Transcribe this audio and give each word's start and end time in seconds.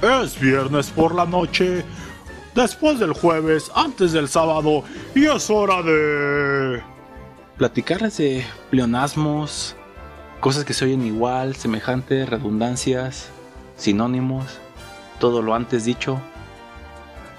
Es 0.00 0.38
viernes 0.38 0.90
por 0.90 1.12
la 1.12 1.26
noche, 1.26 1.84
después 2.54 3.00
del 3.00 3.12
jueves, 3.12 3.68
antes 3.74 4.12
del 4.12 4.28
sábado, 4.28 4.84
y 5.12 5.26
es 5.26 5.50
hora 5.50 5.82
de... 5.82 6.80
Platicarles 7.56 8.18
de 8.18 8.46
pleonasmos, 8.70 9.74
cosas 10.38 10.64
que 10.64 10.72
se 10.72 10.84
oyen 10.84 11.04
igual, 11.04 11.56
semejantes, 11.56 12.28
redundancias, 12.28 13.30
sinónimos, 13.76 14.58
todo 15.18 15.42
lo 15.42 15.52
antes 15.52 15.84
dicho. 15.84 16.20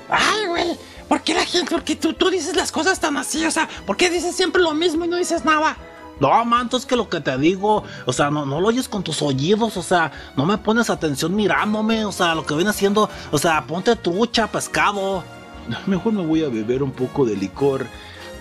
Ay, 0.10 0.46
güey, 0.48 0.78
¿por 1.08 1.22
qué 1.22 1.36
la 1.36 1.46
gente, 1.46 1.72
por 1.72 1.86
qué 1.86 1.96
tú, 1.96 2.12
tú 2.12 2.30
dices 2.30 2.58
las 2.58 2.74
cosas 2.74 3.00
tan 3.00 3.16
así? 3.16 3.46
O 3.46 3.52
sea, 3.52 3.70
¿por 3.86 3.96
qué 3.96 4.10
dices 4.10 4.36
siempre 4.36 4.62
lo 4.62 4.74
mismo 4.74 5.06
y 5.06 5.08
no 5.08 5.16
dices 5.16 5.46
nada? 5.46 5.78
No, 6.20 6.44
manto, 6.44 6.78
es 6.78 6.86
que 6.86 6.96
lo 6.96 7.08
que 7.08 7.22
te 7.22 7.38
digo, 7.38 7.84
o 8.06 8.14
sea, 8.14 8.30
no, 8.30 8.46
no 8.46 8.60
lo 8.60 8.68
oyes 8.68 8.90
con 8.90 9.04
tus 9.04 9.22
oídos, 9.22 9.78
o 9.78 9.82
sea, 9.82 10.12
no 10.36 10.46
me 10.46 10.58
pones 10.58 10.90
atención 10.90 11.36
mirándome, 11.36 12.04
o 12.06 12.12
sea, 12.12 12.36
lo 12.36 12.46
que 12.46 12.56
viene 12.56 12.72
haciendo, 12.72 13.10
o 13.32 13.38
sea, 13.38 13.66
ponte 13.66 13.96
trucha, 13.96 14.48
pescado. 14.48 15.24
Mejor 15.88 16.14
me 16.14 16.26
voy 16.26 16.44
a 16.44 16.50
beber 16.50 16.84
un 16.84 16.92
poco 16.92 17.26
de 17.26 17.36
licor 17.36 17.86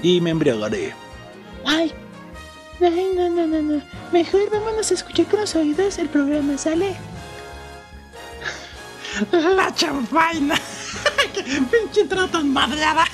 y 0.03 0.21
me 0.21 0.31
embriagaré. 0.31 0.95
Ay, 1.65 1.93
ay, 2.81 3.09
no, 3.15 3.29
no, 3.29 3.47
no, 3.47 3.63
no. 3.63 3.83
Mejor 4.13 4.51
vámonos 4.51 4.91
a 4.91 4.95
escuchar 4.95 5.27
con 5.27 5.41
los 5.41 5.55
oídos 5.55 5.99
el 5.99 6.09
programa, 6.09 6.59
¿sale? 6.59 6.97
La 9.33 9.75
champaina. 9.75 10.55
¡Qué 11.35 11.43
pinche 11.43 12.01
entrada 12.03 12.29
tan 12.29 12.53
madreada! 12.53 13.05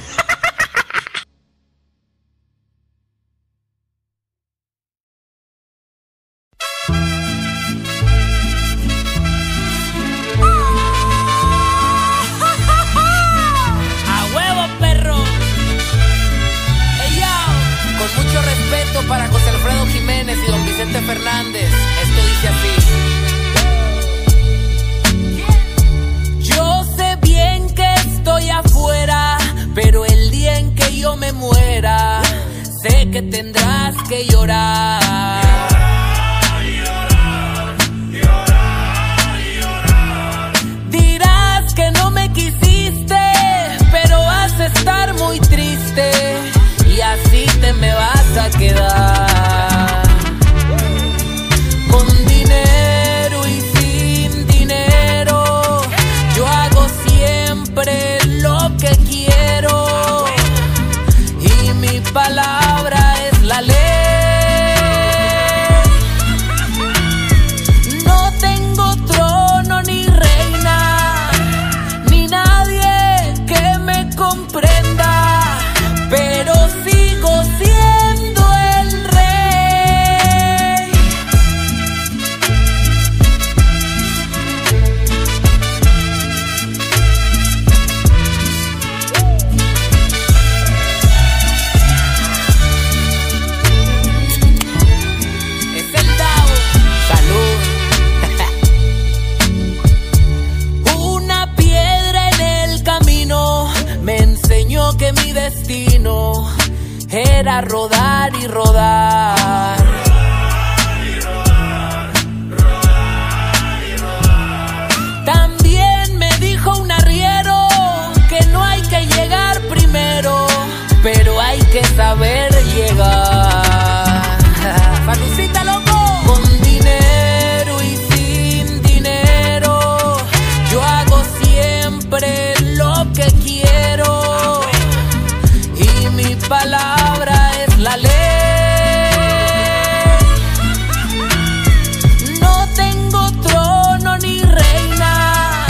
No 142.40 142.66
tengo 142.75 143.31
trono 143.40 144.19
ni 144.19 144.43
reina, 144.43 145.64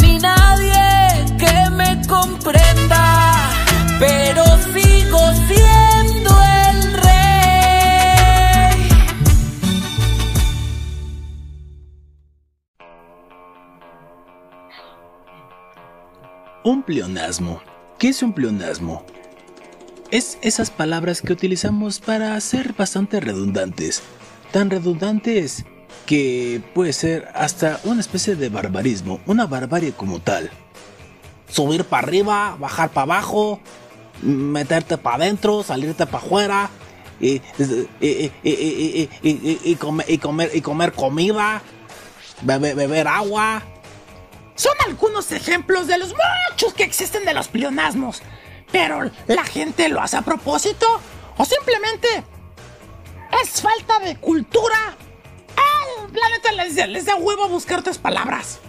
ni 0.00 0.20
nadie 0.20 1.24
que 1.36 1.68
me 1.70 2.00
comprenda, 2.06 3.50
pero 3.98 4.44
sigo 4.72 5.18
siendo 5.48 6.30
el 6.68 6.92
rey. 7.02 7.10
Un 16.62 16.84
pleonasmo. 16.84 17.60
¿Qué 17.98 18.10
es 18.10 18.22
un 18.22 18.32
pleonasmo? 18.32 19.04
Es 20.10 20.38
esas 20.42 20.70
palabras 20.70 21.22
que 21.22 21.32
utilizamos 21.32 22.00
para 22.00 22.38
ser 22.40 22.72
bastante 22.72 23.20
redundantes. 23.20 24.02
Tan 24.52 24.68
redundantes 24.70 25.64
que 26.06 26.60
puede 26.74 26.92
ser 26.92 27.28
hasta 27.34 27.80
una 27.84 28.00
especie 28.00 28.34
de 28.34 28.48
barbarismo, 28.48 29.20
una 29.26 29.46
barbarie 29.46 29.92
como 29.92 30.20
tal. 30.20 30.50
Subir 31.48 31.84
para 31.84 32.06
arriba, 32.06 32.56
bajar 32.58 32.90
para 32.90 33.02
abajo, 33.04 33.60
meterte 34.22 34.98
para 34.98 35.16
adentro, 35.16 35.62
salirte 35.62 36.06
para 36.06 36.18
afuera, 36.24 36.70
y, 37.20 37.40
y- 38.00 38.30
y- 39.22 39.76
comer, 39.76 40.06
y, 40.10 40.18
comer, 40.18 40.50
y 40.54 40.60
comer 40.60 40.92
comida, 40.92 41.62
bebe- 42.42 42.74
beber 42.74 43.06
agua. 43.06 43.62
Son 44.56 44.72
algunos 44.86 45.30
ejemplos 45.32 45.86
de 45.86 45.98
los 45.98 46.14
muchos 46.50 46.74
que 46.74 46.82
existen 46.82 47.24
de 47.24 47.34
los 47.34 47.48
pleonasmos. 47.48 48.22
Pero 48.72 49.10
la 49.26 49.44
gente 49.44 49.88
lo 49.88 50.00
hace 50.00 50.16
a 50.16 50.22
propósito 50.22 50.86
o 51.36 51.44
simplemente 51.44 52.24
es 53.42 53.60
falta 53.60 53.98
de 54.00 54.16
cultura. 54.16 54.96
Ah, 55.56 56.06
la 56.12 56.28
neta 56.30 56.52
les, 56.52 56.88
les 56.88 57.04
da 57.04 57.16
huevo 57.16 57.48
buscar 57.48 57.80
otras 57.80 57.98
palabras. 57.98 58.60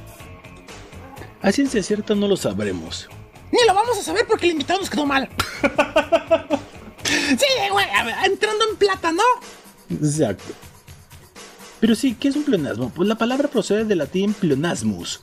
A 1.41 1.51
ciencia 1.51 1.81
cierta 1.81 2.15
no 2.15 2.27
lo 2.27 2.37
sabremos. 2.37 3.09
Ni 3.51 3.59
lo 3.67 3.73
vamos 3.73 3.97
a 3.97 4.03
saber 4.03 4.25
porque 4.27 4.45
el 4.45 4.53
invitado 4.53 4.79
nos 4.79 4.89
quedó 4.89 5.05
mal. 5.05 5.29
sí, 7.03 7.45
güey, 7.71 7.85
entrando 8.25 8.69
en 8.69 8.77
plata, 8.77 9.11
¿no? 9.11 9.23
Exacto. 9.89 10.53
Pero 11.79 11.95
sí, 11.95 12.15
¿qué 12.17 12.27
es 12.27 12.35
un 12.35 12.43
pleonasmo? 12.43 12.91
Pues 12.91 13.09
la 13.09 13.15
palabra 13.15 13.49
procede 13.49 13.85
del 13.85 13.97
latín 13.97 14.33
pleonasmus. 14.33 15.21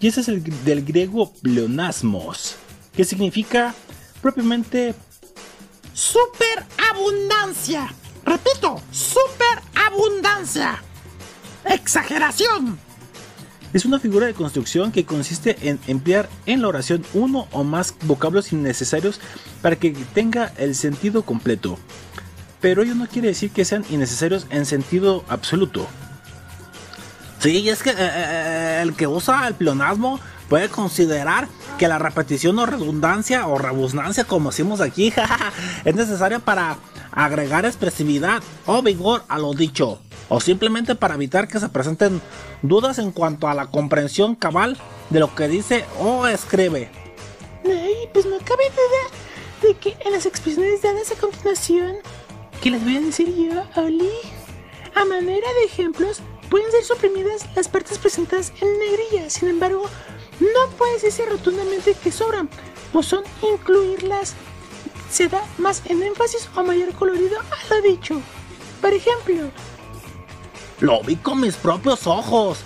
Y 0.00 0.08
ese 0.08 0.22
es 0.22 0.28
el 0.28 0.42
del 0.64 0.84
griego 0.84 1.32
pleonasmos, 1.34 2.56
que 2.94 3.04
significa 3.04 3.74
propiamente 4.20 4.94
Superabundancia. 6.00 7.92
Repito, 8.24 8.80
superabundancia. 8.90 10.82
Exageración. 11.64 12.78
Es 13.72 13.84
una 13.84 14.00
figura 14.00 14.26
de 14.26 14.34
construcción 14.34 14.92
que 14.92 15.04
consiste 15.04 15.56
en 15.68 15.78
emplear 15.86 16.28
en 16.46 16.62
la 16.62 16.68
oración 16.68 17.04
uno 17.12 17.48
o 17.52 17.64
más 17.64 17.94
vocablos 18.02 18.52
innecesarios 18.52 19.20
para 19.62 19.76
que 19.76 19.90
tenga 20.14 20.52
el 20.56 20.74
sentido 20.74 21.22
completo. 21.22 21.78
Pero 22.60 22.82
ello 22.82 22.94
no 22.94 23.06
quiere 23.06 23.28
decir 23.28 23.50
que 23.50 23.64
sean 23.64 23.84
innecesarios 23.90 24.46
en 24.50 24.66
sentido 24.66 25.24
absoluto. 25.28 25.86
Sí, 27.40 27.68
es 27.68 27.82
que 27.82 27.90
eh, 27.90 27.94
eh, 27.98 28.80
el 28.82 28.94
que 28.94 29.06
usa 29.06 29.46
el 29.48 29.54
pleonasmo 29.54 30.18
puede 30.50 30.68
considerar 30.68 31.48
que 31.78 31.86
la 31.86 32.00
repetición 32.00 32.58
o 32.58 32.66
redundancia 32.66 33.46
o 33.46 33.56
rebusnancia, 33.56 34.24
como 34.24 34.50
decimos 34.50 34.80
aquí, 34.80 35.14
es 35.84 35.94
necesaria 35.94 36.40
para 36.40 36.76
agregar 37.12 37.64
expresividad 37.64 38.42
o 38.66 38.82
vigor 38.82 39.22
a 39.28 39.38
lo 39.38 39.54
dicho, 39.54 40.00
o 40.28 40.40
simplemente 40.40 40.96
para 40.96 41.14
evitar 41.14 41.46
que 41.46 41.60
se 41.60 41.68
presenten 41.68 42.20
dudas 42.62 42.98
en 42.98 43.12
cuanto 43.12 43.48
a 43.48 43.54
la 43.54 43.66
comprensión 43.66 44.34
cabal 44.34 44.76
de 45.08 45.20
lo 45.20 45.32
que 45.34 45.46
dice 45.46 45.84
o 46.00 46.26
escribe. 46.26 46.90
Ay, 47.64 48.08
pues 48.12 48.26
no 48.26 48.36
cabe 48.38 48.64
duda 48.70 49.68
de 49.68 49.74
que 49.74 49.96
en 50.04 50.12
las 50.12 50.26
expresiones 50.26 50.82
dadas 50.82 51.12
a 51.12 51.14
continuación, 51.14 51.94
que 52.60 52.72
les 52.72 52.82
voy 52.82 52.96
a 52.96 53.00
decir 53.00 53.32
yo, 53.36 53.62
Oli, 53.80 54.10
a 54.96 55.04
manera 55.04 55.46
de 55.60 55.64
ejemplos, 55.66 56.20
pueden 56.50 56.70
ser 56.72 56.82
suprimidas 56.82 57.46
las 57.54 57.68
partes 57.68 57.98
presentadas 57.98 58.52
en 58.60 58.78
negrilla. 58.80 59.30
Sin 59.30 59.48
embargo, 59.48 59.84
no 60.40 60.70
puede 60.76 60.94
decirse 60.94 61.26
rotundamente 61.26 61.94
que 61.94 62.10
sobran, 62.10 62.48
pues 62.92 63.06
son 63.06 63.22
incluirlas 63.42 64.34
se 65.10 65.28
da 65.28 65.42
más 65.58 65.82
en 65.86 66.02
énfasis 66.02 66.48
o 66.54 66.62
mayor 66.62 66.92
colorido 66.94 67.38
a 67.40 67.74
lo 67.74 67.82
dicho. 67.82 68.20
Por 68.80 68.92
ejemplo, 68.94 69.50
Lo 70.78 71.02
vi 71.02 71.16
con 71.16 71.40
mis 71.40 71.56
propios 71.56 72.06
ojos. 72.06 72.60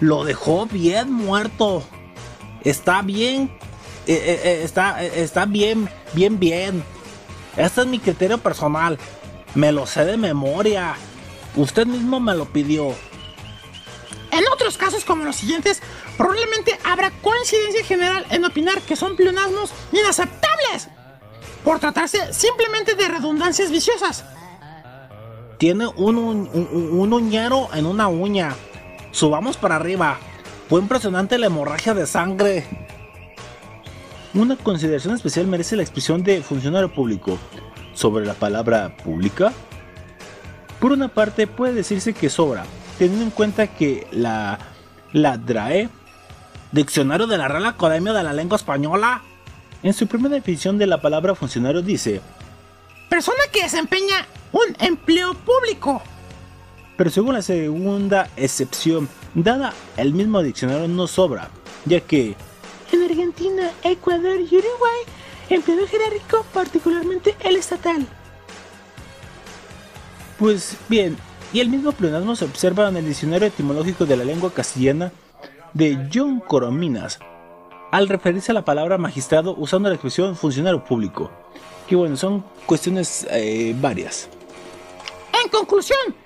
Lo 0.00 0.24
dejó 0.24 0.66
bien 0.66 1.12
muerto. 1.12 1.84
Está 2.64 3.02
bien. 3.02 3.56
eh, 4.06 4.14
eh, 4.14 4.40
eh, 4.44 4.60
está, 4.64 5.02
está 5.04 5.44
bien, 5.46 5.88
bien, 6.14 6.38
bien. 6.38 6.82
Este 7.56 7.82
es 7.82 7.86
mi 7.86 7.98
criterio 8.00 8.38
personal. 8.38 8.98
Me 9.54 9.70
lo 9.70 9.86
sé 9.86 10.04
de 10.04 10.16
memoria. 10.16 10.96
Usted 11.54 11.86
mismo 11.86 12.18
me 12.18 12.34
lo 12.34 12.46
pidió. 12.46 12.94
En 14.34 14.44
otros 14.52 14.76
casos 14.76 15.04
como 15.04 15.24
los 15.24 15.36
siguientes, 15.36 15.80
probablemente 16.16 16.78
habrá 16.84 17.10
coincidencia 17.22 17.84
general 17.84 18.26
en 18.30 18.44
opinar 18.44 18.80
que 18.82 18.96
son 18.96 19.14
pleonasmos 19.16 19.70
inaceptables 19.92 20.88
por 21.62 21.78
tratarse 21.78 22.32
simplemente 22.32 22.94
de 22.94 23.08
redundancias 23.08 23.70
viciosas. 23.70 24.24
Tiene 25.58 25.86
un, 25.86 26.18
un, 26.18 26.50
un- 26.52 26.98
un 26.98 27.12
uñero 27.12 27.68
en 27.72 27.86
una 27.86 28.08
uña. 28.08 28.54
Subamos 29.12 29.56
para 29.56 29.76
arriba. 29.76 30.18
Fue 30.68 30.80
impresionante 30.80 31.38
la 31.38 31.46
hemorragia 31.46 31.94
de 31.94 32.06
sangre. 32.06 32.66
Una 34.34 34.56
consideración 34.56 35.14
especial 35.14 35.46
merece 35.46 35.76
la 35.76 35.82
expresión 35.82 36.24
de 36.24 36.42
funcionario 36.42 36.92
público 36.92 37.38
sobre 37.94 38.26
la 38.26 38.34
palabra 38.34 38.96
pública. 38.96 39.52
Por 40.80 40.90
una 40.90 41.06
parte, 41.08 41.46
puede 41.46 41.72
decirse 41.72 42.12
que 42.12 42.28
sobra, 42.28 42.64
teniendo 42.98 43.24
en 43.24 43.30
cuenta 43.30 43.66
que 43.66 44.06
la, 44.10 44.58
la 45.12 45.36
DRAE, 45.36 45.88
Diccionario 46.72 47.28
de 47.28 47.38
la 47.38 47.46
Real 47.46 47.66
Academia 47.66 48.12
de 48.12 48.22
la 48.24 48.32
Lengua 48.32 48.56
Española. 48.56 49.22
en 49.84 49.92
su 49.92 50.06
primera 50.08 50.34
definición 50.34 50.76
de 50.76 50.86
la 50.88 51.00
palabra 51.00 51.34
funcionario, 51.34 51.82
dice: 51.82 52.20
Persona 53.08 53.38
que 53.52 53.62
desempeña 53.62 54.26
un 54.50 54.74
empleo 54.80 55.34
público. 55.34 56.02
Pero 56.96 57.10
según 57.10 57.34
la 57.34 57.42
segunda 57.42 58.28
excepción, 58.36 59.08
dada 59.34 59.72
el 59.96 60.14
mismo 60.14 60.42
diccionario, 60.42 60.88
no 60.88 61.06
sobra, 61.06 61.50
ya 61.84 62.00
que 62.00 62.36
en 62.92 63.02
Argentina, 63.02 63.70
Ecuador 63.82 64.38
y 64.40 64.56
Uruguay, 64.56 65.00
empleado 65.50 65.86
jerárquico, 65.86 66.44
particularmente 66.52 67.36
el 67.40 67.56
estatal. 67.56 68.06
Pues 70.38 70.76
bien, 70.88 71.16
y 71.54 71.60
el 71.60 71.68
mismo 71.68 71.92
pleonasmo 71.92 72.34
se 72.34 72.44
observa 72.44 72.88
en 72.88 72.96
el 72.96 73.06
diccionario 73.06 73.46
etimológico 73.46 74.04
de 74.06 74.16
la 74.16 74.24
lengua 74.24 74.52
castellana 74.52 75.12
de 75.72 76.08
John 76.12 76.40
Corominas, 76.40 77.20
al 77.92 78.08
referirse 78.08 78.50
a 78.50 78.54
la 78.54 78.64
palabra 78.64 78.98
magistrado 78.98 79.54
usando 79.56 79.88
la 79.88 79.94
expresión 79.94 80.34
funcionario 80.34 80.82
público. 80.82 81.30
Que 81.88 81.94
bueno, 81.94 82.16
son 82.16 82.44
cuestiones 82.66 83.24
eh, 83.30 83.72
varias. 83.80 84.28
En 85.44 85.48
conclusión, 85.48 86.16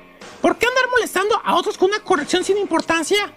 ¿por 0.41 0.57
qué 0.57 0.67
andar 0.67 0.85
molestando 0.93 1.39
a 1.45 1.57
otros 1.57 1.77
con 1.77 1.91
una 1.91 2.01
corrección 2.01 2.43
sin 2.43 2.57
importancia? 2.57 3.35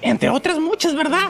Entre 0.00 0.28
otras 0.28 0.60
muchas, 0.60 0.94
¿verdad? 0.94 1.28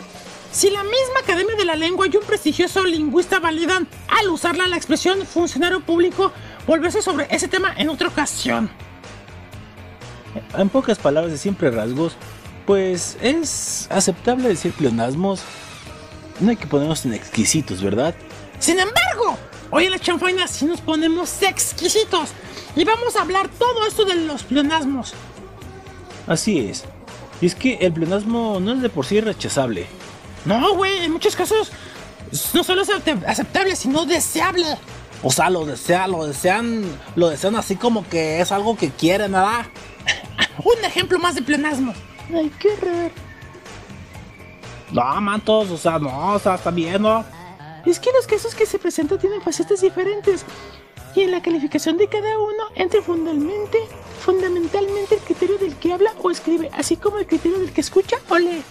Si 0.52 0.68
la 0.68 0.82
misma 0.82 1.20
Academia 1.22 1.56
de 1.56 1.64
la 1.64 1.74
Lengua 1.74 2.06
y 2.06 2.14
un 2.14 2.24
prestigioso 2.24 2.84
lingüista 2.84 3.38
validan 3.38 3.88
al 4.08 4.28
usarla 4.28 4.68
la 4.68 4.76
expresión 4.76 5.24
funcionario 5.24 5.80
público, 5.80 6.32
volverse 6.66 7.00
sobre 7.00 7.28
ese 7.30 7.48
tema 7.48 7.72
en 7.78 7.88
otra 7.88 8.08
ocasión. 8.08 8.68
En 10.56 10.68
pocas 10.68 10.98
palabras 10.98 11.32
de 11.32 11.38
siempre 11.38 11.70
rasgos, 11.70 12.14
pues 12.66 13.16
es 13.20 13.86
aceptable 13.90 14.48
decir 14.48 14.72
pleonasmos. 14.72 15.40
No 16.40 16.50
hay 16.50 16.56
que 16.56 16.66
ponernos 16.66 17.04
en 17.04 17.14
exquisitos, 17.14 17.82
¿verdad? 17.82 18.14
Sin 18.58 18.78
embargo, 18.78 19.36
hoy 19.70 19.86
en 19.86 19.90
la 19.92 19.98
chanfaina 19.98 20.46
sí 20.46 20.64
nos 20.66 20.80
ponemos 20.80 21.42
exquisitos 21.42 22.30
y 22.76 22.84
vamos 22.84 23.16
a 23.16 23.22
hablar 23.22 23.48
todo 23.48 23.86
esto 23.86 24.04
de 24.04 24.14
los 24.16 24.42
pleonasmos. 24.44 25.14
Así 26.26 26.58
es. 26.60 26.84
Y 27.40 27.46
es 27.46 27.54
que 27.54 27.74
el 27.80 27.92
pleonasmo 27.92 28.58
no 28.60 28.72
es 28.74 28.82
de 28.82 28.88
por 28.90 29.06
sí 29.06 29.20
rechazable. 29.20 29.86
No, 30.44 30.74
güey, 30.74 30.98
en 31.04 31.12
muchos 31.12 31.34
casos 31.34 31.70
no 32.52 32.62
solo 32.62 32.82
es 32.82 32.90
ace- 32.90 33.16
aceptable, 33.26 33.74
sino 33.76 34.04
deseable. 34.06 34.76
O 35.22 35.32
sea, 35.32 35.50
lo 35.50 35.64
desean, 35.64 36.12
lo 36.12 36.26
desean, 36.26 36.84
lo 37.16 37.28
desean 37.28 37.56
así 37.56 37.76
como 37.76 38.08
que 38.08 38.40
es 38.40 38.52
algo 38.52 38.76
que 38.76 38.90
quieren, 38.90 39.32
¿verdad? 39.32 39.66
Un 40.64 40.84
ejemplo 40.84 41.18
más 41.18 41.34
de 41.34 41.42
pleonasmo. 41.42 41.92
Ay, 42.32 42.52
qué 42.58 42.76
raro. 42.76 43.10
No, 44.92 45.20
mantos, 45.20 45.70
o 45.70 45.76
sea, 45.76 45.98
no, 45.98 46.34
o 46.34 46.38
sea, 46.38 46.54
está 46.54 46.70
bien, 46.70 47.02
¿no? 47.02 47.24
Es 47.84 47.98
que 47.98 48.10
los 48.12 48.26
casos 48.26 48.54
que 48.54 48.64
se 48.64 48.78
presentan 48.78 49.18
tienen 49.18 49.42
facetas 49.42 49.80
diferentes 49.80 50.44
y 51.14 51.22
en 51.22 51.30
la 51.30 51.42
calificación 51.42 51.96
de 51.96 52.08
cada 52.08 52.38
uno 52.38 52.64
entra 52.74 53.02
fundamentalmente, 53.02 53.78
fundamentalmente 54.20 55.16
el 55.16 55.20
criterio 55.20 55.58
del 55.58 55.74
que 55.76 55.92
habla 55.92 56.12
o 56.22 56.30
escribe, 56.30 56.70
así 56.72 56.96
como 56.96 57.18
el 57.18 57.26
criterio 57.26 57.58
del 57.58 57.72
que 57.72 57.80
escucha 57.80 58.18
o 58.28 58.38
lee. 58.38 58.62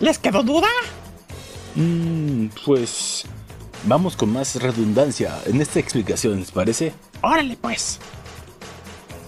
¿Les 0.00 0.18
quedó 0.18 0.42
duda? 0.42 0.68
Mm, 1.74 2.46
pues 2.64 3.24
vamos 3.84 4.16
con 4.16 4.32
más 4.32 4.56
redundancia 4.56 5.38
en 5.46 5.60
esta 5.60 5.78
explicación, 5.78 6.38
¿les 6.38 6.50
parece? 6.50 6.92
Órale, 7.22 7.56
pues. 7.60 7.98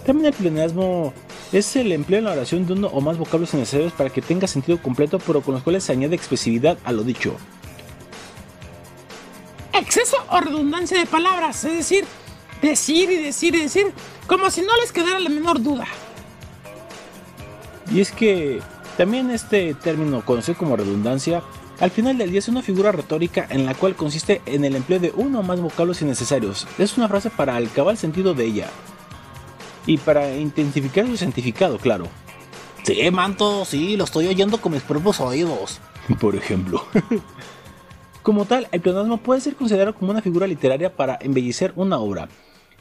También 0.05 0.27
el 0.27 0.33
pleonasmo 0.33 1.13
es 1.51 1.75
el 1.75 1.91
empleo 1.91 2.19
en 2.19 2.25
la 2.25 2.31
oración 2.31 2.65
de 2.65 2.73
uno 2.73 2.87
o 2.87 3.01
más 3.01 3.17
vocablos 3.17 3.53
necesarios 3.53 3.93
para 3.93 4.09
que 4.09 4.21
tenga 4.21 4.47
sentido 4.47 4.81
completo, 4.81 5.19
pero 5.19 5.41
con 5.41 5.53
los 5.53 5.63
cuales 5.63 5.83
se 5.83 5.91
añade 5.91 6.15
expresividad 6.15 6.77
a 6.83 6.91
lo 6.91 7.03
dicho. 7.03 7.35
Exceso 9.73 10.17
o 10.29 10.39
redundancia 10.39 10.97
de 10.97 11.05
palabras, 11.05 11.63
es 11.63 11.73
decir, 11.73 12.05
decir 12.61 13.09
y 13.11 13.17
decir 13.17 13.55
y 13.55 13.61
decir, 13.61 13.93
como 14.27 14.49
si 14.49 14.61
no 14.61 14.75
les 14.81 14.91
quedara 14.91 15.19
la 15.19 15.29
menor 15.29 15.61
duda. 15.61 15.85
Y 17.91 18.01
es 18.01 18.11
que 18.11 18.61
también 18.97 19.29
este 19.31 19.73
término, 19.73 20.23
conocido 20.25 20.57
como 20.57 20.75
redundancia, 20.75 21.43
al 21.83 21.91
final 21.91 22.17
del 22.17 22.31
día 22.31 22.39
es 22.39 22.47
una 22.47 22.61
figura 22.61 22.93
retórica 22.93 23.45
en 23.49 23.65
la 23.65 23.75
cual 23.75 23.93
consiste 23.93 24.41
en 24.45 24.63
el 24.63 24.77
empleo 24.77 25.01
de 25.01 25.11
uno 25.17 25.41
o 25.41 25.43
más 25.43 25.59
vocablos 25.59 26.01
innecesarios. 26.01 26.65
Es 26.77 26.97
una 26.97 27.09
frase 27.09 27.29
para 27.29 27.57
el 27.57 27.69
cabal 27.69 27.97
sentido 27.97 28.33
de 28.33 28.45
ella. 28.45 28.69
Y 29.85 29.97
para 29.97 30.33
intensificar 30.33 31.05
su 31.07 31.17
significado, 31.17 31.77
claro. 31.77 32.07
Sí, 32.83 33.11
manto, 33.11 33.65
sí, 33.65 33.97
lo 33.97 34.05
estoy 34.05 34.27
oyendo 34.27 34.61
con 34.61 34.71
mis 34.71 34.81
propios 34.81 35.19
oídos. 35.19 35.81
Por 36.21 36.37
ejemplo. 36.37 36.85
Como 38.23 38.45
tal, 38.45 38.69
el 38.71 38.79
pleonasmo 38.79 39.17
puede 39.17 39.41
ser 39.41 39.57
considerado 39.57 39.93
como 39.93 40.11
una 40.11 40.21
figura 40.21 40.47
literaria 40.47 40.95
para 40.95 41.19
embellecer 41.19 41.73
una 41.75 41.99
obra 41.99 42.29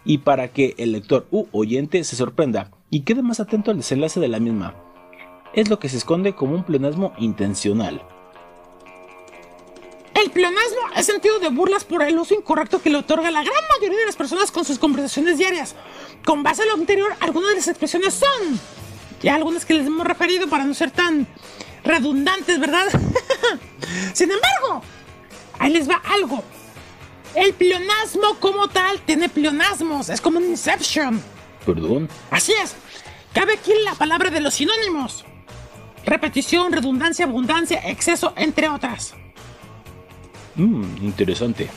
y 0.04 0.18
para 0.18 0.46
que 0.46 0.76
el 0.78 0.92
lector 0.92 1.26
u 1.32 1.46
oyente 1.50 2.04
se 2.04 2.14
sorprenda 2.14 2.70
y 2.88 3.00
quede 3.00 3.22
más 3.22 3.40
atento 3.40 3.72
al 3.72 3.78
desenlace 3.78 4.20
de 4.20 4.28
la 4.28 4.38
misma. 4.38 4.76
Es 5.54 5.68
lo 5.68 5.80
que 5.80 5.88
se 5.88 5.96
esconde 5.96 6.36
como 6.36 6.54
un 6.54 6.62
pleonasmo 6.62 7.12
intencional. 7.18 8.02
El 10.22 10.30
pleonasmo 10.30 10.80
es 10.94 11.06
sentido 11.06 11.40
de 11.40 11.48
burlas 11.48 11.84
por 11.84 12.00
el 12.02 12.16
uso 12.16 12.34
incorrecto 12.34 12.80
que 12.80 12.90
le 12.90 12.98
otorga 12.98 13.28
la 13.32 13.42
gran 13.42 13.64
mayoría 13.76 13.98
de 13.98 14.06
las 14.06 14.14
personas 14.14 14.52
con 14.52 14.64
sus 14.64 14.78
conversaciones 14.78 15.36
diarias. 15.36 15.74
Con 16.24 16.44
base 16.44 16.62
a 16.62 16.66
lo 16.66 16.74
anterior, 16.74 17.12
algunas 17.18 17.50
de 17.50 17.56
las 17.56 17.66
expresiones 17.66 18.14
son, 18.14 18.60
ya 19.20 19.34
algunas 19.34 19.64
que 19.64 19.74
les 19.74 19.86
hemos 19.88 20.06
referido 20.06 20.48
para 20.48 20.62
no 20.62 20.74
ser 20.74 20.92
tan 20.92 21.26
redundantes, 21.82 22.60
¿verdad? 22.60 22.86
Sin 24.12 24.30
embargo, 24.30 24.82
ahí 25.58 25.72
les 25.72 25.90
va 25.90 26.00
algo. 26.04 26.44
El 27.34 27.52
pleonasmo 27.54 28.36
como 28.38 28.68
tal 28.68 29.00
tiene 29.00 29.28
pleonasmos, 29.28 30.08
es 30.08 30.20
como 30.20 30.38
un 30.38 30.44
Inception. 30.44 31.20
Perdón. 31.66 32.08
Así 32.30 32.52
es. 32.62 32.76
Cabe 33.32 33.54
aquí 33.54 33.72
la 33.84 33.94
palabra 33.94 34.30
de 34.30 34.40
los 34.40 34.54
sinónimos. 34.54 35.24
Repetición, 36.04 36.70
redundancia, 36.70 37.24
abundancia, 37.24 37.80
exceso, 37.88 38.34
entre 38.36 38.68
otras. 38.68 39.14
Mmm, 40.56 40.84
interesante. 41.02 41.68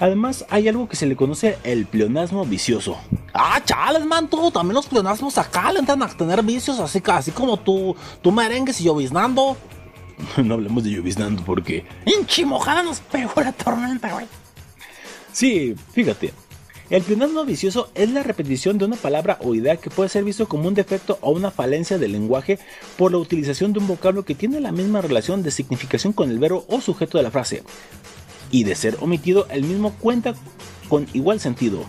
Además, 0.00 0.44
hay 0.48 0.68
algo 0.68 0.88
que 0.88 0.96
se 0.96 1.06
le 1.06 1.16
conoce 1.16 1.58
el 1.64 1.86
pleonasmo 1.86 2.44
vicioso. 2.44 2.96
Ah, 3.34 3.60
chales, 3.64 4.06
man, 4.06 4.28
tú, 4.28 4.50
también 4.50 4.74
los 4.74 4.86
pleonasmos 4.86 5.36
acá 5.38 5.72
le 5.72 5.80
entran 5.80 6.02
a 6.02 6.08
tener 6.08 6.42
vicios, 6.42 6.78
así, 6.78 7.02
así 7.06 7.32
como 7.32 7.56
tú, 7.56 7.96
tú 8.22 8.30
merengues 8.30 8.80
y 8.80 8.84
lloviznando. 8.84 9.56
no 10.36 10.54
hablemos 10.54 10.84
de 10.84 10.90
lloviznando 10.90 11.42
porque... 11.44 11.84
Hinchi 12.06 12.44
mojada 12.44 12.82
nos 12.82 13.00
pegó 13.00 13.40
la 13.40 13.52
tormenta, 13.52 14.12
güey. 14.12 14.26
Sí, 15.32 15.74
fíjate. 15.92 16.32
El 16.90 17.02
pleonasmo 17.02 17.44
vicioso 17.44 17.90
es 17.94 18.10
la 18.10 18.22
repetición 18.22 18.78
de 18.78 18.86
una 18.86 18.96
palabra 18.96 19.38
o 19.42 19.54
idea 19.54 19.76
que 19.76 19.90
puede 19.90 20.08
ser 20.08 20.24
visto 20.24 20.48
como 20.48 20.68
un 20.68 20.74
defecto 20.74 21.18
o 21.20 21.30
una 21.30 21.50
falencia 21.50 21.98
del 21.98 22.12
lenguaje 22.12 22.58
por 22.96 23.12
la 23.12 23.18
utilización 23.18 23.72
de 23.72 23.80
un 23.80 23.86
vocablo 23.86 24.24
que 24.24 24.34
tiene 24.34 24.60
la 24.60 24.72
misma 24.72 25.02
relación 25.02 25.42
de 25.42 25.50
significación 25.50 26.12
con 26.12 26.30
el 26.30 26.38
verbo 26.38 26.64
o 26.68 26.80
sujeto 26.80 27.18
de 27.18 27.24
la 27.24 27.30
frase. 27.30 27.62
Y 28.50 28.64
de 28.64 28.74
ser 28.74 28.96
omitido, 29.00 29.46
el 29.50 29.64
mismo 29.64 29.92
cuenta 29.94 30.34
con 30.88 31.06
igual 31.12 31.40
sentido. 31.40 31.84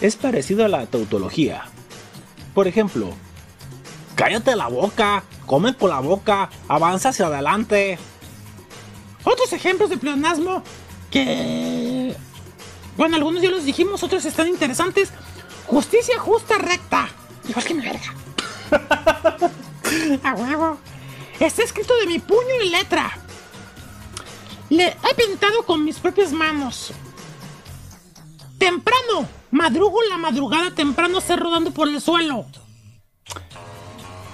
Es 0.00 0.14
parecido 0.14 0.64
a 0.64 0.68
la 0.68 0.86
tautología. 0.86 1.64
Por 2.54 2.68
ejemplo, 2.68 3.12
Cállate 4.20 4.54
la 4.54 4.68
boca, 4.68 5.24
come 5.46 5.74
con 5.74 5.88
la 5.88 6.00
boca, 6.00 6.50
avanza 6.68 7.08
hacia 7.08 7.28
adelante. 7.28 7.98
Otros 9.24 9.50
ejemplos 9.54 9.88
de 9.88 9.96
pleonasmo 9.96 10.62
que... 11.10 12.14
Bueno, 13.00 13.16
algunos 13.16 13.40
ya 13.40 13.48
los 13.48 13.64
dijimos, 13.64 14.02
otros 14.02 14.26
están 14.26 14.46
interesantes. 14.46 15.08
Justicia 15.66 16.18
justa 16.18 16.58
recta. 16.58 17.08
Igual 17.48 17.64
que 17.64 17.72
mi 17.72 17.82
verga. 17.82 18.14
A 20.22 20.34
huevo. 20.34 20.76
Está 21.38 21.62
escrito 21.62 21.96
de 21.96 22.06
mi 22.06 22.18
puño 22.18 22.60
y 22.62 22.68
letra. 22.68 23.10
Le 24.68 24.88
he 24.88 25.14
pintado 25.14 25.62
con 25.64 25.82
mis 25.82 25.98
propias 25.98 26.30
manos. 26.30 26.92
Temprano. 28.58 29.26
Madrugo 29.50 30.02
la 30.02 30.18
madrugada 30.18 30.74
temprano, 30.74 31.22
se 31.22 31.36
rodando 31.36 31.70
por 31.70 31.88
el 31.88 32.02
suelo. 32.02 32.44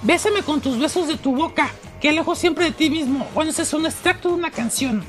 Bésame 0.01 0.43
con 0.43 0.59
tus 0.59 0.77
besos 0.77 1.07
de 1.07 1.15
tu 1.15 1.33
boca, 1.33 1.71
que 2.01 2.09
alejo 2.09 2.35
siempre 2.35 2.65
de 2.65 2.71
ti 2.71 2.89
mismo. 2.89 3.29
Bueno, 3.33 3.51
ese 3.51 3.61
es 3.61 3.73
un 3.73 3.85
extracto 3.85 4.27
de 4.27 4.35
una 4.35 4.51
canción. 4.51 5.05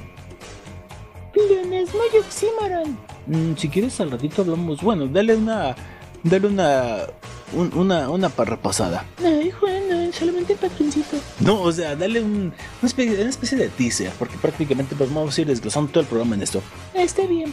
Pleonasmo 1.33 2.03
y 2.15 2.19
oxímoron. 2.19 3.18
Mm, 3.29 3.57
si 3.57 3.69
quieres 3.69 4.01
al 4.01 4.11
ratito 4.11 4.43
hablamos... 4.43 4.83
Bueno, 4.83 5.07
dale 5.07 5.35
una... 5.37 5.77
Dale 6.23 6.47
una... 6.49 6.97
un- 7.53 7.73
una, 7.75 8.11
una 8.11 8.29
parrapasada. 8.29 9.05
Ay, 9.25 9.51
Juan, 9.53 9.89
no, 9.89 10.13
solamente 10.13 10.55
el 10.55 10.59
patroncito. 10.59 11.17
No, 11.41 11.61
o 11.63 11.71
sea, 11.73 11.95
dale 11.97 12.21
un, 12.21 12.53
una, 12.83 12.87
especie, 12.89 13.21
una 13.21 13.31
especie 13.31 13.57
de 13.57 13.69
teaser, 13.69 14.11
porque 14.19 14.37
prácticamente 14.37 14.95
pues, 14.97 15.13
vamos 15.15 15.39
a 15.39 15.41
ir 15.41 15.47
desglosando 15.47 15.91
todo 15.93 16.01
el 16.01 16.07
programa 16.09 16.35
en 16.35 16.43
esto. 16.43 16.61
Está 16.95 17.23
bien. 17.27 17.53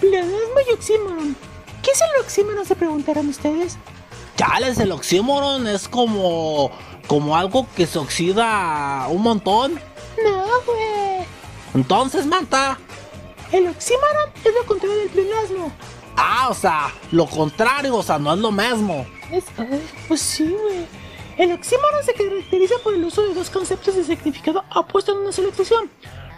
Pleonasmo 0.00 0.60
y 0.68 0.72
oxímoron. 0.74 1.36
¿Qué 1.82 1.90
es 1.90 2.00
el 2.00 2.20
oxímoron? 2.22 2.64
Se 2.66 2.76
preguntaron 2.76 3.28
ustedes. 3.28 3.78
Chales, 4.36 4.78
el 4.78 4.92
oxímoron 4.92 5.66
es 5.66 5.88
como, 5.88 6.70
como 7.08 7.36
algo 7.36 7.66
que 7.76 7.86
se 7.86 7.98
oxida 7.98 9.08
un 9.08 9.22
montón. 9.22 9.74
No, 10.22 10.44
güey. 10.66 11.26
Entonces, 11.74 12.26
manta. 12.26 12.78
El 13.52 13.66
oxímoron 13.68 14.30
es 14.44 14.52
lo 14.54 14.66
contrario 14.66 14.96
del 14.98 15.08
pleonasmo. 15.08 15.72
Ah, 16.16 16.48
o 16.50 16.54
sea, 16.54 16.92
lo 17.12 17.26
contrario, 17.26 17.94
o 17.96 18.02
sea, 18.02 18.18
no 18.18 18.32
es 18.34 18.38
lo 18.40 18.50
mismo. 18.50 19.06
Es, 19.32 19.44
ay, 19.56 19.80
pues 20.08 20.20
sí, 20.20 20.44
güey. 20.62 20.86
El 21.38 21.52
oxímoron 21.52 22.04
se 22.04 22.12
caracteriza 22.14 22.74
por 22.82 22.94
el 22.94 23.04
uso 23.04 23.22
de 23.22 23.34
dos 23.34 23.48
conceptos 23.50 23.94
de 23.94 24.04
significado 24.04 24.64
opuesto 24.74 25.12
en 25.12 25.18
una 25.18 25.32
sola 25.32 25.48
expresión, 25.48 25.88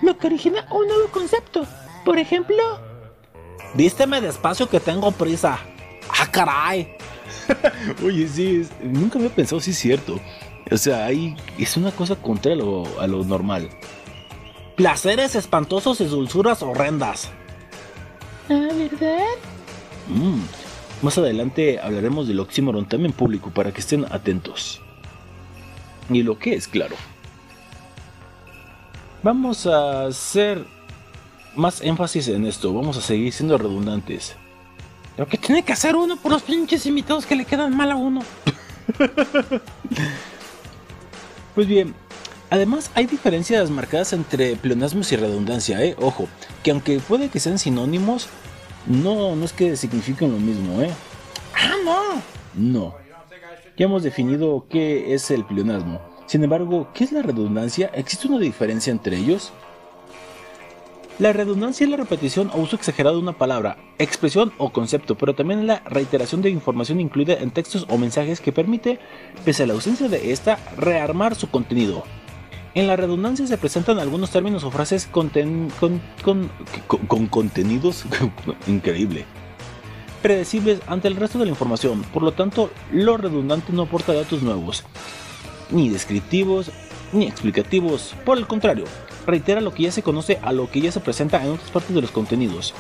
lo 0.03 0.17
que 0.19 0.27
origina 0.27 0.67
un 0.71 0.87
nuevo 0.87 1.07
concepto. 1.11 1.67
Por 2.05 2.19
ejemplo, 2.19 2.57
Vísteme 3.75 4.21
despacio 4.21 4.69
que 4.69 4.81
tengo 4.81 5.11
prisa. 5.13 5.59
Ah, 6.09 6.27
caray. 6.31 6.97
Oye, 8.05 8.27
sí, 8.29 8.63
es- 8.63 8.71
nunca 8.85 9.19
había 9.19 9.31
pensado 9.35 9.61
si 9.61 9.71
es 9.71 9.79
cierto. 9.79 10.19
O 10.71 10.77
sea, 10.77 11.07
ahí 11.07 11.37
es 11.59 11.77
una 11.77 11.91
cosa 11.93 12.17
contra 12.17 12.55
lo, 12.55 12.85
a 13.01 13.07
lo 13.07 13.25
normal. 13.25 13.71
Placeres 14.81 15.35
espantosos 15.35 16.01
y 16.01 16.07
dulzuras 16.07 16.63
horrendas. 16.63 17.29
ah, 18.49 18.69
¿verdad? 18.75 19.27
Mm, 20.09 20.41
Más 21.03 21.19
adelante 21.19 21.79
hablaremos 21.79 22.27
del 22.27 22.41
oxímoron 22.41 22.87
también 22.87 23.13
público 23.13 23.51
para 23.51 23.73
que 23.73 23.81
estén 23.81 24.07
atentos. 24.11 24.81
Y 26.09 26.23
lo 26.23 26.39
que 26.39 26.55
es, 26.55 26.67
claro. 26.67 26.97
Vamos 29.23 29.67
a 29.67 30.07
hacer 30.07 30.65
más 31.55 31.83
énfasis 31.83 32.29
en 32.29 32.47
esto, 32.47 32.73
vamos 32.73 32.97
a 32.97 33.03
seguir 33.03 33.35
siendo 33.35 33.59
redundantes. 33.59 34.35
Lo 35.19 35.27
que 35.27 35.37
tiene 35.37 35.63
que 35.63 35.75
hacer 35.75 35.95
uno 35.95 36.17
por 36.17 36.33
los 36.33 36.41
pinches 36.41 36.87
invitados 36.87 37.27
que 37.27 37.37
le 37.37 37.45
quedan 37.45 37.77
mal 37.77 37.91
a 37.93 37.97
uno. 37.97 38.23
Pues 41.55 41.67
bien, 41.67 41.95
además 42.51 42.91
hay 42.95 43.07
diferencias 43.07 43.71
marcadas 43.71 44.13
entre 44.13 44.57
pleonasmos 44.57 45.11
y 45.13 45.17
redundancia, 45.17 45.83
¿eh? 45.83 45.97
Ojo, 45.99 46.29
que 46.63 46.73
aunque 46.73 46.99
puede 46.99 47.29
que 47.29 47.41
sean 47.41 47.59
sinónimos, 47.59 48.29
no, 48.87 49.37
no 49.37 49.45
es 49.45 49.53
que 49.53 49.77
signifiquen 49.77 50.33
lo 50.33 50.39
mismo, 50.39 50.83
¿eh? 50.83 50.91
Ah, 51.55 51.75
no. 51.85 52.23
No. 52.55 52.95
Ya 53.77 53.87
hemos 53.87 54.03
definido 54.03 54.67
qué 54.69 55.15
es 55.15 55.31
el 55.31 55.45
pleonasmo. 55.45 56.01
Sin 56.27 56.45
embargo, 56.45 56.89
¿qué 56.95 57.05
es 57.05 57.13
la 57.13 57.23
redundancia? 57.23 57.91
¿Existe 57.95 58.29
una 58.29 58.39
diferencia 58.39 58.91
entre 58.91 59.17
ellos? 59.17 59.53
La 61.19 61.33
redundancia 61.35 61.85
es 61.85 61.91
la 61.91 61.99
repetición 61.99 62.51
o 62.55 62.61
uso 62.61 62.77
exagerado 62.77 63.17
de 63.17 63.23
una 63.23 63.37
palabra, 63.37 63.77
expresión 63.99 64.53
o 64.57 64.73
concepto, 64.73 65.17
pero 65.17 65.35
también 65.35 65.67
la 65.67 65.81
reiteración 65.81 66.41
de 66.41 66.49
información 66.49 66.99
incluida 66.99 67.35
en 67.35 67.51
textos 67.51 67.85
o 67.91 67.99
mensajes 67.99 68.41
que 68.41 68.53
permite, 68.53 68.99
pese 69.45 69.65
a 69.65 69.67
la 69.67 69.75
ausencia 69.75 70.09
de 70.09 70.33
esta, 70.33 70.59
rearmar 70.79 71.35
su 71.35 71.51
contenido. 71.51 72.05
En 72.75 72.87
la 72.87 72.97
redundancia 72.97 73.47
se 73.47 73.59
presentan 73.59 73.99
algunos 73.99 74.31
términos 74.31 74.63
o 74.65 74.71
frases 74.71 75.07
con- 75.07 75.31
con 77.07 77.27
contenidos 77.27 78.05
increíble 78.67 79.25
predecibles 80.23 80.81
ante 80.87 81.09
el 81.09 81.17
resto 81.17 81.39
de 81.39 81.47
la 81.47 81.51
información, 81.51 82.03
por 82.13 82.23
lo 82.23 82.33
tanto, 82.33 82.71
lo 82.93 83.17
redundante 83.17 83.73
no 83.73 83.85
aporta 83.85 84.13
datos 84.13 84.43
nuevos, 84.43 84.85
ni 85.71 85.89
descriptivos, 85.89 86.71
ni 87.15 87.27
explicativos, 87.27 88.15
por 88.27 88.37
el 88.37 88.47
contrario, 88.47 88.85
reitera 89.27 89.63
lo 89.63 89.73
que 89.73 89.85
ya 89.85 89.93
se 89.93 90.03
conoce 90.03 90.39
a 90.43 90.53
lo 90.53 90.71
que 90.71 90.83
ya 90.83 90.93
se 90.93 91.01
presenta 91.01 91.43
en 91.43 91.53
otras 91.53 91.71
partes 91.71 91.95
de 91.95 92.03
los 92.03 92.11
contenidos. 92.11 92.75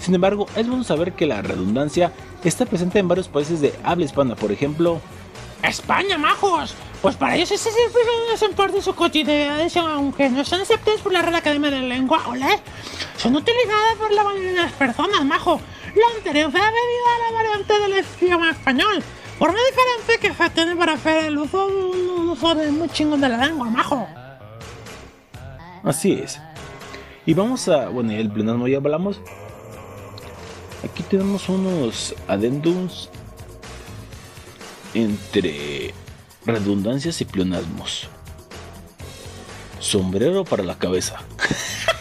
Sin 0.00 0.14
embargo, 0.14 0.46
es 0.54 0.68
bueno 0.68 0.84
saber 0.84 1.14
que 1.14 1.26
la 1.26 1.42
redundancia 1.42 2.12
está 2.44 2.64
presente 2.64 3.00
en 3.00 3.08
varios 3.08 3.26
países 3.26 3.60
de 3.60 3.74
habla 3.82 4.04
hispana, 4.04 4.36
por 4.36 4.52
ejemplo, 4.52 5.00
España, 5.68 6.18
majos. 6.18 6.74
Pues 7.02 7.16
para 7.16 7.36
ellos 7.36 7.50
esas 7.50 7.74
expresiones 7.76 8.40
son 8.40 8.52
parte 8.54 8.76
de 8.76 8.82
su 8.82 8.94
cotidianidad, 8.94 9.92
aunque 9.92 10.30
no 10.30 10.44
son 10.44 10.62
aceptadas 10.62 11.00
por 11.02 11.12
la 11.12 11.20
Real 11.20 11.34
Academia 11.34 11.70
de 11.70 11.80
la 11.80 11.88
Lengua, 11.88 12.22
¿ole? 12.26 12.60
Son 13.18 13.36
utilizadas 13.36 13.96
por 13.98 14.10
la 14.10 14.24
mayoría 14.24 14.52
de 14.52 14.62
las 14.62 14.72
personas, 14.72 15.24
majo. 15.24 15.60
Lo 15.94 16.16
anterior 16.16 16.50
fue 16.50 16.60
debido 16.60 17.06
a 17.06 17.30
la 17.30 17.36
variante 17.36 17.78
del 17.78 18.04
idioma 18.22 18.50
español. 18.50 19.02
Forma 19.38 19.58
diferente 19.68 20.18
que 20.20 20.34
se 20.34 20.50
tiene 20.50 20.76
para 20.76 20.94
hacer 20.94 21.26
el 21.26 21.38
uso 21.38 21.66
de 21.68 21.74
un, 21.74 22.28
uso 22.30 22.54
de 22.54 22.70
muy 22.70 22.88
chingón 22.88 23.20
de 23.20 23.28
la 23.28 23.46
lengua, 23.46 23.68
majo. 23.68 24.08
Así 25.82 26.12
es. 26.12 26.40
Y 27.26 27.34
vamos 27.34 27.68
a, 27.68 27.88
bueno, 27.88 28.12
el 28.12 28.30
pleonasmo 28.30 28.66
ya 28.66 28.78
hablamos. 28.78 29.20
Aquí 30.82 31.02
tenemos 31.02 31.48
unos 31.48 32.14
adendums 32.28 33.10
entre 34.94 35.92
redundancias 36.46 37.20
y 37.20 37.24
pleonasmos. 37.24 38.08
Sombrero 39.80 40.44
para 40.44 40.62
la 40.62 40.78
cabeza. 40.78 41.20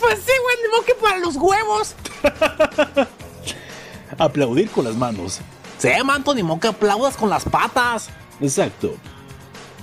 Pues 0.00 0.18
sí, 0.24 0.32
güey, 0.42 0.56
ni 0.62 0.68
modo 0.70 0.84
que 0.86 0.94
para 0.94 1.18
los 1.18 1.36
huevos. 1.36 1.94
Aplaudir 4.18 4.70
con 4.70 4.86
las 4.86 4.94
manos. 4.94 5.40
Sí, 5.78 5.90
manto, 6.04 6.34
ni 6.34 6.42
modo 6.42 6.60
que 6.60 6.68
aplaudas 6.68 7.16
con 7.16 7.28
las 7.28 7.44
patas. 7.44 8.08
Exacto. 8.40 8.94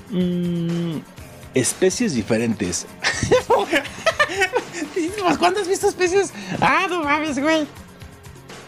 Mm, 0.09 0.97
especies 1.53 2.13
diferentes. 2.13 2.87
Pues, 5.21 5.37
¿Cuántas 5.37 5.63
has 5.63 5.67
visto 5.67 5.87
especies? 5.87 6.33
Ah, 6.59 6.87
no 6.89 7.03
mames, 7.03 7.37
güey. 7.37 7.67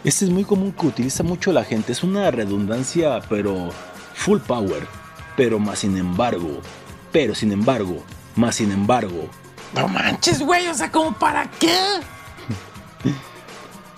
Este 0.03 0.25
es 0.25 0.31
muy 0.31 0.43
común 0.43 0.73
que 0.73 0.87
utiliza 0.87 1.23
mucho 1.23 1.53
la 1.53 1.63
gente. 1.63 1.93
Es 1.93 2.03
una 2.03 2.29
redundancia, 2.29 3.21
pero 3.29 3.69
full 4.13 4.39
power. 4.39 4.85
Pero 5.37 5.59
más 5.59 5.79
sin 5.79 5.97
embargo. 5.97 6.59
Pero 7.11 7.33
sin 7.33 7.51
embargo. 7.51 8.03
Más 8.35 8.55
sin 8.55 8.71
embargo. 8.71 9.29
No 9.73 9.87
manches, 9.87 10.41
güey, 10.41 10.67
o 10.67 10.73
sea, 10.73 10.91
¿como 10.91 11.17
para 11.17 11.49
qué? 11.51 11.73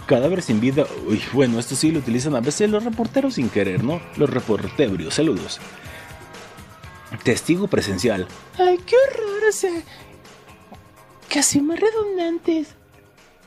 Cadáver 0.05 0.43
sin 0.43 0.59
vida. 0.59 0.85
Uy, 1.07 1.21
bueno, 1.33 1.59
esto 1.59 1.75
sí 1.75 1.91
lo 1.91 1.99
utilizan 1.99 2.35
a 2.35 2.39
veces 2.39 2.69
los 2.69 2.83
reporteros 2.83 3.33
sin 3.33 3.49
querer, 3.49 3.83
¿no? 3.83 3.99
Los 4.15 4.29
reportebrios. 4.29 5.15
Saludos. 5.15 5.59
Testigo 7.23 7.67
presencial. 7.67 8.27
Ay, 8.59 8.79
qué 8.85 8.95
horror, 8.95 9.49
o 9.49 9.51
sea. 9.51 9.81
Casi 11.29 11.61
más 11.61 11.79
redundantes. 11.79 12.75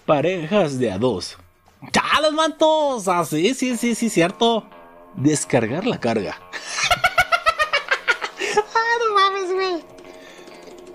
Parejas 0.04 0.78
de 0.78 0.90
a 0.90 0.98
dos. 0.98 1.38
¡Chales, 1.92 2.32
mantos! 2.32 3.06
Ah, 3.08 3.24
sí, 3.24 3.54
sí, 3.54 3.76
sí, 3.76 3.94
sí, 3.94 4.10
cierto. 4.10 4.66
Descargar 5.14 5.86
la 5.86 5.98
carga. 6.00 6.36
Ah, 8.74 8.96
no 9.06 9.14
mames, 9.14 9.52
güey. 9.52 9.84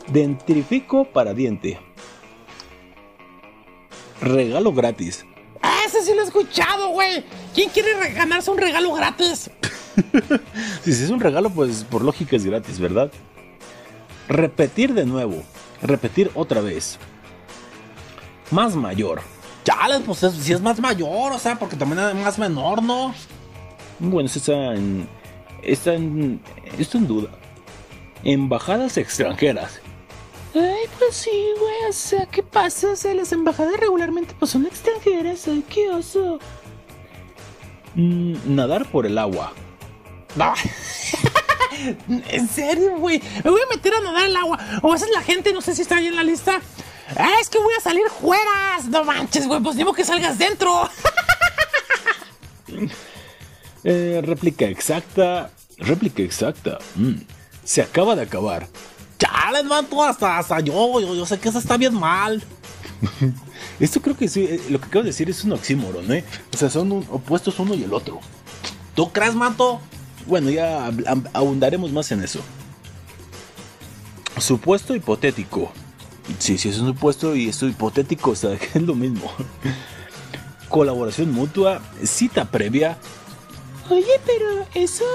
Dentrifico 0.08 1.06
para 1.06 1.34
diente. 1.34 1.80
Regalo 4.22 4.72
gratis. 4.74 5.26
Ah, 5.62 5.80
ese 5.86 6.02
sí 6.04 6.14
lo 6.14 6.22
he 6.22 6.26
escuchado, 6.26 6.90
güey. 6.90 7.24
¿Quién 7.54 7.70
quiere 7.70 7.94
re- 7.96 8.14
ganarse 8.14 8.50
un 8.52 8.58
regalo 8.58 8.94
gratis? 8.94 9.50
Si 10.84 10.90
es 10.92 11.10
un 11.10 11.20
regalo, 11.20 11.50
pues 11.50 11.84
por 11.84 12.02
lógica 12.04 12.36
es 12.36 12.46
gratis, 12.46 12.80
¿verdad? 12.80 13.12
Repetir 14.28 14.94
de 14.94 15.06
nuevo. 15.06 15.44
Repetir 15.82 16.32
otra 16.34 16.62
vez. 16.62 16.98
Más 18.52 18.76
mayor. 18.76 19.22
Chales, 19.64 20.02
pues 20.06 20.24
es- 20.24 20.34
si 20.36 20.54
es 20.54 20.62
más 20.62 20.80
mayor, 20.80 21.32
o 21.32 21.40
sea, 21.40 21.58
porque 21.58 21.76
también 21.76 22.00
es 22.08 22.16
más 22.16 22.38
menor, 22.38 22.82
¿no? 22.84 23.14
Bueno, 24.00 24.28
eso 24.28 24.40
está 24.40 24.74
en. 24.76 25.08
Está 25.62 25.94
en. 25.94 26.42
Esto 26.78 26.98
en 26.98 27.08
duda. 27.08 27.30
Embajadas 28.24 28.98
extranjeras. 28.98 29.80
Ay, 30.56 30.86
pues 31.00 31.16
sí, 31.16 31.32
güey. 31.60 31.90
O 31.90 31.94
sea, 31.94 32.26
¿qué 32.28 32.44
pasa? 32.44 32.90
O 32.92 32.96
sea, 32.96 33.14
las 33.14 33.32
embajadas 33.32 33.80
regularmente 33.80 34.36
pues 34.38 34.52
son 34.52 34.66
extranjeras. 34.66 35.48
Ay, 35.48 35.64
qué 35.70 35.90
oso. 35.90 36.40
Mm, 37.96 38.56
nadar 38.56 38.86
por 38.92 39.06
el 39.06 39.18
agua. 39.18 39.54
No. 40.36 40.54
en 42.30 42.48
serio, 42.48 42.98
güey. 42.98 43.22
Me 43.44 43.50
voy 43.52 43.62
a 43.62 43.74
meter 43.76 43.94
a 43.94 44.02
nadar 44.02 44.26
al 44.26 44.36
agua. 44.36 44.60
O 44.82 44.90
a 44.90 44.94
veces 44.94 45.10
la 45.14 45.22
gente, 45.22 45.54
no 45.54 45.62
sé 45.62 45.76
si 45.76 45.82
está 45.84 45.98
ahí 45.98 46.08
en 46.08 46.16
la 46.16 46.24
lista. 46.24 46.60
Ah, 47.18 47.36
es 47.42 47.50
que 47.50 47.58
voy 47.60 47.74
a 47.78 47.82
salir 47.82 48.04
fueras. 48.22 48.86
No 48.90 49.04
manches, 49.04 49.48
güey. 49.48 49.62
Pues 49.62 49.76
digo 49.76 49.94
que 49.94 50.04
salgas 50.06 50.38
dentro. 50.38 50.90
Eh, 53.84 54.22
réplica 54.24 54.66
exacta. 54.66 55.52
Réplica 55.78 56.24
exacta. 56.24 56.80
Mm, 56.96 57.16
se 57.64 57.82
acaba 57.82 58.16
de 58.16 58.22
acabar. 58.24 58.68
Chales, 59.20 59.66
manto, 59.66 60.02
hasta, 60.04 60.38
hasta 60.38 60.60
yo, 60.62 61.00
yo, 61.02 61.14
yo 61.16 61.26
sé 61.26 61.38
que 61.40 61.50
eso 61.50 61.60
está 61.60 61.76
bien 61.78 61.94
mal. 61.94 62.42
Esto 63.80 64.02
creo 64.02 64.16
que 64.16 64.28
sí, 64.30 64.46
eh, 64.46 64.62
lo 64.70 64.80
que 64.80 64.86
acabo 64.86 65.04
de 65.04 65.10
decir 65.10 65.30
es 65.30 65.44
un 65.44 65.52
oxímoron, 65.54 66.10
¿eh? 66.14 66.24
O 66.54 66.58
sea, 66.58 66.70
son 66.70 66.92
un- 66.94 67.08
opuestos 67.12 67.60
uno 67.60 67.74
y 67.74 67.84
el 67.84 67.94
otro. 67.94 68.20
¿Tú 68.96 69.12
crees, 69.12 69.36
manto? 69.36 69.82
Bueno, 70.28 70.50
ya 70.50 70.90
abundaremos 71.34 71.92
más 71.92 72.10
en 72.14 72.24
eso. 72.24 72.40
Supuesto 74.38 74.96
hipotético. 74.96 75.72
Sí, 76.40 76.58
sí, 76.58 76.70
es 76.70 76.80
un 76.80 76.88
supuesto 76.88 77.36
y 77.36 77.50
esto 77.50 77.68
hipotético, 77.68 78.32
o 78.32 78.36
sea, 78.36 78.58
que 78.58 78.66
es 78.80 78.82
lo 78.82 78.96
mismo. 78.96 79.32
Colaboración 80.70 81.32
mutua, 81.32 81.82
cita 82.04 82.46
previa. 82.46 82.98
Oye, 83.90 84.20
pero 84.26 84.66
eso. 84.74 85.06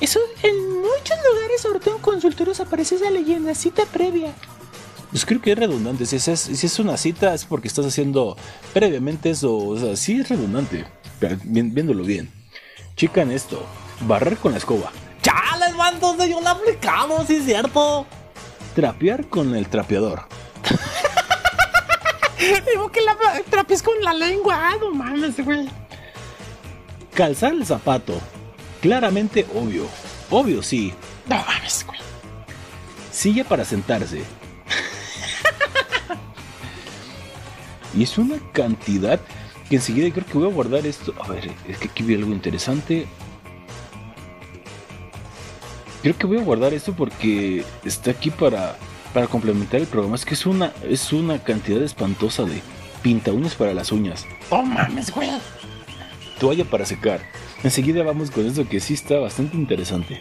Eso 0.00 0.20
en 0.42 0.70
muchos 0.80 1.16
lugares, 1.32 1.60
sobre 1.60 1.80
todo 1.80 1.96
en 1.96 2.02
consultorios, 2.02 2.60
aparece 2.60 2.96
esa 2.96 3.10
leyenda, 3.10 3.54
cita 3.54 3.84
previa. 3.86 4.32
Pues 5.10 5.24
creo 5.24 5.40
que 5.40 5.52
es 5.52 5.58
redundante. 5.58 6.06
Si 6.06 6.16
es, 6.16 6.40
si 6.40 6.66
es 6.66 6.78
una 6.78 6.96
cita, 6.96 7.34
es 7.34 7.44
porque 7.44 7.68
estás 7.68 7.86
haciendo 7.86 8.36
previamente 8.72 9.30
eso. 9.30 9.56
O 9.56 9.78
sea, 9.78 9.96
sí 9.96 10.18
es 10.20 10.28
redundante. 10.28 10.84
pero 11.20 11.36
vi- 11.44 11.62
viéndolo 11.62 12.02
bien. 12.04 12.30
Chican 12.96 13.30
esto. 13.30 13.64
Barrer 14.06 14.36
con 14.38 14.52
la 14.52 14.58
escoba. 14.58 14.90
Chales, 15.22 15.76
manto, 15.76 16.16
yo 16.26 16.40
lo 16.40 16.46
he 16.46 16.50
aplicado, 16.50 17.24
sí 17.26 17.36
es 17.36 17.44
cierto. 17.44 18.06
Trapear 18.74 19.26
con 19.26 19.54
el 19.54 19.68
trapeador. 19.68 20.26
Digo 22.70 22.90
que 22.90 23.00
la 23.00 23.16
trapies 23.48 23.82
con 23.82 23.94
la 24.02 24.12
lengua. 24.12 24.70
Ah, 24.70 24.76
no 24.80 24.90
mames, 24.90 25.42
güey. 25.44 25.68
Calzar 27.14 27.52
el 27.52 27.64
zapato. 27.64 28.20
Claramente 28.82 29.46
obvio. 29.54 29.86
Obvio 30.30 30.62
sí. 30.62 30.92
No 31.26 31.36
mames, 31.36 31.86
güey. 31.86 32.00
Silla 33.12 33.44
para 33.44 33.64
sentarse. 33.64 34.18
y 37.94 38.02
es 38.02 38.18
una 38.18 38.36
cantidad 38.52 39.20
que 39.68 39.76
enseguida 39.76 40.12
creo 40.12 40.26
que 40.26 40.38
voy 40.38 40.50
a 40.50 40.52
guardar 40.52 40.84
esto. 40.84 41.14
A 41.22 41.28
ver, 41.28 41.52
es 41.68 41.78
que 41.78 41.88
aquí 41.88 42.02
vi 42.02 42.16
algo 42.16 42.32
interesante. 42.32 43.06
Creo 46.04 46.18
que 46.18 46.26
voy 46.26 46.36
a 46.36 46.42
guardar 46.42 46.74
esto 46.74 46.92
porque 46.92 47.64
está 47.82 48.10
aquí 48.10 48.28
para, 48.28 48.76
para 49.14 49.26
complementar 49.26 49.80
el 49.80 49.86
programa. 49.86 50.16
Es 50.16 50.26
que 50.26 50.34
es 50.34 50.44
una, 50.44 50.70
es 50.86 51.14
una 51.14 51.38
cantidad 51.38 51.82
espantosa 51.82 52.44
de 52.44 52.60
pinta 53.00 53.32
uñas 53.32 53.54
para 53.54 53.72
las 53.72 53.90
uñas. 53.90 54.26
No 54.50 54.62
mames, 54.62 55.10
güey. 55.10 55.30
Toalla 56.38 56.66
para 56.66 56.84
secar. 56.84 57.22
Enseguida 57.62 58.02
vamos 58.02 58.30
con 58.30 58.44
esto 58.44 58.68
que 58.68 58.80
sí 58.80 58.92
está 58.92 59.18
bastante 59.18 59.56
interesante. 59.56 60.20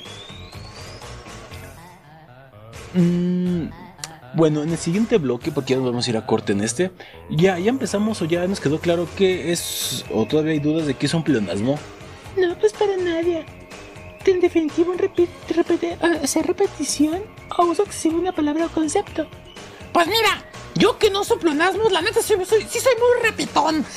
Mm, 2.93 3.65
bueno, 4.35 4.63
en 4.63 4.69
el 4.69 4.77
siguiente 4.77 5.17
bloque, 5.17 5.51
porque 5.51 5.71
ya 5.71 5.79
nos 5.81 5.87
vamos 5.87 6.07
a 6.07 6.11
ir 6.11 6.15
a 6.15 6.25
corte 6.25 6.53
en 6.53 6.61
este, 6.61 6.91
ya, 7.29 7.59
ya 7.59 7.69
empezamos 7.69 8.21
o 8.21 8.25
ya 8.25 8.47
nos 8.47 8.61
quedó 8.61 8.79
claro 8.79 9.05
que 9.17 9.51
es, 9.51 10.05
o 10.13 10.25
todavía 10.25 10.53
hay 10.53 10.59
dudas 10.59 10.87
de 10.87 10.93
que 10.93 11.07
es 11.07 11.13
un 11.13 11.25
pleonasmo. 11.25 11.77
No, 12.37 12.57
pues 12.57 12.71
para 12.71 12.95
nadie. 12.95 13.45
En 14.25 14.39
definitiva, 14.39 14.89
un 14.91 14.97
repi- 14.97 15.27
repete- 15.49 15.97
hacer 16.23 16.47
repetición 16.47 17.21
o 17.57 17.65
uso 17.65 17.83
excesivo 17.83 18.15
de 18.15 18.21
una 18.21 18.31
palabra 18.31 18.67
o 18.67 18.69
concepto. 18.69 19.27
Pues 19.91 20.07
mira, 20.07 20.45
yo 20.75 20.97
que 20.97 21.09
no 21.09 21.25
pleonasmos, 21.38 21.91
la 21.91 22.01
neta 22.01 22.21
sí 22.21 22.33
soy, 22.45 22.65
sí 22.69 22.79
soy 22.79 22.93
muy 22.95 23.29
repitón. 23.29 23.86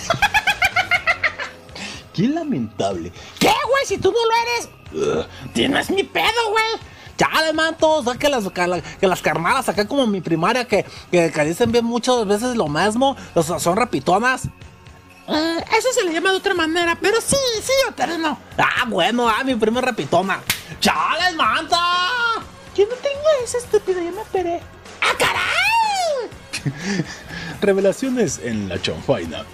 Qué 2.12 2.28
lamentable. 2.28 3.12
¿Qué, 3.38 3.48
güey? 3.68 3.86
Si 3.86 3.98
tú 3.98 4.12
no 4.12 5.02
lo 5.02 5.12
eres. 5.12 5.26
Tienes 5.52 5.90
mi 5.90 6.02
pedo, 6.02 6.50
güey. 6.50 6.64
Chales, 7.18 7.54
manto, 7.54 7.88
o 7.90 8.02
sea, 8.04 8.14
que 8.14 8.28
las, 8.28 8.48
que 8.50 8.66
la- 8.66 8.80
que 8.82 9.06
las 9.06 9.22
carnalas 9.22 9.68
acá 9.68 9.86
como 9.88 10.06
mi 10.06 10.20
primaria 10.20 10.66
que, 10.66 10.84
que, 11.10 11.30
que 11.32 11.44
dicen 11.44 11.72
bien 11.72 11.84
muchas 11.84 12.26
veces 12.26 12.56
lo 12.56 12.68
mismo, 12.68 13.16
o 13.34 13.42
sea, 13.42 13.58
son 13.58 13.76
repitonas. 13.76 14.48
Eh, 15.28 15.64
eso 15.78 15.88
se 15.92 16.04
le 16.04 16.12
llama 16.12 16.30
de 16.30 16.36
otra 16.36 16.54
manera, 16.54 16.96
pero 17.00 17.20
sí, 17.20 17.36
sí, 17.62 17.72
Oterno. 17.88 18.38
Ah, 18.58 18.84
bueno, 18.86 19.28
ah, 19.28 19.42
mi 19.44 19.54
prima 19.56 19.80
es 19.80 19.84
repitona. 19.86 20.40
¡Chales, 20.80 21.34
manta! 21.34 21.78
Yo 22.76 22.84
no 22.86 22.94
tengo 22.96 23.22
eso, 23.42 23.58
estúpido, 23.58 24.00
ya 24.00 24.12
me 24.12 24.20
operé. 24.20 24.60
¡Ah, 25.00 25.12
caray! 25.18 26.30
Revelaciones 27.60 28.40
en 28.42 28.68
la 28.68 28.80
chonfaina. 28.80 29.44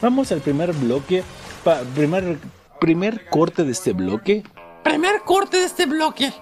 Vamos 0.00 0.30
al 0.32 0.40
primer 0.40 0.72
bloque, 0.72 1.24
pa- 1.64 1.80
primer, 1.94 2.38
primer 2.80 3.28
corte 3.28 3.64
de 3.64 3.72
este 3.72 3.92
bloque. 3.92 4.44
Primer 4.84 5.20
corte 5.22 5.58
de 5.58 5.64
este 5.66 5.86
bloque. 5.86 6.32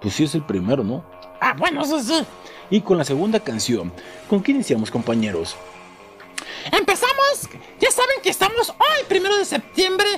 Pues 0.00 0.14
sí 0.14 0.24
es 0.24 0.34
el 0.34 0.44
primero, 0.44 0.84
¿no? 0.84 1.04
Ah, 1.40 1.54
bueno, 1.56 1.82
eso 1.82 2.00
sí. 2.00 2.24
Y 2.70 2.82
con 2.82 2.98
la 2.98 3.04
segunda 3.04 3.40
canción, 3.40 3.92
¿con 4.28 4.42
qué 4.42 4.52
iniciamos, 4.52 4.90
compañeros? 4.90 5.56
Empezamos. 6.72 7.48
Ya 7.80 7.90
saben 7.90 8.20
que 8.22 8.30
estamos 8.30 8.70
hoy, 8.70 9.04
primero 9.08 9.36
de 9.36 9.44
septiembre, 9.44 10.08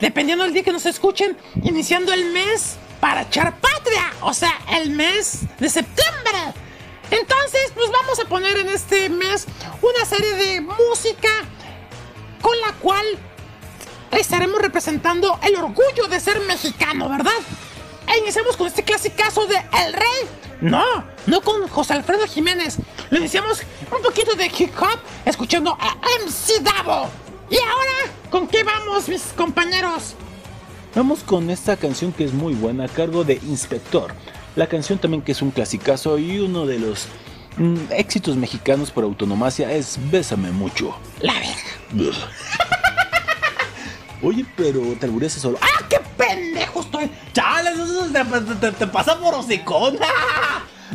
dependiendo 0.00 0.44
del 0.44 0.52
día 0.52 0.62
que 0.62 0.72
nos 0.72 0.86
escuchen, 0.86 1.36
iniciando 1.62 2.12
el 2.12 2.26
mes 2.26 2.76
para 3.00 3.22
echar 3.22 3.58
patria, 3.60 4.12
o 4.22 4.34
sea, 4.34 4.52
el 4.72 4.90
mes 4.90 5.40
de 5.58 5.68
septiembre. 5.68 6.38
Entonces, 7.10 7.72
pues 7.74 7.90
vamos 7.90 8.18
a 8.18 8.24
poner 8.24 8.56
en 8.58 8.68
este 8.68 9.08
mes 9.08 9.46
una 9.80 10.04
serie 10.04 10.34
de 10.34 10.60
música 10.60 11.28
con 12.42 12.58
la 12.60 12.72
cual 12.72 13.06
estaremos 14.12 14.60
representando 14.60 15.38
el 15.42 15.56
orgullo 15.56 16.08
de 16.08 16.20
ser 16.20 16.40
mexicano, 16.40 17.08
¿verdad? 17.08 17.32
E 18.08 18.18
iniciamos 18.18 18.56
con 18.56 18.66
este 18.66 18.82
clasicazo 18.82 19.46
de 19.46 19.56
El 19.56 19.92
Rey. 19.92 20.28
No, 20.60 21.04
no 21.26 21.40
con 21.42 21.68
José 21.68 21.94
Alfredo 21.94 22.26
Jiménez. 22.26 22.78
Lo 23.10 23.18
iniciamos 23.18 23.62
un 23.94 24.02
poquito 24.02 24.34
de 24.34 24.46
hip 24.46 24.70
hop 24.80 24.98
escuchando 25.24 25.76
a 25.80 25.94
MC 26.24 26.60
Davo. 26.62 27.08
Y 27.48 27.56
ahora, 27.56 28.12
¿con 28.30 28.48
qué 28.48 28.64
vamos, 28.64 29.08
mis 29.08 29.22
compañeros? 29.36 30.14
Vamos 30.94 31.20
con 31.22 31.50
esta 31.50 31.76
canción 31.76 32.12
que 32.12 32.24
es 32.24 32.32
muy 32.32 32.54
buena 32.54 32.84
a 32.84 32.88
cargo 32.88 33.22
de 33.22 33.34
Inspector. 33.46 34.12
La 34.56 34.66
canción 34.66 34.98
también 34.98 35.22
que 35.22 35.32
es 35.32 35.42
un 35.42 35.50
clasicazo 35.50 36.18
y 36.18 36.38
uno 36.40 36.64
de 36.66 36.78
los 36.78 37.06
mm, 37.58 37.76
éxitos 37.92 38.34
mexicanos 38.36 38.90
por 38.90 39.04
autonomacia 39.04 39.70
es 39.70 39.98
Bésame 40.10 40.50
mucho. 40.50 40.96
La 41.20 41.34
verga. 41.34 42.16
Oye, 44.22 44.44
pero 44.56 44.80
te 44.98 45.06
albureaste 45.06 45.38
solo. 45.40 45.58
¡Ah, 45.60 45.84
qué 45.88 46.00
pendejo 46.16 46.80
estoy! 46.80 47.10
¡Chales, 47.34 47.78
eso 47.78 48.06
te, 48.10 48.24
te- 48.24 48.54
te- 48.56 48.72
te 48.72 48.86
pasa 48.86 49.18
por 49.20 49.34
hocicona! 49.34 50.06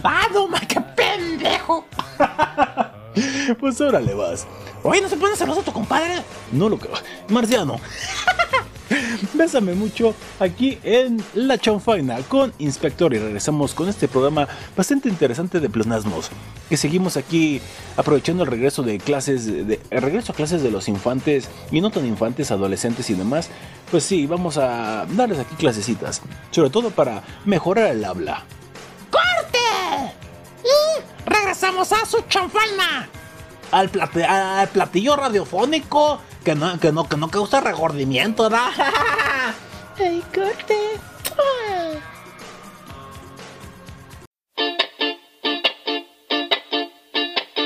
¡Ah, 0.04 0.24
no, 0.34 0.48
ma, 0.48 0.60
qué 0.62 0.82
pendejo! 0.82 1.86
Pues 3.60 3.82
órale 3.82 4.14
vas. 4.14 4.48
Oye, 4.84 5.02
¿no 5.02 5.10
se 5.10 5.18
pone 5.18 5.36
celoso 5.36 5.62
tu 5.62 5.72
compadre? 5.72 6.24
No 6.52 6.70
lo 6.70 6.78
creo. 6.78 6.94
Marciano. 7.30 7.80
Bésame 9.34 9.74
mucho 9.74 10.14
aquí 10.40 10.78
en 10.84 11.24
La 11.34 11.58
Chanfaina 11.58 12.18
con 12.24 12.54
Inspector 12.60 13.14
y 13.14 13.20
regresamos 13.20 13.74
con 13.74 13.88
este 13.88 14.08
programa 14.08 14.48
bastante 14.76 15.08
interesante 15.08 15.60
de 15.60 15.70
pleonasmos. 15.70 16.30
Que 16.70 16.78
seguimos 16.78 17.18
aquí 17.18 17.62
aprovechando 17.96 18.44
el 18.44 18.50
regreso 18.50 18.84
de 18.84 18.98
clases, 18.98 19.48
el 19.48 20.02
regreso 20.02 20.32
a 20.32 20.36
clases 20.36 20.64
de 20.64 20.72
los 20.72 20.88
infantes 20.88 21.48
y 21.72 21.82
no 21.82 21.90
tan 21.90 22.06
infantes, 22.06 22.52
adolescentes 22.52 23.10
y 23.10 23.14
demás. 23.14 23.50
Pues 23.92 24.04
sí, 24.04 24.26
vamos 24.26 24.58
a 24.58 25.06
darles 25.12 25.40
aquí 25.40 25.56
clasecitas, 25.56 26.22
sobre 26.52 26.70
todo 26.70 26.92
para 26.92 27.24
mejorar 27.46 27.92
el 27.92 28.04
habla. 28.04 28.46
Regresamos 31.26 31.92
a 31.92 32.06
su 32.06 32.22
chanfaina. 32.28 33.08
Al, 33.72 33.90
plate- 33.90 34.26
al 34.26 34.68
platillo 34.70 35.16
radiofónico 35.16 36.20
que 36.44 36.56
no, 36.56 36.80
que 36.80 36.92
no, 36.92 37.08
que 37.08 37.18
no 37.18 37.30
causa 37.30 37.62
regordimiento, 37.62 38.44
¿verdad? 38.44 38.70
Ay, 39.98 40.22
corte. 40.34 40.76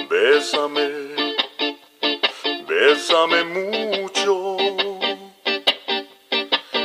Bésame, 0.10 0.90
bésame 2.68 3.44
mucho, 3.44 4.58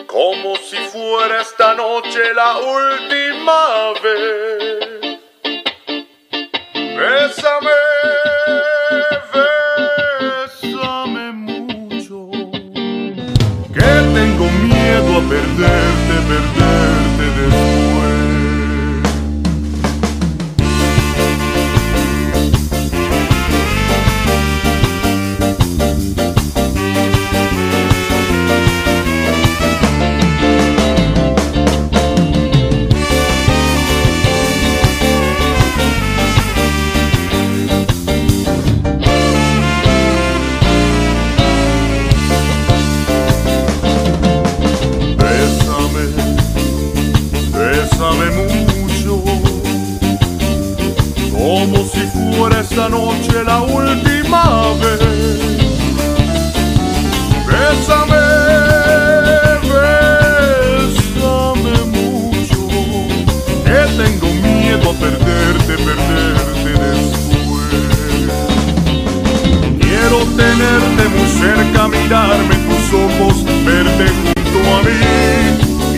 como 0.07 0.57
si 0.57 0.77
fuera 0.93 1.41
esta 1.43 1.75
noche 1.75 2.35
la 2.35 2.57
última 2.59 3.93
vez. 4.03 4.90
Bésame, 6.97 7.79
bésame 10.53 11.33
mucho, 11.33 12.31
que 13.73 13.91
tengo 14.15 14.45
miedo 14.63 15.11
a 15.17 15.23
perderte, 15.29 16.15
perderte 16.29 17.25
después. 17.41 17.90
Esta 52.71 52.89
noche 52.89 53.43
la 53.45 53.61
última 53.63 54.75
vez. 54.75 55.01
Bésame, 57.49 58.25
bésame 61.03 61.75
mucho, 61.97 62.61
que 63.65 63.81
tengo 64.01 64.29
miedo 64.35 64.87
a 64.91 64.95
perderte, 64.95 65.73
perderte 65.89 66.71
después. 66.87 67.81
Quiero 69.81 70.19
tenerte 70.37 71.03
muy 71.17 71.29
cerca, 71.41 71.81
mirarme 71.89 72.55
tus 72.69 72.85
ojos, 72.95 73.35
verte 73.65 74.07
junto 74.23 74.59
a 74.77 74.79
mí. 74.85 75.01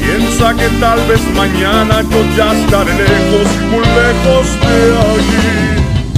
Piensa 0.00 0.46
que 0.54 0.68
tal 0.80 1.00
vez 1.06 1.22
mañana 1.34 1.94
yo 2.02 2.20
ya 2.34 2.52
estaré 2.52 2.94
lejos, 2.94 3.48
muy 3.70 3.84
lejos 3.84 4.46
de 4.60 4.76
allí. 4.98 5.81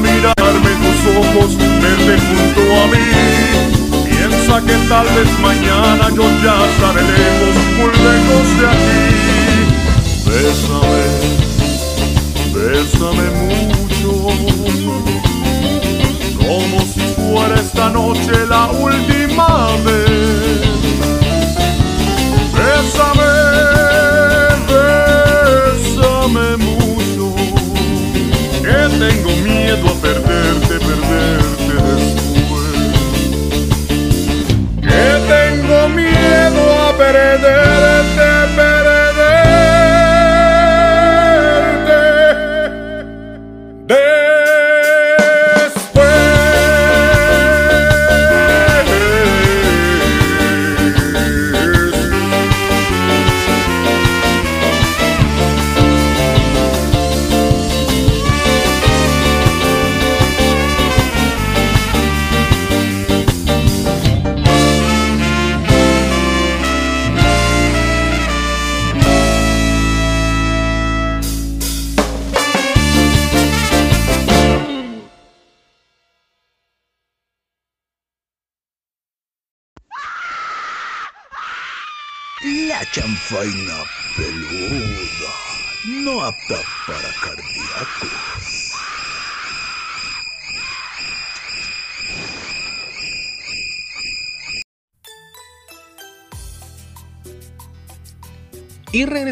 Cerca, 0.00 0.37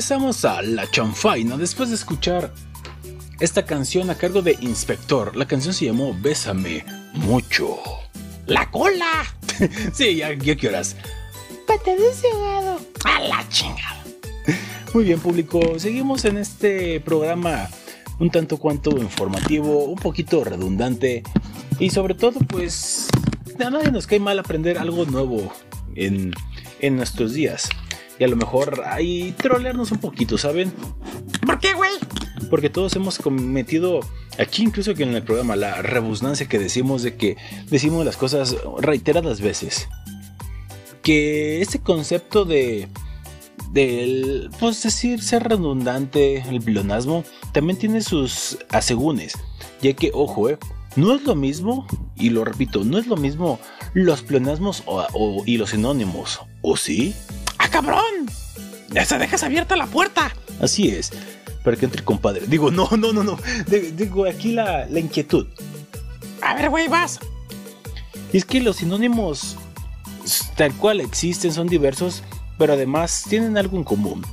regresamos 0.08 0.44
a 0.44 0.62
La 0.62 0.88
Chanfaina 0.88 1.56
después 1.56 1.88
de 1.88 1.96
escuchar 1.96 2.54
esta 3.40 3.64
canción 3.64 4.08
a 4.08 4.14
cargo 4.14 4.40
de 4.40 4.56
Inspector. 4.60 5.34
La 5.34 5.48
canción 5.48 5.74
se 5.74 5.86
llamó 5.86 6.16
Bésame 6.20 6.84
mucho. 7.14 7.76
¡La 8.46 8.70
cola! 8.70 9.24
Sí, 9.92 10.14
ya, 10.14 10.32
ya 10.32 10.54
qué 10.54 10.68
horas. 10.68 10.94
Ahogado. 12.32 12.80
¡A 13.04 13.18
la 13.18 13.48
chingada! 13.48 14.04
Muy 14.94 15.02
bien, 15.02 15.18
público. 15.18 15.76
Seguimos 15.80 16.24
en 16.24 16.36
este 16.36 17.00
programa 17.00 17.68
un 18.20 18.30
tanto 18.30 18.58
cuanto 18.58 18.96
informativo, 18.98 19.86
un 19.86 19.98
poquito 19.98 20.44
redundante 20.44 21.24
y 21.80 21.90
sobre 21.90 22.14
todo 22.14 22.38
pues 22.46 23.08
a 23.58 23.70
nadie 23.70 23.90
nos 23.90 24.06
cae 24.06 24.20
mal 24.20 24.38
aprender 24.38 24.78
algo 24.78 25.04
nuevo 25.04 25.52
en, 25.96 26.32
en 26.78 26.94
nuestros 26.94 27.34
días. 27.34 27.68
Y 28.18 28.24
a 28.24 28.28
lo 28.28 28.36
mejor 28.36 28.82
ahí 28.86 29.34
trolearnos 29.36 29.92
un 29.92 29.98
poquito, 29.98 30.38
¿saben? 30.38 30.72
¿Por 31.44 31.58
qué, 31.58 31.74
güey? 31.74 31.92
Porque 32.50 32.70
todos 32.70 32.94
hemos 32.96 33.18
cometido, 33.18 34.00
aquí 34.38 34.62
incluso 34.62 34.94
que 34.94 35.02
en 35.02 35.14
el 35.14 35.22
programa, 35.22 35.56
la 35.56 35.82
rebusnancia 35.82 36.48
que 36.48 36.58
decimos 36.58 37.02
de 37.02 37.16
que 37.16 37.36
decimos 37.68 38.04
las 38.04 38.16
cosas 38.16 38.56
reiteradas 38.78 39.40
veces. 39.40 39.88
Que 41.02 41.60
ese 41.60 41.80
concepto 41.80 42.44
de 42.44 42.88
del, 43.72 44.50
pues 44.58 44.82
decir, 44.82 45.22
ser 45.22 45.44
redundante, 45.44 46.38
el 46.48 46.60
pleonasmo, 46.60 47.24
también 47.52 47.78
tiene 47.78 48.00
sus 48.00 48.58
asegúnes, 48.70 49.34
ya 49.82 49.92
que, 49.92 50.10
ojo, 50.14 50.48
eh, 50.50 50.58
no 50.96 51.14
es 51.14 51.22
lo 51.24 51.34
mismo, 51.34 51.86
y 52.16 52.30
lo 52.30 52.44
repito, 52.44 52.84
no 52.84 52.98
es 52.98 53.06
lo 53.06 53.16
mismo 53.16 53.58
los 53.92 54.22
pleonasmos 54.22 54.82
o, 54.86 55.42
y 55.44 55.58
los 55.58 55.70
sinónimos, 55.70 56.40
¿o 56.62 56.76
sí? 56.76 57.14
¡Ah, 57.76 57.82
cabrón! 57.82 58.30
Ya 58.90 59.04
se 59.04 59.18
dejas 59.18 59.42
abierta 59.42 59.76
la 59.76 59.86
puerta. 59.86 60.34
Así 60.62 60.88
es, 60.88 61.12
para 61.62 61.76
que 61.76 61.84
entre 61.84 62.02
compadre. 62.02 62.46
Digo, 62.46 62.70
no, 62.70 62.88
no, 62.96 63.12
no, 63.12 63.22
no. 63.22 63.38
Digo, 63.66 64.24
aquí 64.24 64.52
la, 64.52 64.86
la 64.86 64.98
inquietud. 64.98 65.46
A 66.40 66.54
ver, 66.54 66.70
güey, 66.70 66.88
vas. 66.88 67.20
Es 68.32 68.46
que 68.46 68.62
los 68.62 68.76
sinónimos 68.76 69.58
tal 70.56 70.72
cual 70.72 71.02
existen, 71.02 71.52
son 71.52 71.66
diversos, 71.66 72.22
pero 72.56 72.72
además 72.72 73.24
tienen 73.28 73.58
algo 73.58 73.76
en 73.76 73.84
común. 73.84 74.24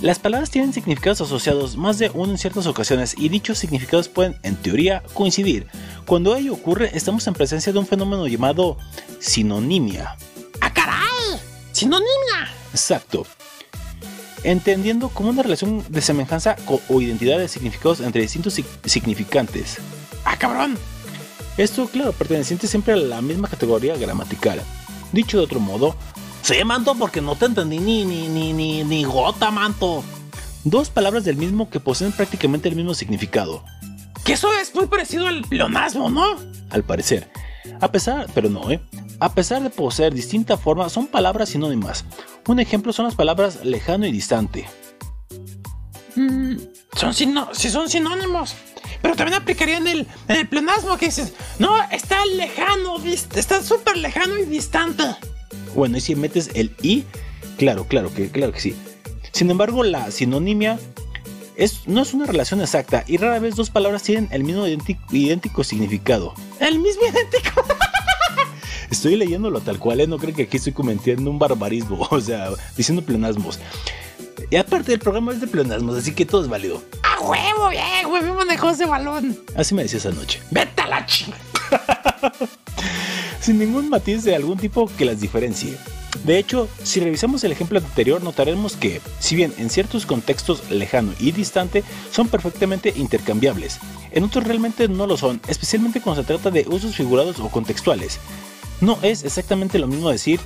Las 0.00 0.18
palabras 0.18 0.50
tienen 0.50 0.72
significados 0.72 1.20
asociados 1.20 1.76
más 1.76 1.98
de 1.98 2.10
uno 2.12 2.32
en 2.32 2.38
ciertas 2.38 2.66
ocasiones 2.66 3.14
y 3.16 3.28
dichos 3.28 3.58
significados 3.58 4.08
pueden, 4.08 4.36
en 4.42 4.56
teoría, 4.56 5.04
coincidir. 5.14 5.68
Cuando 6.06 6.34
ello 6.34 6.54
ocurre, 6.54 6.90
estamos 6.92 7.24
en 7.28 7.34
presencia 7.34 7.72
de 7.72 7.78
un 7.78 7.86
fenómeno 7.86 8.26
llamado 8.26 8.78
sinonimia. 9.20 10.16
¡Sinonimia! 11.78 12.52
Exacto. 12.72 13.26
Entendiendo 14.42 15.08
como 15.08 15.30
una 15.30 15.42
relación 15.42 15.84
de 15.88 16.00
semejanza 16.00 16.56
o 16.88 17.00
identidad 17.00 17.38
de 17.38 17.48
significados 17.48 18.00
entre 18.00 18.22
distintos 18.22 18.60
significantes. 18.84 19.78
¡Ah, 20.24 20.36
cabrón! 20.36 20.76
Esto, 21.56 21.88
claro, 21.88 22.12
perteneciente 22.12 22.66
siempre 22.66 22.94
a 22.94 22.96
la 22.96 23.20
misma 23.20 23.48
categoría 23.48 23.96
gramatical. 23.96 24.62
Dicho 25.12 25.38
de 25.38 25.44
otro 25.44 25.60
modo, 25.60 25.96
Sí, 26.42 26.64
manto, 26.64 26.94
porque 26.94 27.20
no 27.20 27.36
te 27.36 27.46
entendí 27.46 27.78
ni, 27.78 28.04
ni, 28.04 28.28
ni, 28.28 28.52
ni, 28.52 28.84
ni 28.84 29.04
gota, 29.04 29.50
manto. 29.50 30.02
Dos 30.64 30.88
palabras 30.88 31.24
del 31.24 31.36
mismo 31.36 31.68
que 31.68 31.80
poseen 31.80 32.12
prácticamente 32.12 32.68
el 32.68 32.76
mismo 32.76 32.94
significado. 32.94 33.62
Que 34.24 34.32
eso 34.32 34.52
es 34.54 34.74
muy 34.74 34.86
parecido 34.86 35.26
al 35.26 35.42
pleonasmo, 35.42 36.10
¿no? 36.10 36.24
Al 36.70 36.84
parecer. 36.84 37.30
A 37.80 37.92
pesar, 37.92 38.28
pero 38.34 38.48
no, 38.48 38.70
¿eh? 38.70 38.80
A 39.20 39.34
pesar 39.34 39.62
de 39.62 39.70
poseer 39.70 40.14
distinta 40.14 40.56
forma, 40.56 40.88
son 40.88 41.06
palabras 41.06 41.50
sinónimas. 41.50 42.04
Un 42.46 42.60
ejemplo 42.60 42.92
son 42.92 43.06
las 43.06 43.14
palabras 43.14 43.64
lejano 43.64 44.06
y 44.06 44.12
distante. 44.12 44.66
Mm, 46.14 46.56
son 46.94 47.14
si 47.14 47.70
son 47.70 47.88
sinónimos. 47.88 48.54
Pero 49.02 49.14
también 49.14 49.40
aplicaría 49.40 49.76
en 49.76 49.86
el, 49.86 50.06
el 50.28 50.48
pleonasmo 50.48 50.96
que 50.96 51.06
dices, 51.06 51.32
no, 51.58 51.70
está 51.90 52.24
lejano, 52.26 52.96
está 53.04 53.62
súper 53.62 53.96
lejano 53.96 54.36
y 54.38 54.44
distante. 54.44 55.04
Bueno, 55.74 55.98
y 55.98 56.00
si 56.00 56.14
metes 56.16 56.50
el 56.54 56.74
i, 56.82 57.04
claro, 57.56 57.86
claro 57.86 58.12
que, 58.12 58.30
claro 58.30 58.52
que 58.52 58.60
sí. 58.60 58.76
Sin 59.32 59.50
embargo, 59.50 59.84
la 59.84 60.10
sinonimia 60.10 60.78
es, 61.56 61.86
no 61.86 62.02
es 62.02 62.14
una 62.14 62.26
relación 62.26 62.60
exacta 62.60 63.04
y 63.06 63.18
rara 63.18 63.38
vez 63.38 63.56
dos 63.56 63.70
palabras 63.70 64.02
tienen 64.02 64.28
el 64.32 64.44
mismo 64.44 64.66
idéntico, 64.66 65.62
significado. 65.64 66.34
El 66.60 66.78
mismo 66.78 67.02
idéntico. 67.08 67.62
Estoy 68.90 69.16
leyéndolo 69.16 69.60
tal 69.60 69.78
cual, 69.78 70.00
¿eh? 70.00 70.06
no 70.06 70.18
creo 70.18 70.34
que 70.34 70.42
aquí 70.42 70.56
estoy 70.56 70.72
cometiendo 70.72 71.30
un 71.30 71.38
barbarismo, 71.38 72.06
o 72.10 72.20
sea, 72.20 72.50
diciendo 72.76 73.02
pleonasmos. 73.02 73.58
Y 74.50 74.56
aparte 74.56 74.94
el 74.94 74.98
programa 74.98 75.32
es 75.32 75.40
de 75.40 75.46
pleonasmos, 75.46 75.96
así 75.96 76.12
que 76.12 76.24
todo 76.24 76.42
es 76.42 76.48
válido. 76.48 76.82
¡A 77.02 77.20
huevo, 77.20 77.68
bien! 77.68 78.10
Me 78.10 78.32
manejó 78.32 78.70
ese 78.70 78.86
balón. 78.86 79.38
Así 79.54 79.74
me 79.74 79.82
decías 79.82 80.06
anoche. 80.06 80.40
¡Vete 80.50 80.82
a 80.82 80.88
la 80.88 81.06
chinga! 81.06 81.36
sin 83.40 83.58
ningún 83.58 83.88
matiz 83.88 84.24
de 84.24 84.34
algún 84.34 84.58
tipo 84.58 84.90
que 84.96 85.04
las 85.04 85.20
diferencie. 85.20 85.76
De 86.24 86.38
hecho, 86.38 86.68
si 86.82 87.00
revisamos 87.00 87.44
el 87.44 87.52
ejemplo 87.52 87.78
anterior, 87.78 88.22
notaremos 88.22 88.76
que, 88.76 89.00
si 89.20 89.36
bien 89.36 89.52
en 89.58 89.70
ciertos 89.70 90.06
contextos 90.06 90.70
lejano 90.70 91.12
y 91.20 91.32
distante 91.32 91.84
son 92.10 92.28
perfectamente 92.28 92.92
intercambiables, 92.96 93.78
en 94.10 94.24
otros 94.24 94.44
realmente 94.44 94.88
no 94.88 95.06
lo 95.06 95.16
son, 95.16 95.40
especialmente 95.48 96.00
cuando 96.00 96.22
se 96.22 96.26
trata 96.26 96.50
de 96.50 96.66
usos 96.68 96.96
figurados 96.96 97.38
o 97.40 97.48
contextuales. 97.50 98.18
No 98.80 98.98
es 99.02 99.24
exactamente 99.24 99.78
lo 99.78 99.88
mismo 99.88 100.08
decir, 100.10 100.40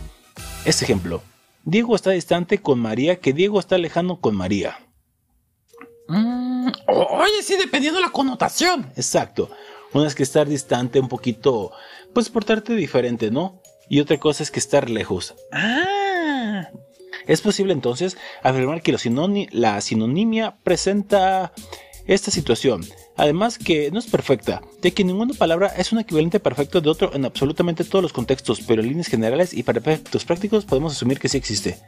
este 0.64 0.84
ejemplo, 0.84 1.22
Diego 1.64 1.94
está 1.94 2.10
distante 2.10 2.58
con 2.58 2.78
María 2.78 3.16
que 3.20 3.32
Diego 3.32 3.60
está 3.60 3.76
lejano 3.76 4.20
con 4.20 4.34
María. 4.34 4.78
Mm, 6.08 6.68
oye, 6.88 7.42
sí, 7.42 7.56
dependiendo 7.56 8.00
de 8.00 8.06
la 8.06 8.12
connotación. 8.12 8.90
Exacto. 8.96 9.50
Una 9.92 10.06
es 10.06 10.14
que 10.14 10.22
estar 10.22 10.48
distante 10.48 10.98
un 10.98 11.08
poquito 11.08 11.72
pues 12.14 12.30
portarte 12.30 12.74
diferente, 12.74 13.30
¿no? 13.30 13.60
Y 13.88 14.00
otra 14.00 14.18
cosa 14.18 14.42
es 14.42 14.50
que 14.50 14.60
estar 14.60 14.88
lejos. 14.88 15.34
Ah. 15.52 16.68
Es 17.26 17.42
posible 17.42 17.72
entonces 17.72 18.16
afirmar 18.42 18.82
que 18.82 18.92
la 19.52 19.80
sinonimia 19.80 20.56
presenta 20.64 21.52
esta 22.06 22.30
situación. 22.30 22.84
Además 23.22 23.56
que 23.56 23.88
no 23.92 24.00
es 24.00 24.06
perfecta, 24.06 24.62
ya 24.82 24.90
que 24.90 25.04
ninguna 25.04 25.32
palabra 25.34 25.68
es 25.68 25.92
un 25.92 26.00
equivalente 26.00 26.40
perfecto 26.40 26.80
de 26.80 26.90
otro 26.90 27.14
en 27.14 27.24
absolutamente 27.24 27.84
todos 27.84 28.02
los 28.02 28.12
contextos, 28.12 28.60
pero 28.66 28.82
en 28.82 28.88
líneas 28.88 29.06
generales 29.06 29.54
y 29.54 29.62
para 29.62 29.78
efectos 29.78 30.24
prácticos 30.24 30.64
podemos 30.64 30.94
asumir 30.94 31.20
que 31.20 31.28
sí 31.28 31.36
existe. 31.36 31.78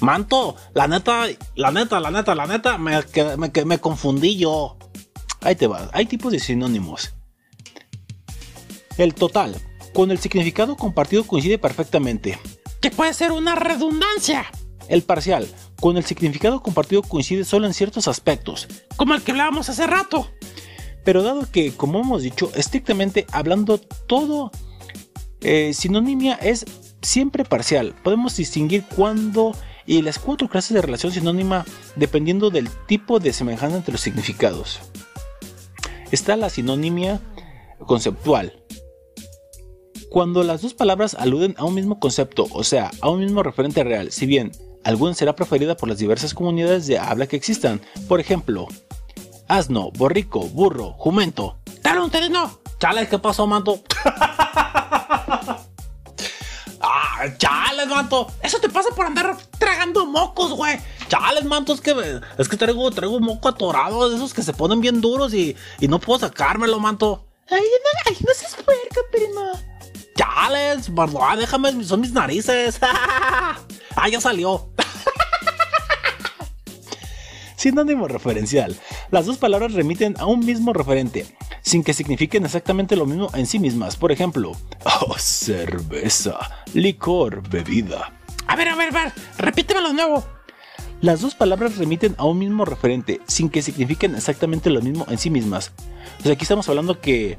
Manto, 0.00 0.56
la 0.74 0.88
neta, 0.88 1.26
la 1.54 1.70
neta, 1.70 2.00
la 2.00 2.10
neta, 2.10 2.34
la 2.34 2.46
neta, 2.48 2.78
me, 2.78 2.98
me, 3.36 3.64
me 3.64 3.78
confundí 3.78 4.36
yo. 4.36 4.76
Ahí 5.42 5.54
te 5.54 5.68
va, 5.68 5.88
hay 5.92 6.06
tipos 6.06 6.32
de 6.32 6.40
sinónimos. 6.40 7.14
El 8.98 9.14
total, 9.14 9.54
con 9.94 10.10
el 10.10 10.18
significado 10.18 10.74
compartido 10.74 11.22
coincide 11.22 11.58
perfectamente. 11.58 12.40
Que 12.80 12.90
puede 12.90 13.14
ser 13.14 13.30
una 13.30 13.54
redundancia. 13.54 14.46
El 14.88 15.04
parcial, 15.04 15.46
con 15.80 15.96
el 15.96 16.04
significado 16.04 16.60
compartido 16.60 17.02
coincide 17.02 17.44
solo 17.44 17.68
en 17.68 17.72
ciertos 17.72 18.08
aspectos. 18.08 18.66
Como 18.96 19.14
el 19.14 19.22
que 19.22 19.30
hablábamos 19.30 19.68
hace 19.68 19.86
rato. 19.86 20.28
Pero 21.04 21.22
dado 21.22 21.50
que, 21.50 21.72
como 21.72 22.00
hemos 22.00 22.22
dicho, 22.22 22.50
estrictamente 22.54 23.26
hablando 23.32 23.78
todo, 23.78 24.50
eh, 25.40 25.72
sinonimia 25.74 26.34
es 26.34 26.64
siempre 27.02 27.44
parcial. 27.44 27.94
Podemos 28.02 28.36
distinguir 28.36 28.84
cuándo 28.94 29.52
y 29.86 30.02
las 30.02 30.18
cuatro 30.18 30.48
clases 30.48 30.74
de 30.74 30.82
relación 30.82 31.12
sinónima 31.12 31.64
dependiendo 31.96 32.50
del 32.50 32.68
tipo 32.86 33.18
de 33.18 33.32
semejanza 33.32 33.76
entre 33.76 33.92
los 33.92 34.00
significados. 34.00 34.80
Está 36.12 36.36
la 36.36 36.50
sinonimia 36.50 37.20
conceptual, 37.86 38.62
cuando 40.12 40.42
las 40.42 40.60
dos 40.60 40.74
palabras 40.74 41.14
aluden 41.14 41.54
a 41.56 41.64
un 41.64 41.74
mismo 41.74 41.98
concepto, 41.98 42.46
o 42.52 42.64
sea, 42.64 42.90
a 43.00 43.08
un 43.08 43.20
mismo 43.20 43.42
referente 43.42 43.82
real, 43.82 44.12
si 44.12 44.26
bien 44.26 44.52
alguna 44.84 45.14
será 45.14 45.34
preferida 45.34 45.74
por 45.74 45.88
las 45.88 45.96
diversas 45.96 46.34
comunidades 46.34 46.86
de 46.86 46.98
habla 46.98 47.26
que 47.26 47.36
existan. 47.36 47.80
Por 48.08 48.20
ejemplo, 48.20 48.68
asno, 49.52 49.90
borrico, 49.92 50.40
burro, 50.40 50.94
jumento. 50.98 51.58
¡Dale 51.82 52.00
un 52.00 52.10
terreno! 52.10 52.58
Chale, 52.78 53.06
¿qué 53.06 53.18
pasó, 53.18 53.46
manto? 53.46 53.82
¡Ah, 56.84 57.26
chales, 57.36 57.86
manto! 57.86 58.26
Eso 58.42 58.58
te 58.58 58.70
pasa 58.70 58.88
por 58.96 59.06
andar 59.06 59.36
tragando 59.58 60.06
mocos, 60.06 60.52
güey. 60.52 60.80
Chales, 61.08 61.44
manto, 61.44 61.74
es 61.74 61.82
que, 61.82 62.20
es 62.38 62.48
que 62.48 62.56
traigo, 62.56 62.90
traigo 62.90 63.20
moco 63.20 63.48
atorado 63.48 64.08
de 64.08 64.16
esos 64.16 64.32
que 64.32 64.42
se 64.42 64.54
ponen 64.54 64.80
bien 64.80 65.02
duros 65.02 65.34
y, 65.34 65.54
y 65.80 65.88
no 65.88 66.00
puedo 66.00 66.20
sacármelo, 66.20 66.80
manto. 66.80 67.26
Ay, 67.50 67.60
no, 67.60 68.10
ay, 68.10 68.16
no 68.26 68.34
seas 68.34 68.54
puerco, 68.54 69.00
primo. 69.12 69.52
Chales, 70.16 70.90
perdón, 70.96 71.38
déjame, 71.38 71.84
son 71.84 72.00
mis 72.00 72.12
narices. 72.12 72.78
ah, 72.82 74.08
ya 74.10 74.20
salió. 74.20 74.70
Sinónimo 77.62 78.08
referencial. 78.08 78.76
Las 79.12 79.26
dos 79.26 79.38
palabras 79.38 79.72
remiten 79.74 80.16
a 80.18 80.26
un 80.26 80.44
mismo 80.44 80.72
referente, 80.72 81.26
sin 81.60 81.84
que 81.84 81.94
signifiquen 81.94 82.44
exactamente 82.44 82.96
lo 82.96 83.06
mismo 83.06 83.30
en 83.34 83.46
sí 83.46 83.60
mismas. 83.60 83.94
Por 83.94 84.10
ejemplo, 84.10 84.50
oh, 84.84 85.14
cerveza, 85.16 86.40
licor, 86.74 87.48
bebida. 87.48 88.14
A 88.48 88.56
ver, 88.56 88.68
a 88.68 88.74
ver, 88.74 88.88
a 88.88 89.04
ver, 89.04 89.12
repítemelo 89.38 89.90
de 89.90 89.94
nuevo. 89.94 90.24
Las 91.02 91.20
dos 91.20 91.36
palabras 91.36 91.76
remiten 91.76 92.16
a 92.18 92.24
un 92.24 92.40
mismo 92.40 92.64
referente, 92.64 93.20
sin 93.28 93.48
que 93.48 93.62
signifiquen 93.62 94.16
exactamente 94.16 94.68
lo 94.68 94.82
mismo 94.82 95.06
en 95.08 95.18
sí 95.18 95.30
mismas. 95.30 95.70
O 96.18 96.22
sea, 96.24 96.32
aquí 96.32 96.42
estamos 96.42 96.68
hablando 96.68 97.00
que, 97.00 97.38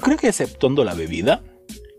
creo 0.00 0.16
que 0.16 0.28
exceptuando 0.28 0.82
la 0.82 0.94
bebida, 0.94 1.42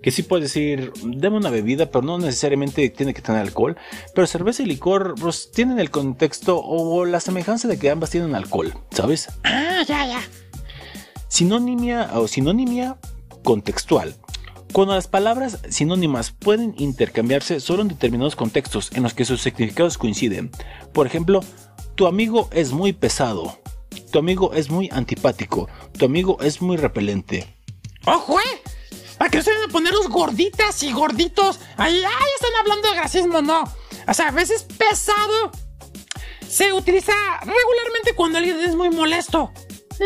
que 0.08 0.12
sí 0.12 0.24
puedes 0.24 0.54
decir, 0.54 0.94
dame 1.04 1.36
una 1.36 1.50
bebida, 1.50 1.88
pero 1.88 2.02
no 2.02 2.18
necesariamente 2.18 2.90
tiene 2.92 3.14
que 3.14 3.22
tener 3.22 3.42
alcohol. 3.42 3.76
Pero 4.16 4.26
cerveza 4.26 4.64
y 4.64 4.66
licor 4.66 5.16
pues, 5.20 5.52
tienen 5.52 5.80
el 5.80 5.92
contexto 5.92 6.62
o 6.64 7.04
la 7.04 7.20
semejanza 7.20 7.68
de 7.68 7.78
que 7.78 7.90
ambas 7.90 8.12
tienen 8.12 8.34
alcohol, 8.34 8.74
¿sabes? 8.92 9.28
Ah, 9.44 9.84
ya, 9.86 10.08
ya. 10.08 10.22
Sinonimia 11.28 12.12
o 12.14 12.26
sinonimia 12.30 12.96
contextual. 13.44 14.16
Cuando 14.72 14.96
las 14.96 15.10
palabras 15.10 15.60
sinónimas 15.68 16.32
pueden 16.32 16.74
intercambiarse 16.78 17.60
solo 17.60 17.82
en 17.82 17.90
determinados 17.90 18.38
contextos 18.38 18.92
en 18.94 19.04
los 19.04 19.14
que 19.14 19.26
sus 19.26 19.42
significados 19.42 19.98
coinciden. 19.98 20.52
Por 20.94 21.06
ejemplo, 21.06 21.42
tu 21.96 22.08
amigo 22.08 22.48
es 22.54 22.72
muy 22.72 22.94
pesado. 22.94 23.60
Tu 24.14 24.20
amigo 24.20 24.54
es 24.54 24.70
muy 24.70 24.90
antipático. 24.90 25.68
Tu 25.98 26.06
amigo 26.06 26.38
es 26.40 26.62
muy 26.62 26.78
repelente. 26.78 27.58
¡Ojo, 28.06 28.40
eh! 28.40 28.77
¿A 29.20 29.30
qué 29.30 29.42
se 29.42 29.52
van 29.52 29.70
a 29.70 29.72
poner 29.72 29.94
los 29.94 30.10
gorditas 30.10 30.84
y 30.84 30.92
gorditos? 30.92 31.60
Ahí, 31.78 31.96
ahí 32.04 32.30
están 32.36 32.52
hablando 32.60 32.88
de 32.90 32.96
grasismo, 32.96 33.42
no. 33.42 33.64
O 34.08 34.14
sea, 34.14 34.28
a 34.28 34.32
veces 34.32 34.64
pesado 34.64 35.52
se 36.48 36.72
utiliza 36.74 37.14
regularmente 37.40 38.14
cuando 38.16 38.38
alguien 38.38 38.60
es 38.60 38.76
muy 38.76 38.90
molesto. 38.90 39.52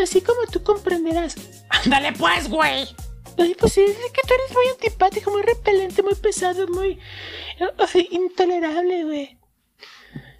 Así 0.02 0.20
como 0.22 0.46
tú 0.50 0.62
comprenderás. 0.62 1.36
Ándale 1.68 2.12
pues, 2.12 2.48
güey. 2.48 2.88
Ay, 3.38 3.54
pues 3.58 3.72
sí, 3.72 3.80
es 3.80 4.12
que 4.12 4.22
tú 4.26 4.34
eres 4.34 4.52
muy 4.52 4.66
antipático, 4.72 5.30
muy 5.30 5.42
repelente, 5.42 6.02
muy 6.02 6.14
pesado, 6.14 6.66
muy 6.68 6.98
ay, 7.94 8.08
intolerable, 8.10 9.04
güey. 9.04 9.38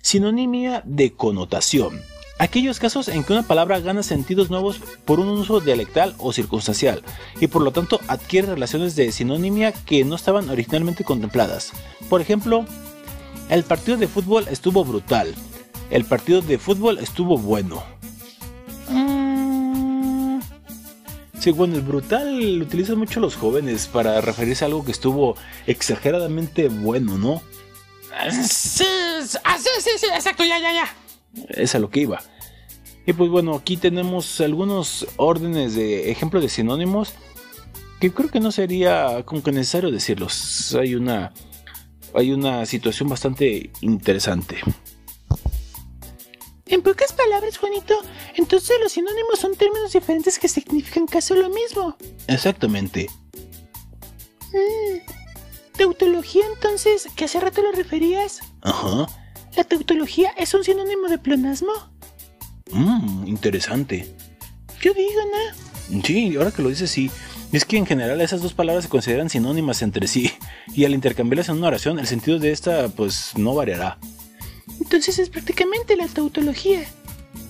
Sinonimia 0.03 0.83
de 0.85 1.15
connotación. 1.15 2.03
Aquellos 2.43 2.81
casos 2.81 3.07
en 3.07 3.23
que 3.23 3.33
una 3.33 3.45
palabra 3.45 3.79
gana 3.79 4.03
sentidos 4.03 4.51
nuevos 4.51 4.81
por 5.05 5.21
un 5.21 5.29
uso 5.29 5.61
dialectal 5.61 6.17
o 6.19 6.33
circunstancial 6.33 7.05
y 7.39 7.47
por 7.47 7.63
lo 7.63 7.71
tanto 7.71 8.01
adquiere 8.09 8.49
relaciones 8.49 8.97
de 8.97 9.13
sinonimia 9.13 9.71
que 9.71 10.05
no 10.05 10.17
estaban 10.17 10.51
originalmente 10.51 11.05
contempladas. 11.05 11.71
Por 12.11 12.21
ejemplo, 12.21 12.67
el 13.49 13.63
partido 13.63 13.97
de 13.97 14.09
fútbol 14.09 14.49
estuvo 14.51 14.85
brutal. 14.85 15.33
El 15.89 16.05
partido 16.05 16.43
de 16.43 16.59
fútbol 16.59 16.99
estuvo 16.99 17.39
bueno. 17.39 17.85
Mm, 18.89 20.41
Sí, 21.39 21.53
bueno, 21.53 21.77
el 21.77 21.83
brutal 21.83 22.59
lo 22.59 22.65
utilizan 22.65 22.99
mucho 22.99 23.21
los 23.21 23.37
jóvenes 23.37 23.87
para 23.87 24.21
referirse 24.21 24.65
a 24.65 24.67
algo 24.67 24.85
que 24.85 24.91
estuvo 24.91 25.37
exageradamente 25.69 26.67
bueno, 26.67 27.19
¿no? 27.19 27.41
sí, 28.33 28.85
ah, 29.45 29.59
sí, 29.59 29.71
sí, 29.79 29.91
sí, 29.97 30.07
exacto, 30.13 30.45
ya, 30.45 30.59
ya, 30.59 30.73
ya. 30.73 30.97
Es 31.49 31.75
a 31.77 31.79
lo 31.79 31.89
que 31.89 32.01
iba. 32.01 32.21
Y 33.07 33.13
pues 33.13 33.31
bueno, 33.31 33.55
aquí 33.55 33.77
tenemos 33.77 34.41
algunos 34.41 35.07
órdenes 35.17 35.75
de 35.75 36.11
ejemplo 36.11 36.41
de 36.41 36.49
sinónimos 36.49 37.15
que 38.01 38.13
creo 38.13 38.31
que 38.31 38.41
no 38.41 38.53
sería 38.53 39.23
como 39.25 39.43
que 39.43 39.53
necesario 39.53 39.91
decirlos. 39.91 40.75
Hay 40.79 40.95
una 40.95 41.33
hay 42.15 42.33
una 42.33 42.67
situación 42.67 43.09
bastante 43.09 43.71
interesante. 43.81 44.59
En 46.67 46.83
pocas 46.83 47.13
palabras, 47.13 47.59
Juanito, 47.59 47.95
entonces 48.35 48.77
los 48.81 48.93
sinónimos 48.93 49.39
son 49.39 49.55
términos 49.57 49.93
diferentes 49.93 50.39
que 50.39 50.49
significan 50.49 51.07
casi 51.07 51.35
lo 51.35 51.51
mismo. 51.51 51.97
Exactamente. 52.29 53.11
Tautología, 55.77 56.45
entonces, 56.55 57.09
que 57.15 57.27
hace 57.27 57.41
rato 57.41 57.63
lo 57.63 57.73
referías. 57.73 58.41
Ajá. 58.63 59.07
¿La 59.55 59.65
tautología 59.65 60.31
es 60.39 60.55
un 60.55 60.65
sinónimo 60.65 61.09
de 61.09 61.19
pleonasmo? 61.19 61.92
Mmm, 62.71 63.27
interesante. 63.27 64.15
Yo 64.81 64.93
digo, 64.95 65.21
¿no? 65.91 66.03
Sí, 66.03 66.37
ahora 66.37 66.51
que 66.51 66.63
lo 66.63 66.69
dices, 66.69 66.91
sí. 66.91 67.11
Es 67.53 67.65
que 67.65 67.77
en 67.77 67.87
general 67.87 68.21
esas 68.21 68.41
dos 68.41 68.55
palabras 68.55 68.85
se 68.85 68.91
consideran 68.91 69.29
sinónimas 69.29 69.83
entre 69.83 70.09
sí, 70.09 70.33
y 70.75 70.85
al 70.85 70.95
intercambiarlas 70.95 71.51
en 71.51 71.57
una 71.57 71.69
oración, 71.69 71.99
el 71.99 72.07
sentido 72.07 72.39
de 72.39 72.51
esta, 72.51 72.89
pues, 72.89 73.33
no 73.37 73.55
variará. 73.55 73.99
Entonces 74.81 75.19
es 75.19 75.29
prácticamente 75.29 75.97
la 75.97 76.09
tautología. 76.09 76.83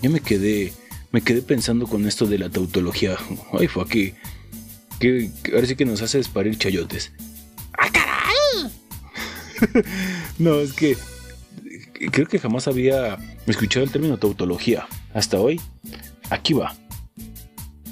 Yo 0.03 0.11
me 0.11 0.21
quedé, 0.21 0.73
me 1.13 1.21
quedé 1.23 1.43
pensando 1.43 1.87
con 1.87 2.07
esto 2.07 2.27
de 2.27 2.39
la 2.39 2.51
tautología. 2.51 3.17
Ay, 3.53 3.69
fue 3.69 3.85
aquí. 3.85 4.15
Que, 4.99 5.31
ahora 5.55 5.67
sí 5.67 5.77
que 5.77 5.85
nos 5.85 6.03
hace 6.03 6.19
desparir 6.19 6.59
chayotes. 6.59 7.13
¡Ah, 7.79 7.89
caray! 7.93 8.73
No, 10.39 10.59
es 10.59 10.73
que 10.73 10.97
creo 12.11 12.27
que 12.27 12.39
jamás 12.39 12.67
había 12.69 13.17
escuchado 13.47 13.85
el 13.85 13.93
término 13.93 14.17
tautología. 14.19 14.87
Hasta 15.15 15.39
hoy, 15.41 15.61
aquí 16.31 16.53
va. 16.55 16.75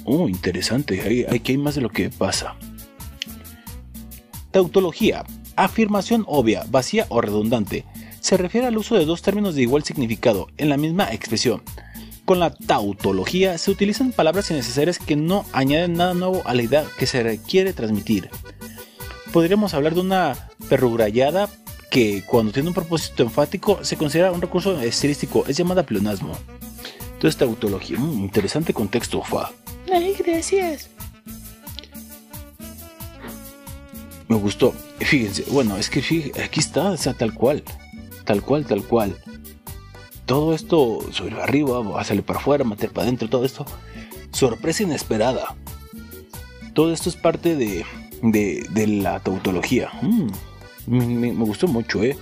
Oh, 0.03 0.27
interesante. 0.27 1.01
Hay- 1.01 1.25
Aquí 1.25 1.53
hay 1.53 1.57
más 1.57 1.75
de 1.75 1.81
lo 1.81 1.89
que 1.89 2.09
pasa. 2.09 2.55
Tautología. 4.51 5.23
Afirmación 5.55 6.23
obvia, 6.27 6.63
vacía 6.69 7.05
o 7.09 7.21
redundante. 7.21 7.85
Se 8.19 8.37
refiere 8.37 8.67
al 8.67 8.77
uso 8.77 8.95
de 8.95 9.05
dos 9.05 9.21
términos 9.21 9.55
de 9.55 9.61
igual 9.63 9.83
significado 9.83 10.47
en 10.57 10.69
la 10.69 10.77
misma 10.77 11.11
expresión. 11.13 11.61
Con 12.25 12.39
la 12.39 12.51
tautología 12.53 13.57
se 13.57 13.71
utilizan 13.71 14.11
palabras 14.11 14.49
innecesarias 14.51 14.99
que 14.99 15.15
no 15.15 15.45
añaden 15.53 15.93
nada 15.93 16.13
nuevo 16.13 16.41
a 16.45 16.53
la 16.53 16.61
idea 16.61 16.85
que 16.97 17.05
se 17.07 17.23
requiere 17.23 17.73
transmitir. 17.73 18.29
Podríamos 19.33 19.73
hablar 19.73 19.95
de 19.95 20.01
una 20.01 20.49
perrugrallada 20.69 21.49
que 21.91 22.23
cuando 22.25 22.51
tiene 22.51 22.69
un 22.69 22.73
propósito 22.73 23.21
enfático 23.21 23.83
se 23.83 23.97
considera 23.97 24.31
un 24.31 24.41
recurso 24.41 24.81
estilístico, 24.81 25.43
es 25.47 25.57
llamada 25.57 25.83
pleonasmo. 25.85 26.35
Entonces 27.13 27.37
tautología, 27.37 27.99
mm, 27.99 28.19
interesante 28.23 28.73
contexto, 28.73 29.21
fa. 29.21 29.51
Ay, 29.93 30.15
gracias. 30.17 30.89
Me 34.27 34.37
gustó. 34.37 34.73
Fíjense, 34.99 35.43
bueno, 35.51 35.77
es 35.77 35.89
que 35.89 36.01
fí- 36.01 36.31
aquí 36.43 36.59
está, 36.61 36.91
o 36.91 36.97
sea, 36.97 37.13
tal 37.13 37.33
cual. 37.33 37.63
Tal 38.25 38.41
cual, 38.41 38.65
tal 38.65 38.83
cual. 38.83 39.17
Todo 40.25 40.55
esto 40.55 40.99
sobre 41.11 41.41
arriba, 41.41 42.03
salir 42.05 42.23
para 42.23 42.39
afuera, 42.39 42.63
meter 42.63 42.91
para 42.91 43.03
adentro, 43.03 43.27
todo 43.29 43.43
esto. 43.43 43.65
Sorpresa 44.31 44.83
inesperada. 44.83 45.55
Todo 46.73 46.93
esto 46.93 47.09
es 47.09 47.17
parte 47.17 47.57
de, 47.57 47.83
de, 48.23 48.65
de 48.69 48.87
la 48.87 49.19
tautología. 49.19 49.89
Mm, 50.01 50.27
me, 50.87 51.05
me- 51.05 51.33
me 51.33 51.43
gustó 51.45 51.67
mucho, 51.67 52.03
¿eh? 52.03 52.17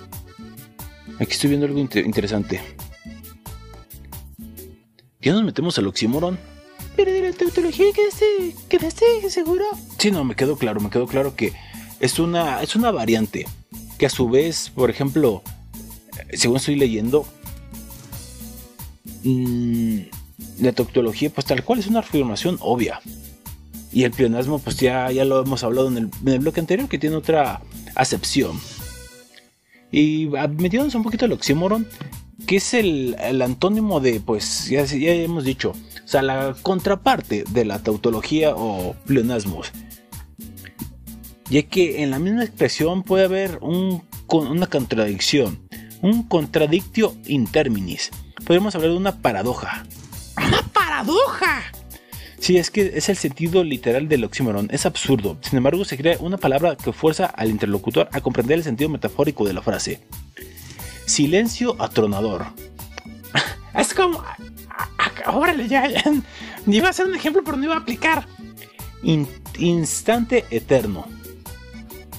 Aquí 1.18 1.32
estoy 1.32 1.50
viendo 1.50 1.66
algo 1.66 1.78
inte- 1.78 2.04
interesante. 2.04 2.60
¿Ya 5.20 5.32
nos 5.32 5.44
metemos 5.44 5.76
al 5.78 5.86
oxímoron? 5.86 6.38
Pero 6.96 7.12
de 7.12 7.20
la 7.22 7.32
tautología 7.32 7.86
quedaste, 7.94 8.54
quedaste 8.68 9.04
seguro. 9.30 9.64
Sí, 9.98 10.10
no, 10.10 10.24
me 10.24 10.34
quedó 10.34 10.56
claro, 10.56 10.80
me 10.80 10.90
quedó 10.90 11.06
claro 11.06 11.36
que 11.36 11.52
es 12.00 12.18
una, 12.18 12.62
es 12.62 12.74
una 12.76 12.90
variante 12.90 13.46
que 13.98 14.06
a 14.06 14.10
su 14.10 14.28
vez, 14.30 14.70
por 14.74 14.88
ejemplo, 14.90 15.42
según 16.32 16.56
estoy 16.56 16.76
leyendo, 16.76 17.26
mm, 19.24 19.98
la 20.60 20.72
tautología, 20.72 21.30
pues 21.30 21.46
tal 21.46 21.62
cual 21.64 21.80
es 21.80 21.86
una 21.86 22.00
afirmación 22.00 22.56
obvia. 22.60 23.00
Y 23.92 24.04
el 24.04 24.12
pleonasmo, 24.12 24.58
pues 24.58 24.76
ya, 24.76 25.10
ya 25.10 25.24
lo 25.24 25.42
hemos 25.42 25.64
hablado 25.64 25.88
en 25.88 25.96
el, 25.96 26.10
en 26.22 26.28
el 26.28 26.38
bloque 26.40 26.60
anterior, 26.60 26.88
que 26.88 26.98
tiene 26.98 27.16
otra 27.16 27.60
acepción. 27.94 28.58
Y 29.90 30.28
metiéndonos 30.58 30.94
un 30.94 31.02
poquito 31.02 31.24
al 31.24 31.32
oxímoron, 31.32 31.86
que 32.46 32.56
es 32.56 32.74
el, 32.74 33.16
el 33.20 33.42
antónimo 33.42 34.00
de, 34.00 34.20
pues 34.20 34.68
ya, 34.68 34.84
ya 34.84 35.12
hemos 35.12 35.44
dicho, 35.44 35.70
o 35.70 36.08
sea, 36.08 36.22
la 36.22 36.54
contraparte 36.62 37.44
de 37.50 37.64
la 37.64 37.82
tautología 37.82 38.54
o 38.54 38.94
pleonasmos 39.06 39.72
ya 41.50 41.62
que 41.62 42.02
en 42.02 42.10
la 42.10 42.18
misma 42.18 42.44
expresión 42.44 43.02
puede 43.02 43.24
haber 43.24 43.58
un, 43.60 44.04
una 44.28 44.66
contradicción, 44.68 45.60
un 46.00 46.22
contradictio 46.22 47.14
in 47.26 47.46
terminis. 47.46 48.10
Podríamos 48.44 48.74
hablar 48.74 48.92
de 48.92 48.96
una 48.96 49.16
paradoja. 49.16 49.84
¡Una 50.36 50.62
paradoja! 50.72 51.62
Sí, 52.40 52.56
es 52.56 52.70
que 52.70 52.92
es 52.94 53.08
el 53.10 53.16
sentido 53.18 53.62
literal 53.62 54.08
del 54.08 54.24
oxímoron, 54.24 54.68
es 54.72 54.86
absurdo. 54.86 55.36
Sin 55.42 55.58
embargo, 55.58 55.84
se 55.84 55.96
crea 55.98 56.16
una 56.20 56.38
palabra 56.38 56.74
que 56.76 56.92
fuerza 56.92 57.26
al 57.26 57.50
interlocutor 57.50 58.08
a 58.12 58.20
comprender 58.22 58.56
el 58.58 58.64
sentido 58.64 58.88
metafórico 58.88 59.44
de 59.46 59.52
la 59.52 59.60
frase. 59.62 60.00
Silencio 61.06 61.76
atronador. 61.78 62.46
Es 63.74 63.94
como. 63.94 64.24
Órale, 65.26 65.68
ya, 65.68 65.86
ya. 65.88 66.02
Iba 66.66 66.88
a 66.88 66.92
ser 66.92 67.06
un 67.06 67.14
ejemplo, 67.14 67.42
pero 67.44 67.56
no 67.56 67.64
iba 67.64 67.74
a 67.74 67.78
aplicar. 67.78 68.26
In- 69.02 69.28
instante 69.58 70.44
eterno. 70.50 71.06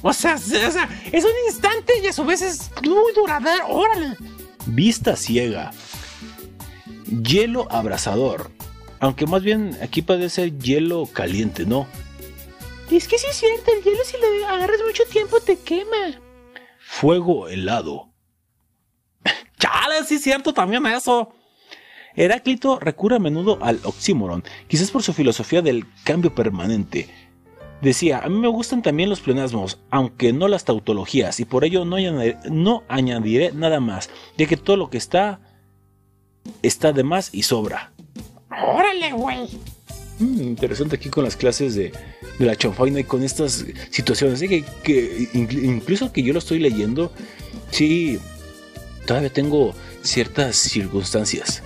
O 0.02 0.14
sea, 0.14 0.38
se- 0.38 0.66
o 0.66 0.72
sea, 0.72 0.88
es 1.12 1.24
un 1.26 1.32
instante 1.48 1.94
y 2.02 2.08
a 2.08 2.14
su 2.14 2.24
vez 2.24 2.42
es 2.42 2.72
muy 2.84 3.12
duradero. 3.16 3.68
Órale. 3.68 4.16
Vista 4.68 5.16
ciega. 5.18 5.72
Hielo 7.24 7.68
abrasador. 7.72 8.50
Aunque 9.02 9.26
más 9.26 9.42
bien 9.42 9.76
aquí 9.82 10.04
puede 10.04 10.30
ser 10.30 10.58
hielo 10.60 11.08
caliente, 11.12 11.66
¿no? 11.66 11.88
Es 12.92 13.08
que 13.08 13.18
sí 13.18 13.26
es 13.30 13.36
cierto, 13.36 13.72
el 13.76 13.84
hielo 13.84 14.04
si 14.06 14.16
lo 14.18 14.48
agarras 14.48 14.80
mucho 14.86 15.04
tiempo 15.12 15.40
te 15.42 15.58
quema. 15.58 16.20
Fuego 16.80 17.48
helado. 17.48 18.14
Chale, 19.60 20.06
sí 20.06 20.16
es 20.16 20.22
cierto 20.22 20.54
también 20.54 20.86
eso. 20.86 21.34
Heráclito 22.16 22.80
recurre 22.80 23.16
a 23.16 23.20
menudo 23.20 23.58
al 23.62 23.80
oxímoron, 23.84 24.44
quizás 24.68 24.92
por 24.92 25.02
su 25.02 25.14
filosofía 25.14 25.64
del 25.64 25.86
cambio 26.04 26.36
permanente. 26.36 27.10
Decía, 27.82 28.20
a 28.20 28.30
mí 28.30 28.38
me 28.38 28.50
gustan 28.50 28.84
también 28.84 29.10
los 29.10 29.22
pleonasmos, 29.22 29.80
aunque 29.90 30.32
no 30.32 30.48
las 30.48 30.66
tautologías, 30.66 31.40
y 31.40 31.46
por 31.46 31.66
ello 31.66 31.86
no 31.86 31.96
añadiré, 31.96 32.38
no 32.52 32.84
añadiré 32.88 33.52
nada 33.54 33.80
más, 33.80 34.12
ya 34.38 34.46
que 34.46 34.58
todo 34.58 34.78
lo 34.78 34.92
que 34.92 35.00
está 35.00 35.40
está 36.62 36.92
de 36.92 37.04
más 37.04 37.34
y 37.34 37.44
sobra. 37.44 37.91
Órale, 38.52 39.12
güey. 39.14 39.50
Mm, 40.20 40.42
interesante 40.42 40.96
aquí 40.98 41.10
con 41.10 41.24
las 41.24 41.36
clases 41.36 41.76
de, 41.76 41.92
de 42.38 42.46
la 42.46 42.56
chanfaina 42.56 43.00
y 43.00 43.04
con 43.04 43.24
estas 43.24 43.66
situaciones. 43.90 44.40
Que, 44.42 44.64
que 44.84 45.30
inclu- 45.34 45.64
incluso 45.64 46.12
que 46.12 46.22
yo 46.24 46.34
lo 46.34 46.40
estoy 46.40 46.60
leyendo, 46.60 47.12
sí, 47.72 48.20
todavía 49.06 49.32
tengo 49.32 49.74
ciertas 50.04 50.56
circunstancias. 50.58 51.64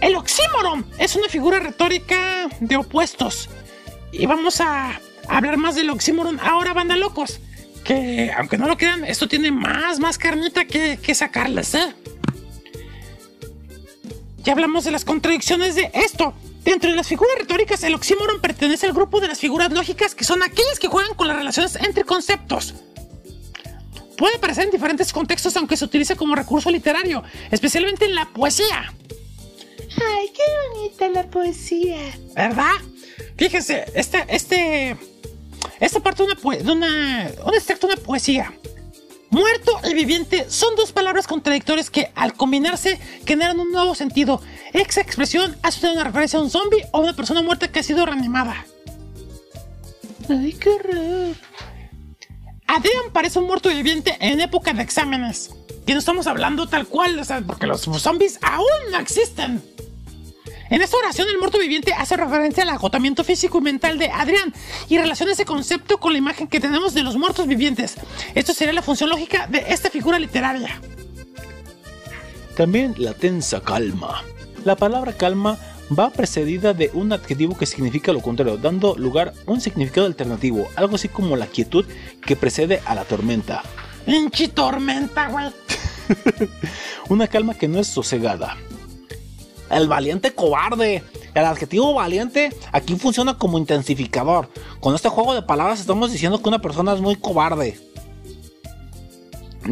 El 0.00 0.14
oxímoron 0.14 0.86
es 0.98 1.16
una 1.16 1.28
figura 1.28 1.58
retórica 1.58 2.48
de 2.60 2.76
opuestos. 2.76 3.48
Y 4.12 4.26
vamos 4.26 4.60
a 4.60 5.00
hablar 5.28 5.56
más 5.58 5.74
del 5.74 5.90
oxímoron 5.90 6.38
ahora, 6.40 6.72
banda 6.72 6.96
locos. 6.96 7.40
Que, 7.84 8.30
aunque 8.36 8.58
no 8.58 8.68
lo 8.68 8.76
crean, 8.76 9.04
esto 9.04 9.28
tiene 9.28 9.50
más, 9.50 9.98
más 9.98 10.18
carnita 10.18 10.66
que, 10.66 10.98
que 11.02 11.14
sacarles, 11.14 11.74
¿eh? 11.74 11.94
Ya 14.48 14.52
hablamos 14.52 14.84
de 14.84 14.92
las 14.92 15.04
contradicciones 15.04 15.74
de 15.74 15.90
esto. 15.92 16.32
Dentro 16.64 16.88
de 16.88 16.96
las 16.96 17.06
figuras 17.06 17.34
retóricas, 17.36 17.82
el 17.82 17.94
oxímoron 17.94 18.40
pertenece 18.40 18.86
al 18.86 18.94
grupo 18.94 19.20
de 19.20 19.28
las 19.28 19.38
figuras 19.38 19.70
lógicas, 19.70 20.14
que 20.14 20.24
son 20.24 20.42
aquellas 20.42 20.78
que 20.78 20.88
juegan 20.88 21.14
con 21.16 21.28
las 21.28 21.36
relaciones 21.36 21.76
entre 21.76 22.04
conceptos. 22.04 22.74
Puede 24.16 24.36
aparecer 24.36 24.64
en 24.64 24.70
diferentes 24.70 25.12
contextos, 25.12 25.54
aunque 25.58 25.76
se 25.76 25.84
utiliza 25.84 26.16
como 26.16 26.34
recurso 26.34 26.70
literario, 26.70 27.22
especialmente 27.50 28.06
en 28.06 28.14
la 28.14 28.24
poesía. 28.32 28.90
Ay, 30.16 30.32
qué 30.34 30.42
bonita 30.72 31.08
la 31.10 31.28
poesía. 31.28 31.98
¿Verdad? 32.34 32.76
Fíjense, 33.36 33.84
este, 33.94 34.24
este, 34.30 34.96
esta 35.78 36.00
parte 36.00 36.24
de 36.24 36.32
una, 36.32 36.56
de 36.56 36.72
una, 36.72 37.30
un 37.44 37.54
extracto 37.54 37.86
de 37.86 37.92
una 37.92 38.02
poesía. 38.02 38.54
Muerto 39.30 39.72
y 39.84 39.92
viviente 39.92 40.46
son 40.48 40.74
dos 40.74 40.92
palabras 40.92 41.26
contradictorias 41.26 41.90
que 41.90 42.10
al 42.14 42.32
combinarse 42.32 42.98
generan 43.26 43.60
un 43.60 43.70
nuevo 43.70 43.94
sentido. 43.94 44.40
Esa 44.72 45.02
expresión 45.02 45.56
hace 45.62 45.90
una 45.90 46.04
referencia 46.04 46.38
a 46.38 46.42
un 46.42 46.50
zombie 46.50 46.86
o 46.92 46.98
a 46.98 47.00
una 47.00 47.14
persona 47.14 47.42
muerta 47.42 47.70
que 47.70 47.80
ha 47.80 47.82
sido 47.82 48.06
reanimada. 48.06 48.64
Ay, 50.30 50.54
qué 50.54 50.70
horror. 50.70 51.36
Adrián 52.66 53.04
parece 53.12 53.38
un 53.38 53.46
muerto 53.46 53.68
viviente 53.68 54.16
en 54.20 54.40
época 54.40 54.72
de 54.72 54.82
exámenes. 54.82 55.50
Que 55.86 55.94
no 55.94 56.00
estamos 56.00 56.26
hablando 56.26 56.66
tal 56.66 56.86
cual, 56.86 57.18
o 57.18 57.24
sea, 57.24 57.40
porque 57.40 57.66
los 57.66 57.82
zombies 57.82 58.38
aún 58.42 58.66
no 58.92 58.98
existen. 58.98 59.62
En 60.70 60.82
esta 60.82 60.98
oración, 60.98 61.28
el 61.28 61.38
muerto 61.38 61.58
viviente 61.58 61.92
hace 61.94 62.16
referencia 62.16 62.62
al 62.62 62.68
agotamiento 62.70 63.24
físico 63.24 63.58
y 63.58 63.62
mental 63.62 63.98
de 63.98 64.10
Adrián 64.10 64.52
y 64.88 64.98
relaciona 64.98 65.32
ese 65.32 65.44
concepto 65.44 65.98
con 65.98 66.12
la 66.12 66.18
imagen 66.18 66.46
que 66.46 66.60
tenemos 66.60 66.92
de 66.94 67.02
los 67.02 67.16
muertos 67.16 67.46
vivientes. 67.46 67.96
Esto 68.34 68.52
sería 68.52 68.74
la 68.74 68.82
función 68.82 69.08
lógica 69.08 69.46
de 69.46 69.64
esta 69.68 69.88
figura 69.90 70.18
literaria. 70.18 70.80
También 72.56 72.94
la 72.98 73.14
tensa 73.14 73.60
calma. 73.60 74.22
La 74.64 74.76
palabra 74.76 75.12
calma 75.12 75.58
va 75.96 76.10
precedida 76.10 76.74
de 76.74 76.90
un 76.92 77.12
adjetivo 77.12 77.56
que 77.56 77.64
significa 77.64 78.12
lo 78.12 78.20
contrario, 78.20 78.58
dando 78.58 78.94
lugar 78.96 79.32
a 79.46 79.50
un 79.50 79.60
significado 79.60 80.06
alternativo, 80.06 80.68
algo 80.76 80.96
así 80.96 81.08
como 81.08 81.36
la 81.36 81.46
quietud 81.46 81.86
que 82.26 82.36
precede 82.36 82.82
a 82.84 82.94
la 82.94 83.04
tormenta. 83.04 83.62
Pinche 84.04 84.48
tormenta, 84.48 85.28
güey. 85.28 85.46
Una 87.08 87.26
calma 87.26 87.54
que 87.54 87.68
no 87.68 87.78
es 87.78 87.86
sosegada. 87.86 88.56
El 89.70 89.88
valiente 89.88 90.32
cobarde. 90.34 91.02
El 91.34 91.44
adjetivo 91.44 91.94
valiente 91.94 92.54
aquí 92.72 92.96
funciona 92.96 93.36
como 93.38 93.58
intensificador. 93.58 94.48
Con 94.80 94.94
este 94.94 95.08
juego 95.08 95.34
de 95.34 95.42
palabras 95.42 95.80
estamos 95.80 96.10
diciendo 96.12 96.42
que 96.42 96.48
una 96.48 96.60
persona 96.60 96.92
es 96.94 97.00
muy 97.00 97.16
cobarde. 97.16 97.78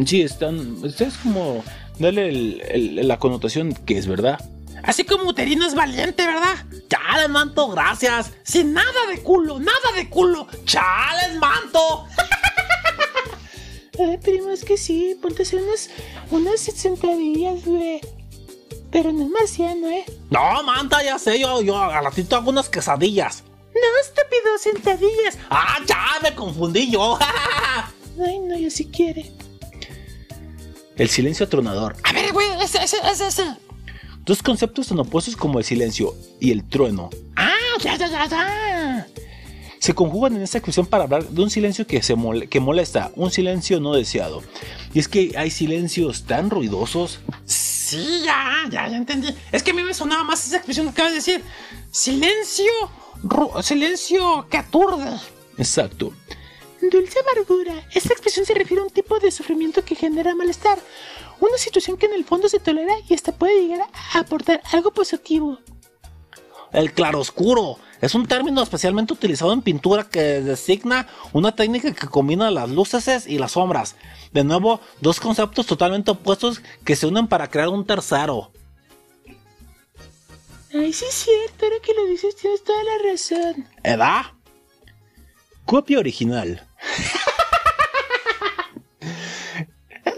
Sí, 0.05 0.21
están. 0.21 0.77
Es 0.83 1.17
como 1.23 1.63
darle 1.99 2.29
el- 2.29 2.61
el- 2.99 3.07
la 3.07 3.17
connotación 3.17 3.73
que 3.73 3.97
es 3.97 4.05
verdad. 4.07 4.39
Así 4.83 5.03
como 5.03 5.27
Uterino 5.29 5.65
es 5.65 5.73
valiente, 5.73 6.25
¿verdad? 6.25 6.53
Chales, 6.87 7.29
manto, 7.29 7.67
gracias. 7.69 8.31
Sin 8.43 8.73
nada 8.73 9.07
de 9.11 9.21
culo, 9.23 9.57
nada 9.59 9.91
de 9.95 10.07
culo. 10.07 10.47
Chales, 10.65 11.35
manto. 11.39 12.05
Ay, 13.99 14.17
primo, 14.23 14.51
es 14.51 14.63
que 14.63 14.77
sí, 14.77 15.17
ponte 15.19 15.41
a 15.41 15.45
hacer 15.45 15.61
unas, 15.63 15.89
unas 16.29 16.59
sentadillas, 16.61 17.65
güey. 17.65 17.99
Pero 18.97 19.13
no 19.13 19.25
es 19.25 19.29
marciano, 19.29 19.91
¿eh? 19.91 20.05
No, 20.31 20.63
manta, 20.63 21.03
ya 21.03 21.19
sé, 21.19 21.39
yo, 21.39 21.61
yo 21.61 21.77
al 21.79 22.03
ratito 22.03 22.35
hago 22.35 22.49
unas 22.49 22.67
quesadillas. 22.67 23.43
No, 23.75 24.01
estúpido, 24.01 24.57
sentadillas. 24.59 25.37
Ah, 25.51 25.77
ya 25.85 26.03
me 26.23 26.33
confundí 26.33 26.89
yo. 26.89 27.19
Ay, 28.25 28.39
no, 28.39 28.57
yo 28.57 28.71
sí 28.71 28.85
quiere. 28.85 29.31
El 30.95 31.09
silencio 31.09 31.45
atronador. 31.45 31.95
A 32.03 32.11
ver, 32.11 32.33
güey, 32.33 32.47
ese, 32.59 32.83
ese, 32.83 32.97
ese, 33.07 33.27
ese. 33.27 33.43
Dos 34.25 34.41
conceptos 34.41 34.87
tan 34.87 34.99
opuestos 34.99 35.35
como 35.35 35.59
el 35.59 35.63
silencio 35.63 36.15
y 36.39 36.49
el 36.49 36.67
trueno 36.67 37.11
Ah, 37.35 37.51
ya, 37.79 37.97
ya, 37.97 38.07
ya, 38.07 38.25
ya. 38.25 39.07
se 39.77 39.93
conjugan 39.93 40.37
en 40.37 40.41
esta 40.41 40.57
expresión 40.57 40.87
para 40.87 41.03
hablar 41.03 41.23
de 41.23 41.43
un 41.43 41.51
silencio 41.51 41.85
que, 41.85 42.01
se 42.01 42.15
que 42.49 42.59
molesta, 42.59 43.11
un 43.15 43.29
silencio 43.29 43.79
no 43.79 43.93
deseado. 43.93 44.41
Y 44.91 44.97
es 44.97 45.07
que 45.07 45.35
hay 45.37 45.51
silencios 45.51 46.23
tan 46.23 46.49
ruidosos. 46.49 47.19
Sí, 47.45 47.66
ya, 47.91 48.65
ya, 48.69 48.87
ya 48.87 48.97
entendí. 48.97 49.35
Es 49.51 49.63
que 49.63 49.71
a 49.71 49.73
mí 49.73 49.83
me 49.83 49.93
sonaba 49.93 50.23
más 50.23 50.45
esa 50.45 50.57
expresión 50.57 50.87
que 50.87 50.91
acabas 50.91 51.11
de 51.11 51.17
decir. 51.17 51.43
Silencio, 51.91 52.71
silencio 53.61 54.47
que 54.49 54.57
aturde. 54.57 55.19
Exacto. 55.57 56.13
Dulce 56.81 57.19
amargura. 57.19 57.87
Esta 57.93 58.13
expresión 58.13 58.45
se 58.45 58.53
refiere 58.53 58.81
a 58.81 58.85
un 58.85 58.91
tipo 58.91 59.19
de 59.19 59.31
sufrimiento 59.31 59.83
que 59.83 59.95
genera 59.95 60.35
malestar. 60.35 60.79
Una 61.39 61.57
situación 61.57 61.97
que 61.97 62.05
en 62.05 62.13
el 62.13 62.25
fondo 62.25 62.49
se 62.49 62.59
tolera 62.59 62.93
y 63.07 63.13
hasta 63.13 63.31
puede 63.31 63.61
llegar 63.61 63.87
a 64.13 64.19
aportar 64.19 64.61
algo 64.71 64.91
positivo. 64.91 65.59
El 66.71 66.91
claroscuro 66.93 67.77
es 68.01 68.13
un 68.13 68.27
término 68.27 68.61
especialmente 68.61 69.13
utilizado 69.13 69.53
en 69.53 69.61
pintura 69.61 70.03
que 70.03 70.41
designa 70.41 71.07
una 71.33 71.55
técnica 71.55 71.93
que 71.93 72.07
combina 72.07 72.51
las 72.51 72.69
luces 72.69 73.25
y 73.27 73.37
las 73.37 73.53
sombras. 73.53 73.95
De 74.31 74.43
nuevo, 74.43 74.79
dos 75.01 75.19
conceptos 75.19 75.65
totalmente 75.65 76.11
opuestos 76.11 76.61
que 76.83 76.95
se 76.95 77.07
unen 77.07 77.27
para 77.27 77.49
crear 77.49 77.69
un 77.69 77.85
tercero. 77.85 78.51
Ay, 80.73 80.93
sí 80.93 81.05
es 81.05 81.13
cierto, 81.13 81.65
ahora 81.65 81.77
que 81.81 81.93
lo 81.93 82.05
dices 82.07 82.35
tienes 82.35 82.63
toda 82.63 82.83
la 82.83 83.11
razón. 83.11 83.67
¿Edad? 83.83 84.25
Copia 85.65 85.99
original. 85.99 86.67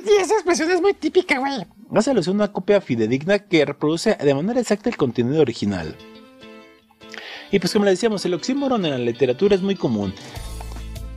Y 0.05 0.21
esa 0.21 0.33
expresión 0.33 0.71
es 0.71 0.81
muy 0.81 0.93
típica, 0.93 1.37
güey. 1.37 1.67
Hace 1.93 2.11
alusión 2.11 2.35
a 2.41 2.45
una 2.45 2.53
copia 2.53 2.81
fidedigna 2.81 3.39
que 3.39 3.65
reproduce 3.65 4.15
de 4.15 4.33
manera 4.33 4.59
exacta 4.59 4.89
el 4.89 4.97
contenido 4.97 5.41
original. 5.41 5.95
Y 7.51 7.59
pues 7.59 7.73
como 7.73 7.85
le 7.85 7.91
decíamos, 7.91 8.25
el 8.25 8.33
oxímoron 8.33 8.85
en 8.85 8.91
la 8.91 8.97
literatura 8.97 9.55
es 9.55 9.61
muy 9.61 9.75
común, 9.75 10.13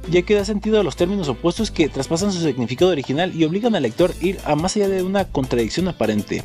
ya 0.08 0.22
que 0.22 0.34
da 0.34 0.44
sentido 0.44 0.80
a 0.80 0.82
los 0.82 0.96
términos 0.96 1.28
opuestos 1.28 1.70
que 1.70 1.88
traspasan 1.88 2.32
su 2.32 2.40
significado 2.40 2.90
original 2.90 3.34
y 3.34 3.44
obligan 3.44 3.74
al 3.74 3.82
lector 3.82 4.12
a 4.12 4.24
ir 4.24 4.38
a 4.44 4.56
más 4.56 4.76
allá 4.76 4.88
de 4.88 5.02
una 5.02 5.26
contradicción 5.26 5.88
aparente. 5.88 6.42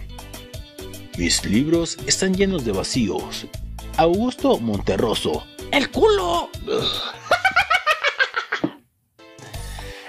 Mis 1.18 1.46
libros 1.46 1.98
están 2.06 2.36
llenos 2.36 2.66
de 2.66 2.74
vacíos. 2.74 3.48
Augusto 3.96 4.60
Monterroso. 4.60 5.44
El 5.72 5.90
culo. 5.90 6.50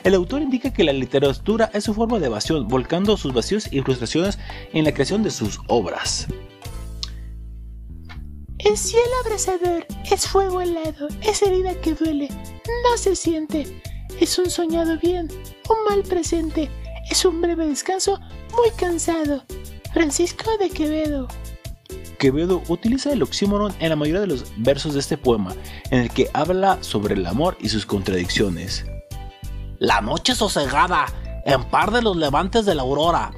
El 0.05 0.15
autor 0.15 0.43
indica 0.43 0.73
que 0.73 0.85
la 0.85 0.93
literatura 0.93 1.71
es 1.75 1.85
su 1.85 1.95
forma 1.95 2.19
de 2.19 2.27
evasión, 2.27 2.69
volcando 2.69 3.17
sus 3.17 3.33
vacíos 3.33 3.69
y 3.71 3.81
frustraciones 3.81 4.39
en 4.73 4.85
la 4.85 4.93
creación 4.93 5.23
de 5.23 5.31
sus 5.31 5.61
obras. 5.67 6.27
Es 8.59 8.81
cielo 8.81 9.05
abrasador, 9.25 9.87
es 10.11 10.27
fuego 10.27 10.61
helado, 10.61 11.07
es 11.23 11.43
herida 11.43 11.75
que 11.81 11.95
duele, 11.95 12.29
no 12.29 12.97
se 12.97 13.15
siente. 13.15 13.81
Es 14.21 14.37
un 14.37 14.51
soñado 14.51 14.99
bien, 14.99 15.29
un 15.71 15.77
mal 15.89 16.03
presente, 16.03 16.69
es 17.09 17.25
un 17.25 17.41
breve 17.41 17.69
descanso, 17.69 18.19
muy 18.57 18.71
cansado. 18.77 19.45
Francisco 19.93 20.51
de 20.59 20.71
Quevedo. 20.71 21.29
Quevedo 22.19 22.61
utiliza 22.67 23.13
el 23.13 23.23
oxímoron 23.23 23.73
en 23.79 23.91
la 23.91 23.97
mayoría 23.97 24.23
de 24.23 24.27
los 24.27 24.45
versos 24.57 24.95
de 24.95 25.01
este 25.01 25.17
poema, 25.17 25.55
en 25.93 26.01
el 26.01 26.11
que 26.11 26.29
habla 26.35 26.83
sobre 26.83 27.15
el 27.15 27.25
amor 27.27 27.57
y 27.61 27.69
sus 27.69 27.87
contradicciones. 27.87 28.85
La 29.79 30.01
noche 30.01 30.35
sosegada, 30.35 31.07
en 31.45 31.63
par 31.71 31.93
de 31.93 32.03
los 32.03 32.17
levantes 32.17 32.67
de 32.67 32.75
la 32.75 32.83
aurora. 32.83 33.31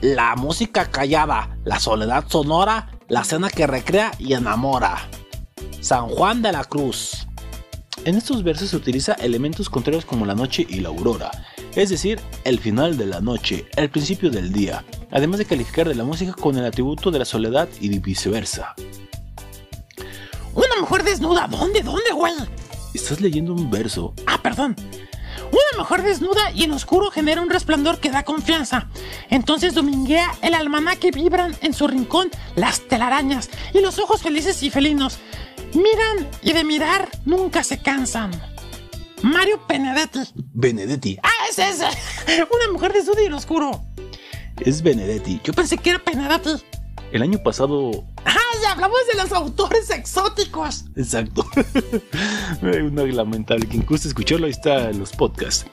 La 0.00 0.34
música 0.34 0.90
callada, 0.90 1.56
la 1.64 1.78
soledad 1.78 2.24
sonora, 2.26 2.90
la 3.08 3.24
cena 3.24 3.50
que 3.50 3.66
recrea 3.66 4.12
y 4.18 4.32
enamora. 4.32 5.08
San 5.80 6.08
Juan 6.08 6.42
de 6.42 6.52
la 6.52 6.64
Cruz. 6.64 7.26
En 8.04 8.16
estos 8.16 8.42
versos 8.42 8.70
se 8.70 8.76
utiliza 8.76 9.14
elementos 9.14 9.70
contrarios 9.70 10.04
como 10.04 10.26
la 10.26 10.34
noche 10.34 10.66
y 10.68 10.80
la 10.80 10.88
aurora, 10.88 11.30
es 11.74 11.90
decir, 11.90 12.20
el 12.44 12.58
final 12.58 12.96
de 12.96 13.06
la 13.06 13.20
noche, 13.20 13.66
el 13.76 13.90
principio 13.90 14.30
del 14.30 14.52
día, 14.52 14.84
además 15.10 15.38
de 15.38 15.44
calificar 15.44 15.88
de 15.88 15.94
la 15.94 16.04
música 16.04 16.32
con 16.32 16.56
el 16.56 16.64
atributo 16.64 17.10
de 17.10 17.18
la 17.18 17.24
soledad 17.24 17.68
y 17.80 17.98
viceversa. 17.98 18.74
Una 20.54 20.80
mujer 20.80 21.02
desnuda. 21.04 21.46
¿Dónde? 21.48 21.82
¿Dónde, 21.82 22.12
güey? 22.14 22.32
Estás 22.94 23.20
leyendo 23.20 23.52
un 23.52 23.70
verso. 23.70 24.14
Ah, 24.26 24.40
perdón. 24.42 24.74
Una 25.50 25.78
mujer 25.78 26.02
desnuda 26.02 26.50
y 26.52 26.64
en 26.64 26.72
oscuro 26.72 27.10
genera 27.10 27.40
un 27.42 27.50
resplandor 27.50 27.98
que 28.00 28.10
da 28.10 28.24
confianza. 28.24 28.88
Entonces 29.30 29.74
dominguea 29.74 30.34
el 30.42 30.54
almanaque 30.54 31.10
vibran 31.10 31.54
en 31.60 31.72
su 31.72 31.86
rincón 31.86 32.30
las 32.54 32.80
telarañas 32.80 33.50
y 33.72 33.80
los 33.80 33.98
ojos 33.98 34.22
felices 34.22 34.62
y 34.62 34.70
felinos. 34.70 35.18
Miran 35.74 36.28
y 36.42 36.52
de 36.52 36.64
mirar 36.64 37.08
nunca 37.24 37.62
se 37.62 37.78
cansan. 37.78 38.30
Mario 39.22 39.60
Benedetti. 39.68 40.20
Benedetti. 40.34 41.18
Ah, 41.22 41.30
ese 41.50 41.68
es. 41.68 41.78
Una 42.28 42.72
mujer 42.72 42.92
desnuda 42.92 43.22
y 43.22 43.26
en 43.26 43.32
oscuro. 43.34 43.82
Es 44.60 44.82
Benedetti. 44.82 45.40
Yo 45.44 45.52
pensé 45.52 45.78
que 45.78 45.90
era 45.90 46.02
Benedetti. 46.04 46.62
El 47.12 47.22
año 47.22 47.42
pasado. 47.42 48.04
Ah, 48.24 48.36
hablamos 48.66 48.98
de 49.10 49.22
los 49.22 49.32
autores 49.32 49.90
exóticos. 49.90 50.84
Exacto. 50.96 51.46
Una 52.62 53.04
lamentable. 53.04 53.66
Quien 53.66 53.84
guste 53.84 54.08
escucharlo, 54.08 54.46
ahí 54.46 54.52
está 54.52 54.90
en 54.90 54.98
los 54.98 55.12
podcasts. 55.12 55.66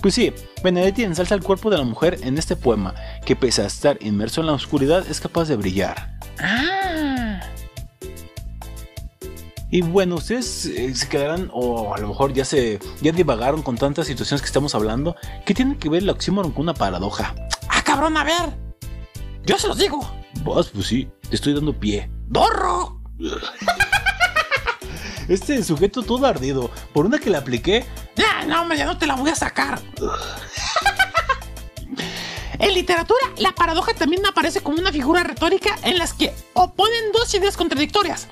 Pues 0.00 0.14
sí, 0.14 0.32
Benedetti 0.62 1.02
ensalza 1.02 1.34
el 1.34 1.42
cuerpo 1.42 1.68
de 1.68 1.76
la 1.76 1.84
mujer 1.84 2.18
en 2.22 2.38
este 2.38 2.56
poema, 2.56 2.94
que 3.26 3.36
pese 3.36 3.62
a 3.62 3.66
estar 3.66 3.98
inmerso 4.00 4.40
en 4.40 4.46
la 4.46 4.54
oscuridad, 4.54 5.06
es 5.06 5.20
capaz 5.20 5.48
de 5.48 5.56
brillar. 5.56 6.18
Ah. 6.38 7.40
Y 9.70 9.82
bueno, 9.82 10.16
ustedes 10.16 10.66
eh, 10.66 10.94
se 10.94 11.08
quedarán, 11.08 11.50
o 11.52 11.94
a 11.94 11.98
lo 11.98 12.08
mejor 12.08 12.32
ya 12.32 12.44
se 12.44 12.80
ya 13.02 13.12
divagaron 13.12 13.62
con 13.62 13.76
tantas 13.76 14.06
situaciones 14.06 14.40
que 14.40 14.46
estamos 14.46 14.74
hablando. 14.74 15.16
¿Qué 15.44 15.54
tiene 15.54 15.76
que 15.76 15.88
ver 15.88 16.02
el 16.02 16.10
oxímoron 16.10 16.50
con 16.50 16.62
una 16.62 16.74
paradoja? 16.74 17.34
Ah, 17.68 17.82
cabrón, 17.84 18.16
a 18.16 18.24
ver. 18.24 18.56
Yo 19.44 19.58
se 19.58 19.68
los 19.68 19.78
digo. 19.78 20.00
Vos, 20.42 20.70
pues 20.70 20.86
sí, 20.86 21.08
te 21.28 21.36
estoy 21.36 21.54
dando 21.54 21.78
pie. 21.78 22.10
¡Dorro! 22.30 23.00
Este 25.28 25.62
sujeto 25.62 26.02
todo 26.02 26.26
ardido, 26.26 26.70
por 26.92 27.06
una 27.06 27.18
que 27.18 27.30
le 27.30 27.36
apliqué, 27.36 27.86
Ya, 28.16 28.44
no, 28.46 28.72
ya 28.74 28.84
no 28.84 28.98
te 28.98 29.06
la 29.06 29.14
voy 29.14 29.30
a 29.30 29.36
sacar. 29.36 29.80
En 32.58 32.74
literatura, 32.74 33.20
la 33.36 33.52
paradoja 33.52 33.94
también 33.94 34.26
aparece 34.26 34.60
como 34.60 34.78
una 34.78 34.90
figura 34.90 35.22
retórica 35.22 35.76
en 35.84 35.98
las 35.98 36.14
que 36.14 36.34
oponen 36.54 37.12
dos 37.12 37.32
ideas 37.34 37.56
contradictorias. 37.56 38.26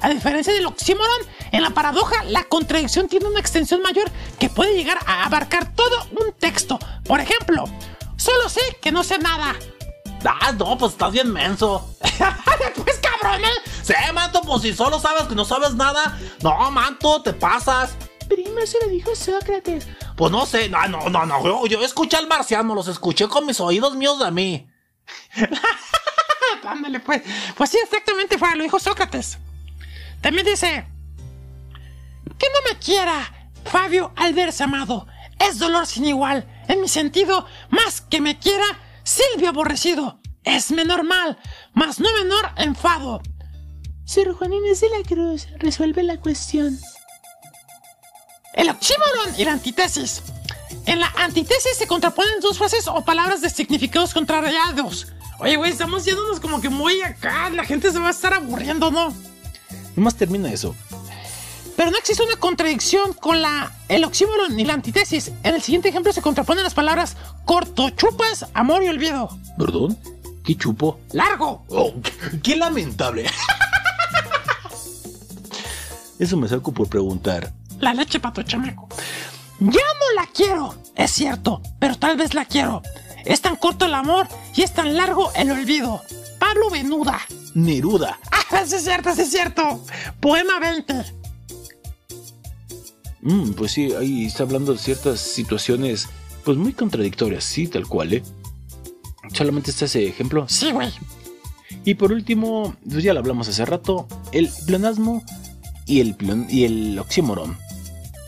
A 0.00 0.08
diferencia 0.10 0.52
del 0.52 0.66
oxímoron, 0.66 1.26
en 1.50 1.62
la 1.62 1.70
paradoja 1.70 2.22
la 2.24 2.44
contradicción 2.44 3.08
tiene 3.08 3.26
una 3.26 3.40
extensión 3.40 3.82
mayor 3.82 4.10
que 4.38 4.48
puede 4.48 4.76
llegar 4.76 4.98
a 5.06 5.24
abarcar 5.24 5.74
todo 5.74 6.06
un 6.12 6.32
texto. 6.32 6.78
Por 7.04 7.20
ejemplo, 7.20 7.64
solo 8.16 8.48
sé 8.48 8.60
que 8.80 8.92
no 8.92 9.02
sé 9.02 9.18
nada. 9.18 9.56
Ah, 10.24 10.52
no, 10.52 10.76
pues 10.78 10.92
estás 10.92 11.12
bien 11.12 11.32
menso. 11.32 11.96
pues 12.84 13.00
cabrón, 13.00 13.44
¿eh? 13.44 13.70
Sí, 13.82 13.94
manto, 14.12 14.40
pues 14.42 14.62
si 14.62 14.72
solo 14.72 14.98
sabes 14.98 15.24
que 15.24 15.34
no 15.34 15.44
sabes 15.44 15.74
nada. 15.74 16.18
No, 16.42 16.70
manto, 16.70 17.22
te 17.22 17.32
pasas. 17.32 17.94
Primo 18.28 18.66
se 18.66 18.78
lo 18.80 18.88
dijo 18.88 19.14
Sócrates. 19.14 19.86
Pues 20.16 20.32
no 20.32 20.46
sé, 20.46 20.68
no, 20.68 20.86
no, 20.88 21.10
no, 21.10 21.26
no. 21.26 21.44
Yo, 21.44 21.66
yo 21.66 21.84
escuché 21.84 22.16
al 22.16 22.26
marciano, 22.26 22.74
los 22.74 22.88
escuché 22.88 23.28
con 23.28 23.44
mis 23.46 23.60
oídos 23.60 23.94
míos 23.96 24.18
de 24.18 24.30
mí. 24.30 24.70
Ándale, 26.66 27.00
pues. 27.00 27.22
Pues 27.56 27.70
sí, 27.70 27.78
exactamente 27.82 28.38
fue, 28.38 28.54
lo 28.56 28.62
dijo 28.62 28.80
Sócrates. 28.80 29.38
También 30.20 30.46
dice: 30.46 30.86
Que 32.38 32.46
no 32.46 32.72
me 32.72 32.78
quiera, 32.78 33.50
Fabio 33.64 34.12
al 34.16 34.32
verse 34.32 34.64
amado. 34.64 35.06
Es 35.38 35.58
dolor 35.58 35.86
sin 35.86 36.06
igual. 36.06 36.48
En 36.68 36.80
mi 36.80 36.88
sentido, 36.88 37.46
más 37.68 38.00
que 38.00 38.20
me 38.20 38.38
quiera, 38.38 38.64
Silvio 39.04 39.50
aborrecido. 39.50 40.20
Es 40.42 40.70
menor 40.70 41.04
mal, 41.04 41.38
más 41.72 42.00
no 42.00 42.12
menor 42.14 42.50
enfado. 42.56 43.22
Sor 44.04 44.34
Juan 44.34 44.52
Inés 44.52 44.80
de 44.80 44.90
la 44.90 45.02
Cruz 45.06 45.48
resuelve 45.58 46.02
la 46.02 46.18
cuestión. 46.18 46.78
El 48.54 48.70
oxímoron 48.70 49.38
y 49.38 49.44
la 49.44 49.52
antítesis. 49.52 50.22
En 50.86 51.00
la 51.00 51.10
antítesis 51.16 51.76
se 51.76 51.86
contraponen 51.86 52.40
dos 52.40 52.58
frases 52.58 52.86
o 52.88 53.02
palabras 53.04 53.40
de 53.40 53.50
significados 53.50 54.12
contrariados. 54.12 55.08
Oye, 55.38 55.56
güey, 55.56 55.72
estamos 55.72 56.04
yéndonos 56.04 56.40
como 56.40 56.60
que 56.60 56.68
muy 56.68 57.00
acá. 57.00 57.50
La 57.50 57.64
gente 57.64 57.90
se 57.90 57.98
va 57.98 58.08
a 58.08 58.12
estar 58.12 58.34
aburriendo, 58.34 58.90
¿no? 58.90 59.14
nomás 59.96 60.16
termina 60.16 60.52
eso. 60.52 60.74
Pero 61.76 61.90
no 61.90 61.98
existe 61.98 62.22
una 62.22 62.36
contradicción 62.36 63.12
con 63.14 63.42
la, 63.42 63.72
el 63.88 64.04
oxímoron 64.04 64.54
ni 64.54 64.64
la 64.64 64.74
antítesis. 64.74 65.32
En 65.42 65.54
el 65.54 65.62
siguiente 65.62 65.88
ejemplo 65.88 66.12
se 66.12 66.22
contraponen 66.22 66.62
las 66.62 66.74
palabras 66.74 67.16
corto, 67.44 67.90
chupas, 67.90 68.46
amor 68.54 68.82
y 68.82 68.88
olvido. 68.88 69.28
¿Perdón? 69.58 69.98
¿Qué 70.44 70.56
chupo? 70.56 71.00
Largo. 71.12 71.64
Oh, 71.68 71.92
qué 72.42 72.56
lamentable. 72.56 73.26
Eso 76.18 76.36
me 76.36 76.48
saco 76.48 76.72
por 76.72 76.88
preguntar. 76.88 77.52
La 77.80 77.92
leche 77.92 78.20
pato 78.20 78.42
chamaco. 78.42 78.88
Ya 79.58 79.70
no 79.70 80.20
la 80.20 80.26
quiero, 80.32 80.74
es 80.94 81.10
cierto, 81.10 81.60
pero 81.78 81.96
tal 81.96 82.16
vez 82.16 82.34
la 82.34 82.44
quiero. 82.44 82.82
Es 83.24 83.40
tan 83.40 83.56
corto 83.56 83.86
el 83.86 83.94
amor 83.94 84.28
y 84.54 84.62
es 84.62 84.72
tan 84.72 84.96
largo 84.96 85.32
el 85.34 85.50
olvido. 85.50 86.02
Pablo 86.38 86.70
Venuda. 86.70 87.20
Neruda. 87.54 88.18
Ah, 88.30 88.64
sí 88.66 88.76
es 88.76 88.84
cierto, 88.84 89.14
sí 89.14 89.22
es 89.22 89.30
cierto. 89.30 89.80
Poema 90.20 90.60
20. 90.60 91.23
Mm, 93.24 93.50
pues 93.52 93.72
sí, 93.72 93.92
ahí 93.94 94.26
está 94.26 94.42
hablando 94.44 94.72
de 94.72 94.78
ciertas 94.78 95.18
situaciones, 95.20 96.08
pues 96.44 96.56
muy 96.56 96.72
contradictorias, 96.72 97.42
sí, 97.44 97.66
tal 97.66 97.86
cual, 97.88 98.12
¿eh? 98.12 98.22
Solamente 99.32 99.70
está 99.70 99.86
ese 99.86 100.06
ejemplo. 100.06 100.46
Sí, 100.48 100.70
güey. 100.70 100.90
Y 101.84 101.94
por 101.94 102.12
último, 102.12 102.76
pues 102.88 103.02
ya 103.02 103.12
lo 103.14 103.20
hablamos 103.20 103.48
hace 103.48 103.64
rato, 103.64 104.06
el 104.32 104.50
pleonasmo 104.66 105.24
y 105.86 106.00
el, 106.00 106.16
pleon- 106.16 106.46
y 106.48 106.64
el 106.64 106.98
oxímoron. 106.98 107.56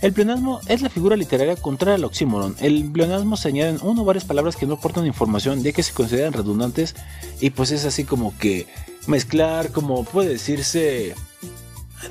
El 0.03 0.12
pleonasmo 0.12 0.61
es 0.66 0.82
la 0.82 0.90
figura 0.90 1.16
literaria 1.16 1.57
contraria 1.57 1.94
al 1.94 2.05
oxímoron. 2.05 2.55
El 2.61 2.90
pleonasmo 2.90 3.36
se 3.36 3.49
añaden 3.49 3.78
una 3.82 4.03
o 4.03 4.05
varias 4.05 4.24
palabras 4.24 4.57
que 4.57 4.66
no 4.66 4.74
aportan 4.74 5.07
información 5.07 5.62
ya 5.62 5.72
que 5.72 5.82
se 5.82 5.92
consideran 5.94 6.32
redundantes 6.34 6.94
y 7.40 7.51
pues 7.51 7.70
es 7.70 7.84
así 7.86 8.05
como 8.05 8.36
que 8.38 8.66
mezclar, 9.07 9.72
como 9.72 10.05
puede 10.05 10.30
decirse... 10.30 11.14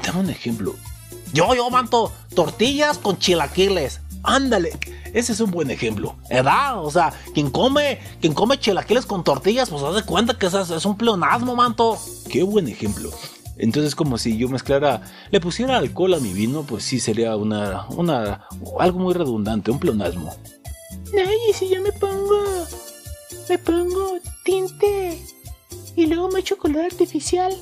Dame 0.04 0.20
un 0.22 0.30
ejemplo. 0.32 0.76
Yo, 1.36 1.54
yo, 1.54 1.70
manto, 1.70 2.14
tortillas 2.34 2.98
con 2.98 3.20
chilaquiles. 3.20 4.00
Ándale, 4.24 4.72
ese 5.14 5.34
es 5.34 5.42
un 5.42 5.52
buen 5.52 5.70
ejemplo. 5.70 6.16
¿Verdad? 6.30 6.82
O 6.82 6.90
sea, 6.90 7.12
quien 7.34 7.52
come, 7.52 8.00
quien 8.22 8.34
come 8.34 8.58
chilaquiles 8.58 9.06
con 9.06 9.22
tortillas, 9.22 9.70
pues 9.70 9.84
haz 9.84 9.96
de 9.96 10.04
cuenta 10.04 10.38
que 10.38 10.46
es, 10.46 10.54
es 10.54 10.86
un 10.86 10.96
pleonasmo, 10.96 11.54
manto. 11.54 12.00
Qué 12.30 12.42
buen 12.42 12.70
ejemplo. 12.70 13.12
Entonces 13.58 13.96
como 13.96 14.18
si 14.18 14.38
yo 14.38 14.48
mezclara, 14.48 15.02
le 15.30 15.42
pusiera 15.42 15.76
alcohol 15.76 16.14
a 16.14 16.20
mi 16.20 16.32
vino, 16.32 16.64
pues 16.64 16.86
sí 16.86 17.02
sería 17.02 17.36
una, 17.36 17.86
una, 17.90 18.48
algo 18.80 19.00
muy 19.00 19.14
redundante, 19.14 19.72
un 19.72 19.80
pleonasmo. 19.80 20.34
Ay, 21.18 21.38
y 21.50 21.54
si 21.54 21.68
yo 21.68 21.82
me 21.82 21.92
pongo. 21.92 22.66
Me 23.50 23.58
pongo 23.58 24.20
tinte. 24.46 25.22
Y 25.98 26.06
luego 26.06 26.30
me 26.30 26.40
echo 26.40 26.58
color 26.58 26.86
artificial. 26.86 27.54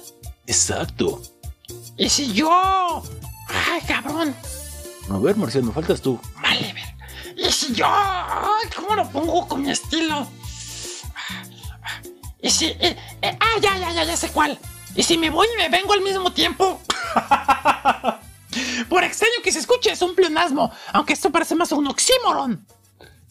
Exacto. 0.46 1.24
¿Y 1.98 2.10
si 2.10 2.34
yo? 2.34 3.02
Ay, 3.72 3.82
cabrón. 3.88 4.36
A 5.10 5.18
ver, 5.18 5.36
Marciano, 5.36 5.72
faltas 5.72 6.02
tú. 6.02 6.20
Vale, 6.42 6.74
ver. 6.74 7.38
¿Y 7.38 7.52
si 7.52 7.74
yo? 7.74 7.88
¿cómo 8.76 8.96
lo 8.96 9.10
pongo 9.10 9.48
con 9.48 9.62
mi 9.62 9.72
estilo? 9.72 10.28
¿Y 12.42 12.50
si... 12.50 12.66
eh, 12.68 12.98
eh, 13.22 13.38
ah, 13.40 13.60
ya, 13.62 13.78
ya, 13.78 13.92
ya, 13.94 14.04
ya 14.04 14.18
sé 14.18 14.30
cuál. 14.30 14.60
¿Y 14.96 15.04
si 15.04 15.18
me 15.18 15.30
voy 15.30 15.48
y 15.54 15.58
me 15.58 15.70
vengo 15.70 15.94
al 15.94 16.02
mismo 16.02 16.32
tiempo? 16.32 16.80
Por 18.90 19.04
extraño 19.04 19.34
que 19.44 19.52
se 19.52 19.60
escuche, 19.60 19.92
es 19.92 20.02
un 20.02 20.14
pleonasmo, 20.14 20.72
aunque 20.92 21.14
esto 21.14 21.32
parece 21.32 21.56
más 21.56 21.72
un 21.72 21.88
oxímoron. 21.88 22.66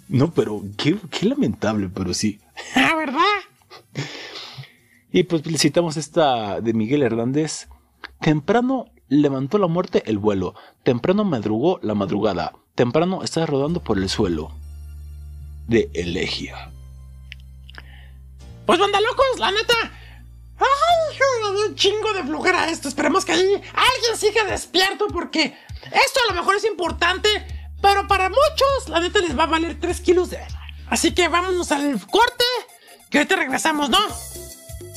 No, 0.09 0.33
pero 0.33 0.63
qué, 0.77 0.99
qué 1.11 1.27
lamentable, 1.27 1.89
pero 1.89 2.13
sí. 2.13 2.41
Ah, 2.75 2.95
¿verdad? 2.97 3.21
Y 5.13 5.23
pues 5.25 5.43
citamos 5.59 5.97
esta 5.97 6.61
de 6.61 6.73
Miguel 6.73 7.03
Hernández. 7.03 7.69
Temprano 8.21 8.87
levantó 9.21 9.59
la 9.59 9.67
muerte 9.67 10.03
el 10.07 10.19
vuelo. 10.19 10.55
Temprano 10.83 11.25
madrugó 11.25 11.79
la 11.83 11.95
madrugada. 11.95 12.55
Temprano 12.75 13.23
estás 13.23 13.49
rodando 13.49 13.81
por 13.81 13.99
el 13.99 14.09
suelo. 14.09 14.53
De 15.69 15.91
Elegia. 15.93 16.71
Pues 18.65 18.79
banda 18.79 19.01
locos, 19.01 19.39
la 19.39 19.51
neta. 19.51 19.75
Ay, 20.59 21.69
un 21.69 21.75
chingo 21.75 22.13
de 22.15 22.23
flojera 22.23 22.71
esto. 22.71 22.89
Esperemos 22.89 23.25
que 23.25 23.33
ahí 23.33 23.55
alguien 23.55 24.17
siga 24.17 24.45
despierto 24.45 25.09
porque 25.09 25.57
esto 25.85 26.21
a 26.29 26.33
lo 26.33 26.41
mejor 26.41 26.57
es 26.57 26.65
importante, 26.65 27.29
pero 27.83 28.09
para 28.09 28.31
muchos 28.31 28.89
la 28.89 29.01
neta 29.01 29.19
les 29.19 29.39
va 29.39 29.45
a 29.45 29.49
valer 29.49 29.79
3 29.79 30.01
kilos 30.01 30.31
de... 30.31 30.39
Así 30.89 31.13
que 31.13 31.29
vámonos 31.29 31.71
al 31.73 32.01
corte, 32.07 32.45
que 33.11 33.19
ahorita 33.19 33.37
regresamos, 33.37 33.91
¿no? 33.91 33.99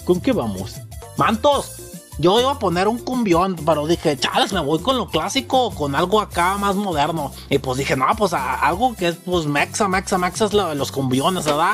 ¿Con 0.05 0.21
qué 0.21 0.31
vamos? 0.31 0.75
Mantos, 1.17 1.94
yo 2.17 2.39
iba 2.39 2.51
a 2.51 2.59
poner 2.59 2.87
un 2.87 2.97
cumbión, 2.97 3.55
pero 3.65 3.87
dije, 3.87 4.17
chales, 4.17 4.53
me 4.53 4.61
voy 4.61 4.79
con 4.79 4.97
lo 4.97 5.07
clásico, 5.07 5.65
o 5.65 5.75
con 5.75 5.95
algo 5.95 6.21
acá 6.21 6.57
más 6.57 6.75
moderno. 6.75 7.33
Y 7.49 7.57
pues 7.57 7.77
dije, 7.77 7.97
no, 7.97 8.05
pues 8.17 8.33
algo 8.33 8.95
que 8.95 9.09
es, 9.09 9.15
pues, 9.15 9.45
mexa, 9.45 9.89
mexa, 9.89 10.17
mexa 10.17 10.45
es 10.45 10.53
los 10.53 10.91
cumbiones, 10.91 11.43
¿verdad? 11.43 11.73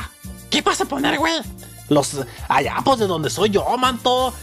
¿Qué 0.50 0.62
vas 0.62 0.82
a 0.82 0.86
poner, 0.86 1.20
güey? 1.20 1.34
Los, 1.90 2.18
allá, 2.48 2.78
pues, 2.84 3.00
de 3.00 3.08
donde 3.08 3.30
soy 3.30 3.52
yo, 3.52 3.66
manto. 3.78 4.34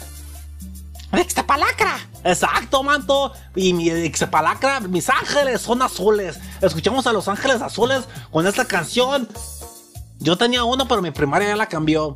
Extapalacra. 1.10 1.98
Exacto, 2.22 2.82
manto. 2.82 3.32
Y 3.56 3.72
mi 3.72 3.88
Extapalacra, 3.90 4.80
mis 4.80 5.08
ángeles 5.08 5.62
son 5.62 5.82
azules. 5.82 6.38
Escuchamos 6.60 7.06
a 7.06 7.12
los 7.12 7.26
ángeles 7.26 7.60
azules 7.60 8.04
con 8.30 8.46
esta 8.46 8.66
canción. 8.66 9.28
Yo 10.20 10.36
tenía 10.36 10.62
uno, 10.64 10.86
pero 10.86 11.02
mi 11.02 11.10
primaria 11.10 11.48
ya 11.48 11.56
la 11.56 11.66
cambió. 11.66 12.14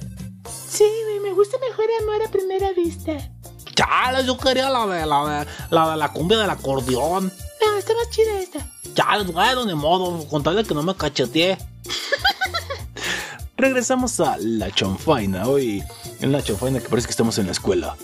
Sí, 0.69 0.85
me 1.23 1.33
gusta 1.33 1.57
mejor 1.59 1.87
amor 2.03 2.23
a 2.23 2.31
primera 2.31 2.73
vista. 2.73 3.32
Chale, 3.75 4.25
yo 4.25 4.37
quería 4.37 4.69
la 4.71 4.87
de 4.87 5.07
la 5.07 5.47
de 5.47 5.47
la, 5.71 5.97
de 5.97 6.09
cumbia 6.13 6.39
del 6.39 6.51
acordeón. 6.51 7.33
No, 7.65 7.79
está 7.79 7.95
más 7.95 8.11
chida 8.11 8.39
esta. 8.39 8.67
Chale, 8.95 9.25
bueno, 9.25 9.65
ni 9.65 9.75
modo, 9.75 10.27
con 10.29 10.43
tal 10.43 10.57
de 10.57 10.65
que 10.65 10.75
no 10.75 10.83
me 10.83 10.95
cacheteé. 10.95 11.59
Regresamos 13.57 14.19
a 14.21 14.37
la 14.39 14.71
chonfaina 14.71 15.47
hoy. 15.47 15.83
En 16.21 16.33
la 16.33 16.43
chonfaina 16.43 16.81
que 16.81 16.89
parece 16.89 17.07
que 17.07 17.13
estamos 17.13 17.39
en 17.39 17.47
la 17.47 17.53
escuela. 17.53 17.97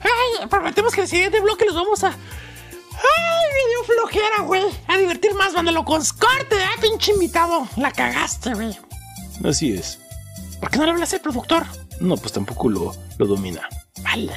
Ay, 0.00 0.46
prometemos 0.48 0.92
que 0.92 1.00
en 1.00 1.04
el 1.04 1.10
siguiente 1.10 1.40
bloque 1.40 1.64
los 1.64 1.74
vamos 1.74 2.02
a. 2.04 2.08
¡Ay, 2.08 3.48
me 3.52 3.70
dio 3.70 3.84
flojera, 3.84 4.42
güey! 4.42 4.64
A 4.88 4.98
divertir 4.98 5.34
más, 5.34 5.52
mándalo 5.52 5.84
con 5.84 6.02
corte, 6.18 6.56
¿eh, 6.56 6.80
pinche 6.80 7.12
invitado? 7.12 7.66
La 7.76 7.90
cagaste, 7.92 8.54
güey. 8.54 8.76
Así 9.44 9.72
es. 9.74 9.98
¿Por 10.60 10.70
qué 10.70 10.78
no 10.78 10.84
le 10.84 10.90
hablas 10.92 11.12
al 11.12 11.20
productor? 11.20 11.66
No, 12.00 12.16
pues 12.16 12.32
tampoco 12.32 12.68
lo, 12.68 12.94
lo 13.18 13.26
domina. 13.26 13.68
Vale. 14.02 14.32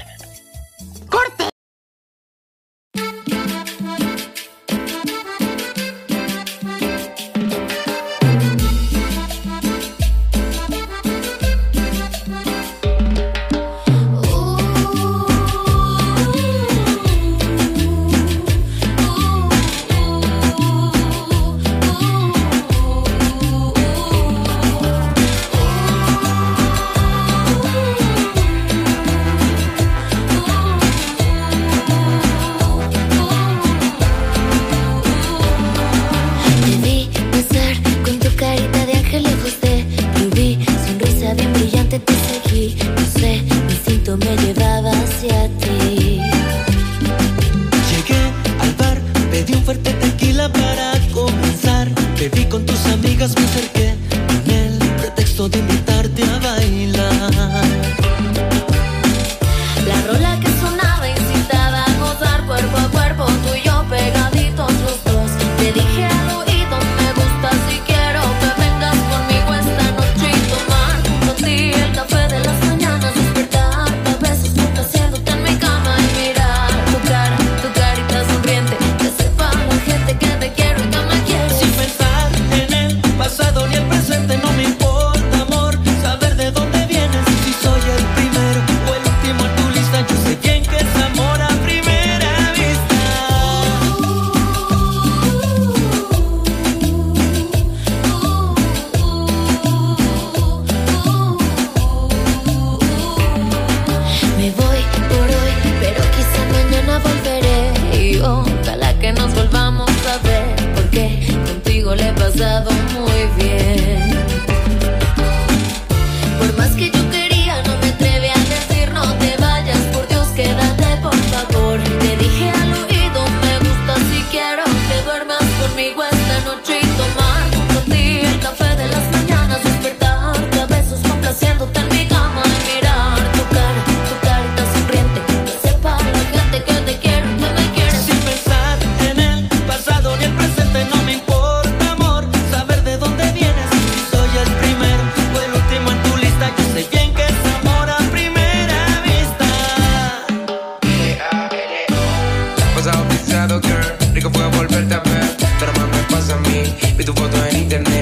Vi 156.97 157.03
tu 157.05 157.13
foto 157.13 157.37
en 157.45 157.55
internet. 157.55 157.96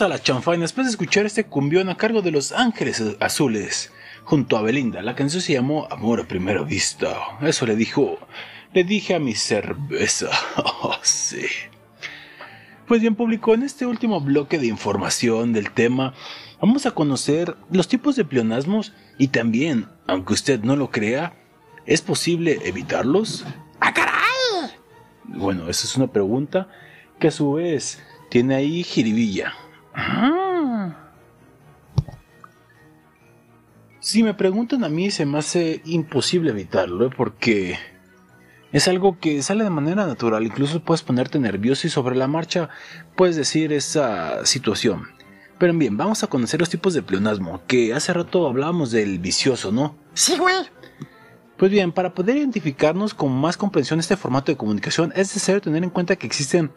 A 0.00 0.08
la 0.08 0.22
chanfaina 0.22 0.62
después 0.62 0.86
de 0.86 0.90
escuchar 0.90 1.24
este 1.24 1.44
cumbión 1.44 1.88
a 1.88 1.96
cargo 1.96 2.20
de 2.20 2.30
Los 2.30 2.52
Ángeles 2.52 3.02
Azules, 3.18 3.92
junto 4.24 4.58
a 4.58 4.60
Belinda. 4.62 5.00
La 5.00 5.14
canción 5.14 5.40
se 5.40 5.54
llamó 5.54 5.88
Amor 5.90 6.20
a 6.20 6.28
Primera 6.28 6.62
Vista. 6.62 7.16
Eso 7.40 7.64
le 7.64 7.76
dijo, 7.76 8.18
le 8.74 8.84
dije 8.84 9.14
a 9.14 9.20
mi 9.20 9.34
cerveza. 9.34 10.28
Oh, 10.58 10.94
sí. 11.02 11.46
Pues 12.86 13.00
bien, 13.00 13.14
público, 13.14 13.54
en 13.54 13.62
este 13.62 13.86
último 13.86 14.20
bloque 14.20 14.58
de 14.58 14.66
información 14.66 15.54
del 15.54 15.70
tema, 15.70 16.12
vamos 16.60 16.84
a 16.84 16.90
conocer 16.90 17.56
los 17.70 17.88
tipos 17.88 18.16
de 18.16 18.26
pleonasmos 18.26 18.92
y 19.16 19.28
también, 19.28 19.88
aunque 20.06 20.34
usted 20.34 20.60
no 20.60 20.76
lo 20.76 20.90
crea, 20.90 21.32
¿es 21.86 22.02
posible 22.02 22.58
evitarlos? 22.64 23.46
¡Ah, 23.80 23.94
caray! 23.94 24.72
Bueno, 25.24 25.70
esa 25.70 25.86
es 25.86 25.96
una 25.96 26.08
pregunta 26.08 26.68
que 27.18 27.28
a 27.28 27.32
su 27.32 27.54
vez 27.54 28.02
tiene 28.28 28.56
ahí 28.56 28.82
jiribilla. 28.82 29.54
Si 34.06 34.22
me 34.22 34.34
preguntan 34.34 34.84
a 34.84 34.88
mí, 34.88 35.10
se 35.10 35.26
me 35.26 35.38
hace 35.38 35.82
imposible 35.84 36.50
evitarlo, 36.50 37.06
¿eh? 37.06 37.10
porque 37.16 37.76
es 38.72 38.86
algo 38.86 39.18
que 39.18 39.42
sale 39.42 39.64
de 39.64 39.70
manera 39.70 40.06
natural. 40.06 40.44
Incluso 40.44 40.80
puedes 40.80 41.02
ponerte 41.02 41.40
nervioso 41.40 41.88
y 41.88 41.90
sobre 41.90 42.14
la 42.14 42.28
marcha 42.28 42.68
puedes 43.16 43.34
decir 43.34 43.72
esa 43.72 44.46
situación. 44.46 45.08
Pero 45.58 45.72
bien, 45.74 45.96
vamos 45.96 46.22
a 46.22 46.28
conocer 46.28 46.60
los 46.60 46.68
tipos 46.68 46.94
de 46.94 47.02
pleonasmo, 47.02 47.62
que 47.66 47.94
hace 47.94 48.12
rato 48.12 48.46
hablábamos 48.46 48.90
del 48.90 49.18
vicioso, 49.18 49.72
¿no? 49.72 49.96
Sí, 50.14 50.36
güey. 50.38 50.54
Pues 51.56 51.70
bien, 51.70 51.90
para 51.90 52.14
poder 52.14 52.36
identificarnos 52.36 53.12
con 53.12 53.32
más 53.32 53.56
comprensión 53.56 53.98
de 53.98 54.02
este 54.02 54.16
formato 54.16 54.52
de 54.52 54.56
comunicación, 54.56 55.10
es 55.12 55.34
necesario 55.34 55.62
tener 55.62 55.82
en 55.82 55.90
cuenta 55.90 56.14
que 56.14 56.26
existen 56.26 56.70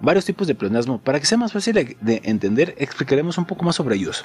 varios 0.00 0.24
tipos 0.24 0.46
de 0.46 0.54
pleonasmo. 0.54 1.00
Para 1.00 1.20
que 1.20 1.26
sea 1.26 1.38
más 1.38 1.52
fácil 1.52 1.74
de, 1.74 1.96
de 2.00 2.20
entender, 2.24 2.74
explicaremos 2.78 3.38
un 3.38 3.44
poco 3.44 3.64
más 3.64 3.76
sobre 3.76 3.96
ellos. 3.96 4.24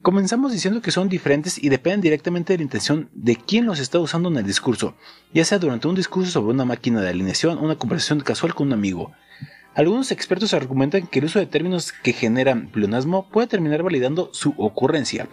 Comenzamos 0.00 0.52
diciendo 0.52 0.80
que 0.80 0.92
son 0.92 1.08
diferentes 1.08 1.62
y 1.62 1.68
dependen 1.70 2.02
directamente 2.02 2.52
de 2.52 2.58
la 2.58 2.62
intención 2.62 3.10
de 3.12 3.34
quién 3.34 3.66
los 3.66 3.80
está 3.80 3.98
usando 3.98 4.28
en 4.28 4.36
el 4.36 4.46
discurso, 4.46 4.94
ya 5.34 5.44
sea 5.44 5.58
durante 5.58 5.88
un 5.88 5.96
discurso 5.96 6.30
sobre 6.30 6.54
una 6.54 6.64
máquina 6.64 7.00
de 7.00 7.08
alineación 7.08 7.58
o 7.58 7.62
una 7.62 7.74
conversación 7.74 8.20
casual 8.20 8.54
con 8.54 8.68
un 8.68 8.74
amigo. 8.74 9.12
Algunos 9.74 10.12
expertos 10.12 10.54
argumentan 10.54 11.08
que 11.08 11.18
el 11.18 11.26
uso 11.26 11.40
de 11.40 11.46
términos 11.46 11.92
que 11.92 12.12
generan 12.12 12.68
pleonasmo 12.68 13.28
puede 13.28 13.48
terminar 13.48 13.82
validando 13.82 14.30
su 14.32 14.54
ocurrencia, 14.56 15.28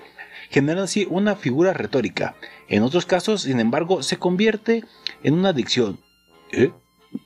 generando 0.50 0.84
así 0.84 1.08
una 1.10 1.36
figura 1.36 1.74
retórica. 1.74 2.36
En 2.68 2.84
otros 2.84 3.06
casos, 3.06 3.44
sin 3.44 3.60
embargo, 3.60 4.04
se 4.04 4.18
convierte 4.18 4.84
en 5.24 5.36
una 5.36 5.50
adicción. 5.50 6.00
¿Eh? 6.52 6.72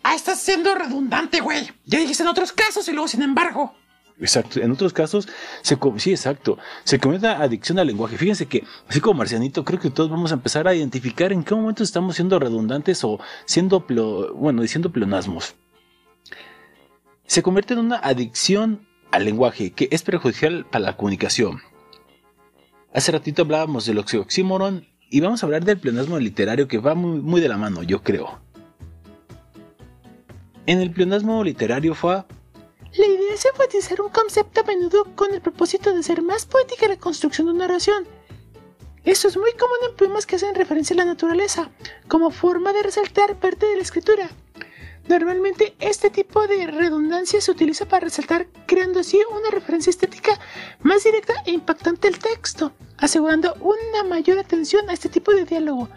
Ah, 0.03 0.15
estás 0.15 0.39
siendo 0.39 0.73
redundante, 0.75 1.41
güey. 1.41 1.69
Ya 1.85 1.99
dijiste 1.99 2.23
en 2.23 2.29
otros 2.29 2.51
casos 2.51 2.87
y 2.87 2.91
luego 2.91 3.07
sin 3.07 3.21
embargo. 3.21 3.73
Exacto. 4.19 4.59
En 4.59 4.71
otros 4.71 4.91
casos, 4.91 5.29
se 5.61 5.77
sí, 5.97 6.11
exacto. 6.11 6.57
Se 6.83 6.99
comete 6.99 7.27
adicción 7.27 7.79
al 7.79 7.87
lenguaje. 7.87 8.17
Fíjense 8.17 8.47
que, 8.47 8.65
así 8.87 8.99
como 8.99 9.19
Marcianito, 9.19 9.63
creo 9.63 9.79
que 9.79 9.89
todos 9.89 10.09
vamos 10.09 10.31
a 10.31 10.35
empezar 10.35 10.67
a 10.67 10.75
identificar 10.75 11.31
en 11.31 11.43
qué 11.43 11.55
momento 11.55 11.83
estamos 11.83 12.15
siendo 12.15 12.37
redundantes 12.37 13.03
o 13.05 13.19
siendo, 13.45 13.87
pleo- 13.87 14.33
bueno, 14.33 14.61
diciendo 14.61 14.91
pleonasmos. 14.91 15.55
Se 17.25 17.41
convierte 17.43 17.73
en 17.73 17.79
una 17.79 17.97
adicción 17.97 18.85
al 19.11 19.23
lenguaje 19.25 19.71
que 19.71 19.87
es 19.91 20.01
perjudicial 20.03 20.65
para 20.65 20.85
la 20.85 20.97
comunicación. 20.97 21.61
Hace 22.93 23.11
ratito 23.11 23.43
hablábamos 23.43 23.85
del 23.85 23.99
oxímoron 23.99 24.87
y 25.09 25.19
vamos 25.21 25.41
a 25.41 25.45
hablar 25.45 25.63
del 25.63 25.79
pleonasmo 25.79 26.19
literario 26.19 26.67
que 26.67 26.79
va 26.79 26.93
muy, 26.95 27.19
muy 27.21 27.39
de 27.39 27.47
la 27.47 27.57
mano, 27.57 27.83
yo 27.83 28.01
creo. 28.03 28.41
En 30.69 30.79
el 30.81 30.91
pleonasmo 30.91 31.43
literario 31.43 31.95
fue 31.95 32.23
La 32.93 33.05
idea 33.07 33.33
es 33.33 33.43
enfatizar 33.43 33.99
un 34.01 34.09
concepto 34.09 34.61
a 34.61 34.63
menudo 34.65 35.03
con 35.15 35.33
el 35.33 35.41
propósito 35.41 35.91
de 35.91 36.01
hacer 36.01 36.21
más 36.21 36.45
poética 36.45 36.87
la 36.87 36.99
construcción 36.99 37.47
de 37.47 37.53
una 37.53 37.65
oración. 37.65 38.05
Esto 39.03 39.29
es 39.29 39.35
muy 39.35 39.51
común 39.53 39.77
en 39.89 39.95
poemas 39.95 40.27
que 40.27 40.35
hacen 40.35 40.53
referencia 40.53 40.93
a 40.93 40.97
la 40.97 41.05
naturaleza, 41.05 41.71
como 42.07 42.29
forma 42.29 42.71
de 42.71 42.83
resaltar 42.83 43.39
parte 43.39 43.65
de 43.65 43.77
la 43.77 43.81
escritura. 43.81 44.29
Normalmente 45.07 45.73
este 45.79 46.11
tipo 46.11 46.45
de 46.45 46.67
redundancia 46.67 47.41
se 47.41 47.49
utiliza 47.49 47.87
para 47.87 48.05
resaltar, 48.05 48.45
creando 48.67 48.99
así 48.99 49.19
una 49.31 49.49
referencia 49.49 49.89
estética 49.89 50.39
más 50.83 51.03
directa 51.03 51.33
e 51.47 51.51
impactante 51.51 52.09
al 52.09 52.19
texto, 52.19 52.73
asegurando 52.97 53.55
una 53.55 54.03
mayor 54.03 54.37
atención 54.37 54.87
a 54.87 54.93
este 54.93 55.09
tipo 55.09 55.33
de 55.33 55.45
diálogo. 55.45 55.89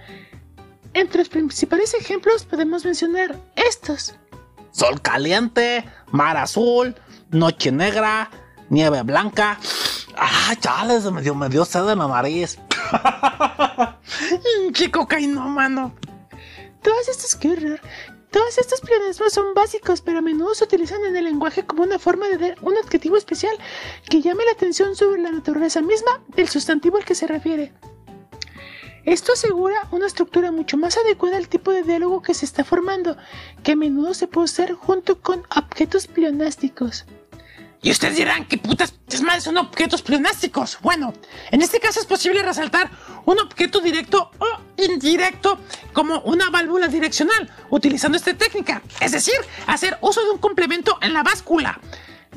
Entre 0.94 1.18
los 1.18 1.28
principales 1.28 1.92
ejemplos 1.92 2.46
podemos 2.46 2.86
mencionar 2.86 3.38
estos. 3.54 4.14
Sol 4.72 5.00
caliente, 5.00 5.84
mar 6.10 6.36
azul, 6.36 6.96
noche 7.30 7.70
negra, 7.70 8.30
nieve 8.70 9.02
blanca. 9.02 9.58
Ah, 10.16 10.54
chales, 10.58 11.04
me 11.12 11.22
dio, 11.22 11.34
me 11.34 11.48
dio 11.48 11.64
sed 11.64 11.88
en 11.88 11.98
la 11.98 12.08
nariz. 12.08 12.58
Chico 14.72 15.06
mano. 15.34 15.94
Todas 16.82 17.08
estas, 17.08 17.38
horror. 17.44 17.80
Todos 18.30 18.56
estos 18.56 18.80
pleonasmos 18.80 19.32
son 19.32 19.52
básicos, 19.54 20.00
pero 20.00 20.18
a 20.18 20.22
menudo 20.22 20.54
se 20.54 20.64
utilizan 20.64 21.04
en 21.04 21.16
el 21.16 21.24
lenguaje 21.24 21.66
como 21.66 21.82
una 21.82 21.98
forma 21.98 22.28
de 22.28 22.38
dar 22.38 22.56
un 22.62 22.74
adjetivo 22.78 23.18
especial 23.18 23.54
que 24.08 24.22
llame 24.22 24.46
la 24.46 24.52
atención 24.52 24.96
sobre 24.96 25.20
la 25.20 25.30
naturaleza 25.30 25.82
misma 25.82 26.22
del 26.28 26.48
sustantivo 26.48 26.96
al 26.96 27.04
que 27.04 27.14
se 27.14 27.26
refiere. 27.26 27.74
Esto 29.04 29.32
asegura 29.32 29.88
una 29.90 30.06
estructura 30.06 30.52
mucho 30.52 30.76
más 30.76 30.96
adecuada 30.96 31.36
al 31.36 31.48
tipo 31.48 31.72
de 31.72 31.82
diálogo 31.82 32.22
que 32.22 32.34
se 32.34 32.44
está 32.44 32.64
formando, 32.64 33.16
que 33.62 33.72
a 33.72 33.76
menudo 33.76 34.14
se 34.14 34.28
puede 34.28 34.44
usar 34.44 34.72
junto 34.74 35.20
con 35.20 35.42
objetos 35.56 36.06
pleonásticos. 36.06 37.04
Y 37.84 37.90
ustedes 37.90 38.16
dirán, 38.16 38.46
¿qué 38.46 38.58
putas 38.58 38.94
madres 39.24 39.42
son 39.42 39.58
objetos 39.58 40.02
pleonásticos? 40.02 40.78
Bueno, 40.82 41.12
en 41.50 41.62
este 41.62 41.80
caso 41.80 41.98
es 41.98 42.06
posible 42.06 42.40
resaltar 42.40 42.88
un 43.24 43.40
objeto 43.40 43.80
directo 43.80 44.30
o 44.38 44.46
indirecto 44.80 45.58
como 45.92 46.20
una 46.20 46.48
válvula 46.50 46.86
direccional, 46.86 47.50
utilizando 47.70 48.16
esta 48.16 48.34
técnica. 48.34 48.82
Es 49.00 49.10
decir, 49.10 49.34
hacer 49.66 49.98
uso 50.00 50.24
de 50.24 50.30
un 50.30 50.38
complemento 50.38 50.96
en 51.02 51.12
la 51.12 51.24
báscula. 51.24 51.80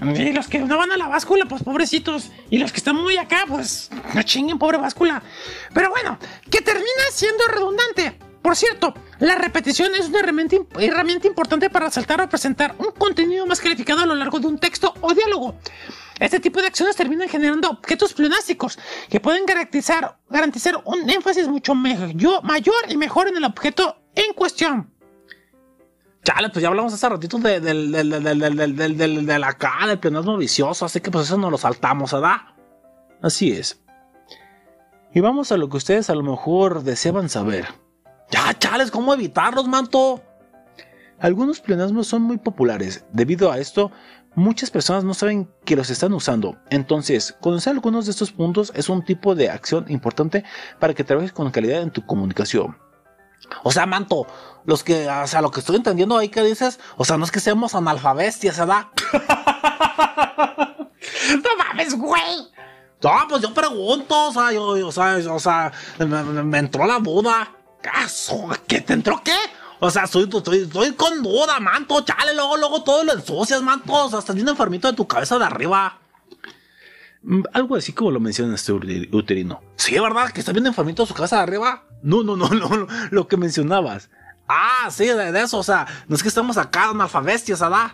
Y 0.01 0.33
los 0.33 0.47
que 0.47 0.59
no 0.59 0.77
van 0.77 0.91
a 0.91 0.97
la 0.97 1.07
báscula, 1.07 1.45
pues 1.45 1.63
pobrecitos. 1.63 2.31
Y 2.49 2.57
los 2.57 2.71
que 2.71 2.77
están 2.77 2.95
muy 2.97 3.17
acá, 3.17 3.45
pues 3.47 3.89
no 4.13 4.23
chinguen, 4.23 4.59
pobre 4.59 4.77
báscula. 4.77 5.23
Pero 5.73 5.89
bueno, 5.89 6.17
que 6.51 6.61
termina 6.61 6.87
siendo 7.11 7.43
redundante. 7.47 8.19
Por 8.41 8.55
cierto, 8.55 8.93
la 9.19 9.35
repetición 9.35 9.95
es 9.95 10.07
una 10.09 10.19
herramienta, 10.19 10.55
imp- 10.57 10.79
herramienta 10.79 11.27
importante 11.27 11.69
para 11.69 11.87
resaltar 11.87 12.21
o 12.21 12.29
presentar 12.29 12.75
un 12.77 12.91
contenido 12.91 13.45
más 13.47 13.59
calificado 13.59 14.01
a 14.01 14.05
lo 14.05 14.13
largo 14.15 14.39
de 14.39 14.47
un 14.47 14.59
texto 14.59 14.93
o 15.01 15.13
diálogo. 15.15 15.55
Este 16.19 16.39
tipo 16.39 16.61
de 16.61 16.67
acciones 16.67 16.95
terminan 16.95 17.27
generando 17.27 17.69
objetos 17.71 18.13
pleonásticos 18.13 18.77
que 19.09 19.19
pueden 19.19 19.45
garantizar, 19.45 20.17
garantizar 20.29 20.79
un 20.85 21.09
énfasis 21.09 21.47
mucho 21.47 21.73
mayor 21.73 22.75
y 22.87 22.97
mejor 22.97 23.27
en 23.29 23.37
el 23.37 23.45
objeto 23.45 23.97
en 24.13 24.33
cuestión. 24.33 24.91
Chale, 26.25 26.49
pues 26.49 26.63
ya 26.63 26.69
hablamos 26.69 26.91
hace 26.91 27.07
ratito 27.07 27.37
de, 27.37 27.59
del, 27.59 27.91
del, 27.91 28.09
del, 28.09 28.39
del, 28.39 28.97
del, 28.97 29.25
del, 29.27 29.43
acá, 29.43 29.85
del 29.87 29.99
pleonasmo 29.99 30.37
vicioso, 30.37 30.83
así 30.83 30.99
que 30.99 31.11
pues 31.11 31.25
eso 31.25 31.37
no 31.37 31.51
lo 31.51 31.57
saltamos, 31.59 32.13
¿verdad? 32.13 32.37
Así 33.21 33.51
es. 33.51 33.79
Y 35.13 35.19
vamos 35.19 35.51
a 35.51 35.57
lo 35.57 35.69
que 35.69 35.77
ustedes 35.77 36.09
a 36.09 36.15
lo 36.15 36.23
mejor 36.23 36.81
deseaban 36.81 37.29
saber. 37.29 37.67
Ya, 38.31 38.57
chales, 38.57 38.89
¿cómo 38.89 39.13
evitarlos, 39.13 39.67
manto? 39.67 40.23
Algunos 41.19 41.59
pleonasmos 41.59 42.07
son 42.07 42.23
muy 42.23 42.37
populares. 42.37 43.05
Debido 43.13 43.51
a 43.51 43.59
esto, 43.59 43.91
muchas 44.33 44.71
personas 44.71 45.03
no 45.03 45.13
saben 45.13 45.47
que 45.63 45.75
los 45.75 45.91
están 45.91 46.11
usando. 46.11 46.57
Entonces, 46.71 47.37
conocer 47.39 47.73
algunos 47.73 48.05
de 48.05 48.11
estos 48.11 48.31
puntos 48.31 48.73
es 48.75 48.89
un 48.89 49.05
tipo 49.05 49.35
de 49.35 49.51
acción 49.51 49.85
importante 49.89 50.43
para 50.79 50.95
que 50.95 51.03
trabajes 51.03 51.33
con 51.33 51.51
calidad 51.51 51.83
en 51.83 51.91
tu 51.91 52.03
comunicación. 52.03 52.77
O 53.63 53.71
sea, 53.71 53.85
manto, 53.85 54.25
los 54.65 54.83
que, 54.83 55.07
o 55.07 55.27
sea, 55.27 55.41
lo 55.41 55.51
que 55.51 55.59
estoy 55.59 55.75
entendiendo 55.75 56.17
ahí 56.17 56.29
que 56.29 56.41
dices, 56.41 56.79
o 56.97 57.05
sea, 57.05 57.17
no 57.17 57.25
es 57.25 57.31
que 57.31 57.39
seamos 57.39 57.75
analfabestias, 57.75 58.57
¿verdad? 58.57 58.87
¡No 61.43 61.49
mames, 61.57 61.95
güey! 61.97 62.47
No, 63.01 63.11
pues 63.29 63.41
yo 63.41 63.53
pregunto, 63.53 64.29
o 64.29 64.33
sea, 64.33 64.51
yo, 64.51 64.77
yo- 64.77 64.87
o 64.87 64.91
sea, 64.91 65.17
o 65.29 65.39
sea, 65.39 65.71
me, 65.99 66.57
entró 66.57 66.85
la 66.87 66.97
duda. 66.99 67.51
¿Qué 68.67 68.81
te 68.81 68.93
entró 68.93 69.21
qué? 69.23 69.35
O 69.79 69.91
sea, 69.91 70.05
estoy, 70.05 70.23
estoy, 70.23 70.63
estoy 70.63 70.93
con 70.93 71.21
duda, 71.21 71.59
manto, 71.59 72.01
chale, 72.01 72.33
luego, 72.33 72.57
luego 72.57 72.83
todo 72.83 73.03
lo 73.03 73.13
ensucias, 73.13 73.61
manto, 73.61 73.93
o 73.93 74.09
sea, 74.09 74.19
estás 74.19 74.35
bien 74.35 74.47
enfermito 74.47 74.87
de 74.87 74.95
tu 74.95 75.05
cabeza 75.07 75.37
de 75.37 75.45
arriba. 75.45 75.99
Mm, 77.25 77.41
Algo 77.53 77.75
así 77.75 77.91
como 77.91 78.11
lo 78.11 78.19
menciona 78.19 78.53
este 78.55 78.71
uterino. 78.71 79.61
Sí, 79.75 79.99
¿verdad? 79.99 80.31
Que 80.31 80.39
estás 80.39 80.53
bien 80.53 80.65
enfermito 80.67 81.03
de 81.03 81.07
su 81.07 81.13
cabeza 81.13 81.37
de 81.37 81.43
arriba. 81.43 81.83
No, 82.03 82.23
no, 82.23 82.35
no, 82.37 82.49
no, 82.49 82.87
lo 83.09 83.27
que 83.27 83.35
mencionabas. 83.35 84.09
Ah, 84.47 84.89
sí, 84.91 85.05
de, 85.05 85.31
de 85.31 85.41
eso, 85.41 85.57
o 85.57 85.63
sea, 85.63 85.87
no 86.07 86.15
es 86.15 86.21
que 86.21 86.29
estamos 86.29 86.57
acá 86.57 86.89
analfabestias, 86.91 87.59
¿verdad? 87.61 87.93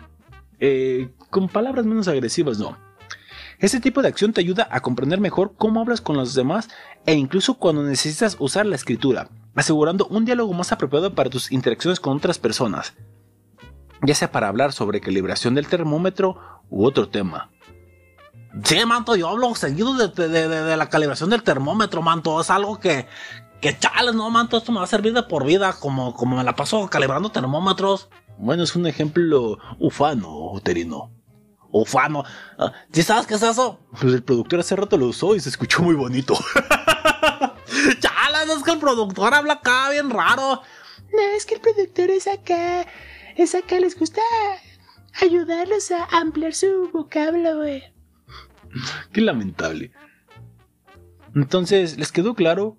Eh, 0.60 1.10
con 1.30 1.48
palabras 1.48 1.86
menos 1.86 2.08
agresivas, 2.08 2.58
no. 2.58 2.76
Este 3.58 3.80
tipo 3.80 4.02
de 4.02 4.08
acción 4.08 4.32
te 4.32 4.40
ayuda 4.40 4.68
a 4.70 4.80
comprender 4.80 5.20
mejor 5.20 5.54
cómo 5.56 5.80
hablas 5.80 6.00
con 6.00 6.16
los 6.16 6.34
demás 6.34 6.68
e 7.06 7.14
incluso 7.14 7.54
cuando 7.54 7.82
necesitas 7.84 8.36
usar 8.40 8.66
la 8.66 8.74
escritura, 8.74 9.28
asegurando 9.54 10.06
un 10.06 10.24
diálogo 10.24 10.52
más 10.52 10.72
apropiado 10.72 11.14
para 11.14 11.30
tus 11.30 11.52
interacciones 11.52 12.00
con 12.00 12.16
otras 12.16 12.38
personas, 12.40 12.94
ya 14.02 14.16
sea 14.16 14.32
para 14.32 14.48
hablar 14.48 14.72
sobre 14.72 15.00
calibración 15.00 15.54
del 15.54 15.68
termómetro 15.68 16.36
u 16.70 16.84
otro 16.84 17.08
tema. 17.08 17.51
Sí, 18.64 18.84
manto, 18.86 19.16
yo 19.16 19.28
hablo 19.28 19.54
seguido 19.54 19.94
de, 19.94 20.08
de- 20.08 20.28
de- 20.28 20.62
de 20.62 20.76
la 20.76 20.88
calibración 20.88 21.30
del 21.30 21.42
termómetro, 21.42 22.02
manto. 22.02 22.40
Es 22.40 22.50
algo 22.50 22.78
que, 22.78 23.06
que 23.60 23.78
chales, 23.78 24.14
no, 24.14 24.28
manto, 24.30 24.58
esto 24.58 24.72
me 24.72 24.78
va 24.78 24.84
a 24.84 24.88
servir 24.88 25.12
de 25.14 25.22
por 25.22 25.44
vida, 25.46 25.72
como, 25.78 26.14
como 26.14 26.36
me 26.36 26.44
la 26.44 26.54
paso 26.54 26.88
calibrando 26.88 27.30
termómetros. 27.30 28.08
Bueno, 28.38 28.62
es 28.64 28.74
un 28.76 28.86
ejemplo 28.86 29.58
ufano, 29.78 30.52
uterino. 30.52 31.10
Ufano. 31.70 32.24
Ah, 32.58 32.72
¿Sí 32.92 33.02
sabes 33.02 33.26
qué 33.26 33.34
es 33.34 33.42
eso? 33.42 33.78
Pues 33.98 34.12
el 34.12 34.22
productor 34.22 34.60
hace 34.60 34.76
rato 34.76 34.98
lo 34.98 35.06
usó 35.06 35.34
y 35.34 35.40
se 35.40 35.48
escuchó 35.48 35.82
muy 35.82 35.94
bonito. 35.94 36.34
Chalas, 38.00 38.48
es 38.56 38.62
que 38.62 38.72
el 38.72 38.78
productor 38.78 39.32
habla 39.34 39.54
acá 39.54 39.88
bien 39.90 40.10
raro. 40.10 40.60
No, 41.12 41.20
es 41.36 41.46
que 41.46 41.54
el 41.54 41.60
productor 41.60 42.10
es 42.10 42.26
acá. 42.26 42.86
Es 43.36 43.54
acá, 43.54 43.78
les 43.80 43.98
gusta 43.98 44.20
ayudarlos 45.20 45.90
a 45.90 46.04
ampliar 46.18 46.54
su 46.54 46.90
vocablo, 46.92 47.56
güey. 47.58 47.82
Qué 49.12 49.20
lamentable. 49.20 49.92
Entonces, 51.34 51.98
¿les 51.98 52.12
quedó 52.12 52.34
claro? 52.34 52.76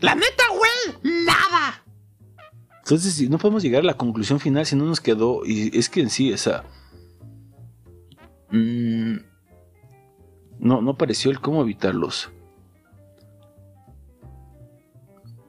La 0.00 0.14
neta, 0.14 0.44
güey, 0.50 1.24
nada. 1.24 1.84
Entonces, 2.78 3.14
si 3.14 3.28
no 3.28 3.38
podemos 3.38 3.62
llegar 3.62 3.82
a 3.82 3.86
la 3.86 3.96
conclusión 3.96 4.40
final 4.40 4.64
si 4.64 4.76
no 4.76 4.84
nos 4.84 5.00
quedó. 5.00 5.42
Y 5.44 5.76
es 5.76 5.88
que 5.88 6.00
en 6.00 6.10
sí, 6.10 6.32
esa. 6.32 6.64
mm, 8.50 9.16
no, 10.60 10.82
no 10.82 10.90
apareció 10.92 11.30
el 11.30 11.40
cómo 11.40 11.62
evitarlos. 11.62 12.30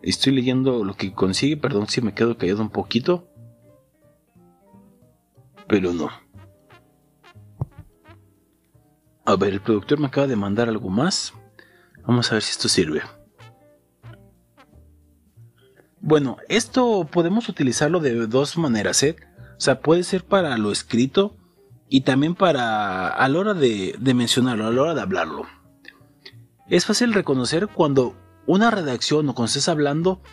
Estoy 0.02 0.34
leyendo 0.34 0.84
lo 0.84 0.96
que 0.96 1.14
consigue, 1.14 1.58
perdón 1.58 1.88
si 1.88 2.02
me 2.02 2.14
quedo 2.14 2.38
callado 2.38 2.62
un 2.62 2.70
poquito. 2.70 3.28
Pero 5.68 5.94
no. 5.94 6.10
A 9.30 9.36
ver, 9.36 9.54
el 9.54 9.62
productor 9.62 10.00
me 10.00 10.08
acaba 10.08 10.26
de 10.26 10.36
mandar 10.36 10.70
algo 10.70 10.90
más. 10.90 11.36
Vamos 12.02 12.32
a 12.32 12.34
ver 12.34 12.42
si 12.42 12.50
esto 12.50 12.68
sirve. 12.68 13.04
Bueno, 16.02 16.38
esto 16.48 17.08
podemos 17.12 17.48
utilizarlo 17.48 18.00
de 18.00 18.26
dos 18.26 18.58
maneras, 18.58 19.04
¿eh? 19.04 19.18
O 19.56 19.62
sea, 19.62 19.82
puede 19.82 20.02
ser 20.02 20.26
para 20.26 20.58
lo 20.58 20.72
escrito 20.72 21.38
y 21.90 22.02
también 22.02 22.34
para 22.34 23.08
a 23.08 23.28
la 23.28 23.38
hora 23.38 23.54
de, 23.54 23.96
de 24.00 24.14
mencionarlo, 24.16 24.66
a 24.66 24.72
la 24.72 24.82
hora 24.82 24.96
de 24.96 25.02
hablarlo. 25.02 25.46
Es 26.68 26.88
fácil 26.88 27.14
reconocer 27.14 27.68
cuando 27.68 28.16
una 28.48 28.72
redacción 28.72 29.30
o 29.30 29.36
cuando 29.36 29.50
estés 29.50 29.70
hablando 29.70 30.24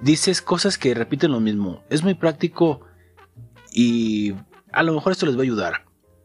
dices 0.00 0.42
cosas 0.42 0.78
que 0.78 0.94
repiten 0.94 1.30
lo 1.30 1.38
mismo. 1.38 1.84
Es 1.90 2.02
muy 2.02 2.14
práctico 2.14 2.80
y 3.72 4.34
a 4.72 4.82
lo 4.82 4.94
mejor 4.94 5.12
esto 5.12 5.26
les 5.26 5.36
va 5.36 5.42
a 5.42 5.44
ayudar. 5.44 5.83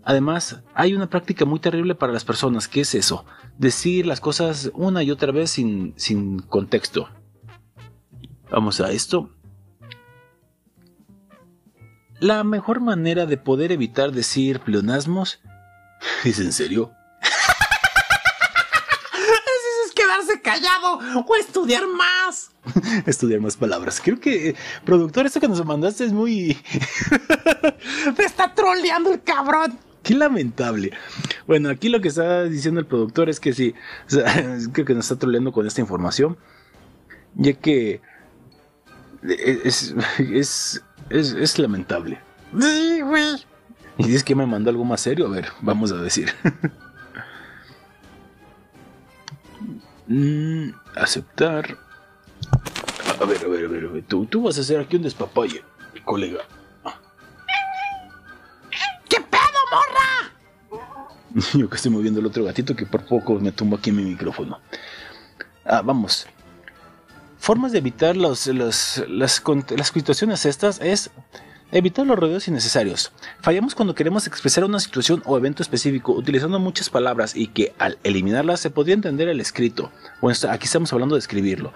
Además, 0.09 0.63
hay 0.73 0.95
una 0.95 1.07
práctica 1.07 1.45
muy 1.45 1.59
terrible 1.59 1.93
para 1.93 2.11
las 2.11 2.25
personas, 2.25 2.67
que 2.67 2.81
es 2.81 2.95
eso, 2.95 3.27
decir 3.59 4.07
las 4.07 4.19
cosas 4.19 4.71
una 4.73 5.03
y 5.03 5.11
otra 5.11 5.31
vez 5.31 5.51
sin, 5.51 5.93
sin 5.97 6.39
contexto. 6.39 7.09
Vamos 8.49 8.81
a 8.81 8.91
esto. 8.91 9.29
La 12.19 12.43
mejor 12.43 12.81
manera 12.81 13.27
de 13.27 13.37
poder 13.37 13.71
evitar 13.71 14.11
decir 14.11 14.61
pleonasmos 14.61 15.41
¿Es 16.25 16.39
en 16.39 16.53
serio? 16.53 16.91
Eso 19.13 19.85
es 19.85 19.91
quedarse 19.93 20.41
callado 20.41 21.01
o 21.23 21.35
estudiar 21.35 21.83
más. 21.85 22.49
Estudiar 23.05 23.41
más 23.41 23.57
palabras. 23.57 24.01
Creo 24.03 24.19
que, 24.19 24.49
eh, 24.49 24.55
productor, 24.83 25.27
esto 25.27 25.39
que 25.39 25.47
nos 25.47 25.63
mandaste 25.63 26.03
es 26.03 26.13
muy... 26.13 26.57
Te 28.15 28.23
está 28.23 28.55
troleando 28.55 29.13
el 29.13 29.21
cabrón. 29.21 29.77
Qué 30.09 30.15
lamentable. 30.15 30.91
Bueno, 31.45 31.69
aquí 31.69 31.87
lo 31.87 32.01
que 32.01 32.07
está 32.07 32.45
diciendo 32.45 32.79
el 32.79 32.87
productor 32.87 33.29
es 33.29 33.39
que 33.39 33.53
sí, 33.53 33.75
creo 34.73 34.85
que 34.87 34.95
nos 34.95 35.05
está 35.05 35.19
troleando 35.19 35.51
con 35.51 35.67
esta 35.67 35.81
información, 35.81 36.35
ya 37.35 37.53
que 37.53 38.01
es, 39.21 39.93
es, 40.17 40.83
es, 41.11 41.59
lamentable. 41.59 42.19
Sí, 42.59 43.01
güey. 43.01 43.35
Y 43.99 44.05
dices 44.05 44.23
que 44.23 44.33
me 44.33 44.47
mandó 44.47 44.71
algo 44.71 44.83
más 44.83 45.01
serio, 45.01 45.27
a 45.27 45.29
ver, 45.29 45.49
vamos 45.61 45.91
a 45.91 45.97
decir. 45.97 46.33
Mm, 50.11 50.71
aceptar. 50.95 51.77
A 53.21 53.25
ver, 53.25 53.45
a 53.45 53.47
ver, 53.47 53.65
a 53.65 53.67
ver, 53.67 53.85
a 53.85 53.87
ver. 53.89 54.03
Tú, 54.07 54.25
tú 54.25 54.41
vas 54.41 54.57
a 54.57 54.61
hacer 54.61 54.79
aquí 54.79 54.95
un 54.95 55.03
despapalle, 55.03 55.63
colega. 56.03 56.39
Morra? 59.71 61.41
Yo 61.53 61.69
que 61.69 61.75
estoy 61.75 61.91
moviendo 61.91 62.19
el 62.19 62.25
otro 62.25 62.43
gatito 62.43 62.75
que 62.75 62.85
por 62.85 63.05
poco 63.05 63.39
me 63.39 63.51
tumba 63.51 63.77
aquí 63.77 63.91
mi 63.91 64.03
micrófono. 64.03 64.59
Ah, 65.65 65.81
vamos. 65.83 66.27
Formas 67.37 67.71
de 67.71 67.77
evitar 67.77 68.17
los, 68.17 68.47
las, 68.47 69.03
las 69.07 69.41
situaciones 69.93 70.45
estas 70.45 70.81
es 70.81 71.09
evitar 71.71 72.05
los 72.05 72.17
rodeos 72.17 72.47
innecesarios. 72.47 73.11
Fallamos 73.41 73.75
cuando 73.75 73.95
queremos 73.95 74.27
expresar 74.27 74.63
una 74.63 74.79
situación 74.79 75.21
o 75.25 75.37
evento 75.37 75.63
específico 75.63 76.11
utilizando 76.13 76.59
muchas 76.59 76.89
palabras 76.89 77.35
y 77.35 77.47
que 77.47 77.73
al 77.77 77.97
eliminarlas 78.03 78.59
se 78.59 78.69
podría 78.69 78.95
entender 78.95 79.29
el 79.29 79.39
escrito. 79.39 79.91
Bueno, 80.21 80.37
aquí 80.49 80.65
estamos 80.65 80.91
hablando 80.91 81.15
de 81.15 81.19
escribirlo. 81.19 81.73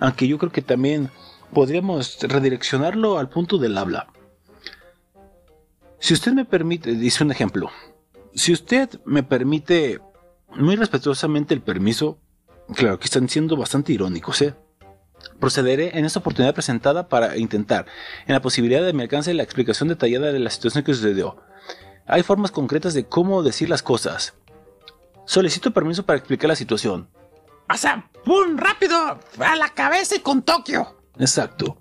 Aunque 0.00 0.28
yo 0.28 0.38
creo 0.38 0.52
que 0.52 0.62
también 0.62 1.10
podríamos 1.52 2.18
redireccionarlo 2.20 3.18
al 3.18 3.28
punto 3.28 3.58
del 3.58 3.78
habla. 3.78 4.08
Si 6.00 6.14
usted 6.14 6.32
me 6.32 6.44
permite, 6.44 6.92
dice 6.92 7.24
un 7.24 7.30
ejemplo. 7.30 7.70
Si 8.34 8.52
usted 8.52 9.00
me 9.04 9.22
permite 9.22 10.00
muy 10.56 10.76
respetuosamente 10.76 11.54
el 11.54 11.62
permiso, 11.62 12.18
claro 12.74 12.98
que 12.98 13.06
están 13.06 13.28
siendo 13.28 13.56
bastante 13.56 13.92
irónicos, 13.92 14.40
¿eh? 14.42 14.54
Procederé 15.40 15.98
en 15.98 16.04
esta 16.04 16.20
oportunidad 16.20 16.54
presentada 16.54 17.08
para 17.08 17.36
intentar, 17.36 17.86
en 18.26 18.34
la 18.34 18.42
posibilidad 18.42 18.84
de 18.84 18.92
mi 18.92 19.02
alcance, 19.02 19.34
la 19.34 19.42
explicación 19.42 19.88
detallada 19.88 20.32
de 20.32 20.38
la 20.38 20.50
situación 20.50 20.84
que 20.84 20.94
sucedió. 20.94 21.42
Hay 22.06 22.22
formas 22.22 22.52
concretas 22.52 22.94
de 22.94 23.06
cómo 23.06 23.42
decir 23.42 23.68
las 23.68 23.82
cosas. 23.82 24.34
Solicito 25.26 25.72
permiso 25.72 26.06
para 26.06 26.18
explicar 26.18 26.48
la 26.48 26.56
situación. 26.56 27.08
Sea, 27.76 28.08
¡pum! 28.24 28.56
Rápido, 28.56 29.18
a 29.38 29.56
la 29.56 29.68
cabeza 29.74 30.16
y 30.16 30.20
con 30.20 30.42
Tokio. 30.42 30.96
Exacto. 31.18 31.76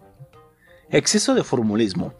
Exceso 0.89 1.33
de 1.33 1.43
formulismo. 1.43 2.13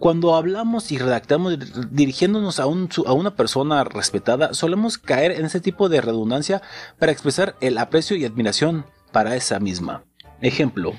Cuando 0.00 0.34
hablamos 0.34 0.90
y 0.92 0.98
redactamos 0.98 1.56
dirigiéndonos 1.90 2.60
a, 2.60 2.66
un- 2.66 2.88
a 3.06 3.12
una 3.12 3.36
persona 3.36 3.84
respetada, 3.84 4.52
solemos 4.52 4.98
caer 4.98 5.32
en 5.32 5.46
ese 5.46 5.60
tipo 5.60 5.88
de 5.88 6.00
redundancia 6.00 6.60
para 6.98 7.12
expresar 7.12 7.54
el 7.60 7.78
aprecio 7.78 8.16
y 8.16 8.24
admiración 8.24 8.84
para 9.12 9.36
esa 9.36 9.60
misma. 9.60 10.02
Ejemplo. 10.40 10.92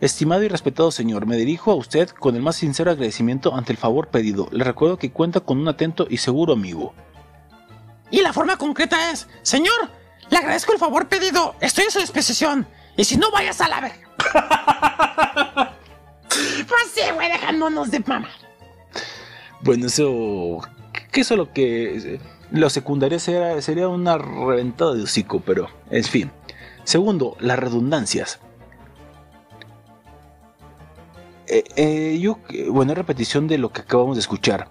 Estimado 0.00 0.42
y 0.42 0.48
respetado 0.48 0.90
señor, 0.90 1.26
me 1.26 1.36
dirijo 1.36 1.70
a 1.72 1.76
usted 1.76 2.08
con 2.10 2.36
el 2.36 2.42
más 2.42 2.56
sincero 2.56 2.90
agradecimiento 2.90 3.54
ante 3.54 3.72
el 3.72 3.78
favor 3.78 4.08
pedido. 4.08 4.48
Le 4.52 4.64
recuerdo 4.64 4.98
que 4.98 5.10
cuenta 5.12 5.40
con 5.40 5.58
un 5.58 5.68
atento 5.68 6.06
y 6.10 6.18
seguro 6.18 6.52
amigo. 6.52 6.92
Y 8.10 8.20
la 8.20 8.32
forma 8.32 8.56
concreta 8.58 9.10
es, 9.10 9.26
señor, 9.42 9.90
le 10.28 10.36
agradezco 10.36 10.72
el 10.72 10.78
favor 10.78 11.08
pedido, 11.08 11.54
estoy 11.60 11.84
a 11.86 11.90
su 11.90 12.00
disposición. 12.00 12.66
Y 12.96 13.04
si 13.04 13.16
no, 13.16 13.30
vayas 13.30 13.60
a 13.60 13.68
la 13.68 13.80
verga. 13.80 15.71
pues 16.68 16.82
sí, 16.94 17.02
güey, 17.14 17.30
dejándonos 17.30 17.90
de 17.90 18.00
mamar. 18.00 18.30
Bueno, 19.62 19.86
eso. 19.86 20.60
Que 21.10 21.20
eso 21.20 21.36
lo 21.36 21.52
que. 21.52 22.20
Lo 22.50 22.68
secundario 22.68 23.18
sería, 23.18 23.60
sería 23.62 23.88
una 23.88 24.18
reventada 24.18 24.94
de 24.94 25.02
hocico, 25.02 25.40
pero. 25.40 25.68
En 25.90 26.04
fin. 26.04 26.30
Segundo, 26.84 27.36
las 27.40 27.58
redundancias. 27.58 28.40
Eh, 31.46 31.64
eh, 31.76 32.18
yo, 32.20 32.38
bueno, 32.70 32.94
repetición 32.94 33.46
de 33.46 33.58
lo 33.58 33.72
que 33.72 33.82
acabamos 33.82 34.16
de 34.16 34.20
escuchar. 34.20 34.68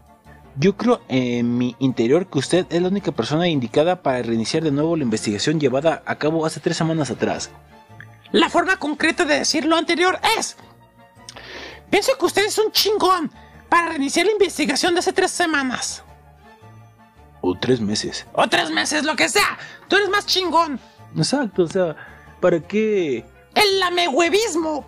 Yo 0.57 0.76
creo 0.76 1.01
en 1.07 1.57
mi 1.57 1.76
interior 1.80 2.28
que 2.28 2.39
usted 2.39 2.66
es 2.70 2.82
la 2.82 2.89
única 2.89 3.12
persona 3.12 3.47
indicada 3.47 4.01
para 4.01 4.22
reiniciar 4.22 4.64
de 4.64 4.72
nuevo 4.72 4.97
la 4.97 5.03
investigación 5.03 5.59
llevada 5.59 6.03
a 6.05 6.16
cabo 6.16 6.45
hace 6.45 6.59
tres 6.59 6.76
semanas 6.76 7.09
atrás. 7.09 7.51
La 8.32 8.49
forma 8.49 8.78
concreta 8.78 9.26
de 9.26 9.39
decir 9.39 9.66
lo 9.66 9.76
anterior 9.78 10.20
es, 10.38 10.57
pienso 11.91 12.17
que 12.17 12.25
usted 12.25 12.45
es 12.45 12.57
un 12.57 12.71
chingón 12.71 13.31
para 13.69 13.89
reiniciar 13.89 14.25
la 14.25 14.31
investigación 14.31 14.95
de 14.95 14.99
hace 14.99 15.13
tres 15.13 15.29
semanas. 15.29 16.03
O 17.41 17.55
tres 17.55 17.79
meses. 17.79 18.25
O 18.33 18.47
tres 18.47 18.71
meses, 18.71 19.03
lo 19.03 19.15
que 19.15 19.29
sea. 19.29 19.57
Tú 19.87 19.97
eres 19.97 20.09
más 20.09 20.25
chingón. 20.25 20.79
Exacto, 21.15 21.63
o 21.63 21.67
sea, 21.67 21.95
¿para 22.39 22.59
qué? 22.59 23.25
El 23.53 23.79
lamehuevismo. 23.79 24.87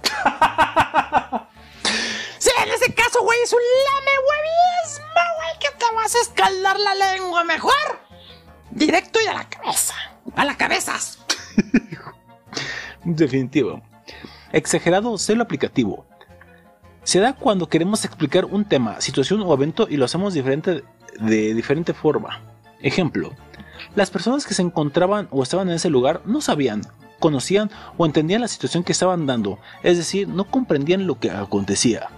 sí, 2.40 2.50
en 2.64 2.70
ese 2.70 2.94
caso, 2.94 3.22
güey, 3.24 3.40
es 3.44 3.54
un 3.54 3.60
lamehuevismo, 3.86 5.22
güey, 5.38 5.60
que 5.60 5.70
te 5.78 5.86
vas 5.96 6.16
a 6.16 6.22
escaldar 6.22 6.80
la 6.80 6.96
lengua 6.96 7.44
mejor. 7.44 8.00
Directo 8.72 9.20
y 9.22 9.28
a 9.28 9.34
la 9.34 9.50
cabeza. 9.50 9.94
A 10.36 10.46
la 10.46 10.56
cabezas. 10.56 11.20
Definitivo. 13.04 13.82
Exagerado 14.52 15.18
celo 15.18 15.44
aplicativo. 15.44 16.06
Se 17.04 17.20
da 17.20 17.34
cuando 17.34 17.68
queremos 17.68 18.06
explicar 18.06 18.46
un 18.46 18.66
tema, 18.66 19.02
situación 19.02 19.42
o 19.42 19.54
evento 19.54 19.88
y 19.90 19.98
lo 19.98 20.06
hacemos 20.06 20.34
diferente, 20.34 20.84
de 21.20 21.54
diferente 21.54 21.94
forma. 21.94 22.42
Ejemplo. 22.82 23.34
Las 23.96 24.10
personas 24.10 24.46
que 24.46 24.54
se 24.54 24.62
encontraban 24.62 25.28
o 25.30 25.44
estaban 25.44 25.70
en 25.70 25.76
ese 25.76 25.90
lugar 25.90 26.22
no 26.26 26.40
sabían, 26.40 26.82
conocían 27.20 27.70
o 27.98 28.06
entendían 28.06 28.42
la 28.42 28.48
situación 28.48 28.84
que 28.84 28.94
estaban 28.94 29.26
dando, 29.26 29.60
es 29.84 29.98
decir, 29.98 30.28
no 30.28 30.46
comprendían 30.46 31.06
lo 31.06 31.20
que 31.20 31.30
acontecía. 31.30 32.10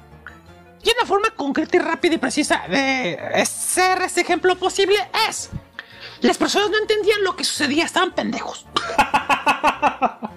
Y 0.83 0.91
una 0.97 1.07
forma 1.07 1.31
concreta 1.31 1.77
y 1.77 1.79
rápida 1.79 2.13
y 2.15 2.17
precisa 2.19 2.61
de 2.69 3.43
ser 3.45 4.03
ese 4.03 4.21
ejemplo 4.21 4.55
posible 4.55 4.97
es... 5.27 5.49
Las 6.21 6.37
personas 6.37 6.69
no 6.69 6.77
entendían 6.77 7.23
lo 7.23 7.35
que 7.35 7.43
sucedía, 7.43 7.83
estaban 7.85 8.13
pendejos. 8.13 8.65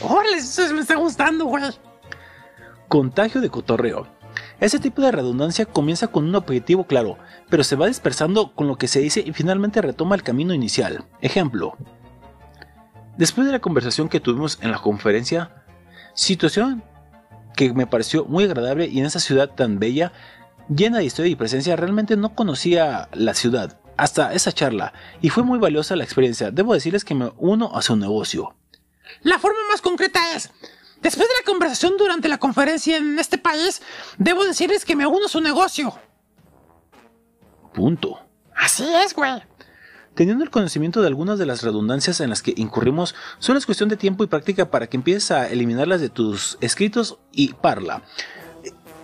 Órale, 0.00 0.36
eso 0.38 0.72
me 0.72 0.80
está 0.80 0.96
gustando, 0.96 1.44
güey. 1.44 1.64
Contagio 2.88 3.42
de 3.42 3.50
cotorreo. 3.50 4.06
Ese 4.60 4.78
tipo 4.78 5.02
de 5.02 5.12
redundancia 5.12 5.66
comienza 5.66 6.06
con 6.08 6.24
un 6.24 6.34
objetivo 6.34 6.84
claro, 6.84 7.18
pero 7.50 7.62
se 7.62 7.76
va 7.76 7.86
dispersando 7.86 8.54
con 8.54 8.66
lo 8.66 8.76
que 8.76 8.88
se 8.88 9.00
dice 9.00 9.22
y 9.24 9.32
finalmente 9.32 9.82
retoma 9.82 10.14
el 10.14 10.22
camino 10.22 10.54
inicial. 10.54 11.04
Ejemplo. 11.20 11.76
Después 13.18 13.46
de 13.46 13.52
la 13.52 13.60
conversación 13.60 14.08
que 14.08 14.20
tuvimos 14.20 14.58
en 14.62 14.70
la 14.70 14.78
conferencia, 14.78 15.64
situación 16.14 16.82
que 17.56 17.72
me 17.74 17.86
pareció 17.86 18.24
muy 18.24 18.44
agradable 18.44 18.86
y 18.86 19.00
en 19.00 19.06
esa 19.06 19.20
ciudad 19.20 19.50
tan 19.50 19.78
bella, 19.78 20.12
llena 20.68 20.98
de 20.98 21.04
historia 21.04 21.32
y 21.32 21.36
presencia, 21.36 21.76
realmente 21.76 22.16
no 22.16 22.34
conocía 22.34 23.08
la 23.12 23.34
ciudad 23.34 23.78
hasta 23.96 24.32
esa 24.32 24.52
charla 24.52 24.92
y 25.20 25.28
fue 25.28 25.42
muy 25.42 25.58
valiosa 25.58 25.96
la 25.96 26.04
experiencia. 26.04 26.50
Debo 26.52 26.72
decirles 26.72 27.04
que 27.04 27.14
me 27.14 27.32
uno 27.36 27.70
a 27.74 27.82
su 27.82 27.96
negocio. 27.96 28.54
La 29.22 29.38
forma 29.38 29.58
más 29.70 29.82
concreta 29.82 30.20
es... 30.34 30.50
Después 31.02 31.28
de 31.28 31.34
la 31.40 31.44
conversación 31.44 31.96
durante 31.96 32.28
la 32.28 32.38
conferencia 32.38 32.96
en 32.96 33.18
este 33.18 33.38
país, 33.38 33.82
debo 34.18 34.44
decirles 34.44 34.84
que 34.84 34.96
me 34.96 35.06
uno 35.06 35.26
a 35.26 35.28
su 35.28 35.40
negocio. 35.40 35.94
Punto. 37.72 38.18
Así 38.54 38.84
es, 38.84 39.14
güey. 39.14 39.42
Teniendo 40.14 40.42
el 40.42 40.50
conocimiento 40.50 41.00
de 41.00 41.06
algunas 41.06 41.38
de 41.38 41.46
las 41.46 41.62
redundancias 41.62 42.20
en 42.20 42.30
las 42.30 42.42
que 42.42 42.52
incurrimos, 42.56 43.14
solo 43.38 43.58
es 43.58 43.66
cuestión 43.66 43.88
de 43.88 43.96
tiempo 43.96 44.24
y 44.24 44.26
práctica 44.26 44.68
para 44.68 44.88
que 44.88 44.96
empieces 44.96 45.30
a 45.30 45.48
eliminarlas 45.48 46.00
de 46.00 46.08
tus 46.08 46.58
escritos 46.60 47.18
y 47.30 47.52
parla. 47.54 48.02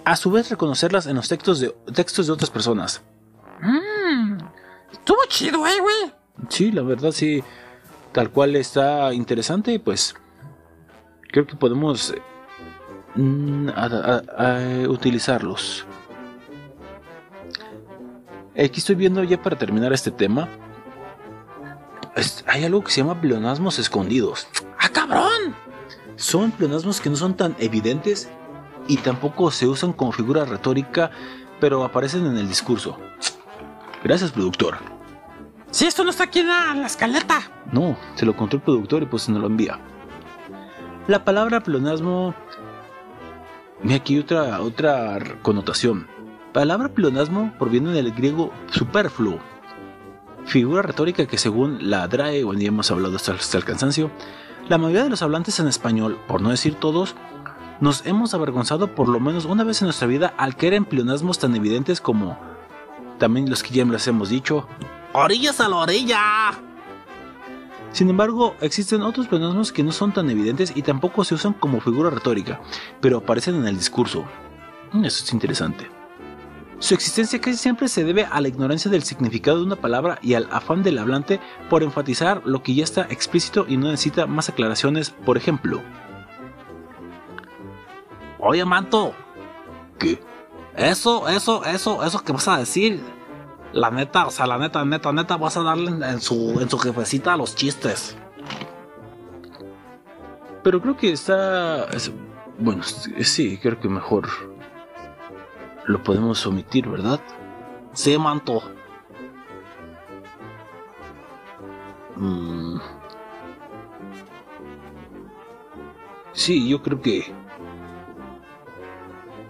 A 0.04 0.16
su 0.16 0.32
vez, 0.32 0.50
reconocerlas 0.50 1.06
en 1.06 1.14
los 1.14 1.28
textos 1.28 1.60
de, 1.60 1.74
textos 1.94 2.26
de 2.26 2.32
otras 2.32 2.50
personas. 2.50 3.02
Mmm. 3.60 4.38
Estuvo 4.92 5.18
chido, 5.28 5.66
eh, 5.66 5.80
güey. 5.80 6.12
Sí, 6.48 6.72
la 6.72 6.82
verdad 6.82 7.12
sí. 7.12 7.44
Tal 8.12 8.30
cual 8.30 8.56
está 8.56 9.14
interesante 9.14 9.72
y 9.72 9.78
pues 9.78 10.14
creo 11.34 11.46
que 11.48 11.56
podemos 11.56 12.14
mm, 13.16 13.68
a- 13.70 14.22
a- 14.36 14.44
a- 14.84 14.88
utilizarlos. 14.88 15.84
Aquí 18.56 18.78
estoy 18.78 18.94
viendo 18.94 19.22
ya 19.24 19.42
para 19.42 19.58
terminar 19.58 19.92
este 19.92 20.10
tema. 20.12 20.48
es- 22.14 22.44
hay 22.46 22.62
algo 22.64 22.84
que 22.84 22.92
se 22.92 23.00
llama 23.00 23.20
pleonasmos 23.20 23.80
escondidos. 23.80 24.46
¡Ah, 24.78 24.88
cabrón! 24.90 25.56
Son 26.14 26.52
pleonasmos 26.52 27.00
que 27.00 27.10
no 27.10 27.16
son 27.16 27.34
tan 27.34 27.56
evidentes 27.58 28.28
y 28.86 28.98
tampoco 28.98 29.50
se 29.50 29.66
usan 29.66 29.92
como 29.92 30.12
figura 30.12 30.44
retórica, 30.44 31.10
pero 31.58 31.82
aparecen 31.82 32.24
en 32.26 32.36
el 32.38 32.46
discurso. 32.46 32.96
Gracias, 34.04 34.30
productor. 34.30 34.76
Si 35.72 35.86
esto 35.86 36.04
no 36.04 36.10
está 36.10 36.22
aquí 36.24 36.38
en 36.38 36.46
la, 36.46 36.70
en 36.70 36.82
la 36.82 36.86
escaleta. 36.86 37.40
No, 37.72 37.96
se 38.14 38.24
lo 38.24 38.36
contó 38.36 38.54
el 38.58 38.62
productor 38.62 39.02
y 39.02 39.06
pues 39.06 39.28
nos 39.28 39.40
lo 39.40 39.48
envía. 39.48 39.80
La 41.06 41.22
palabra 41.22 41.60
pleonasmo. 41.60 42.34
Mira 43.82 43.96
aquí 43.96 44.18
otra, 44.18 44.62
otra 44.62 45.18
connotación. 45.42 46.06
Palabra 46.54 46.88
pleonasmo 46.88 47.52
proviene 47.58 47.92
del 47.92 48.12
griego 48.12 48.52
superfluo, 48.70 49.38
figura 50.46 50.80
retórica 50.80 51.26
que 51.26 51.36
según 51.36 51.90
la 51.90 52.08
DRAE, 52.08 52.44
bueno 52.44 52.60
ya 52.60 52.68
hemos 52.68 52.90
hablado 52.90 53.16
hasta, 53.16 53.32
hasta 53.32 53.58
el 53.58 53.64
cansancio, 53.64 54.10
la 54.68 54.78
mayoría 54.78 55.04
de 55.04 55.10
los 55.10 55.20
hablantes 55.20 55.60
en 55.60 55.68
español, 55.68 56.18
por 56.26 56.40
no 56.40 56.50
decir 56.50 56.76
todos, 56.76 57.16
nos 57.80 58.06
hemos 58.06 58.32
avergonzado 58.32 58.94
por 58.94 59.08
lo 59.08 59.20
menos 59.20 59.44
una 59.44 59.64
vez 59.64 59.82
en 59.82 59.86
nuestra 59.88 60.06
vida 60.06 60.32
al 60.38 60.56
caer 60.56 60.74
en 60.74 60.86
pleonasmos 60.86 61.38
tan 61.38 61.54
evidentes 61.54 62.00
como 62.00 62.38
también 63.18 63.50
los 63.50 63.62
que 63.62 63.74
ya 63.74 63.84
les 63.84 64.06
hemos 64.06 64.30
dicho, 64.30 64.66
¡Orillas 65.12 65.60
a 65.60 65.68
la 65.68 65.76
orilla! 65.76 66.73
Sin 67.94 68.10
embargo, 68.10 68.56
existen 68.60 69.02
otros 69.02 69.28
pleonasmos 69.28 69.70
que 69.70 69.84
no 69.84 69.92
son 69.92 70.12
tan 70.12 70.28
evidentes 70.28 70.72
y 70.74 70.82
tampoco 70.82 71.22
se 71.22 71.36
usan 71.36 71.52
como 71.52 71.80
figura 71.80 72.10
retórica, 72.10 72.60
pero 73.00 73.18
aparecen 73.18 73.54
en 73.54 73.68
el 73.68 73.76
discurso. 73.78 74.24
Mm, 74.92 75.04
Eso 75.04 75.22
es 75.24 75.32
interesante. 75.32 75.88
Su 76.80 76.94
existencia 76.94 77.40
casi 77.40 77.56
siempre 77.56 77.86
se 77.86 78.02
debe 78.02 78.24
a 78.24 78.40
la 78.40 78.48
ignorancia 78.48 78.90
del 78.90 79.04
significado 79.04 79.58
de 79.58 79.64
una 79.66 79.76
palabra 79.76 80.18
y 80.22 80.34
al 80.34 80.48
afán 80.50 80.82
del 80.82 80.98
hablante 80.98 81.38
por 81.70 81.84
enfatizar 81.84 82.42
lo 82.44 82.64
que 82.64 82.74
ya 82.74 82.82
está 82.82 83.02
explícito 83.02 83.64
y 83.68 83.76
no 83.76 83.86
necesita 83.86 84.26
más 84.26 84.48
aclaraciones, 84.48 85.10
por 85.10 85.36
ejemplo. 85.36 85.80
Oye, 88.40 88.64
manto, 88.64 89.14
¿Qué? 90.00 90.20
eso, 90.76 91.28
eso, 91.28 91.64
eso, 91.64 92.02
eso 92.04 92.24
que 92.24 92.32
vas 92.32 92.48
a 92.48 92.58
decir. 92.58 93.00
La 93.74 93.90
neta, 93.90 94.26
o 94.26 94.30
sea, 94.30 94.46
la 94.46 94.56
neta, 94.56 94.84
neta, 94.84 95.12
neta, 95.12 95.36
vas 95.36 95.56
a 95.56 95.62
darle 95.64 95.90
en, 95.90 96.20
su, 96.20 96.60
en 96.60 96.70
su 96.70 96.78
jefecita 96.78 97.32
a 97.34 97.36
los 97.36 97.56
chistes. 97.56 98.16
Pero 100.62 100.80
creo 100.80 100.96
que 100.96 101.10
está... 101.12 101.84
es- 101.86 102.12
bueno, 102.56 102.84
sí, 102.84 103.58
creo 103.60 103.80
que 103.80 103.88
mejor 103.88 104.28
lo 105.86 106.02
podemos 106.04 106.46
omitir, 106.46 106.88
¿verdad? 106.88 107.18
Sí, 107.92 108.16
manto. 108.16 108.62
Mm. 112.16 112.78
Sí, 116.32 116.68
yo 116.68 116.80
creo 116.80 117.00
que... 117.02 117.34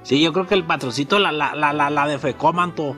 Sí, 0.02 0.22
yo 0.22 0.32
creo 0.32 0.46
que 0.46 0.54
el 0.54 0.64
patroncito 0.64 1.18
la, 1.18 1.30
la, 1.30 1.54
la, 1.54 1.74
la, 1.74 1.90
la 1.90 2.06
defecó, 2.06 2.54
manto. 2.54 2.96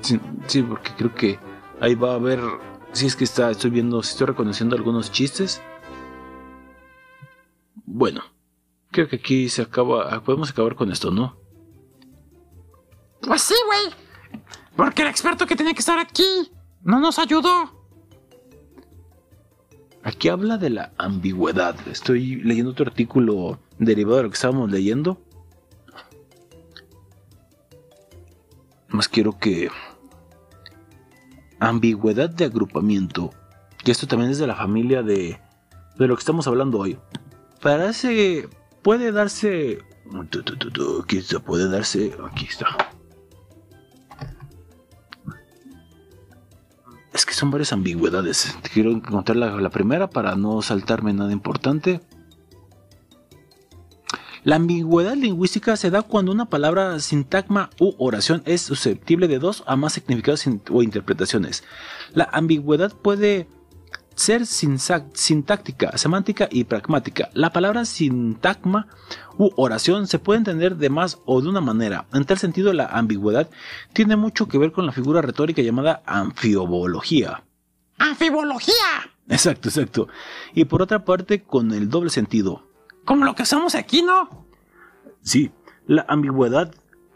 Sí, 0.00 0.20
sí, 0.46 0.62
porque 0.62 0.92
creo 0.96 1.14
que 1.14 1.38
ahí 1.80 1.94
va 1.94 2.12
a 2.12 2.14
haber. 2.14 2.40
Si 2.92 3.06
es 3.06 3.16
que 3.16 3.24
está, 3.24 3.50
estoy 3.50 3.70
viendo, 3.70 4.02
si 4.02 4.12
estoy 4.12 4.28
reconociendo 4.28 4.76
algunos 4.76 5.12
chistes. 5.12 5.62
Bueno, 7.84 8.22
creo 8.90 9.08
que 9.08 9.16
aquí 9.16 9.48
se 9.48 9.62
acaba. 9.62 10.22
Podemos 10.22 10.50
acabar 10.50 10.74
con 10.74 10.90
esto, 10.90 11.10
¿no? 11.10 11.36
Pues 13.20 13.42
sí, 13.42 13.54
güey. 13.66 13.94
Porque 14.76 15.02
el 15.02 15.08
experto 15.08 15.46
que 15.46 15.56
tenía 15.56 15.74
que 15.74 15.80
estar 15.80 15.98
aquí 15.98 16.52
no 16.82 17.00
nos 17.00 17.18
ayudó. 17.18 17.78
Aquí 20.02 20.28
habla 20.28 20.56
de 20.56 20.70
la 20.70 20.92
ambigüedad. 20.96 21.76
Estoy 21.88 22.36
leyendo 22.36 22.70
otro 22.70 22.86
artículo 22.86 23.58
derivado 23.78 24.18
de 24.18 24.22
lo 24.22 24.30
que 24.30 24.34
estábamos 24.34 24.70
leyendo. 24.70 25.20
Más 28.88 29.08
quiero 29.08 29.38
que. 29.38 29.70
Ambigüedad 31.60 32.30
de 32.30 32.44
agrupamiento. 32.44 33.30
Que 33.84 33.90
esto 33.90 34.06
también 34.06 34.30
es 34.30 34.38
de 34.38 34.46
la 34.46 34.56
familia 34.56 35.02
de. 35.02 35.40
de 35.96 36.06
lo 36.06 36.14
que 36.16 36.20
estamos 36.20 36.46
hablando 36.46 36.78
hoy. 36.78 36.98
Parece. 37.60 38.48
puede 38.82 39.12
darse. 39.12 39.78
Aquí 41.02 41.18
está, 41.18 41.40
puede 41.40 41.68
darse. 41.68 42.14
Aquí 42.30 42.46
está. 42.46 42.66
Es 47.12 47.26
que 47.26 47.34
son 47.34 47.50
varias 47.50 47.72
ambigüedades. 47.72 48.56
Quiero 48.72 48.90
encontrar 48.90 49.36
la 49.36 49.70
primera 49.70 50.08
para 50.08 50.36
no 50.36 50.62
saltarme 50.62 51.12
nada 51.12 51.32
importante. 51.32 52.00
La 54.44 54.56
ambigüedad 54.56 55.14
lingüística 55.14 55.76
se 55.76 55.90
da 55.90 56.02
cuando 56.02 56.32
una 56.32 56.46
palabra, 56.46 56.98
sintagma 57.00 57.70
u 57.80 57.94
oración 57.98 58.42
es 58.46 58.62
susceptible 58.62 59.28
de 59.28 59.38
dos 59.38 59.64
a 59.66 59.76
más 59.76 59.94
significados 59.94 60.44
o 60.70 60.82
interpretaciones. 60.82 61.64
La 62.14 62.28
ambigüedad 62.32 62.92
puede 62.92 63.48
ser 64.14 64.46
sintáctica, 64.46 65.96
semántica 65.96 66.48
y 66.50 66.64
pragmática. 66.64 67.30
La 67.34 67.52
palabra 67.52 67.84
sintagma 67.84 68.88
u 69.36 69.50
oración 69.56 70.08
se 70.08 70.18
puede 70.18 70.38
entender 70.38 70.76
de 70.76 70.90
más 70.90 71.18
o 71.24 71.40
de 71.40 71.48
una 71.48 71.60
manera. 71.60 72.06
En 72.12 72.24
tal 72.24 72.38
sentido, 72.38 72.72
la 72.72 72.86
ambigüedad 72.86 73.48
tiene 73.92 74.16
mucho 74.16 74.48
que 74.48 74.58
ver 74.58 74.72
con 74.72 74.86
la 74.86 74.92
figura 74.92 75.22
retórica 75.22 75.62
llamada 75.62 76.02
anfiobología. 76.04 77.44
Anfibología. 77.98 78.74
Exacto, 79.28 79.68
exacto. 79.68 80.08
Y 80.54 80.64
por 80.64 80.82
otra 80.82 81.04
parte, 81.04 81.42
con 81.42 81.72
el 81.72 81.88
doble 81.88 82.10
sentido. 82.10 82.67
Como 83.08 83.24
lo 83.24 83.34
que 83.34 83.42
usamos 83.44 83.74
aquí, 83.74 84.02
¿no? 84.02 84.46
Sí, 85.22 85.50
la 85.86 86.04
ambigüedad 86.08 86.74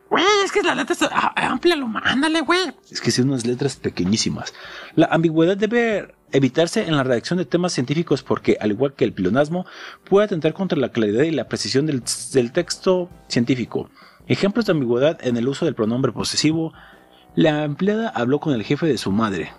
Güey, 0.09 0.25
es 0.43 0.51
que 0.51 0.63
la 0.63 0.75
letra 0.75 0.95
está... 0.95 1.11
ah, 1.13 1.33
Amplialo, 1.51 1.87
ándale, 2.03 2.41
güey. 2.41 2.61
es 2.91 3.01
que 3.03 3.11
son 3.11 3.29
unas 3.29 3.47
letras 3.47 3.77
pequeñísimas. 3.77 4.55
La 4.95 5.07
ambigüedad 5.11 5.55
debe 5.55 6.15
evitarse 6.33 6.87
en 6.87 6.97
la 6.97 7.03
redacción 7.03 7.39
de 7.39 7.45
temas 7.45 7.75
científicos 7.75 8.23
porque, 8.23 8.57
al 8.59 8.71
igual 8.71 8.95
que 8.95 9.05
el 9.05 9.13
pleonasmo, 9.13 9.67
puede 10.09 10.25
atentar 10.25 10.55
contra 10.55 10.79
la 10.79 10.93
claridad 10.93 11.25
y 11.25 11.31
la 11.31 11.47
precisión 11.49 11.85
del, 11.85 12.03
del 12.33 12.53
texto 12.53 13.11
científico. 13.29 13.91
Ejemplos 14.29 14.65
de 14.65 14.73
ambigüedad 14.73 15.19
en 15.23 15.37
el 15.37 15.47
uso 15.47 15.67
del 15.67 15.75
pronombre 15.75 16.13
posesivo. 16.13 16.73
La 17.35 17.65
empleada 17.65 18.09
habló 18.09 18.41
con 18.41 18.55
el 18.55 18.65
jefe 18.65 18.87
de 18.87 18.97
su 18.97 19.13
madre. 19.13 19.53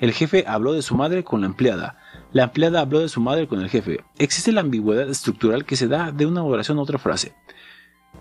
El 0.00 0.12
jefe 0.12 0.44
habló 0.46 0.72
de 0.72 0.82
su 0.82 0.94
madre 0.96 1.24
con 1.24 1.40
la 1.42 1.46
empleada. 1.46 1.98
La 2.32 2.44
empleada 2.44 2.80
habló 2.80 3.00
de 3.00 3.08
su 3.08 3.20
madre 3.20 3.48
con 3.48 3.60
el 3.60 3.70
jefe. 3.70 4.04
Existe 4.18 4.52
la 4.52 4.60
ambigüedad 4.60 5.08
estructural 5.08 5.64
que 5.64 5.76
se 5.76 5.88
da 5.88 6.12
de 6.12 6.26
una 6.26 6.44
oración 6.44 6.78
a 6.78 6.82
otra 6.82 6.98
frase. 6.98 7.34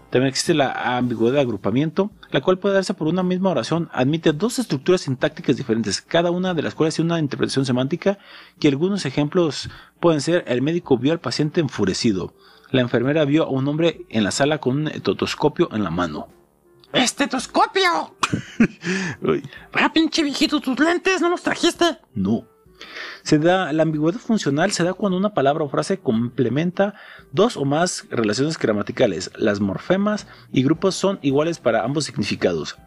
También 0.10 0.30
existe 0.30 0.54
la 0.54 0.98
ambigüedad 0.98 1.36
de 1.36 1.42
agrupamiento, 1.42 2.12
la 2.32 2.40
cual 2.42 2.60
puede 2.60 2.76
darse 2.76 2.94
por 2.94 3.08
una 3.08 3.24
misma 3.24 3.50
oración. 3.50 3.90
Admite 3.92 4.32
dos 4.32 4.60
estructuras 4.60 5.02
sintácticas 5.02 5.58
diferentes, 5.58 6.02
cada 6.02 6.32
una 6.32 6.54
de 6.54 6.62
las 6.62 6.76
cuales 6.76 6.96
tiene 6.96 7.12
una 7.12 7.20
interpretación 7.20 7.66
semántica, 7.66 8.18
que 8.60 8.70
algunos 8.70 9.06
ejemplos 9.06 9.70
pueden 10.00 10.22
ser 10.22 10.46
el 10.48 10.62
médico 10.62 10.98
vio 10.98 11.12
al 11.12 11.20
paciente 11.20 11.60
enfurecido, 11.60 12.34
la 12.72 12.82
enfermera 12.82 13.24
vio 13.26 13.44
a 13.44 13.50
un 13.50 13.68
hombre 13.68 14.06
en 14.10 14.24
la 14.24 14.32
sala 14.32 14.60
con 14.60 14.78
un 14.78 14.88
estetoscopio 14.88 15.70
en 15.72 15.84
la 15.84 15.90
mano. 15.90 16.28
¡Estetoscopio! 16.94 18.16
Ah, 19.74 19.94
pinche 19.94 20.24
viejito, 20.24 20.60
tus 20.60 20.78
lentes, 20.80 21.22
¿no 21.22 21.30
los 21.30 21.42
trajiste? 21.42 22.00
No. 22.14 22.46
Se 23.28 23.40
da, 23.40 23.74
la 23.74 23.84
ambigüedad 23.84 24.22
funcional 24.22 24.72
se 24.72 24.86
da 24.86 24.94
cuando 24.94 25.18
una 25.18 25.34
palabra 25.34 25.66
o 25.66 25.68
frase 25.68 26.00
complementa 26.00 26.94
dos 27.34 27.58
o 27.58 27.66
más 27.66 28.08
relaciones 28.10 28.58
gramaticales. 28.58 29.32
Las 29.36 29.60
morfemas 29.60 30.28
y 30.54 30.64
grupos 30.64 30.96
son 30.96 31.20
iguales 31.22 31.60
para 31.60 31.84
ambos 31.84 32.06
significados. 32.06 32.78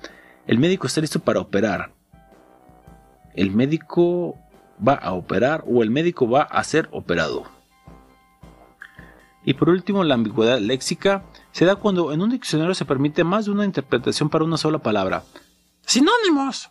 El 0.46 0.58
médico 0.58 0.86
está 0.86 1.02
listo 1.02 1.20
para 1.20 1.40
operar. 1.40 1.92
El 3.34 3.50
médico 3.50 4.38
va 4.80 4.94
a 4.94 5.12
operar 5.12 5.62
o 5.66 5.82
el 5.82 5.90
médico 5.90 6.26
va 6.26 6.44
a 6.44 6.64
ser 6.64 6.88
operado. 6.90 7.44
Y 9.44 9.52
por 9.52 9.68
último, 9.68 10.04
la 10.04 10.14
ambigüedad 10.14 10.58
léxica 10.58 11.22
se 11.52 11.66
da 11.66 11.76
cuando 11.76 12.14
en 12.14 12.22
un 12.22 12.30
diccionario 12.30 12.74
se 12.74 12.86
permite 12.86 13.24
más 13.24 13.44
de 13.44 13.50
una 13.50 13.66
interpretación 13.66 14.30
para 14.30 14.46
una 14.46 14.56
sola 14.56 14.78
palabra. 14.78 15.22
Sinónimos. 15.84 16.70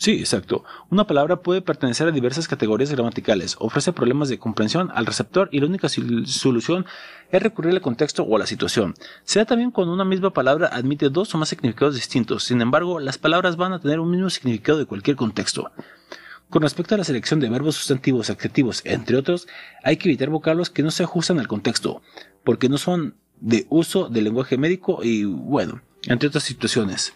Sí, 0.00 0.12
exacto. 0.12 0.64
Una 0.88 1.06
palabra 1.06 1.42
puede 1.42 1.60
pertenecer 1.60 2.08
a 2.08 2.10
diversas 2.10 2.48
categorías 2.48 2.90
gramaticales, 2.90 3.56
ofrece 3.58 3.92
problemas 3.92 4.30
de 4.30 4.38
comprensión 4.38 4.90
al 4.94 5.04
receptor 5.04 5.50
y 5.52 5.60
la 5.60 5.66
única 5.66 5.90
solución 5.90 6.86
es 7.30 7.42
recurrir 7.42 7.74
al 7.74 7.82
contexto 7.82 8.22
o 8.22 8.34
a 8.34 8.38
la 8.38 8.46
situación. 8.46 8.94
Se 9.24 9.40
da 9.40 9.44
también 9.44 9.70
cuando 9.70 9.92
una 9.92 10.06
misma 10.06 10.32
palabra 10.32 10.70
admite 10.72 11.10
dos 11.10 11.34
o 11.34 11.38
más 11.38 11.50
significados 11.50 11.96
distintos, 11.96 12.44
sin 12.44 12.62
embargo, 12.62 12.98
las 12.98 13.18
palabras 13.18 13.58
van 13.58 13.74
a 13.74 13.78
tener 13.78 14.00
un 14.00 14.10
mismo 14.10 14.30
significado 14.30 14.78
de 14.78 14.86
cualquier 14.86 15.16
contexto. 15.16 15.70
Con 16.48 16.62
respecto 16.62 16.94
a 16.94 16.98
la 16.98 17.04
selección 17.04 17.38
de 17.38 17.50
verbos 17.50 17.74
sustantivos, 17.74 18.30
adjetivos, 18.30 18.80
entre 18.86 19.18
otros, 19.18 19.48
hay 19.84 19.98
que 19.98 20.08
evitar 20.08 20.30
vocablos 20.30 20.70
que 20.70 20.82
no 20.82 20.90
se 20.90 21.02
ajustan 21.02 21.38
al 21.38 21.46
contexto, 21.46 22.00
porque 22.42 22.70
no 22.70 22.78
son 22.78 23.16
de 23.38 23.66
uso 23.68 24.08
del 24.08 24.24
lenguaje 24.24 24.56
médico 24.56 25.00
y, 25.02 25.24
bueno, 25.24 25.82
entre 26.06 26.28
otras 26.28 26.44
situaciones. 26.44 27.12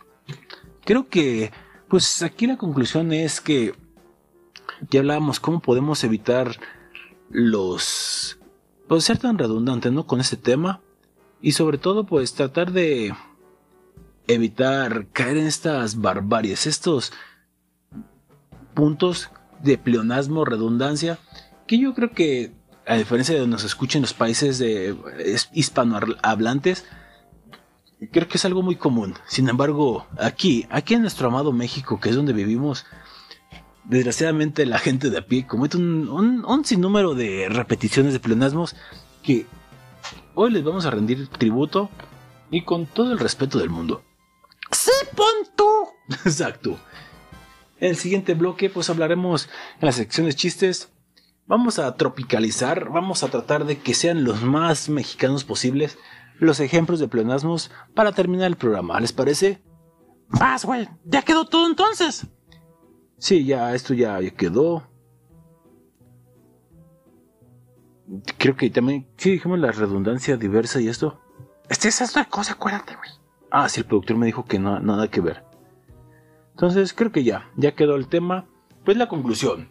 Creo 0.85 1.09
que, 1.09 1.51
pues 1.95 2.23
aquí 2.25 2.49
la 2.49 2.57
conclusión 2.57 3.13
es 3.13 3.41
que 3.41 3.73
ya 4.91 4.99
hablábamos 4.99 5.39
cómo 5.39 5.61
podemos 5.61 6.03
evitar 6.03 6.59
los... 7.31 8.37
pues 8.89 9.05
ser 9.05 9.19
tan 9.19 9.39
redundantes, 9.39 9.93
¿no? 9.93 10.05
Con 10.05 10.21
este 10.21 10.37
tema. 10.37 10.81
Y 11.41 11.53
sobre 11.53 11.79
todo, 11.79 12.05
pues 12.05 12.35
tratar 12.35 12.73
de 12.73 13.15
evitar 14.27 15.07
caer 15.13 15.37
en 15.37 15.47
estas 15.47 16.01
barbaries, 16.01 16.67
estos 16.67 17.13
puntos 18.75 19.31
de 19.63 19.79
pleonasmo, 19.79 20.45
redundancia, 20.45 21.21
que 21.69 21.79
yo 21.79 21.95
creo 21.95 22.11
que, 22.11 22.51
a 22.89 22.97
diferencia 22.97 23.37
de 23.37 23.41
donde 23.43 23.55
nos 23.55 23.65
escuchen 23.65 24.03
los 24.03 24.15
países 24.15 24.59
de 24.59 24.97
es- 25.21 25.49
hispanohablantes, 25.53 26.87
creo 28.13 28.29
que 28.29 28.37
es 28.39 28.45
algo 28.45 28.63
muy 28.63 28.77
común. 28.77 29.15
Sin 29.27 29.49
embargo, 29.49 30.07
aquí, 30.19 30.67
aquí 30.71 30.95
en 30.95 31.03
nuestro 31.03 31.29
amado 31.29 31.53
México, 31.53 32.01
que 32.01 32.11
es 32.11 32.17
donde 32.17 32.33
vivimos, 32.33 32.85
desgraciadamente 33.85 34.67
la 34.67 34.79
gente 34.79 35.11
de 35.11 35.19
a 35.19 35.27
pie 35.27 35.47
comete 35.47 35.77
un, 35.77 36.09
un- 36.09 36.45
un 36.45 36.65
sinnúmero 36.65 37.15
de 37.15 37.49
repeticiones 37.49 38.13
de 38.13 38.21
pleonasmos 38.21 38.77
que 39.23 39.47
hoy 40.35 40.51
les 40.51 40.65
vamos 40.65 40.87
a 40.87 40.91
rendir 40.91 41.29
tributo 41.29 41.91
y 42.51 42.63
con 42.63 42.87
todo 42.87 43.13
el 43.13 43.19
respeto 43.19 43.59
del 43.59 43.71
mundo. 43.71 44.03
Sí, 44.71 44.91
pon 45.15 45.27
tú. 45.57 45.89
Exacto. 46.25 46.79
En 47.81 47.91
el 47.91 47.97
siguiente 47.97 48.35
bloque, 48.35 48.71
pues 48.71 48.89
hablaremos 48.91 49.49
en 49.81 49.87
las 49.87 49.97
secciones 49.97 50.37
chistes. 50.37 50.91
Vamos 51.47 51.79
a 51.79 51.95
tropicalizar, 51.97 52.89
vamos 52.89 53.23
a 53.23 53.29
tratar 53.29 53.67
de 53.67 53.79
que 53.79 53.93
sean 53.93 54.25
los 54.25 54.43
más 54.43 54.89
mexicanos 54.89 55.45
posibles 55.45 55.99
los 56.39 56.61
ejemplos 56.61 57.01
de 57.01 57.09
pleonasmos 57.09 57.71
para 57.95 58.13
terminar 58.13 58.47
el 58.47 58.57
programa. 58.57 59.01
¿Les 59.01 59.13
parece? 59.13 59.63
Vas, 60.29 60.65
güey. 60.65 60.89
Ya 61.05 61.23
quedó 61.23 61.47
todo 61.47 61.67
entonces. 61.67 62.27
Sí, 63.19 63.45
ya, 63.45 63.75
esto 63.75 63.95
ya, 63.95 64.21
ya 64.21 64.31
quedó. 64.31 64.89
Creo 68.39 68.57
que 68.57 68.69
también, 68.71 69.09
sí, 69.17 69.33
dijimos 69.33 69.59
la 69.59 69.73
redundancia 69.73 70.37
diversa 70.37 70.81
y 70.81 70.89
esto. 70.89 71.21
Este 71.69 71.89
es 71.89 72.03
otra 72.03 72.27
cosa, 72.27 72.53
acuérdate, 72.53 72.95
güey. 72.97 73.11
Ah, 73.51 73.69
sí, 73.69 73.81
el 73.81 73.87
productor 73.87 74.17
me 74.17 74.27
dijo 74.27 74.45
que 74.45 74.59
no, 74.59 74.79
nada 74.81 75.09
que 75.09 75.21
ver. 75.21 75.45
Entonces, 76.51 76.93
creo 76.93 77.13
que 77.13 77.25
ya, 77.25 77.51
ya 77.57 77.75
quedó 77.75 77.97
el 77.97 78.09
tema. 78.09 78.47
Pues 78.85 78.97
la 78.97 79.09
conclusión. 79.09 79.69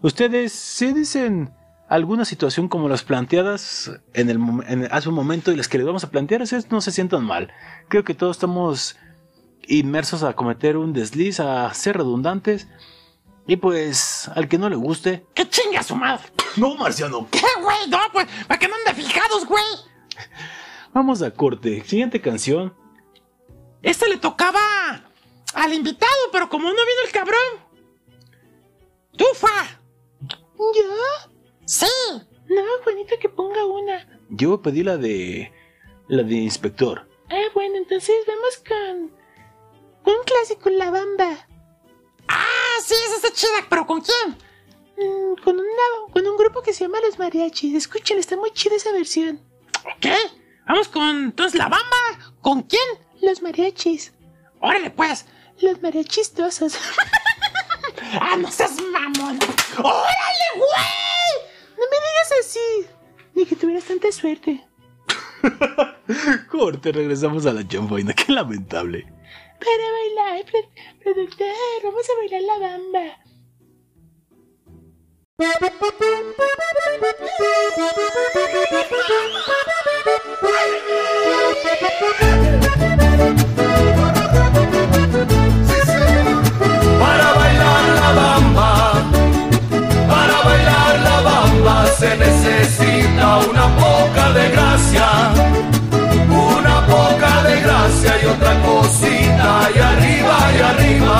Ustedes 0.00 0.52
se 0.52 0.92
dicen 0.92 1.52
alguna 1.88 2.24
situación 2.24 2.68
como 2.68 2.88
las 2.88 3.02
planteadas 3.02 3.90
en 4.14 4.30
el, 4.30 4.38
en- 4.66 4.88
hace 4.92 5.08
un 5.08 5.14
momento 5.14 5.52
y 5.52 5.56
las 5.56 5.68
que 5.68 5.78
les 5.78 5.86
vamos 5.86 6.04
a 6.04 6.10
plantear, 6.10 6.42
ustedes 6.42 6.70
no 6.70 6.80
se 6.80 6.90
sientan 6.92 7.24
mal. 7.24 7.52
Creo 7.88 8.04
que 8.04 8.14
todos 8.14 8.36
estamos 8.36 8.96
inmersos 9.68 10.22
a 10.22 10.34
cometer 10.34 10.76
un 10.76 10.92
desliz, 10.92 11.40
a 11.40 11.72
ser 11.74 11.96
redundantes. 11.96 12.68
Y 13.48 13.56
pues, 13.56 14.28
al 14.34 14.48
que 14.48 14.58
no 14.58 14.68
le 14.68 14.74
guste. 14.76 15.24
¡Que 15.34 15.48
chinga 15.48 15.82
su 15.84 15.94
madre! 15.94 16.24
No, 16.56 16.74
Marciano. 16.74 17.28
¿Qué, 17.30 17.40
güey? 17.62 17.88
No, 17.88 17.98
pues, 18.12 18.26
para 18.48 18.58
que 18.58 18.66
no 18.66 18.74
ande 18.74 19.00
fijados, 19.00 19.46
güey. 19.46 19.62
Vamos 20.92 21.22
a 21.22 21.30
corte. 21.30 21.84
Siguiente 21.84 22.20
canción. 22.20 22.74
Este 23.82 24.08
le 24.08 24.16
tocaba 24.16 24.58
al 25.54 25.72
invitado, 25.72 26.10
pero 26.32 26.48
como 26.48 26.64
no 26.64 26.72
vino 26.74 27.02
el 27.06 27.12
cabrón. 27.12 27.38
¡Tufa! 29.16 29.78
¿Yo? 30.58 31.32
¡Sí! 31.66 31.86
No, 32.48 32.62
Juanito, 32.84 33.16
que 33.20 33.28
ponga 33.28 33.64
una. 33.66 34.06
Yo 34.30 34.62
pedí 34.62 34.82
la 34.82 34.96
de. 34.96 35.52
La 36.08 36.22
de 36.22 36.36
inspector. 36.36 37.08
Ah, 37.28 37.50
bueno, 37.54 37.76
entonces 37.76 38.14
vamos 38.26 38.62
con. 38.66 40.14
Un 40.14 40.24
clásico, 40.24 40.70
La 40.70 40.90
Bamba. 40.90 41.46
¡Ah, 42.28 42.76
sí, 42.84 42.94
esa 43.06 43.16
está 43.16 43.32
chida! 43.32 43.66
¿Pero 43.68 43.86
con 43.86 44.00
quién? 44.00 44.38
Mm, 44.96 45.42
con, 45.42 45.58
una, 45.58 46.12
con 46.12 46.26
un 46.26 46.36
grupo 46.36 46.62
que 46.62 46.72
se 46.72 46.84
llama 46.84 47.00
Los 47.00 47.18
Mariachis. 47.18 47.74
Escuchen, 47.74 48.18
está 48.18 48.36
muy 48.36 48.52
chida 48.52 48.76
esa 48.76 48.92
versión. 48.92 49.40
¿Qué? 50.00 50.16
Vamos 50.68 50.88
con. 50.88 51.24
Entonces, 51.24 51.58
la 51.58 51.68
bamba. 51.68 52.34
¿Con 52.40 52.62
quién? 52.62 52.82
Los 53.20 53.42
Mariachis. 53.42 54.12
Órale, 54.60 54.90
pues. 54.90 55.26
Los 55.60 55.82
mariachistosos. 55.82 56.78
¡Ah, 58.20 58.36
no 58.36 58.50
seas 58.52 58.76
mamón! 58.92 59.38
¡Órale, 59.78 60.48
güey! 60.56 61.05
Digas 62.06 62.32
así. 62.40 62.86
Ni 63.34 63.44
que 63.46 63.56
tuvieras 63.56 63.84
tanta 63.84 64.10
suerte. 64.12 64.64
Corte, 66.50 66.92
regresamos 66.92 67.46
a 67.46 67.52
la 67.52 67.66
chamboina. 67.66 68.12
Qué 68.14 68.32
lamentable. 68.32 69.04
Para 69.58 69.90
bailar, 69.96 70.44
pro- 70.50 70.70
productor, 71.02 71.46
vamos 71.82 72.06
a 72.10 72.16
bailar 72.20 72.42
la 72.42 72.58
bamba. 72.68 73.16
Para 87.00 87.32
bailar 87.34 87.84
la 88.00 88.12
bamba, 88.12 88.75
se 91.98 92.16
necesita 92.16 93.38
una 93.50 93.66
poca 93.76 94.32
de 94.32 94.50
gracia, 94.50 95.08
una 96.28 96.86
poca 96.86 97.42
de 97.42 97.60
gracia 97.60 98.12
y 98.22 98.26
otra 98.26 98.52
cosita 98.62 99.48
y 99.74 99.78
arriba 99.78 100.36
y 100.56 100.60
arriba, 100.70 101.18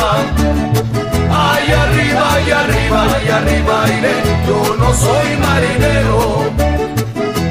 ay 1.31 1.73
arriba 1.85 2.27
y 2.47 2.51
arriba 2.51 3.02
y 3.24 3.28
arriba 3.39 3.77
iré. 3.98 4.16
Yo 4.47 4.60
no 4.77 4.89
soy 4.94 5.28
marinero, 5.44 6.20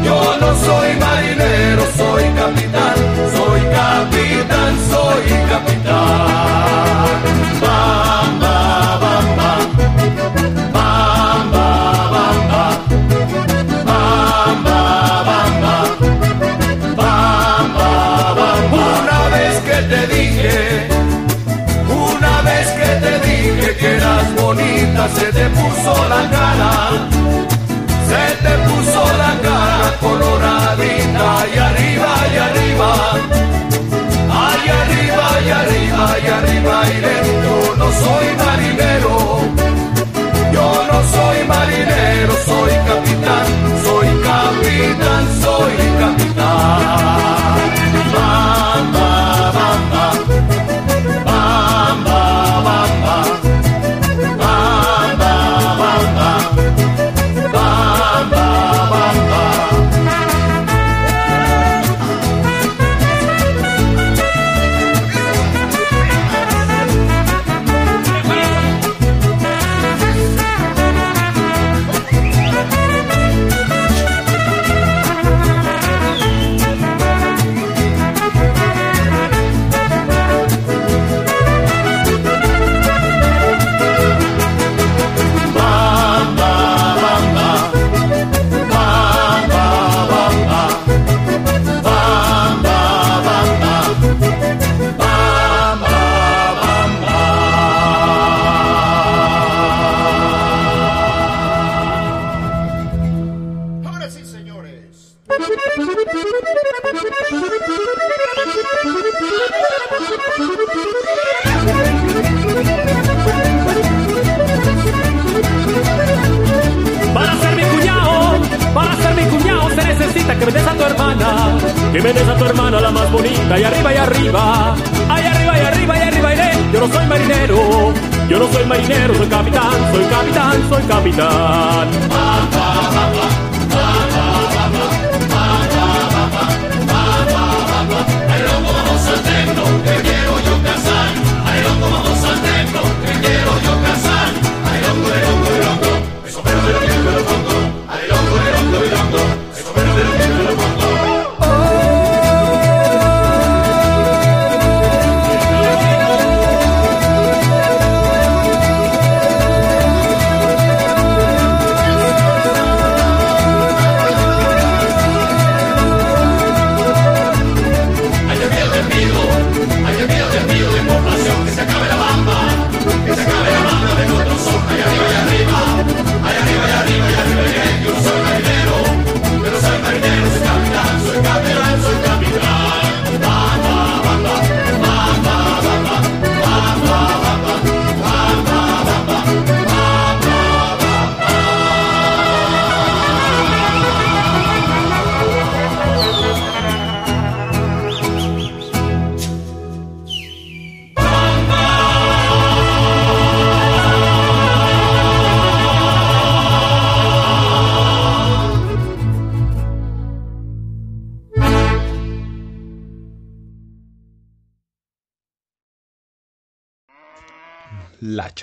yo 0.04 0.20
no 0.40 0.50
soy 0.66 0.90
marinero, 1.06 1.84
soy 1.98 2.24
capitán, 2.42 2.98
soy 3.38 3.62
capitán, 3.80 4.74
soy 4.92 5.26
capitán. 5.52 6.46
Bamba, 7.62 8.58
que 23.80 23.96
eras 23.96 24.36
bonita, 24.36 25.10
se 25.10 25.26
te 25.32 25.46
puso 25.50 25.94
la 26.10 26.30
cara, 26.30 26.74
se 28.10 28.24
te 28.44 28.54
puso 28.68 29.02
la 29.22 29.32
cara 29.46 29.98
coloradita 30.00 31.30
y 31.54 31.58
arriba 31.58 32.12
y 32.34 32.38
arriba 32.38 33.16
y 35.46 35.50
arriba 35.50 36.20
y 36.24 36.28
arriba 36.28 36.76
iré. 36.98 37.18
Yo 37.46 37.58
no 37.78 37.88
soy 38.04 38.28
marinero, 38.44 39.14
yo 40.54 40.68
no 40.92 41.00
soy 41.16 41.40
marinero, 41.48 42.34
soy 42.46 42.74
capitán, 42.90 43.48
soy 43.86 44.08
capitán, 44.30 45.24
soy 45.44 45.74
capitán. 46.02 46.96
Bamba, 48.14 49.15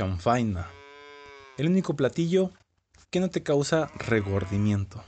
chanfaina. 0.02 0.66
El 1.56 1.68
único 1.68 1.94
platillo 1.94 2.50
que 3.10 3.20
no 3.20 3.30
te 3.30 3.44
causa 3.44 3.88
regordimiento. 3.94 5.04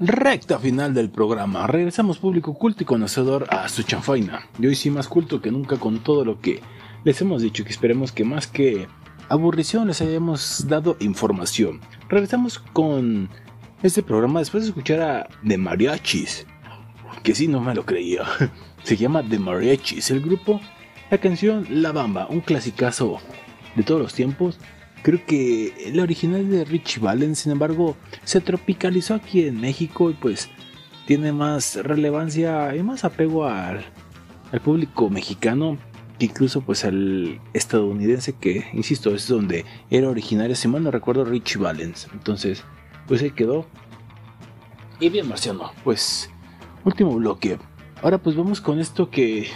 Recta 0.00 0.58
final 0.58 0.94
del 0.94 1.10
programa. 1.10 1.66
Regresamos 1.66 2.18
público 2.18 2.54
culto 2.54 2.82
y 2.82 2.86
conocedor 2.86 3.46
a 3.50 3.68
su 3.68 3.82
chanfaina. 3.82 4.48
Y 4.58 4.68
hoy 4.68 4.74
sí 4.74 4.90
más 4.90 5.06
culto 5.06 5.42
que 5.42 5.50
nunca 5.50 5.76
con 5.76 5.98
todo 5.98 6.24
lo 6.24 6.40
que 6.40 6.62
les 7.04 7.20
hemos 7.20 7.42
dicho 7.42 7.64
que 7.64 7.70
esperemos 7.70 8.10
que 8.10 8.24
más 8.24 8.46
que 8.46 8.86
aburrición 9.28 9.88
les 9.88 10.00
hayamos 10.00 10.66
dado 10.66 10.96
información. 11.00 11.80
Regresamos 12.08 12.58
con 12.58 13.28
este 13.82 14.02
programa 14.02 14.38
después 14.38 14.62
de 14.62 14.70
escuchar 14.70 15.00
a 15.02 15.28
The 15.46 15.58
Mariachis. 15.58 16.46
Que 17.22 17.34
sí, 17.34 17.48
no 17.48 17.60
me 17.60 17.74
lo 17.74 17.84
creía. 17.84 18.22
Se 18.88 18.96
llama 18.96 19.22
The 19.22 19.38
Mariachis, 19.38 20.10
el 20.10 20.22
grupo. 20.22 20.62
La 21.10 21.18
canción 21.18 21.66
La 21.68 21.92
Bamba, 21.92 22.26
un 22.30 22.40
clasicazo 22.40 23.18
de 23.76 23.82
todos 23.82 24.00
los 24.00 24.14
tiempos. 24.14 24.58
Creo 25.02 25.26
que 25.26 25.92
la 25.92 26.04
original 26.04 26.48
de 26.48 26.64
Richie 26.64 26.98
Valens, 26.98 27.40
sin 27.40 27.52
embargo, 27.52 27.98
se 28.24 28.40
tropicalizó 28.40 29.14
aquí 29.14 29.44
en 29.44 29.60
México 29.60 30.08
y 30.08 30.14
pues 30.14 30.48
tiene 31.06 31.34
más 31.34 31.76
relevancia 31.76 32.74
y 32.74 32.82
más 32.82 33.04
apego 33.04 33.44
al, 33.44 33.84
al 34.52 34.60
público 34.62 35.10
mexicano 35.10 35.76
que 36.18 36.24
incluso 36.24 36.62
pues 36.62 36.86
al 36.86 37.42
estadounidense 37.52 38.36
que, 38.36 38.70
insisto, 38.72 39.14
es 39.14 39.28
donde 39.28 39.66
era 39.90 40.08
originario, 40.08 40.56
si 40.56 40.66
mal 40.66 40.82
no 40.82 40.90
recuerdo, 40.90 41.26
Richie 41.26 41.60
Valens. 41.60 42.08
Entonces, 42.14 42.64
pues 43.06 43.20
ahí 43.20 43.32
quedó. 43.32 43.66
Y 44.98 45.10
bien, 45.10 45.28
Marciano, 45.28 45.72
pues 45.84 46.30
último 46.86 47.14
bloque. 47.16 47.58
Ahora 48.02 48.18
pues 48.18 48.36
vamos 48.36 48.60
con 48.60 48.78
esto 48.80 49.10
que 49.10 49.48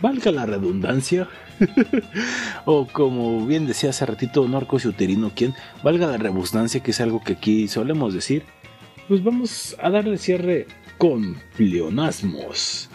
valga 0.00 0.30
la 0.30 0.46
redundancia. 0.46 1.28
o 2.64 2.86
como 2.86 3.44
bien 3.46 3.66
decía 3.66 3.90
hace 3.90 4.06
ratito 4.06 4.46
Norcos 4.46 4.84
y 4.84 4.88
Uterino, 4.88 5.32
quien 5.34 5.54
valga 5.82 6.06
la 6.06 6.16
redundancia, 6.16 6.82
que 6.82 6.92
es 6.92 7.00
algo 7.00 7.22
que 7.22 7.34
aquí 7.34 7.68
solemos 7.68 8.14
decir. 8.14 8.44
Pues 9.08 9.24
vamos 9.24 9.76
a 9.82 9.90
darle 9.90 10.18
cierre 10.18 10.66
con 10.98 11.36
pleonasmos. 11.56 12.88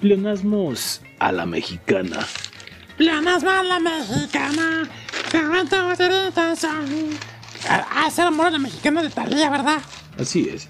Pleonasmos 0.00 1.02
a 1.18 1.32
la 1.32 1.46
mexicana. 1.46 2.20
Pleonasmo 2.96 3.50
a 3.50 3.62
la 3.62 3.80
mexicana. 3.80 4.88
Ah, 7.68 8.04
ese 8.08 8.22
amor 8.22 8.46
a 8.46 8.50
la 8.50 8.58
mexicana 8.58 9.02
de 9.02 9.10
Talía, 9.10 9.50
¿verdad? 9.50 9.82
Así 10.18 10.48
es. 10.48 10.68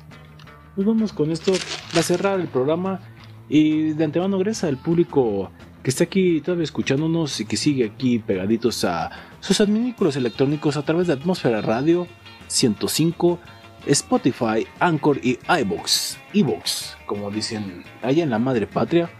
Pues 0.75 0.87
vamos 0.87 1.13
con 1.13 1.31
esto 1.31 1.53
a 1.95 2.03
cerrar 2.03 2.41
el 2.41 2.49
programa. 2.49 3.01
Y 3.49 3.93
de 3.93 4.05
antemano, 4.05 4.39
gracias 4.39 4.65
al 4.65 4.77
público 4.77 5.51
que 5.83 5.91
está 5.91 6.05
aquí 6.05 6.41
todavía 6.41 6.65
escuchándonos 6.65 7.41
y 7.41 7.45
que 7.45 7.57
sigue 7.57 7.85
aquí 7.85 8.19
pegaditos 8.19 8.85
a 8.85 9.11
sus 9.41 9.61
adminículos 9.61 10.17
electrónicos 10.17 10.77
a 10.77 10.85
través 10.85 11.07
de 11.07 11.13
Atmósfera 11.13 11.63
Radio 11.63 12.09
105, 12.49 13.39
Spotify, 13.87 14.67
Anchor 14.81 15.21
y 15.23 15.39
iBox. 15.61 16.19
iBox, 16.33 16.97
como 17.07 17.31
dicen 17.31 17.85
allá 18.03 18.25
en 18.25 18.31
la 18.31 18.39
madre 18.39 18.67
patria. 18.67 19.11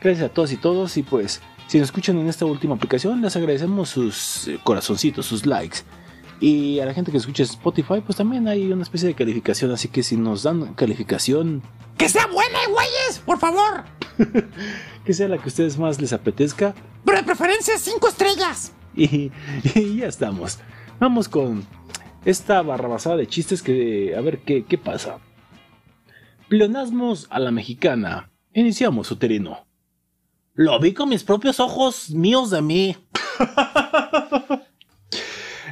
Gracias 0.00 0.30
a 0.30 0.32
todos 0.32 0.52
y 0.52 0.56
todos. 0.56 0.96
Y 0.96 1.02
pues, 1.02 1.40
si 1.66 1.78
nos 1.78 1.88
escuchan 1.88 2.18
en 2.18 2.28
esta 2.28 2.44
última 2.44 2.76
aplicación, 2.76 3.20
les 3.20 3.34
agradecemos 3.34 3.88
sus 3.88 4.50
corazoncitos, 4.62 5.26
sus 5.26 5.46
likes. 5.46 5.78
Y 6.46 6.78
a 6.78 6.84
la 6.84 6.92
gente 6.92 7.10
que 7.10 7.16
escucha 7.16 7.42
Spotify, 7.42 8.02
pues 8.04 8.18
también 8.18 8.46
hay 8.48 8.70
una 8.70 8.82
especie 8.82 9.08
de 9.08 9.14
calificación. 9.14 9.70
Así 9.70 9.88
que 9.88 10.02
si 10.02 10.18
nos 10.18 10.42
dan 10.42 10.74
calificación, 10.74 11.62
¡Que 11.96 12.06
sea 12.06 12.26
buena, 12.26 12.58
güeyes! 12.68 13.20
¡Por 13.24 13.38
favor! 13.38 13.84
que 15.06 15.14
sea 15.14 15.26
la 15.28 15.38
que 15.38 15.44
a 15.44 15.46
ustedes 15.46 15.78
más 15.78 16.02
les 16.02 16.12
apetezca. 16.12 16.74
Pero 17.02 17.16
de 17.16 17.24
preferencia 17.24 17.78
cinco 17.78 18.08
estrellas. 18.08 18.74
Y, 18.94 19.32
y 19.74 19.96
ya 19.96 20.06
estamos. 20.06 20.58
Vamos 21.00 21.30
con 21.30 21.66
esta 22.26 22.60
barrabasada 22.60 23.16
de 23.16 23.26
chistes 23.26 23.62
que... 23.62 24.14
A 24.14 24.20
ver 24.20 24.40
qué, 24.40 24.66
qué 24.66 24.76
pasa. 24.76 25.20
Pleonasmos 26.48 27.26
a 27.30 27.38
la 27.38 27.52
mexicana. 27.52 28.30
Iniciamos, 28.52 29.10
uterino. 29.10 29.66
Lo 30.52 30.78
vi 30.78 30.92
con 30.92 31.08
mis 31.08 31.24
propios 31.24 31.58
ojos 31.58 32.10
míos 32.10 32.50
de 32.50 32.60
mí. 32.60 32.96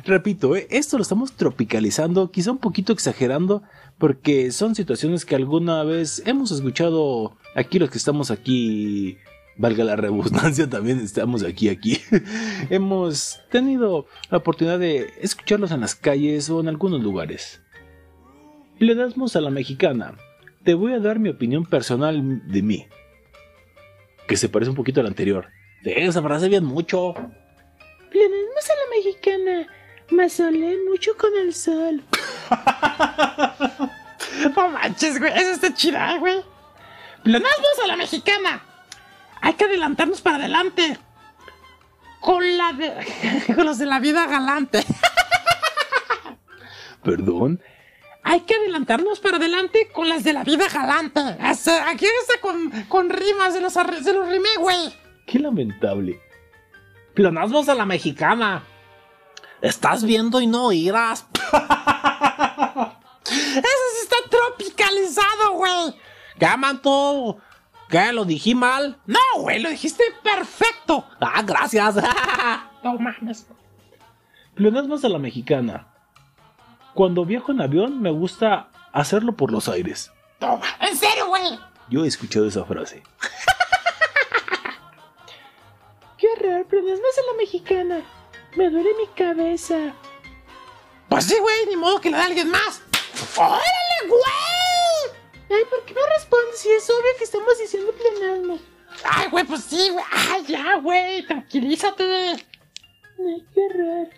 Repito, 0.04 0.56
¿eh? 0.56 0.66
esto 0.70 0.96
lo 0.96 1.02
estamos 1.02 1.32
tropicalizando, 1.32 2.32
quizá 2.32 2.50
un 2.50 2.58
poquito 2.58 2.92
exagerando, 2.92 3.62
porque 3.98 4.50
son 4.50 4.74
situaciones 4.74 5.24
que 5.24 5.36
alguna 5.36 5.84
vez 5.84 6.22
hemos 6.26 6.50
escuchado 6.50 7.36
aquí 7.54 7.78
los 7.78 7.88
que 7.90 7.98
estamos 7.98 8.32
aquí, 8.32 9.18
valga 9.56 9.84
la 9.84 9.94
redundancia, 9.94 10.68
también 10.70 10.98
estamos 10.98 11.44
aquí, 11.44 11.68
aquí. 11.68 12.00
hemos 12.70 13.40
tenido 13.50 14.06
la 14.30 14.38
oportunidad 14.38 14.80
de 14.80 15.12
escucharlos 15.20 15.70
en 15.70 15.80
las 15.80 15.94
calles 15.94 16.50
o 16.50 16.60
en 16.60 16.68
algunos 16.68 17.00
lugares. 17.00 17.60
Le 18.78 18.96
damos 18.96 19.36
a 19.36 19.40
la 19.40 19.50
mexicana. 19.50 20.16
Te 20.64 20.74
voy 20.74 20.94
a 20.94 20.98
dar 20.98 21.20
mi 21.20 21.28
opinión 21.28 21.64
personal 21.64 22.42
de 22.48 22.62
mí. 22.62 22.86
Que 24.26 24.36
se 24.36 24.48
parece 24.48 24.70
un 24.70 24.76
poquito 24.76 24.98
a 24.98 25.02
la 25.04 25.10
anterior. 25.10 25.48
Esa 25.84 26.22
frase 26.22 26.48
bien 26.48 26.64
mucho. 26.64 27.14
Planemos 27.14 28.70
a 28.70 28.74
la 28.74 28.96
mexicana. 28.96 29.68
Mazolé 30.10 30.76
mucho 30.88 31.16
con 31.16 31.30
el 31.36 31.54
sol. 31.54 32.02
No 34.56 34.68
manches, 34.68 35.18
güey. 35.18 35.32
Esa 35.32 35.52
está 35.52 35.74
chida, 35.74 36.16
güey. 36.18 36.42
Planazmos 37.22 37.78
a 37.84 37.86
la 37.86 37.96
mexicana. 37.96 38.62
Hay 39.40 39.54
que 39.54 39.64
adelantarnos 39.64 40.20
para 40.20 40.36
adelante. 40.36 40.98
Con 42.20 42.56
la 42.56 42.72
de. 42.72 43.44
con 43.54 43.64
los 43.66 43.78
de 43.78 43.86
la 43.86 44.00
vida 44.00 44.26
galante. 44.26 44.84
¿Perdón? 47.04 47.60
Hay 48.24 48.40
que 48.40 48.54
adelantarnos 48.54 49.20
para 49.20 49.36
adelante 49.36 49.90
con 49.92 50.08
las 50.08 50.24
de 50.24 50.32
la 50.32 50.44
vida 50.44 50.66
galante. 50.72 51.20
Ese- 51.40 51.80
Aquí 51.80 52.06
está 52.06 52.40
con, 52.40 52.70
con 52.88 53.10
rimas, 53.10 53.52
se 53.54 53.60
los, 53.60 53.76
arre- 53.76 54.02
se 54.02 54.12
los 54.12 54.28
rimé, 54.28 54.48
güey. 54.58 54.92
Qué 55.26 55.38
lamentable. 55.38 56.20
Pleonasmos 57.14 57.68
a 57.68 57.74
la 57.74 57.84
mexicana. 57.86 58.64
Estás 59.62 60.02
viendo 60.02 60.40
y 60.40 60.48
no 60.48 60.66
oirás. 60.66 61.24
Eso 63.24 63.30
sí 63.30 64.02
está 64.02 64.16
tropicalizado, 64.28 65.52
güey. 65.54 65.94
¿Qué, 66.36 66.56
manto? 66.58 67.38
¿Qué? 67.88 68.12
¿Lo 68.12 68.24
dije 68.24 68.56
mal? 68.56 68.98
No, 69.06 69.20
güey, 69.38 69.62
lo 69.62 69.70
dijiste 69.70 70.02
perfecto. 70.22 71.06
Ah, 71.20 71.42
gracias. 71.42 71.94
No 72.82 72.98
mames. 72.98 73.46
Pleonasmos 74.56 75.04
a 75.04 75.08
la 75.08 75.20
mexicana. 75.20 75.86
Cuando 76.94 77.24
viajo 77.24 77.52
en 77.52 77.60
avión 77.60 78.02
me 78.02 78.10
gusta 78.10 78.70
hacerlo 78.92 79.36
por 79.36 79.52
los 79.52 79.68
aires. 79.68 80.10
Toma. 80.40 80.66
En 80.80 80.96
serio, 80.96 81.28
güey. 81.28 81.60
Yo 81.88 82.04
he 82.04 82.08
escuchado 82.08 82.48
esa 82.48 82.64
frase. 82.64 83.04
Qué 86.18 86.26
horror, 86.26 86.66
planemos 86.66 86.98
a 86.98 87.30
la 87.30 87.36
mexicana. 87.38 88.00
Me 88.56 88.68
duele 88.68 88.90
mi 88.98 89.06
cabeza. 89.14 89.94
Pues 91.08 91.24
sí, 91.24 91.36
güey, 91.38 91.66
ni 91.66 91.76
modo 91.76 92.00
que 92.00 92.10
le 92.10 92.16
da 92.16 92.24
a 92.24 92.26
alguien 92.26 92.50
más. 92.50 92.82
¡Órale, 93.36 94.08
güey! 94.08 95.16
Ay, 95.50 95.64
¿por 95.68 95.84
qué 95.84 95.94
no 95.94 96.00
respondes 96.14 96.58
si 96.58 96.70
es 96.70 96.88
obvio 96.88 97.16
que 97.18 97.24
estamos 97.24 97.58
diciendo 97.58 97.92
pleonasmo? 97.92 98.58
Ay, 99.04 99.28
güey, 99.30 99.44
pues 99.44 99.64
sí, 99.64 99.90
güey. 99.90 100.04
Ay, 100.10 100.44
ya, 100.46 100.76
güey, 100.76 101.26
tranquilízate. 101.26 102.04
Ay, 102.32 103.46
qué 103.54 103.60
horror. 103.60 104.08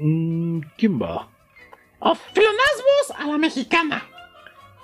Mm, 0.00 0.60
¿Quién 0.76 1.00
va? 1.00 1.28
Oh, 2.00 2.16
a 3.16 3.26
la 3.26 3.38
mexicana. 3.38 4.06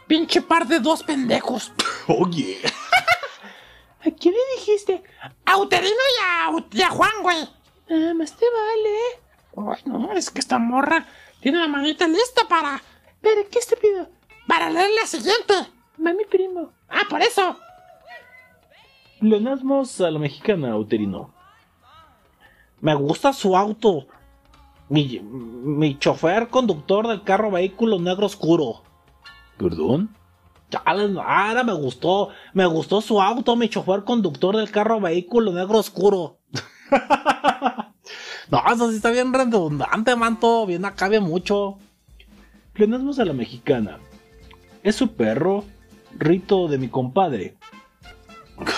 Pinche 0.07 0.43
par 0.43 0.67
de 0.67 0.81
dos 0.81 1.03
pendejos. 1.03 1.73
Oye. 2.09 2.61
¿A 4.07 4.11
quién 4.11 4.35
le 4.35 4.61
dijiste? 4.61 5.03
A 5.47 5.57
Uterino 5.57 5.91
y 5.91 6.23
a, 6.23 6.67
y 6.71 6.83
a 6.83 6.91
Juan, 6.91 7.23
güey. 7.23 7.49
Nada 7.89 8.15
más 8.15 8.37
te 8.37 8.45
vale. 8.51 9.75
Ay, 9.77 9.83
no, 9.87 10.13
es 10.13 10.31
que 10.31 10.41
esta 10.41 10.59
morra 10.59 11.07
tiene 11.41 11.59
la 11.59 11.69
manita 11.69 12.07
lista 12.07 12.47
para. 12.49 12.83
¿Para 13.23 13.45
qué 13.51 13.59
estúpido? 13.59 14.09
para 14.47 14.71
leer 14.71 14.91
la 15.01 15.07
siguiente. 15.07 15.55
Va 16.05 16.13
mi 16.13 16.25
primo. 16.25 16.71
Ah, 16.89 17.03
por 17.09 17.23
eso. 17.23 17.57
Pleonasmos 19.21 20.01
a 20.01 20.11
la 20.11 20.19
mexicana, 20.19 20.77
uterino. 20.77 21.33
Me 22.81 22.95
gusta 22.95 23.33
su 23.33 23.57
auto. 23.57 24.07
Mi, 24.89 25.19
mi 25.21 25.99
chofer 25.99 26.49
conductor 26.49 27.09
del 27.09 27.23
carro 27.23 27.51
vehículo 27.51 27.99
negro 27.99 28.27
oscuro. 28.27 28.83
¿Perdón? 29.57 30.15
Ahora 30.85 31.63
me 31.65 31.73
gustó. 31.73 32.31
Me 32.53 32.67
gustó 32.67 33.01
su 33.01 33.21
auto, 33.21 33.57
mi 33.57 33.69
chofer 33.69 34.05
conductor 34.05 34.57
del 34.57 34.71
carro 34.71 35.01
vehículo 35.01 35.53
negro 35.53 35.79
oscuro. 35.79 36.39
no, 38.51 38.63
eso 38.73 38.91
sí 38.91 38.97
está 38.97 39.11
bien 39.11 39.33
redundante, 39.33 40.17
manto. 40.17 40.67
Bien 40.67 40.85
acá, 40.85 41.09
mucho. 41.21 41.79
Pleonasmos 42.73 43.19
a 43.19 43.25
la 43.25 43.33
mexicana. 43.33 43.99
Es 44.83 44.97
su 44.97 45.15
perro, 45.15 45.65
Rito 46.19 46.69
de 46.69 46.79
mi 46.79 46.89
compadre. 46.89 47.57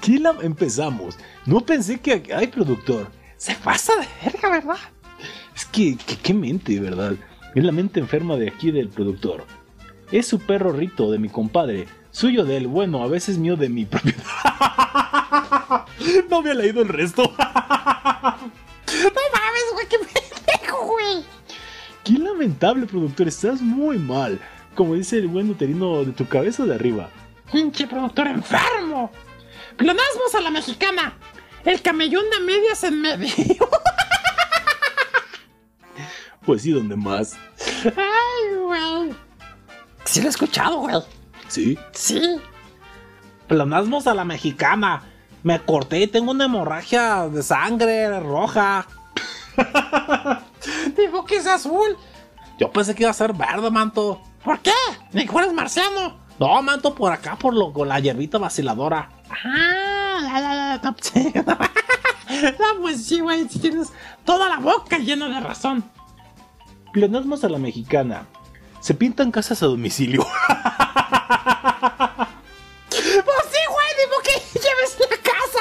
¿Quién 0.00 0.22
la 0.22 0.36
empezamos? 0.40 1.18
No 1.46 1.60
pensé 1.60 1.98
que... 2.00 2.22
¡Ay, 2.34 2.46
productor! 2.46 3.10
Se 3.36 3.54
pasa 3.56 3.92
de 3.96 4.06
verga, 4.24 4.50
¿verdad? 4.50 4.78
Es 5.54 5.64
que, 5.66 5.96
que- 5.96 6.16
qué 6.16 6.32
mente, 6.34 6.78
¿verdad? 6.78 7.14
Es 7.56 7.64
la 7.64 7.72
mente 7.72 8.00
enferma 8.00 8.36
de 8.36 8.48
aquí 8.48 8.70
del 8.70 8.90
productor. 8.90 9.46
Es 10.12 10.28
su 10.28 10.40
perro 10.40 10.72
Rito 10.72 11.10
de 11.10 11.18
mi 11.18 11.30
compadre. 11.30 11.88
Suyo 12.10 12.44
de 12.44 12.58
él, 12.58 12.66
bueno, 12.66 13.02
a 13.02 13.06
veces 13.06 13.38
mío 13.38 13.56
de 13.56 13.70
mi 13.70 13.86
propiedad. 13.86 14.22
no 16.30 16.36
había 16.36 16.52
leído 16.52 16.82
el 16.82 16.88
resto. 16.88 17.32
No 18.86 19.20
mames, 19.32 19.64
güey, 19.72 19.86
qué 19.88 19.98
pendejo, 19.98 20.86
güey. 20.86 21.24
Qué 22.04 22.12
lamentable, 22.12 22.86
productor. 22.86 23.26
Estás 23.26 23.60
muy 23.60 23.98
mal. 23.98 24.40
Como 24.74 24.94
dice 24.94 25.18
el 25.18 25.26
buen 25.26 25.50
uterino 25.50 26.04
de 26.04 26.12
tu 26.12 26.26
cabeza 26.28 26.64
de 26.64 26.74
arriba. 26.74 27.10
Pinche 27.50 27.86
productor 27.86 28.28
enfermo. 28.28 29.10
Pleonasmos 29.76 30.34
a 30.34 30.40
la 30.40 30.50
mexicana. 30.50 31.14
El 31.64 31.82
camellón 31.82 32.24
de 32.30 32.40
medias 32.44 32.84
en 32.84 33.00
medio. 33.00 33.68
Pues 36.46 36.62
sí, 36.62 36.70
donde 36.70 36.96
más. 36.96 37.36
Ay, 37.84 38.56
güey. 38.62 39.14
Sí 40.04 40.20
lo 40.20 40.28
he 40.28 40.30
escuchado, 40.30 40.78
güey. 40.78 40.96
¿Sí? 41.48 41.76
Sí. 41.92 42.40
Pleonasmos 43.48 44.06
a 44.06 44.14
la 44.14 44.24
mexicana. 44.24 45.02
Me 45.42 45.60
corté 45.60 46.00
y 46.00 46.06
tengo 46.06 46.30
una 46.30 46.44
hemorragia 46.44 47.28
de 47.28 47.42
sangre 47.42 48.20
roja. 48.20 48.86
Digo 50.96 51.24
que 51.24 51.36
es 51.36 51.46
azul. 51.46 51.96
Yo 52.58 52.70
pensé 52.72 52.94
que 52.94 53.02
iba 53.02 53.10
a 53.10 53.14
ser 53.14 53.32
verde, 53.32 53.70
manto. 53.70 54.22
¿Por 54.44 54.60
qué? 54.60 54.72
Ni 55.12 55.26
fueras 55.26 55.52
marciano. 55.52 56.18
No, 56.38 56.62
manto, 56.62 56.94
por 56.94 57.12
acá, 57.12 57.36
por 57.36 57.54
lo, 57.54 57.72
con 57.72 57.88
la 57.88 57.98
hierbita 57.98 58.38
vaciladora. 58.38 59.08
Ah, 59.30 60.18
ya, 60.22 60.40
ya, 60.40 61.32
ya, 61.32 61.70
no, 62.58 62.80
pues 62.82 63.06
sí, 63.06 63.20
güey, 63.20 63.48
si 63.48 63.58
tienes 63.58 63.92
toda 64.24 64.48
la 64.48 64.58
boca 64.58 64.98
llena 64.98 65.28
de 65.28 65.40
razón. 65.40 65.84
Pleonasmos 66.96 67.44
a 67.44 67.50
la 67.50 67.58
mexicana. 67.58 68.26
Se 68.80 68.94
pintan 68.94 69.30
casas 69.30 69.62
a 69.62 69.66
domicilio. 69.66 70.24
Pues 72.88 73.44
sí, 73.50 73.58
güey, 73.68 73.88
digo 74.00 74.16
que 74.24 74.58
lleves 74.60 74.96
la 74.98 75.16
casa. 75.18 75.60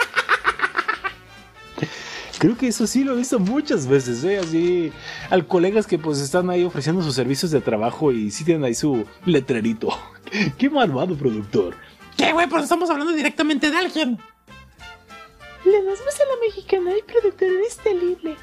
Creo 2.39 2.55
que 2.57 2.67
eso 2.69 2.87
sí 2.87 3.03
lo 3.03 3.13
he 3.13 3.17
visto 3.17 3.37
muchas 3.37 3.85
veces, 3.85 4.23
¿eh? 4.23 4.37
Así, 4.37 4.93
al 5.29 5.45
colegas 5.45 5.87
que 5.87 5.99
pues 5.99 6.21
están 6.21 6.49
ahí 6.49 6.63
ofreciendo 6.63 7.01
sus 7.01 7.15
servicios 7.15 7.51
de 7.51 7.59
trabajo 7.59 8.13
y 8.13 8.31
sí 8.31 8.45
tienen 8.45 8.63
ahí 8.63 8.73
su 8.73 9.05
letrerito. 9.25 9.89
Qué 10.57 10.69
malvado 10.69 11.17
productor. 11.17 11.75
¿Qué, 12.15 12.31
güey? 12.31 12.47
Pues 12.47 12.63
estamos 12.63 12.89
hablando 12.89 13.11
directamente 13.11 13.69
de 13.71 13.77
alguien. 13.77 14.17
Pleonasmos 15.63 16.15
a 16.15 16.25
la 16.33 16.39
mexicana 16.47 16.91
y 16.97 17.01
productor 17.01 17.49
eres 17.49 17.75
terrible. 17.75 18.37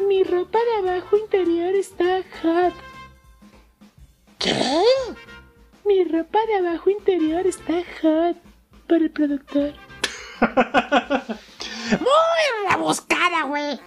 Mi 0.00 0.24
ropa 0.24 0.58
de 0.58 0.88
abajo 0.88 1.16
interior 1.16 1.74
está 1.74 2.22
hot. 2.42 2.74
¿Qué? 4.38 4.72
Mi 5.84 6.04
ropa 6.04 6.38
de 6.46 6.56
abajo 6.56 6.90
interior 6.90 7.46
está 7.46 7.74
hot. 8.02 8.36
Por 8.88 9.02
el 9.02 9.10
productor. 9.10 9.72
Muy 12.00 12.70
rebuscada, 12.70 13.44
güey. 13.44 13.80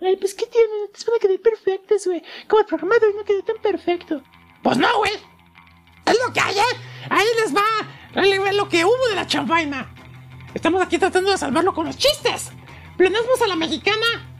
Ay, 0.00 0.16
pues 0.16 0.34
¿qué 0.34 0.46
tiene? 0.46 0.88
Te 0.92 1.04
van 1.06 1.16
a 1.16 1.20
quedar 1.20 1.40
perfectas, 1.40 2.06
güey. 2.06 2.22
Como 2.48 2.60
el 2.60 2.66
programa 2.66 2.98
de 2.98 3.06
hoy 3.06 3.14
no 3.16 3.24
quedó 3.24 3.42
tan 3.42 3.58
perfecto. 3.58 4.22
Pues 4.62 4.76
no, 4.78 4.98
güey. 4.98 5.12
Es 6.06 6.18
lo 6.26 6.32
que 6.32 6.40
hay, 6.40 6.58
¿eh? 6.58 6.76
Ahí 7.10 7.26
les 7.40 7.54
va. 7.54 7.62
Ahí 8.14 8.30
les 8.30 8.40
va 8.40 8.52
lo 8.52 8.68
que 8.68 8.84
hubo 8.84 9.08
de 9.08 9.14
la 9.16 9.26
champaina. 9.26 9.92
Estamos 10.54 10.82
aquí 10.82 10.98
tratando 10.98 11.30
de 11.30 11.38
salvarlo 11.38 11.74
con 11.74 11.86
los 11.86 11.96
chistes. 11.96 12.50
Pleonasmos 12.96 13.42
a 13.42 13.46
la 13.46 13.56
mexicana. 13.56 14.31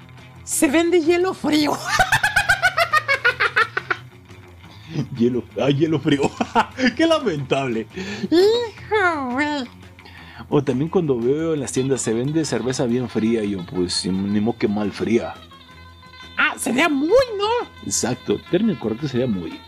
Se 0.44 0.68
vende 0.68 1.00
hielo 1.00 1.34
frío. 1.34 1.72
Hielo, 5.16 5.42
ay, 5.60 5.74
hielo 5.74 5.98
frío. 5.98 6.30
Qué 6.96 7.06
lamentable. 7.06 7.86
Hijo, 8.30 9.30
güey. 9.32 9.64
O 10.48 10.62
también 10.62 10.90
cuando 10.90 11.18
veo 11.18 11.54
en 11.54 11.60
las 11.60 11.72
tiendas 11.72 12.02
se 12.02 12.12
vende 12.12 12.44
cerveza 12.44 12.84
bien 12.84 13.08
fría, 13.08 13.42
y 13.42 13.52
yo 13.52 13.64
pues 13.64 14.04
ni 14.04 14.40
modo 14.40 14.58
que 14.58 14.68
mal 14.68 14.92
fría. 14.92 15.34
Ah, 16.36 16.54
sería 16.58 16.88
muy, 16.88 17.08
¿no? 17.08 17.68
Exacto, 17.86 18.34
el 18.34 18.42
término 18.44 18.78
correcto 18.78 19.08
sería 19.08 19.26
muy. 19.26 19.58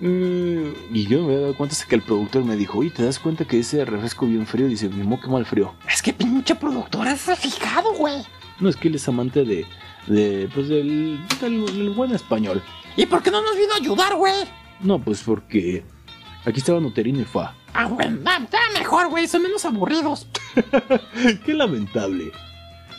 Mm, 0.00 0.94
y 0.94 1.06
yo 1.06 1.24
me 1.24 1.34
he 1.34 1.40
dado 1.40 1.56
cuenta 1.56 1.74
hasta 1.74 1.86
que 1.86 1.94
el 1.94 2.02
productor 2.02 2.44
me 2.44 2.56
dijo, 2.56 2.78
oye, 2.78 2.90
¿te 2.90 3.04
das 3.04 3.18
cuenta 3.18 3.46
que 3.46 3.58
ese 3.58 3.84
refresco 3.84 4.26
bien 4.26 4.46
frío? 4.46 4.68
Dice, 4.68 4.88
ni 4.88 5.02
modo 5.02 5.20
que 5.22 5.28
mal 5.28 5.46
frío. 5.46 5.74
Es 5.90 6.02
que 6.02 6.12
pinche 6.12 6.54
productor 6.54 7.06
es 7.08 7.22
fijado, 7.38 7.92
güey. 7.94 8.24
No, 8.60 8.68
es 8.68 8.76
que 8.76 8.88
él 8.88 8.94
es 8.94 9.06
amante 9.08 9.44
de, 9.44 9.66
de 10.06 10.48
pues 10.54 10.68
del, 10.68 11.18
del, 11.40 11.66
del 11.66 11.90
buen 11.90 12.12
español. 12.14 12.62
¿Y 12.96 13.06
por 13.06 13.22
qué 13.22 13.30
no 13.30 13.42
nos 13.42 13.56
vino 13.56 13.72
a 13.74 13.76
ayudar, 13.76 14.14
güey? 14.14 14.34
No, 14.80 14.98
pues 14.98 15.22
porque 15.22 15.84
aquí 16.44 16.58
estaba 16.60 16.80
Noterino 16.80 17.20
y 17.20 17.24
Fa. 17.24 17.54
Ah, 17.74 17.84
güey, 17.86 18.08
está 18.08 18.58
mejor, 18.72 19.08
güey. 19.08 19.28
Son 19.28 19.42
menos 19.42 19.64
aburridos. 19.66 20.26
Qué 21.44 21.52
lamentable. 21.52 22.32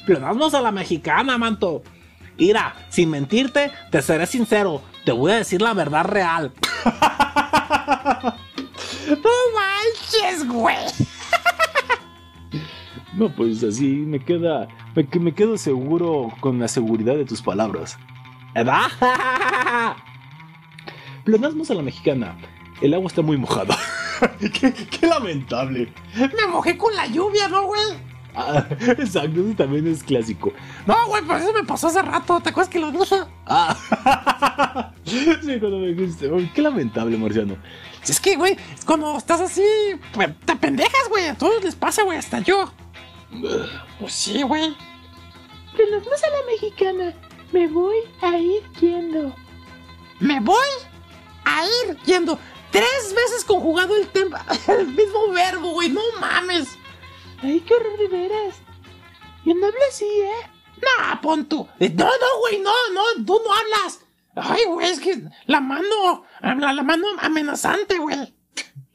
Pleonasmos 0.05 0.53
a 0.53 0.61
la 0.61 0.71
mexicana, 0.71 1.37
manto. 1.37 1.81
Mira, 2.37 2.75
sin 2.89 3.09
mentirte, 3.09 3.71
te 3.89 4.01
seré 4.03 4.27
sincero. 4.27 4.83
Te 5.03 5.11
voy 5.11 5.31
a 5.31 5.37
decir 5.37 5.61
la 5.61 5.73
verdad 5.73 6.05
real. 6.05 6.51
No 9.07 9.31
manches, 9.55 10.45
güey. 10.47 10.75
No, 13.17 13.29
pues 13.29 13.63
así 13.63 13.87
me 13.87 14.19
queda, 14.19 14.67
me, 14.95 15.07
que 15.07 15.19
me 15.19 15.33
quedo 15.33 15.57
seguro 15.57 16.31
con 16.39 16.59
la 16.59 16.67
seguridad 16.67 17.15
de 17.15 17.25
tus 17.25 17.41
palabras. 17.41 17.97
¿Verdad? 18.53 18.85
Pleonasmos 21.23 21.71
a 21.71 21.73
la 21.73 21.81
mexicana. 21.81 22.37
El 22.79 22.93
agua 22.93 23.07
está 23.07 23.23
muy 23.23 23.37
mojada. 23.37 23.75
qué, 24.39 24.71
qué 24.71 25.07
lamentable. 25.07 25.91
Me 26.15 26.47
mojé 26.47 26.77
con 26.77 26.95
la 26.95 27.07
lluvia, 27.07 27.47
¿no, 27.49 27.65
güey? 27.65 27.81
Ah, 28.35 28.63
exacto, 28.79 29.41
eso 29.41 29.55
también 29.57 29.87
es 29.87 30.03
clásico. 30.03 30.53
No, 30.85 31.07
güey, 31.07 31.23
pero 31.25 31.39
eso 31.39 31.53
me 31.53 31.63
pasó 31.63 31.87
hace 31.87 32.03
rato. 32.03 32.39
¿Te 32.39 32.49
acuerdas 32.49 32.69
que 32.69 32.79
lo 32.79 32.91
dije? 32.91 33.15
Ah. 33.47 33.75
sí, 35.03 35.59
cuando 35.59 35.79
me 35.79 35.87
dijiste. 35.87 36.29
Qué 36.53 36.61
lamentable, 36.61 37.17
Marciano. 37.17 37.57
Es 38.07 38.19
que, 38.19 38.35
güey, 38.35 38.55
cuando 38.85 39.17
estás 39.17 39.41
así, 39.41 39.65
pues, 40.13 40.29
te 40.45 40.55
pendejas, 40.55 41.09
güey. 41.09 41.25
A 41.29 41.35
todos 41.35 41.63
les 41.63 41.73
pasa, 41.73 42.03
güey, 42.03 42.19
hasta 42.19 42.39
yo. 42.39 42.71
Pues 43.99 44.13
sí, 44.13 44.41
güey. 44.43 44.75
Pleonasmos 45.75 46.23
a 46.23 46.29
la 46.29 46.45
mexicana. 46.51 47.13
Me 47.51 47.67
voy 47.67 47.97
a 48.21 48.37
ir 48.37 48.63
yendo. 48.79 49.35
Me 50.19 50.39
voy 50.39 50.67
a 51.45 51.65
ir 51.65 51.97
yendo. 52.05 52.39
Tres 52.71 53.13
veces 53.15 53.43
conjugado 53.45 53.95
el, 53.95 54.11
tem- 54.11 54.35
el 54.79 54.87
mismo 54.87 55.29
verbo, 55.31 55.71
güey. 55.73 55.89
No 55.89 56.01
mames. 56.19 56.77
Ay, 57.41 57.59
qué 57.61 57.73
horror 57.73 57.97
de 57.97 58.07
veras. 58.07 58.55
Yo 59.45 59.53
no 59.55 59.67
hablo 59.67 59.79
así, 59.89 60.05
¿eh? 60.05 60.49
No, 60.81 61.21
pon 61.21 61.45
tú. 61.45 61.67
Eh, 61.79 61.89
No, 61.89 62.05
no, 62.05 62.39
güey, 62.41 62.59
no, 62.59 62.71
no, 62.93 63.25
tú 63.25 63.39
no 63.45 63.53
hablas. 63.53 64.01
Ay, 64.35 64.65
güey, 64.65 64.89
es 64.89 64.99
que 64.99 65.21
la 65.45 65.59
mano, 65.61 66.23
la, 66.41 66.73
la 66.73 66.83
mano 66.83 67.07
amenazante, 67.19 67.97
güey. 67.97 68.33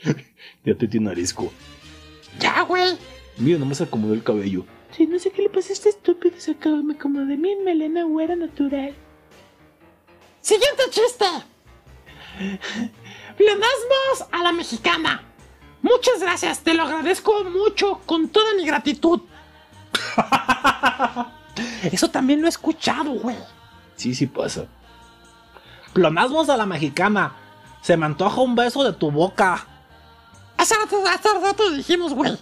Ya 0.65 0.77
te 0.77 0.87
tiene 0.87 1.11
arisco. 1.11 1.53
Ya, 2.39 2.61
güey. 2.63 2.97
Mira, 3.39 3.59
nomás 3.59 3.81
acomodó 3.81 4.15
el 4.15 4.23
cabello. 4.23 4.65
Sí, 4.97 5.07
no 5.07 5.19
sé 5.19 5.31
qué 5.31 5.43
le 5.43 5.49
pasa 5.49 5.71
a 5.71 5.73
este 5.73 5.89
estúpido. 5.89 6.35
Se 6.39 6.53
acaba 6.53 6.83
me 6.83 6.95
acomodé 6.95 7.37
mi 7.37 7.57
melena 7.57 8.05
güera 8.05 8.37
natural. 8.37 8.95
Siguiente 10.41 10.83
chiste. 10.91 11.25
Pleonasmos 13.37 14.29
a 14.31 14.43
la 14.43 14.53
mexicana. 14.53 15.23
Muchas 15.81 16.21
gracias, 16.21 16.61
te 16.61 16.75
lo 16.75 16.85
agradezco 16.85 17.45
mucho 17.45 18.01
con 18.07 18.29
toda 18.29 18.55
mi 18.55 18.65
gratitud. 18.65 19.21
Eso 21.91 22.09
también 22.09 22.41
lo 22.41 22.47
he 22.47 22.51
escuchado, 22.51 23.13
güey. 23.13 23.37
Sí, 23.97 24.15
sí 24.15 24.27
pasa. 24.27 24.67
Pleonasmos 25.93 26.49
a 26.49 26.57
la 26.57 26.67
mexicana. 26.67 27.35
Se 27.83 27.97
me 27.97 28.07
antoja 28.07 28.41
un 28.41 28.55
beso 28.55 28.85
de 28.85 28.93
tu 28.93 29.11
boca. 29.11 29.67
Hace 30.57 30.77
rato, 30.77 31.03
hace 31.07 31.29
rato 31.41 31.71
dijimos, 31.71 32.15
güey. 32.15 32.39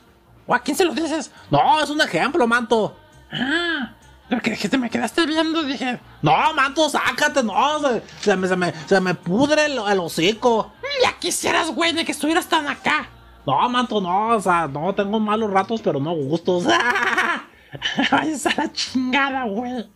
¿O 0.47 0.55
a 0.55 0.59
quién 0.61 0.77
se 0.77 0.85
lo 0.85 0.95
dices? 0.95 1.31
No, 1.51 1.81
es 1.81 1.91
un 1.91 2.01
ejemplo, 2.01 2.47
manto. 2.47 2.97
Ah, 3.33 3.93
pero 4.29 4.43
que 4.43 4.57
te 4.69 4.79
me 4.79 4.91
quedaste 4.91 5.27
viendo, 5.27 5.63
dije. 5.63 6.01
No, 6.23 6.33
manto, 6.55 6.89
sácate, 6.89 7.43
no. 7.43 7.79
Se, 7.81 8.03
se 8.21 8.37
me, 8.37 8.49
se, 8.49 8.57
me, 8.57 8.73
se 8.87 9.01
me 9.01 9.15
pudre 9.15 9.67
el, 9.67 9.79
el 9.79 9.99
hocico. 10.01 10.73
Ya 11.03 11.13
quisieras, 11.19 11.71
güey, 11.73 11.93
de 11.93 12.05
que 12.05 12.13
estuvieras 12.13 12.47
tan 12.47 12.67
acá. 12.69 13.09
No, 13.47 13.69
manto, 13.69 14.01
no. 14.01 14.29
O 14.37 14.41
sea, 14.41 14.67
no, 14.69 14.95
tengo 14.95 15.19
malos 15.21 15.51
ratos, 15.51 15.81
pero 15.83 15.99
no 16.01 16.13
gustos. 16.15 16.65
Ay, 18.11 18.31
esa 18.33 18.51
la 18.57 18.73
chingada, 18.73 19.45
güey. 19.45 19.89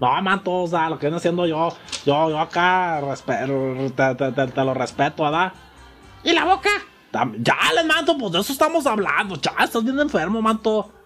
No, 0.00 0.22
manto, 0.22 0.52
o 0.52 0.66
sea, 0.66 0.90
lo 0.90 0.98
que 0.98 1.06
viene 1.06 1.16
haciendo 1.16 1.46
yo, 1.46 1.74
yo, 2.04 2.28
yo 2.28 2.38
acá 2.38 3.00
te, 3.24 4.14
te- 4.14 4.32
te- 4.32 4.46
te 4.48 4.64
lo 4.64 4.74
respeto, 4.74 5.22
¿verdad? 5.22 5.52
¿Y 6.22 6.32
la 6.32 6.44
boca? 6.44 6.68
Ya, 7.38 7.56
le 7.74 7.84
manto, 7.84 8.18
pues 8.18 8.32
de 8.32 8.40
eso 8.40 8.52
estamos 8.52 8.86
hablando. 8.86 9.36
Ya, 9.40 9.52
estás 9.62 9.84
bien 9.84 9.98
enfermo, 10.00 10.42
manto. 10.42 10.90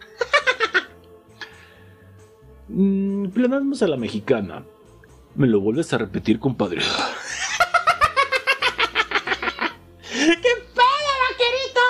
Mm, 2.71 3.31
pleonasmos 3.31 3.83
a 3.83 3.89
la 3.89 3.97
mexicana. 3.97 4.63
Me 5.35 5.47
lo 5.47 5.59
vuelves 5.59 5.91
a 5.95 5.99
repetir, 5.99 6.39
compadre. 6.39 6.83
¿Qué 10.13 10.53
pedo, 10.75 11.11
vaquerito? 11.31 11.87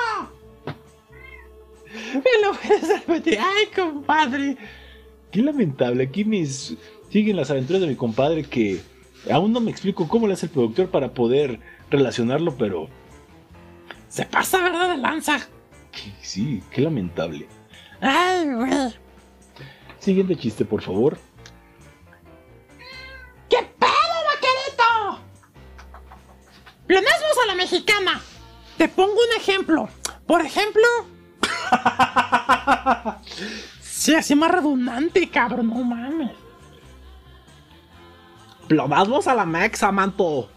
Me 2.14 2.32
lo 2.46 2.52
puedes 2.52 2.88
repetir. 2.88 3.40
Ay, 3.40 3.66
compadre. 3.74 4.56
Qué 5.32 5.42
lamentable. 5.42 6.04
Aquí 6.04 6.24
mis 6.24 6.76
siguen 7.10 7.36
las 7.36 7.50
aventuras 7.50 7.82
de 7.82 7.88
mi 7.88 7.96
compadre 7.96 8.44
que 8.44 8.80
aún 9.32 9.52
no 9.52 9.58
me 9.60 9.72
explico 9.72 10.06
cómo 10.06 10.28
le 10.28 10.34
hace 10.34 10.46
el 10.46 10.52
productor 10.52 10.90
para 10.90 11.12
poder 11.12 11.58
relacionarlo, 11.90 12.56
pero 12.56 12.88
Se 14.08 14.24
pasa, 14.24 14.58
¿verdad? 14.62 14.90
De 14.90 14.96
lanza. 14.96 15.38
sí, 16.22 16.62
qué 16.70 16.82
lamentable. 16.82 17.48
Ay, 18.00 18.46
güey. 18.52 18.94
Siguiente 19.98 20.36
chiste, 20.36 20.64
por 20.64 20.82
favor. 20.82 21.18
¿Qué 23.48 23.58
pedo, 23.78 24.16
vaquerito? 24.26 25.20
Pleonasmos 26.86 27.38
a 27.42 27.46
la 27.46 27.54
mexicana. 27.54 28.20
Te 28.76 28.88
pongo 28.88 29.12
un 29.12 29.36
ejemplo. 29.36 29.88
Por 30.26 30.40
ejemplo. 30.42 30.84
sí, 33.80 34.14
así 34.14 34.34
más 34.34 34.50
redundante, 34.50 35.28
cabrón. 35.28 35.68
No 35.68 35.82
mames. 35.82 36.30
Pleonasmos 38.68 39.26
a 39.26 39.34
la 39.34 39.46
mexa, 39.46 39.90
manto. 39.90 40.50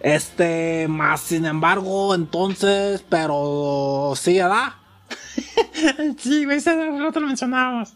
Este, 0.00 0.86
más 0.88 1.20
sin 1.20 1.44
embargo, 1.44 2.14
entonces, 2.14 3.04
pero 3.08 4.14
sí, 4.16 4.38
¿verdad? 4.38 4.72
sí, 6.18 6.44
güey, 6.44 6.56
ese 6.56 6.74
no 6.74 7.12
te 7.12 7.20
lo 7.20 7.26
mencionábamos. 7.26 7.94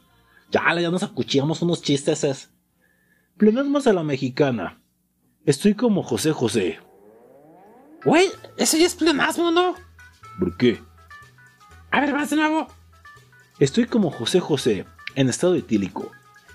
Ya, 0.50 0.62
ya 0.80 0.90
nos 0.90 1.02
acuchillamos 1.02 1.62
unos 1.62 1.82
chistes. 1.82 2.24
Es. 2.24 2.50
Pleonasmos 3.36 3.86
a 3.86 3.92
la 3.92 4.04
mexicana. 4.04 4.80
Estoy 5.44 5.74
como 5.74 6.02
José 6.02 6.32
José. 6.32 6.78
Güey, 8.04 8.28
eso 8.56 8.76
ya 8.76 8.86
es 8.86 8.94
pleonasmo, 8.94 9.50
¿no? 9.50 9.74
¿Por 10.38 10.56
qué? 10.56 10.80
A 11.90 12.00
ver, 12.00 12.12
vas 12.12 12.30
de 12.30 12.36
nuevo. 12.36 12.68
Estoy 13.58 13.86
como 13.86 14.10
José 14.10 14.40
José, 14.40 14.84
en 15.14 15.28
estado 15.28 15.54
etílico. 15.54 16.10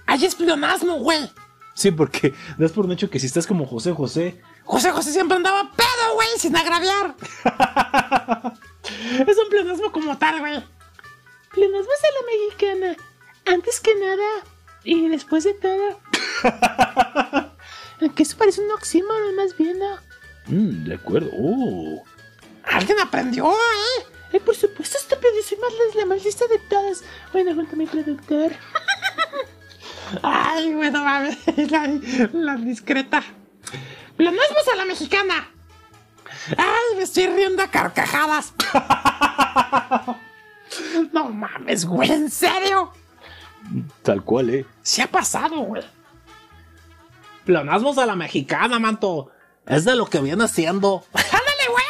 Ahí 0.06 0.26
es 0.26 0.36
pleonasmo, 0.36 0.96
güey. 1.00 1.30
Sí, 1.74 1.92
porque 1.92 2.34
das 2.58 2.72
por 2.72 2.86
un 2.86 2.92
hecho 2.92 3.10
que 3.10 3.20
si 3.20 3.28
estás 3.28 3.48
como 3.48 3.66
José 3.66 3.94
José, 3.94 4.42
José 4.70 4.91
José 4.91 5.12
siempre 5.12 5.36
andaba 5.36 5.72
pedo, 5.72 6.14
güey, 6.14 6.28
sin 6.38 6.56
agraviar. 6.56 7.16
es 9.28 9.38
un 9.38 9.50
pleonasmo 9.50 9.91
como 9.91 10.16
tal, 10.20 10.41
güey. 10.41 10.64
Pleonasmos 11.52 11.96
a 12.04 12.08
la 12.14 12.22
mexicana. 12.28 12.96
Antes 13.48 13.80
que 13.80 13.96
nada 13.96 14.44
y 14.84 15.08
después 15.08 15.44
de 15.46 15.56
todo. 15.56 16.00
Aunque 18.02 18.22
eso 18.22 18.38
parece 18.38 18.62
un 18.62 18.70
oxímoron 18.72 19.36
más 19.36 19.58
bien, 19.58 19.80
¿no? 19.80 19.98
Mm, 20.46 20.84
de 20.84 20.94
acuerdo. 20.94 21.32
Oh. 21.34 22.04
Alguien 22.64 23.00
aprendió, 23.00 23.52
¿eh? 23.52 24.06
Ay, 24.32 24.40
por 24.40 24.56
supuesto, 24.56 25.00
estúpido, 25.00 25.32
soy 25.44 25.58
más 25.58 25.74
la, 25.96 26.06
más 26.06 26.24
lista 26.24 26.46
de 26.46 26.60
todas. 26.60 27.04
Bueno, 27.34 27.56
junto 27.56 27.74
a 27.74 27.76
mi 27.76 27.88
productor. 27.88 28.52
Ay, 30.22 30.74
güey, 30.76 30.91
no 30.91 31.04
mames. 31.04 31.40
La, 31.72 31.88
la 32.34 32.56
discreta. 32.58 33.24
Pleonasmos 34.20 34.68
a 34.74 34.76
la 34.76 34.84
mexicana. 34.84 35.50
Ay, 36.58 36.98
me 36.98 37.04
estoy 37.04 37.28
riendo 37.28 37.64
a 37.64 37.68
carcajadas. 37.72 38.54
No 41.12 41.30
mames, 41.30 41.84
güey, 41.84 42.12
¿en 42.12 42.30
serio? 42.30 42.91
Tal 44.04 44.24
cual, 44.24 44.52
¿eh? 44.52 44.66
Se 44.84 45.02
ha 45.02 45.08
pasado, 45.10 45.62
güey. 45.62 45.82
Pleonasmos 47.44 47.98
a 47.98 48.06
la 48.06 48.16
mexicana, 48.16 48.78
manto. 48.78 49.32
Es 49.66 49.84
de 49.86 49.96
lo 49.96 50.06
que 50.06 50.20
viene 50.20 50.48
siendo. 50.48 51.04
Ándale, 51.14 51.70
güey, 51.70 51.84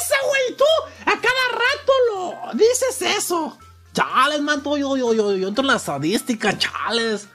ese, 0.00 0.14
güey, 0.26 0.56
tú 0.56 0.64
a 1.02 1.20
cada 1.20 1.48
rato 1.52 1.92
lo 2.14 2.54
dices 2.54 3.02
eso. 3.02 3.58
Chales, 3.92 4.40
manto, 4.40 4.78
yo, 4.78 4.96
yo, 4.96 5.12
yo, 5.12 5.36
yo 5.36 5.48
entro 5.48 5.62
en 5.62 5.68
la 5.68 5.76
estadística, 5.76 6.56
chales. 6.56 7.28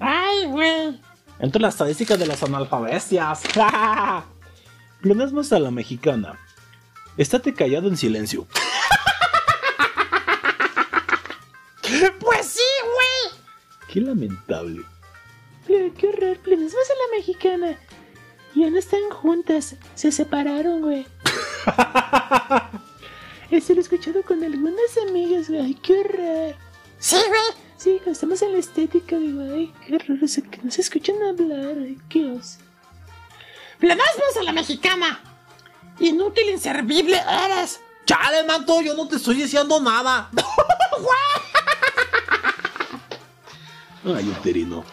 Ay, 0.00 0.46
güey. 0.46 1.00
Entro 1.38 1.58
en 1.58 1.62
la 1.62 1.68
estadística 1.68 2.16
de 2.16 2.26
las 2.26 2.42
analfabestias. 2.42 3.42
Pleonasmos 5.00 5.52
a 5.52 5.58
la 5.58 5.70
mexicana. 5.70 6.38
Estate 7.16 7.54
callado 7.54 7.88
en 7.88 7.96
silencio. 7.96 8.46
Pues 12.18 12.46
sí, 12.46 12.62
güey. 12.82 13.40
Qué 13.88 14.00
lamentable. 14.00 14.82
Qué 15.66 15.92
horror, 16.08 16.36
pleonasmos 16.38 16.74
a 16.90 16.94
la 16.94 17.16
mexicana. 17.16 17.78
Ya 18.56 18.68
no 18.70 18.78
están 18.78 19.08
juntas, 19.10 19.76
se 19.94 20.10
separaron, 20.10 20.82
güey. 20.82 21.06
Eso 23.50 23.72
lo 23.74 23.78
he 23.78 23.82
escuchado 23.82 24.22
con 24.22 24.42
algunas 24.42 24.98
amigas, 25.08 25.48
güey. 25.48 25.74
Qué 25.74 26.00
horror. 26.00 26.56
Sí, 26.98 27.16
güey. 27.28 27.65
Sí, 27.78 27.96
cuando 27.96 28.12
estamos 28.12 28.42
en 28.42 28.52
la 28.52 28.58
estética, 28.58 29.16
digo, 29.16 29.42
ay, 29.42 29.72
qué 29.86 29.96
horror, 29.96 30.18
o 30.22 30.28
sea, 30.28 30.42
que 30.44 30.62
no 30.62 30.70
se 30.70 30.80
escuchan 30.80 31.16
hablar, 31.22 31.76
ay, 31.78 31.98
qué 32.08 32.24
oso. 32.30 32.58
Pleonasmos 33.78 34.36
a 34.38 34.42
la 34.42 34.52
mexicana. 34.52 35.20
Inútil, 36.00 36.50
inservible 36.50 37.18
eres. 37.18 37.80
Chale, 38.06 38.44
manto, 38.44 38.80
yo 38.80 38.94
no 38.94 39.06
te 39.08 39.16
estoy 39.16 39.36
diciendo 39.36 39.80
nada. 39.80 40.30
Ay, 44.04 44.28
uterino. 44.28 44.84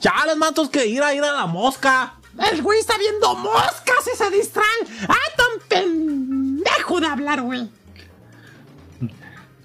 Chales, 0.00 0.36
manto, 0.36 0.62
es 0.62 0.68
que 0.70 0.86
ir 0.86 1.02
a 1.02 1.14
ir 1.14 1.22
a 1.22 1.32
la 1.32 1.46
mosca. 1.46 2.14
El 2.50 2.62
güey 2.62 2.80
está 2.80 2.96
viendo 2.96 3.34
moscas 3.36 4.08
y 4.12 4.16
se 4.16 4.30
distraen. 4.30 4.86
¡Ay, 5.08 5.32
tan 5.36 5.68
pendejo 5.68 6.98
de 7.00 7.06
hablar, 7.06 7.42
güey! 7.42 7.70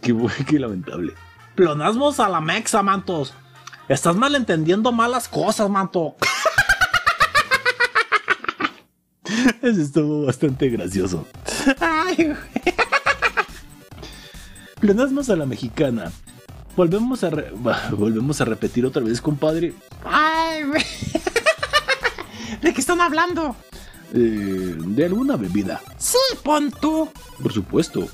Qué, 0.02 0.16
qué 0.46 0.60
lamentable. 0.60 1.16
Pleonasmos 1.58 2.20
a 2.20 2.30
la 2.30 2.40
mexa, 2.40 2.84
mantos. 2.84 3.34
Estás 3.90 4.16
malentendiendo 4.16 4.92
malas 4.92 5.28
cosas, 5.28 5.68
manto. 5.72 6.16
Eso 9.64 9.82
estuvo 9.82 10.26
bastante 10.28 10.70
gracioso. 10.70 11.26
Ay, 11.80 12.16
güey. 12.16 12.38
Pleonasmos 14.80 15.32
a 15.32 15.36
la 15.36 15.48
mexicana. 15.48 16.12
Volvemos 16.76 17.24
a, 17.24 17.32
re- 17.32 17.52
volvemos 17.92 18.40
a 18.40 18.46
repetir 18.46 18.86
otra 18.86 19.02
vez, 19.02 19.20
compadre. 19.20 19.74
Ay, 20.06 20.64
güey. 20.64 20.86
¿De 22.62 22.72
qué 22.72 22.80
están 22.80 23.02
hablando? 23.02 23.56
eh, 24.14 24.76
de 24.78 25.06
alguna 25.06 25.36
bebida, 25.38 25.82
Sí, 25.98 26.18
pon 26.44 26.72
tú. 26.72 27.12
por 27.42 27.52
supuesto. 27.52 28.08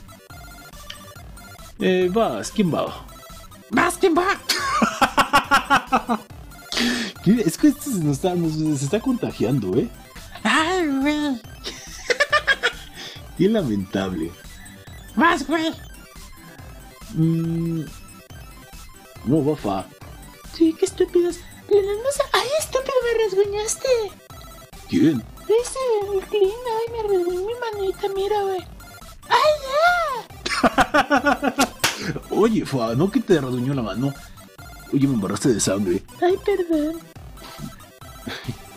Eh, 1.79 2.09
vas, 2.11 2.49
¿quién 2.51 2.73
va? 2.73 3.05
¿Qué? 7.23 7.41
Es 7.45 7.57
que 7.57 7.67
esto 7.69 7.83
se, 7.83 7.99
nos 8.03 8.17
está, 8.17 8.35
nos- 8.35 8.79
se 8.79 8.85
está 8.85 8.99
contagiando, 8.99 9.77
¿eh? 9.77 9.89
Ay, 10.43 10.87
güey. 10.87 11.41
Qué 13.37 13.47
lamentable. 13.49 14.31
Vas, 15.15 15.47
güey. 15.47 15.71
Mm, 17.13 17.81
no, 19.25 19.43
bafa. 19.43 19.85
Sí, 20.53 20.75
qué 20.77 20.85
estúpidos. 20.85 21.37
Ay, 22.33 22.47
estúpido, 22.59 22.93
me 23.03 23.23
rasguñaste. 23.23 23.89
¿Quién? 24.89 25.23
Ese, 25.43 25.79
el 26.13 26.21
clean, 26.25 26.51
ay, 26.75 26.91
me 26.91 27.01
rasguñó 27.03 27.41
mi 27.47 27.53
manita, 27.79 28.07
mira, 28.15 28.41
güey. 28.41 28.61
¡Ay, 29.29 29.51
ya! 30.63 31.67
Oye, 32.29 32.65
fa, 32.65 32.95
no 32.95 33.11
que 33.11 33.19
te 33.19 33.39
rasguñó 33.39 33.73
la 33.73 33.81
mano. 33.81 34.13
Oye, 34.93 35.07
me 35.07 35.15
embarraste 35.15 35.49
de 35.53 35.59
sangre. 35.59 36.03
Ay, 36.21 36.37
perdón. 36.45 36.99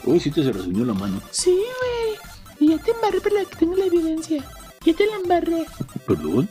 Oye, 0.04 0.20
sí 0.20 0.30
te 0.30 0.42
se 0.42 0.52
rasguñó 0.52 0.84
la 0.84 0.94
mano. 0.94 1.20
Sí, 1.30 1.50
güey. 1.50 2.16
Y 2.58 2.70
ya 2.70 2.82
te 2.82 2.92
embarré, 2.92 3.20
pero 3.20 3.40
aquí 3.40 3.56
tengo 3.58 3.76
la 3.76 3.86
evidencia. 3.86 4.42
Ya 4.84 4.94
te 4.94 5.06
la 5.06 5.16
embarré. 5.16 5.66
¿Perdón? 6.06 6.48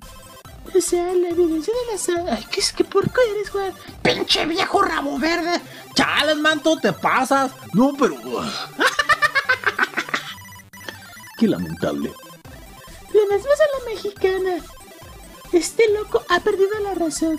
O 0.76 0.82
sea, 0.82 1.14
la 1.14 1.30
evidencia 1.30 1.74
de 1.74 1.92
la 1.92 1.98
sangre. 1.98 2.32
Ay, 2.34 2.46
qué, 2.52 2.62
qué 2.76 2.84
porco 2.84 3.22
eres, 3.32 3.50
Juan. 3.50 3.74
Pinche 4.02 4.46
viejo 4.46 4.82
rabo 4.82 5.18
verde. 5.18 5.62
Chales, 5.96 6.38
manto, 6.38 6.78
te 6.78 6.92
pasas. 6.92 7.52
No, 7.74 7.94
pero... 7.98 8.16
Qué 11.38 11.48
lamentable. 11.48 12.14
Pleonasmos 13.12 13.60
a 13.60 13.66
la 13.78 13.94
mexicana. 13.94 14.64
Este 15.52 15.84
loco 15.94 16.24
ha 16.30 16.40
perdido 16.40 16.80
la 16.80 16.94
razón. 16.94 17.38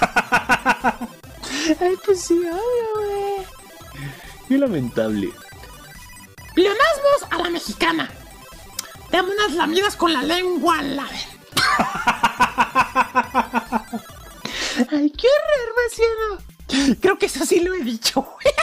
Ay, 1.80 1.96
pues 2.04 2.22
sí, 2.22 2.34
obvio, 2.34 2.94
güey. 2.94 3.46
Qué 4.48 4.58
lamentable. 4.58 5.32
Pleonasmos 6.54 7.24
a 7.30 7.38
la 7.38 7.50
mexicana. 7.50 8.08
Dame 9.10 9.30
unas 9.30 9.52
lamidas 9.52 9.96
con 9.96 10.12
la 10.12 10.22
lengua 10.22 10.78
a 10.78 10.82
la 10.82 11.04
ver. 11.04 11.14
Ay, 14.90 15.10
qué 15.10 15.26
horror, 15.28 15.74
Marciano. 15.76 16.38
Creo 17.00 17.18
que 17.18 17.26
eso 17.26 17.44
sí 17.44 17.60
lo 17.60 17.74
he 17.74 17.80
dicho, 17.80 18.22
güey. 18.22 18.46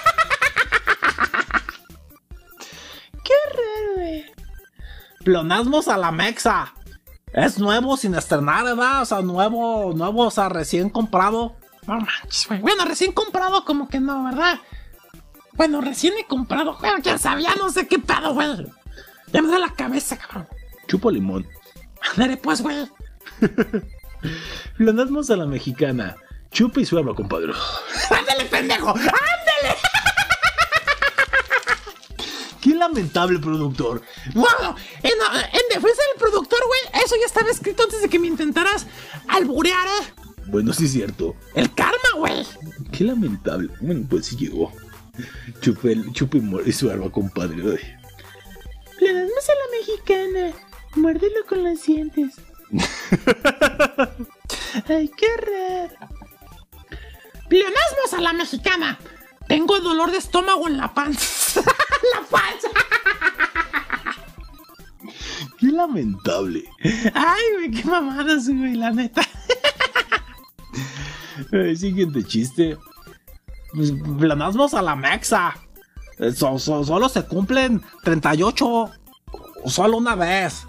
Qué 3.24 3.34
horror, 3.48 3.96
güey. 3.96 4.26
Pleonasmos 5.24 5.88
a 5.88 5.98
la 5.98 6.12
mexa. 6.12 6.74
Es 7.34 7.60
nuevo 7.60 7.98
sin 7.98 8.16
estrenar, 8.16 8.64
¿verdad? 8.64 9.02
O 9.02 9.06
sea, 9.06 9.22
nuevo, 9.22 9.94
nuevo, 9.94 10.24
o 10.28 10.32
sea, 10.32 10.50
recién 10.50 10.90
comprado. 10.90 11.56
No 11.88 12.00
manches, 12.00 12.48
güey. 12.48 12.62
Bueno, 12.62 12.86
recién 12.86 13.12
comprado 13.12 13.66
como 13.66 13.90
que 13.90 14.00
no, 14.00 14.24
¿verdad? 14.24 14.60
Bueno, 15.54 15.82
recién 15.82 16.14
he 16.18 16.26
comprado. 16.26 16.78
Bueno, 16.80 16.98
quién 17.04 17.20
sabía, 17.20 17.50
no 17.58 17.70
sé 17.70 17.88
qué 17.88 18.00
pedo, 18.00 18.34
güey. 18.34 18.68
Ya 19.32 19.42
me 19.42 19.50
da 19.50 19.60
la 19.60 19.74
cabeza, 19.74 20.18
cabrón. 20.18 20.48
Chupa 20.88 21.12
limón. 21.12 21.46
Ándale, 22.12 22.38
pues, 22.38 22.62
güey. 22.62 22.88
Pleonasmos 24.78 25.30
a 25.30 25.36
la 25.36 25.46
mexicana. 25.46 26.16
Chupa 26.52 26.80
y 26.80 26.86
suelva, 26.86 27.14
compadre. 27.14 27.54
Ándale, 28.10 28.46
pendejo. 28.46 28.90
Ándale. 28.92 29.78
Qué 32.76 32.80
lamentable, 32.80 33.40
productor. 33.40 34.02
Bueno, 34.34 34.76
en, 35.02 35.12
en 35.14 35.62
defensa 35.70 36.02
del 36.12 36.20
productor, 36.20 36.60
güey, 36.68 37.04
eso 37.06 37.16
ya 37.18 37.26
estaba 37.26 37.50
escrito 37.50 37.84
antes 37.84 38.02
de 38.02 38.10
que 38.10 38.20
me 38.20 38.28
intentaras 38.28 38.86
alburear, 39.30 39.88
¿eh? 39.88 40.14
Bueno, 40.48 40.74
sí 40.74 40.84
es 40.84 40.92
cierto. 40.92 41.38
El 41.54 41.74
karma, 41.74 42.10
güey. 42.18 42.46
Qué 42.92 43.06
lamentable. 43.06 43.70
Bueno, 43.80 44.06
pues 44.10 44.26
sí 44.26 44.36
llegó. 44.36 44.74
Chupa, 45.62 45.88
el, 45.88 46.12
chupa 46.12 46.38
y, 46.38 46.70
y 46.70 46.74
suelva, 46.74 47.10
compadre. 47.10 47.56
Ay. 47.56 47.96
Pleonasmos 49.00 49.50
a 49.50 49.54
la 49.54 49.80
mexicana. 49.80 50.54
Muérdelo 50.96 51.46
con 51.48 51.64
los 51.64 51.82
dientes. 51.82 52.36
Ay, 54.90 55.10
qué 55.16 55.28
horror. 55.28 56.10
Pleonasmos 57.48 58.14
a 58.18 58.22
la 58.22 58.34
mexicana. 58.34 59.00
Tengo 59.48 59.80
dolor 59.80 60.12
de 60.12 60.18
estómago 60.18 60.68
en 60.68 60.78
la 60.78 60.94
panza. 60.94 61.62
la 62.14 62.22
panza. 62.30 62.68
Qué 65.60 65.68
lamentable. 65.68 66.64
Ay, 67.14 67.42
güey, 67.56 67.72
qué 67.72 67.84
mamadas, 67.88 68.48
güey, 68.50 68.76
la 68.76 68.92
neta. 68.92 69.22
Ay, 71.52 71.76
siguiente 71.76 72.24
chiste. 72.24 72.78
Pues, 73.74 73.92
Pleonasmos 74.20 74.74
a 74.74 74.82
la 74.82 74.96
mexa. 74.96 75.56
Eh, 76.20 76.32
so- 76.32 76.58
so- 76.60 76.84
solo 76.84 77.10
se 77.10 77.24
cumplen 77.26 77.82
38. 78.04 78.66
o 78.68 78.92
Solo 79.66 79.98
una 79.98 80.16
vez. 80.16 80.66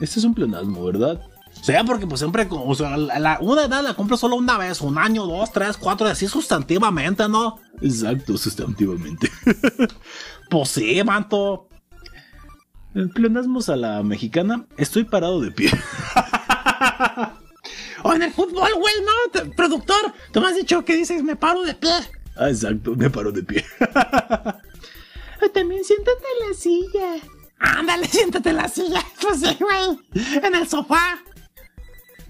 Este 0.00 0.18
es 0.18 0.24
un 0.24 0.34
pleonasmo, 0.34 0.84
¿verdad? 0.84 1.20
O 1.62 1.64
sea, 1.64 1.84
porque 1.84 2.08
pues 2.08 2.18
siempre, 2.18 2.46
o 2.50 2.74
sea, 2.74 2.96
la, 2.96 3.20
la- 3.20 3.38
una 3.40 3.62
edad 3.64 3.84
la 3.84 3.94
cumplo 3.94 4.16
solo 4.16 4.34
una 4.34 4.58
vez, 4.58 4.80
un 4.80 4.98
año, 4.98 5.24
dos, 5.26 5.52
tres, 5.52 5.76
cuatro, 5.76 6.08
así 6.08 6.26
sustantivamente, 6.26 7.28
¿no? 7.28 7.60
Exacto, 7.80 8.36
sustantivamente. 8.36 9.30
Pues 10.50 10.68
sí, 10.68 11.02
manto. 11.02 11.66
En 12.94 13.08
pleonasmos 13.08 13.70
a 13.70 13.76
la 13.76 14.02
mexicana, 14.02 14.66
estoy 14.76 15.04
parado 15.04 15.40
de 15.40 15.50
pie. 15.50 15.70
O 18.04 18.12
en 18.12 18.22
el 18.22 18.32
fútbol, 18.32 18.68
güey, 18.76 18.94
¿no? 19.06 19.52
Productor, 19.56 20.12
tú 20.32 20.40
me 20.40 20.48
has 20.48 20.56
dicho 20.56 20.84
que 20.84 20.96
dices 20.96 21.22
me 21.22 21.36
paro 21.36 21.62
de 21.62 21.74
pie. 21.74 21.92
Ah, 22.36 22.48
exacto, 22.50 22.96
me 22.96 23.08
paro 23.08 23.30
de 23.30 23.44
pie. 23.44 23.64
También 25.54 25.84
siéntate 25.84 26.24
en 26.40 26.48
la 26.48 26.54
silla. 26.56 27.14
Ándale, 27.60 28.08
siéntate 28.08 28.50
en 28.50 28.56
la 28.56 28.68
silla. 28.68 29.02
Pues 29.20 29.40
sí, 29.40 29.56
güey. 29.60 29.98
En 30.42 30.54
el 30.54 30.68
sofá. 30.68 31.18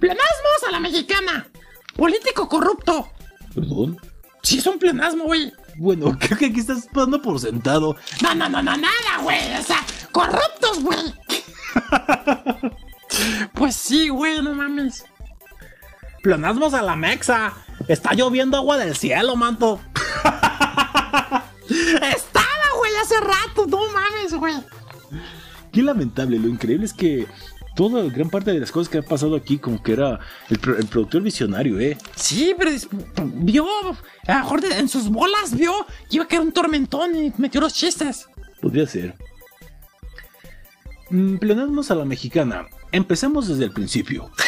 Pleonasmos 0.02 0.64
a 0.66 0.72
la 0.72 0.80
mexicana. 0.80 1.46
Político 1.94 2.48
corrupto. 2.48 3.08
¿Perdón? 3.54 4.00
Sí, 4.42 4.58
es 4.58 4.66
un 4.66 4.76
pleonasmo, 4.76 5.26
güey. 5.26 5.52
Bueno, 5.76 6.18
creo 6.18 6.36
que 6.36 6.46
aquí 6.46 6.58
estás 6.58 6.88
dando 6.92 7.22
por 7.22 7.38
sentado. 7.38 7.94
No, 8.20 8.34
no, 8.34 8.48
no, 8.48 8.60
no, 8.64 8.76
nada, 8.76 9.22
güey. 9.22 9.54
O 9.54 9.62
sea, 9.62 9.78
corruptos, 10.10 10.82
güey. 10.82 11.14
pues 13.54 13.76
sí, 13.76 14.08
güey, 14.08 14.42
no 14.42 14.54
mames. 14.54 15.04
Pleonasmos 16.24 16.74
a 16.74 16.82
la 16.82 16.96
mexa. 16.96 17.52
Está 17.86 18.12
lloviendo 18.14 18.56
agua 18.56 18.78
del 18.78 18.96
cielo, 18.96 19.36
manto. 19.36 19.78
Estaba, 21.68 22.66
güey, 22.76 22.96
hace 23.00 23.20
rato. 23.20 23.68
No 23.68 23.86
mames, 23.92 24.34
güey. 24.34 24.56
Qué 25.70 25.80
lamentable, 25.80 26.40
lo 26.40 26.48
increíble 26.48 26.86
es 26.86 26.92
que 26.92 27.28
toda 27.74 28.02
gran 28.04 28.28
parte 28.30 28.52
de 28.52 28.60
las 28.60 28.70
cosas 28.72 28.88
que 28.90 28.98
ha 28.98 29.02
pasado 29.02 29.34
aquí 29.36 29.58
como 29.58 29.82
que 29.82 29.92
era 29.92 30.18
el, 30.50 30.58
pro- 30.58 30.76
el 30.78 30.86
productor 30.86 31.22
visionario, 31.22 31.78
¿eh? 31.80 31.96
Sí, 32.16 32.54
pero 32.58 32.70
vio, 33.34 33.66
a 34.26 34.32
lo 34.34 34.38
mejor 34.40 34.64
en 34.64 34.88
sus 34.88 35.08
bolas 35.08 35.56
vio 35.56 35.72
que 36.08 36.16
iba 36.16 36.24
a 36.24 36.28
caer 36.28 36.42
un 36.42 36.52
tormentón 36.52 37.14
y 37.16 37.32
metió 37.38 37.60
los 37.60 37.74
chistes. 37.74 38.26
Podría 38.60 38.86
ser. 38.86 39.14
Mm, 41.10 41.36
pleonasmos 41.36 41.90
a 41.90 41.94
la 41.94 42.04
mexicana. 42.04 42.66
Empecemos 42.92 43.48
desde 43.48 43.64
el 43.64 43.70
principio. 43.72 44.30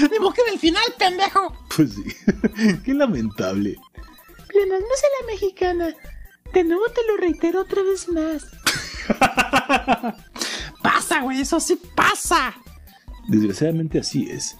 Ni 0.00 0.08
que 0.32 0.50
del 0.50 0.58
final, 0.60 0.82
pendejo. 0.98 1.52
Pues 1.74 1.94
sí. 1.94 2.04
Qué 2.84 2.94
lamentable. 2.94 3.76
Pleonasmos 4.48 4.98
a 5.02 5.20
la 5.22 5.26
mexicana. 5.32 5.88
De 6.52 6.64
nuevo 6.64 6.84
te 6.94 7.00
lo 7.06 7.16
reitero 7.16 7.62
otra 7.62 7.82
vez 7.82 8.08
más. 8.08 8.46
Pasa, 10.82 11.20
güey, 11.20 11.40
eso 11.40 11.60
sí 11.60 11.80
pasa. 11.94 12.54
Desgraciadamente 13.28 14.00
así 14.00 14.28
es. 14.30 14.56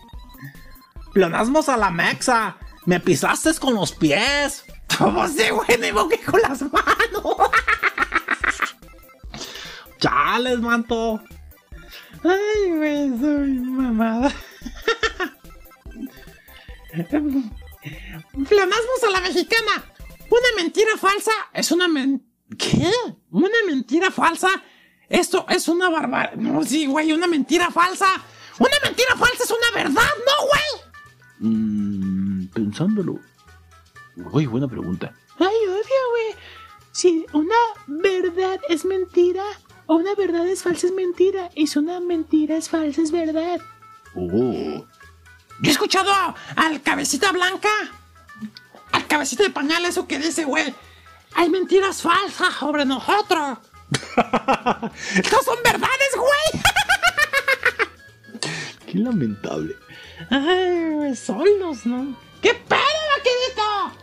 Pleonasmos 1.13 1.69
a 1.69 1.77
la 1.77 1.91
mexa. 1.91 2.57
Me 2.87 3.01
pisaste 3.01 3.53
con 3.55 3.75
los 3.75 3.91
pies. 3.93 4.65
¿Cómo 4.99 5.27
se, 5.29 5.51
güey? 5.51 5.67
Que 5.69 6.21
con 6.25 6.41
las 6.41 6.63
manos. 6.63 6.73
Chales, 9.99 10.61
manto. 10.61 11.21
Ay, 12.25 12.77
güey, 12.77 13.19
soy 13.19 13.51
mamada. 13.61 14.33
Pleonasmos 18.49 19.05
a 19.07 19.11
la 19.11 19.21
mexicana. 19.21 19.85
Una 20.31 20.47
mentira 20.57 20.97
falsa 20.99 21.33
es 21.53 21.71
una 21.73 21.89
men... 21.89 22.28
¿Qué? 22.57 22.91
¿Una 23.31 23.57
mentira 23.67 24.11
falsa? 24.11 24.49
Esto 25.09 25.47
es 25.49 25.69
una 25.69 25.89
barbaridad. 25.89 26.37
No, 26.37 26.63
sí, 26.65 26.87
güey, 26.87 27.13
una 27.13 27.27
mentira 27.27 27.71
falsa. 27.71 28.07
Una 28.59 28.75
mentira 28.83 29.17
falsa 29.17 29.45
es 29.45 29.51
una 29.51 29.83
verdad, 29.83 30.11
¿no, 30.27 30.47
güey? 30.47 31.53
Mm, 31.53 32.47
pensándolo. 32.49 33.19
Uy, 34.33 34.47
buena 34.47 34.69
pregunta. 34.69 35.15
Ay, 35.39 35.57
obvio, 35.67 35.81
güey. 36.11 36.35
Si 36.93 37.27
una 37.33 37.55
verdad 37.87 38.61
es 38.69 38.85
mentira, 38.85 39.45
o 39.87 39.97
una 39.97 40.15
verdad 40.15 40.47
es 40.49 40.63
falsa 40.63 40.89
es 40.89 40.93
mentira, 40.93 41.51
y 41.55 41.69
si 41.69 41.79
una 41.79 42.01
mentira 42.01 42.57
es 42.57 42.69
falsa 42.69 43.03
es 43.03 43.13
verdad. 43.13 43.61
Oh. 44.15 44.85
Yo 45.61 45.69
he 45.69 45.71
escuchado 45.71 46.11
al 46.57 46.83
cabecita 46.83 47.31
blanca, 47.33 47.69
al 48.93 49.07
cabecita 49.07 49.45
de 49.45 49.51
pañal, 49.51 49.85
eso 49.85 50.07
que 50.07 50.19
dice, 50.19 50.45
güey. 50.45 50.75
Hay 51.35 51.49
mentiras 51.51 52.03
falsas 52.03 52.55
sobre 52.55 52.85
nosotros. 52.85 53.59
Estas 55.15 55.45
son 55.45 55.57
verdades, 55.65 56.17
güey. 56.17 56.63
Qué 58.87 58.99
lamentable. 58.99 59.77
Ay, 60.31 61.15
solos, 61.15 61.87
¿no? 61.87 62.17
¿Qué 62.43 62.55
pedo, 62.55 62.81
vaquerito? 63.17 63.99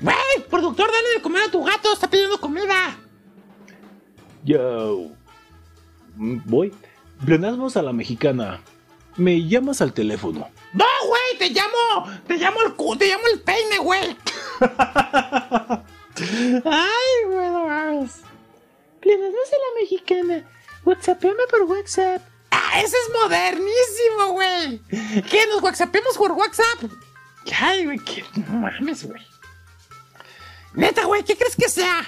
Güey, 0.00 0.48
productor, 0.50 0.90
dale 0.90 1.08
de 1.16 1.22
comer 1.22 1.42
a 1.42 1.50
tu 1.50 1.62
gato, 1.64 1.92
está 1.92 2.08
pidiendo 2.08 2.38
comida. 2.40 2.96
Yo. 4.44 5.10
Mm, 6.16 6.38
Voy. 6.44 6.72
Pleonasmos 7.24 7.76
a 7.76 7.82
la 7.82 7.92
mexicana. 7.92 8.60
Me 9.16 9.46
llamas 9.46 9.80
al 9.80 9.92
teléfono. 9.92 10.48
No, 10.74 10.84
güey, 11.06 11.38
te 11.38 11.50
llamo, 11.50 12.12
te 12.26 12.36
llamo 12.36 12.62
el 12.62 12.74
cu, 12.74 12.96
te 12.96 13.06
llamo 13.06 13.24
el 13.32 13.40
peine, 13.40 13.78
güey. 13.78 14.16
Ay, 16.64 17.24
güey, 17.26 17.48
no 17.50 17.66
mames. 17.66 18.20
Pleonasmos 19.00 19.48
a 19.52 19.56
la 19.56 19.80
mexicana. 19.80 20.44
Whatsappeame 20.84 21.46
por 21.50 21.62
WhatsApp. 21.62 22.22
Ah, 22.50 22.80
ese 22.80 22.96
es 22.96 23.10
modernísimo, 23.12 24.32
güey. 24.32 24.80
¿Qué? 25.30 25.46
¿Nos 25.48 25.62
whatsappemos 25.62 26.16
por 26.16 26.32
WhatsApp? 26.32 26.90
Ay, 27.60 27.84
güey, 27.84 27.98
que 27.98 28.24
no 28.40 28.58
mames, 28.58 29.04
güey. 29.06 29.22
Neta, 30.74 31.04
güey, 31.04 31.22
¿qué 31.22 31.36
crees 31.36 31.56
que 31.56 31.68
sea? 31.68 32.04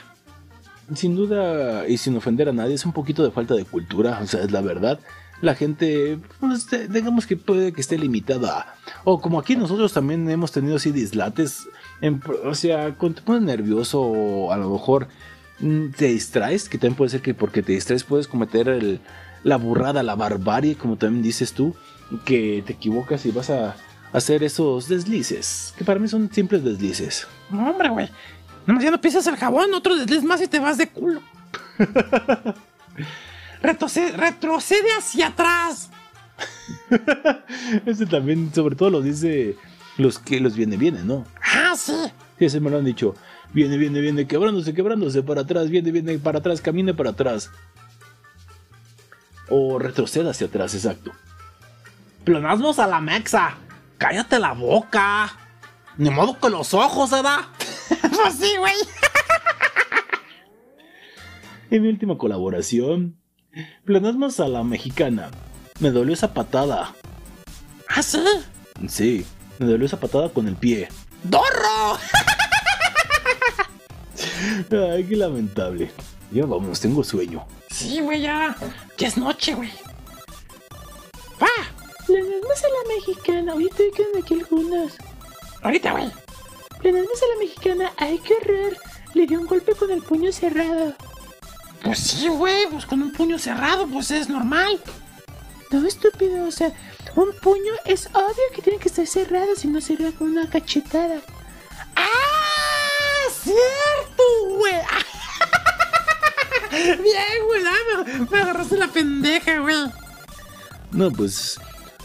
Sin 0.95 1.15
duda, 1.17 1.87
y 1.89 1.99
sin 1.99 2.17
ofender 2.17 2.49
a 2.49 2.53
nadie, 2.53 2.75
es 2.75 2.85
un 2.85 2.93
poquito 2.93 3.23
de 3.23 3.31
falta 3.31 3.55
de 3.55 3.65
cultura, 3.65 4.21
o 4.23 4.27
sea, 4.27 4.43
es 4.43 4.51
la 4.51 4.61
verdad. 4.61 4.99
La 5.43 5.55
gente, 5.55 6.19
pues, 6.41 6.67
digamos 6.91 7.27
que 7.27 7.37
puede 7.37 7.73
que 7.73 7.81
esté 7.81 7.99
limitada. 7.99 8.75
O 9.05 9.21
como 9.21 9.39
aquí 9.39 9.55
nosotros 9.57 9.93
también 9.93 10.29
hemos 10.31 10.51
tenido 10.53 10.77
así 10.77 10.93
dislates, 10.93 11.69
en- 12.01 12.23
o 12.45 12.55
sea, 12.55 12.95
cuando 12.95 13.17
te 13.21 13.23
pones 13.27 13.43
nervioso 13.43 14.01
o 14.01 14.53
a 14.53 14.57
lo 14.57 14.71
mejor 14.71 15.09
mm, 15.59 15.89
te 15.97 16.07
distraes, 16.07 16.69
que 16.69 16.77
también 16.79 16.97
puede 16.97 17.11
ser 17.11 17.23
que 17.23 17.33
porque 17.35 17.63
te 17.63 17.73
distraes 17.73 18.05
puedes 18.05 18.29
cometer 18.29 18.69
el- 18.69 19.01
la 19.43 19.57
burrada, 19.57 20.03
la 20.03 20.15
barbarie, 20.15 20.75
como 20.75 20.97
también 20.97 21.23
dices 21.23 21.53
tú, 21.53 21.75
que 22.25 22.63
te 22.67 22.73
equivocas 22.75 23.25
y 23.27 23.31
vas 23.31 23.51
a 23.51 23.75
hacer 24.13 24.43
esos 24.45 24.89
deslices, 24.89 25.73
que 25.79 25.85
para 25.85 25.99
mí 26.01 26.09
son 26.09 26.31
simples 26.33 26.63
deslices. 26.65 27.27
No, 27.51 27.71
hombre, 27.71 27.89
güey. 27.91 28.09
Nomás 28.67 28.83
ya 28.85 28.91
no 28.91 29.01
pisas 29.01 29.27
el 29.29 29.37
jabón, 29.37 29.73
otro 29.75 29.95
desliz 29.97 30.23
más 30.25 30.41
y 30.43 30.47
te 30.49 30.59
vas 30.59 30.77
de 30.79 30.89
culo. 30.89 31.21
retrocede, 33.63 34.17
retrocede 34.17 34.89
hacia 34.99 35.29
atrás. 35.29 35.91
Este 37.87 38.07
también, 38.07 38.53
sobre 38.55 38.77
todo 38.77 38.91
lo 38.91 39.03
dice 39.03 39.57
los 39.99 40.19
que 40.19 40.41
los 40.41 40.57
viene, 40.57 40.77
viene, 40.77 41.03
¿no? 41.03 41.25
Ah, 41.43 41.75
sí. 41.77 41.95
Sí, 42.39 42.45
ese 42.45 42.61
me 42.61 42.71
lo 42.71 42.79
han 42.79 42.85
dicho. 42.85 43.15
Viene, 43.53 43.77
viene, 43.79 44.01
viene, 44.01 44.27
quebrándose, 44.27 44.75
quebrándose 44.75 45.23
para 45.23 45.43
atrás, 45.43 45.71
viene, 45.71 45.91
viene 45.91 46.19
para 46.19 46.41
atrás, 46.41 46.61
camine 46.61 46.93
para 46.95 47.11
atrás. 47.11 47.51
O 49.49 49.79
retroceda 49.79 50.31
hacia 50.31 50.49
atrás, 50.49 50.75
exacto. 50.75 51.13
Pleonasmos 52.25 52.79
a 52.79 52.87
la 52.87 53.01
mexa. 53.01 53.57
Cállate 53.99 54.39
la 54.39 54.53
boca. 54.53 55.33
Ni 55.97 56.11
modo 56.11 56.39
con 56.39 56.53
los 56.53 56.75
ojos, 56.75 57.11
¿verdad? 57.11 57.41
pues 58.01 58.35
sí, 58.35 58.53
güey. 58.59 58.75
En 61.71 61.83
mi 61.83 61.89
última 61.89 62.19
colaboración, 62.19 63.17
planasmos 63.85 64.41
a 64.41 64.49
la 64.49 64.65
mexicana. 64.65 65.31
Me 65.81 65.91
dolió 65.91 66.15
esa 66.15 66.33
patada. 66.33 66.95
¿Ah, 67.89 68.03
sí? 68.03 68.25
Sí, 68.89 69.27
me 69.59 69.67
dolió 69.67 69.87
esa 69.87 70.01
patada 70.01 70.29
con 70.29 70.49
el 70.49 70.57
pie. 70.57 70.89
¡Dorro! 71.23 71.99
Ay, 74.93 75.05
qué 75.05 75.17
lamentable. 75.17 75.91
Ya 76.31 76.45
vamos, 76.45 76.81
tengo 76.81 77.05
sueño. 77.05 77.47
Sí, 77.71 78.01
güey, 78.01 78.23
ya. 78.23 78.57
Ya 78.99 79.09
es 79.09 79.17
noche, 79.17 79.55
güey. 79.55 79.71
¡Va! 81.41 81.49
Pleonasmos 82.07 82.65
a 82.65 82.69
la 82.69 82.95
mexicana. 82.97 83.55
Estoy 83.69 83.91
quedando 83.93 84.19
aquí 84.19 84.35
algunos. 84.35 84.93
Ahorita, 85.63 85.93
güey. 85.93 86.11
Pleonasmos 86.81 87.23
a 87.23 87.27
la 87.35 87.39
mexicana. 87.41 87.93
Ay, 87.97 88.21
qué 88.25 88.35
horror. 88.35 88.77
Le 89.15 89.27
dio 89.27 89.41
un 89.41 89.47
golpe 89.47 89.75
con 89.75 89.91
el 89.91 90.03
puño 90.03 90.33
cerrado. 90.33 90.95
Pues 91.83 91.99
sí, 91.99 92.29
güey, 92.29 92.67
pues 92.71 92.87
con 92.87 93.03
un 93.03 93.13
puño 93.13 93.39
cerrado, 93.39 93.87
pues 93.87 94.11
es 94.11 94.29
normal. 94.29 94.81
No, 95.71 95.87
estúpido. 95.87 96.47
O 96.47 96.51
sea, 96.51 96.73
un 97.15 97.33
puño 97.41 97.73
es 97.85 98.09
obvio 98.13 98.45
que 98.55 98.63
tiene 98.63 98.79
que 98.79 98.89
estar 98.89 99.07
cerrado, 99.07 99.55
si 99.57 99.69
no 99.69 99.81
sería 99.81 100.13
con 100.13 100.31
una 100.31 100.49
cachetada. 100.49 101.21
¡Ah! 101.95 103.31
¡Cierto, 103.43 104.23
güey! 104.57 104.75
Bien, 106.73 107.47
güey, 107.47 107.63
ah, 107.67 108.05
me, 108.05 108.27
me 108.27 108.39
agarraste 108.39 108.77
la 108.77 108.89
pendeja, 108.89 109.59
güey. 109.59 109.77
No, 110.91 111.11
pues, 111.11 111.59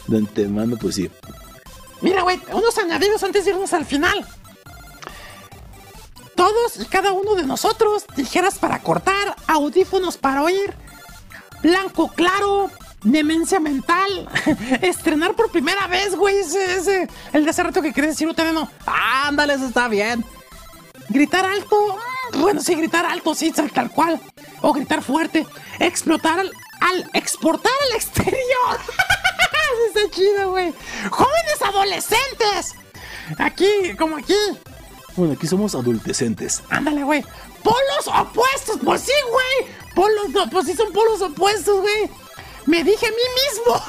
de 0.08 0.18
antemano, 0.18 0.78
pues 0.78 0.96
sí. 0.96 1.10
Mira, 2.02 2.24
güey, 2.24 2.42
unos 2.52 2.78
añadidos 2.78 3.24
antes 3.24 3.46
de 3.46 3.52
irnos 3.52 3.74
al 3.74 3.86
final. 3.86 4.26
Todos 6.42 6.78
y 6.80 6.86
cada 6.86 7.12
uno 7.12 7.36
de 7.36 7.44
nosotros, 7.44 8.04
tijeras 8.16 8.58
para 8.58 8.80
cortar, 8.80 9.36
audífonos 9.46 10.18
para 10.18 10.42
oír, 10.42 10.74
blanco 11.62 12.08
claro, 12.08 12.72
demencia 13.04 13.60
mental, 13.60 14.28
estrenar 14.82 15.36
por 15.36 15.52
primera 15.52 15.86
vez, 15.86 16.16
güey, 16.16 16.40
ese, 16.40 16.78
ese, 16.78 17.08
el 17.34 17.44
de 17.44 17.52
hace 17.52 17.62
rato 17.62 17.84
que 17.84 17.94
querías 17.94 18.16
decir 18.16 18.28
usted 18.28 18.54
no. 18.54 18.68
Ándale, 18.88 19.54
eso 19.54 19.68
está 19.68 19.88
bien. 19.88 20.26
Gritar 21.10 21.46
alto, 21.46 22.00
bueno, 22.40 22.60
sí, 22.60 22.74
gritar 22.74 23.06
alto, 23.06 23.36
sí, 23.36 23.52
tal, 23.52 23.92
cual. 23.92 24.20
O 24.62 24.74
gritar 24.74 25.04
fuerte, 25.04 25.46
explotar 25.78 26.40
al, 26.40 26.52
al 26.82 27.08
exportar 27.14 27.72
al 27.88 27.96
exterior. 27.98 28.80
Está 29.94 30.10
chido, 30.10 30.50
güey. 30.50 30.74
Jóvenes 31.12 31.62
adolescentes. 31.64 32.76
Aquí, 33.38 33.96
como 33.96 34.18
aquí. 34.18 34.34
Bueno, 35.16 35.34
aquí 35.34 35.48
somos 35.48 35.76
adultecentes. 35.76 36.64
Ándale, 36.70 37.04
güey. 37.04 37.24
Polos 37.64 38.08
opuestos, 38.08 38.80
pues 38.84 39.02
sí, 39.02 39.12
güey. 39.30 39.72
Polos, 39.94 40.30
no, 40.30 40.50
pues 40.50 40.66
sí 40.68 40.74
son 40.74 40.92
polos 40.94 41.22
opuestos, 41.22 41.82
güey. 41.82 42.10
Me 42.66 42.84
dije 42.84 43.06
a 43.06 43.10
mí 43.10 43.16
mismo. 43.16 43.76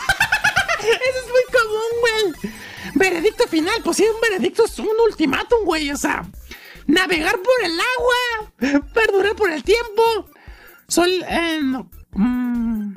Eso 0.78 1.18
es 1.18 1.30
muy 1.30 1.44
común, 1.60 2.00
güey. 2.00 2.52
Veredicto 2.94 3.46
final, 3.46 3.80
pues 3.84 3.96
sí, 3.96 4.04
un 4.04 4.20
veredicto 4.20 4.64
es 4.64 4.78
un 4.78 4.88
ultimátum, 5.06 5.64
güey. 5.64 5.90
O 5.90 5.96
sea, 5.96 6.24
navegar 6.86 7.38
por 7.40 7.64
el 7.64 7.78
agua, 7.78 8.82
perdurar 8.92 9.36
por 9.36 9.50
el 9.50 9.62
tiempo. 9.62 10.02
Sol, 10.88 11.10
eh, 11.28 11.60
no, 11.62 11.88
mm, 12.12 12.94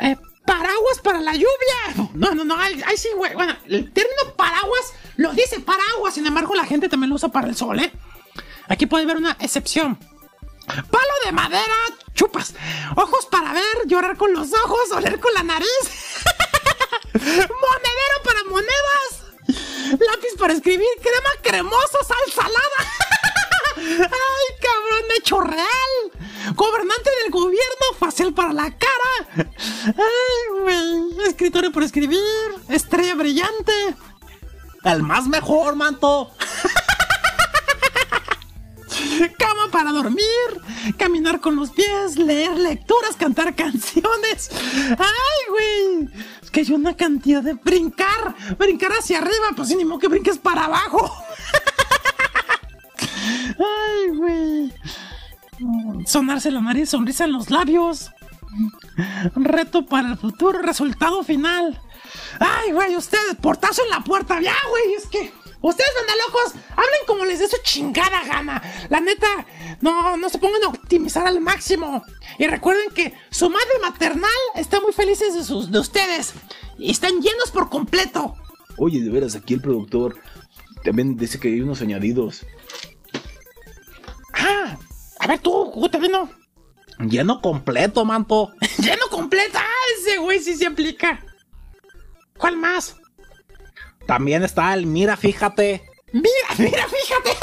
eh, 0.00 0.16
paraguas 0.46 0.98
para 1.02 1.20
la 1.20 1.32
lluvia. 1.34 2.08
No, 2.14 2.34
no, 2.34 2.44
no, 2.44 2.56
ahí, 2.58 2.82
sí, 2.96 3.08
güey. 3.16 3.34
Bueno, 3.34 3.56
el 3.66 3.92
término 3.92 4.34
paraguas 4.36 4.92
lo 5.20 5.32
dice 5.34 5.60
paraguas, 5.60 6.14
sin 6.14 6.26
embargo, 6.26 6.54
la 6.54 6.64
gente 6.64 6.88
también 6.88 7.10
lo 7.10 7.16
usa 7.16 7.28
para 7.28 7.46
el 7.46 7.54
sol, 7.54 7.78
¿eh? 7.78 7.92
Aquí 8.68 8.86
puede 8.86 9.04
haber 9.04 9.18
una 9.18 9.36
excepción. 9.38 9.98
Palo 10.66 11.14
de 11.26 11.32
madera, 11.32 11.74
chupas. 12.14 12.54
Ojos 12.96 13.26
para 13.26 13.52
ver, 13.52 13.86
llorar 13.86 14.16
con 14.16 14.32
los 14.32 14.50
ojos, 14.54 14.90
oler 14.92 15.20
con 15.20 15.34
la 15.34 15.42
nariz. 15.42 15.68
Monedero 17.12 18.16
para 18.24 18.44
monedas. 18.44 19.98
Lápiz 20.00 20.38
para 20.38 20.54
escribir, 20.54 20.88
crema 21.02 21.30
cremosa, 21.42 21.98
sal 22.08 22.32
salada. 22.34 22.80
Ay, 23.76 24.56
cabrón, 24.58 25.04
hecho 25.18 25.40
real. 25.42 26.54
Gobernante 26.54 27.10
del 27.22 27.30
gobierno, 27.30 27.86
fácil 27.98 28.32
para 28.32 28.54
la 28.54 28.70
cara. 28.70 29.46
Ay, 29.84 30.60
güey. 30.62 31.28
Escritorio 31.28 31.72
para 31.72 31.84
escribir, 31.84 32.20
estrella 32.70 33.16
brillante. 33.16 33.96
El 34.84 35.02
más 35.02 35.26
mejor, 35.26 35.76
manto. 35.76 36.32
Cama 39.38 39.68
para 39.70 39.92
dormir, 39.92 40.24
caminar 40.96 41.40
con 41.40 41.56
los 41.56 41.70
pies, 41.70 42.16
leer 42.16 42.56
lecturas, 42.56 43.16
cantar 43.16 43.54
canciones. 43.54 44.50
¡Ay, 44.98 45.48
güey! 45.50 46.08
Es 46.42 46.50
que 46.50 46.60
hay 46.60 46.72
una 46.72 46.96
cantidad 46.96 47.42
de 47.42 47.54
brincar, 47.54 48.34
brincar 48.58 48.92
hacia 48.92 49.18
arriba, 49.18 49.48
pues 49.54 49.68
ni 49.76 49.84
modo 49.84 49.98
que 49.98 50.08
brinques 50.08 50.38
para 50.38 50.64
abajo. 50.64 51.10
¡Ay, 53.58 54.08
güey! 54.16 54.72
Sonarse 56.06 56.50
la 56.50 56.60
nariz, 56.60 56.88
sonrisa 56.88 57.24
en 57.24 57.32
los 57.32 57.50
labios. 57.50 58.10
Reto 59.34 59.86
para 59.86 60.10
el 60.10 60.16
futuro, 60.16 60.60
resultado 60.60 61.22
final. 61.22 61.80
¡Ay, 62.38 62.72
güey! 62.72 62.96
Ustedes, 62.96 63.36
portazo 63.40 63.82
en 63.84 63.90
la 63.90 64.00
puerta, 64.00 64.40
ya, 64.40 64.56
güey, 64.68 64.94
es 64.94 65.06
que. 65.06 65.32
Ustedes, 65.62 65.90
banda 65.94 66.24
locos, 66.26 66.54
hablen 66.70 67.00
como 67.06 67.24
les 67.26 67.38
dé 67.38 67.46
su 67.46 67.58
chingada 67.62 68.24
gana. 68.24 68.62
La 68.88 69.00
neta, 69.00 69.26
no, 69.82 70.16
no 70.16 70.30
se 70.30 70.38
pongan 70.38 70.64
a 70.64 70.68
optimizar 70.68 71.26
al 71.26 71.40
máximo. 71.40 72.02
Y 72.38 72.46
recuerden 72.46 72.90
que 72.94 73.12
su 73.30 73.50
madre 73.50 73.78
maternal 73.82 74.30
está 74.54 74.80
muy 74.80 74.92
feliz 74.92 75.18
de, 75.18 75.44
sus, 75.44 75.70
de 75.70 75.78
ustedes. 75.78 76.32
Y 76.78 76.90
están 76.90 77.20
llenos 77.20 77.50
por 77.52 77.68
completo. 77.68 78.36
Oye, 78.78 79.02
de 79.02 79.10
veras, 79.10 79.34
aquí 79.34 79.52
el 79.52 79.60
productor 79.60 80.16
también 80.82 81.16
dice 81.18 81.38
que 81.38 81.48
hay 81.48 81.60
unos 81.60 81.82
añadidos. 81.82 82.46
Ah, 84.32 84.78
a 85.18 85.26
ver 85.26 85.40
tú, 85.40 85.70
¿cómo 85.74 85.90
te 85.90 85.98
vino? 85.98 86.30
Lleno 87.08 87.40
completo, 87.40 88.04
manto. 88.04 88.52
Lleno 88.78 89.08
completo. 89.10 89.58
Ah, 89.58 89.86
ese 89.98 90.18
güey 90.18 90.40
sí 90.40 90.56
se 90.56 90.66
aplica. 90.66 91.24
¿Cuál 92.36 92.56
más? 92.56 92.96
También 94.06 94.42
está 94.42 94.74
el 94.74 94.86
mira, 94.86 95.16
fíjate. 95.16 95.88
Mira, 96.12 96.48
mira, 96.58 96.86
fíjate. 96.88 97.30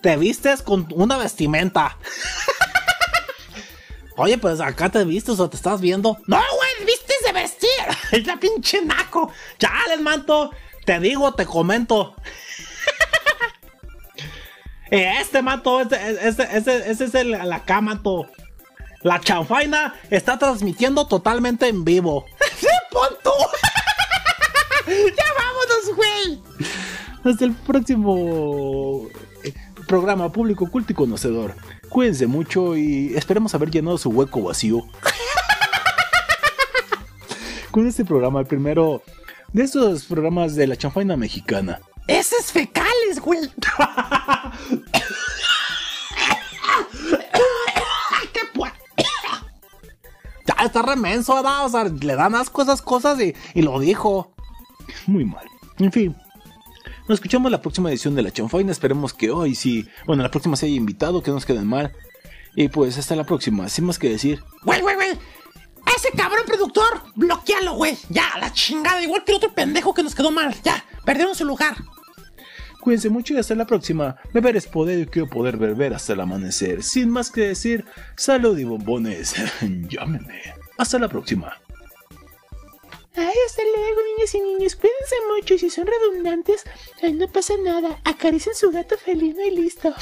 Te 0.00 0.16
vistes 0.16 0.62
con 0.62 0.86
una 0.94 1.16
vestimenta. 1.16 1.98
Oye, 4.16 4.38
pues 4.38 4.60
acá 4.60 4.88
te 4.88 5.04
vistes 5.04 5.40
o 5.40 5.50
te 5.50 5.56
estás 5.56 5.80
viendo. 5.80 6.16
No, 6.26 6.36
güey, 6.36 6.86
vistes 6.86 7.16
de 7.24 7.32
vestir. 7.32 7.68
Es 8.12 8.26
la 8.26 8.38
pinche 8.38 8.82
naco. 8.82 9.32
Chales, 9.58 10.00
manto. 10.00 10.52
Te 10.84 11.00
digo, 11.00 11.34
te 11.34 11.44
comento. 11.44 12.14
Eh, 14.90 15.12
Este 15.20 15.42
manto, 15.42 15.80
este, 15.80 15.96
este, 16.28 16.48
este, 16.56 16.90
este 16.90 17.04
es 17.04 17.14
el, 17.14 17.30
la 17.32 17.62
manto. 17.80 18.26
La 19.02 19.20
chanfaina 19.20 19.94
está 20.10 20.38
transmitiendo 20.38 21.06
totalmente 21.06 21.68
en 21.68 21.84
vivo. 21.84 22.24
¡Sí, 22.58 22.66
punto! 22.90 23.32
¡Ya 24.86 25.24
vámonos, 25.38 25.96
güey! 25.96 26.42
Hasta 27.24 27.44
el 27.44 27.52
próximo 27.52 29.06
eh, 29.44 29.52
programa 29.86 30.32
público 30.32 30.68
culto 30.70 30.92
y 30.92 30.96
conocedor. 30.96 31.54
Cuídense 31.88 32.26
mucho 32.26 32.76
y 32.76 33.14
esperemos 33.16 33.54
haber 33.54 33.70
llenado 33.70 33.98
su 33.98 34.10
hueco 34.10 34.42
vacío. 34.42 34.82
Con 37.70 37.86
este 37.86 38.04
programa, 38.04 38.40
el 38.40 38.46
primero 38.46 39.02
de 39.52 39.64
estos 39.64 40.04
programas 40.04 40.54
de 40.54 40.66
la 40.66 40.76
chanfaina 40.76 41.16
mexicana. 41.16 41.80
¡Ese 42.06 42.36
es 42.38 42.52
fecales, 42.52 43.20
güey! 43.20 43.40
¡Qué 48.32 48.40
Ya 50.46 50.64
está 50.64 50.82
remenso, 50.82 51.34
¿verdad? 51.34 51.66
O 51.66 51.68
sea, 51.68 51.84
le 51.84 52.14
dan 52.14 52.34
asco 52.36 52.62
esas 52.62 52.80
cosas 52.80 53.20
y, 53.20 53.34
y 53.54 53.62
lo 53.62 53.80
dijo. 53.80 54.34
Muy 55.06 55.24
mal. 55.24 55.46
En 55.78 55.90
fin. 55.90 56.16
Nos 57.08 57.16
escuchamos 57.16 57.50
la 57.50 57.60
próxima 57.60 57.90
edición 57.90 58.14
de 58.14 58.22
la 58.22 58.30
chanfaina. 58.30 58.70
Esperemos 58.70 59.12
que 59.12 59.30
hoy 59.30 59.54
sí. 59.54 59.88
Bueno, 60.06 60.22
la 60.22 60.30
próxima 60.30 60.56
se 60.56 60.66
haya 60.66 60.76
invitado, 60.76 61.22
que 61.22 61.30
no 61.30 61.36
nos 61.36 61.46
queden 61.46 61.66
mal. 61.66 61.92
Y 62.54 62.68
pues 62.68 62.96
hasta 62.98 63.16
la 63.16 63.24
próxima. 63.24 63.68
Sin 63.68 63.84
más 63.84 63.98
que 63.98 64.08
decir. 64.08 64.42
Güey, 64.62 64.80
güey, 64.80 64.94
güey. 64.94 65.10
A 65.10 65.90
ese 65.96 66.10
cabrón 66.16 66.44
productor, 66.46 67.02
bloquealo, 67.14 67.74
güey. 67.74 67.96
Ya, 68.08 68.30
la 68.40 68.52
chingada. 68.52 69.02
Igual 69.02 69.24
que 69.24 69.32
el 69.32 69.36
otro 69.36 69.52
pendejo 69.52 69.94
que 69.94 70.02
nos 70.02 70.14
quedó 70.14 70.30
mal. 70.30 70.54
Ya, 70.62 70.84
perdieron 71.04 71.34
su 71.34 71.44
lugar. 71.44 71.76
Cuídense 72.86 73.10
mucho 73.10 73.34
y 73.34 73.38
hasta 73.38 73.56
la 73.56 73.66
próxima. 73.66 74.14
Beber 74.32 74.56
es 74.56 74.68
poder 74.68 75.00
y 75.00 75.06
quiero 75.06 75.28
poder 75.28 75.56
beber 75.56 75.92
hasta 75.92 76.12
el 76.12 76.20
amanecer. 76.20 76.84
Sin 76.84 77.10
más 77.10 77.32
que 77.32 77.40
decir, 77.40 77.84
salud 78.14 78.56
y 78.56 78.62
bombones. 78.62 79.34
Llámenme. 79.88 80.40
Hasta 80.78 80.96
la 81.00 81.08
próxima. 81.08 81.60
Ay, 83.16 83.34
hasta 83.44 83.62
luego, 83.76 84.00
niñas 84.14 84.34
y 84.36 84.40
niños. 84.40 84.76
Cuídense 84.76 85.16
mucho 85.34 85.54
y 85.54 85.58
si 85.58 85.68
son 85.68 85.88
redundantes, 85.88 86.62
ay, 87.02 87.14
no 87.14 87.26
pasa 87.26 87.54
nada. 87.60 88.00
Acaricien 88.04 88.54
su 88.54 88.70
gato 88.70 88.96
felino 88.96 89.44
y 89.44 89.50
listo. 89.50 89.92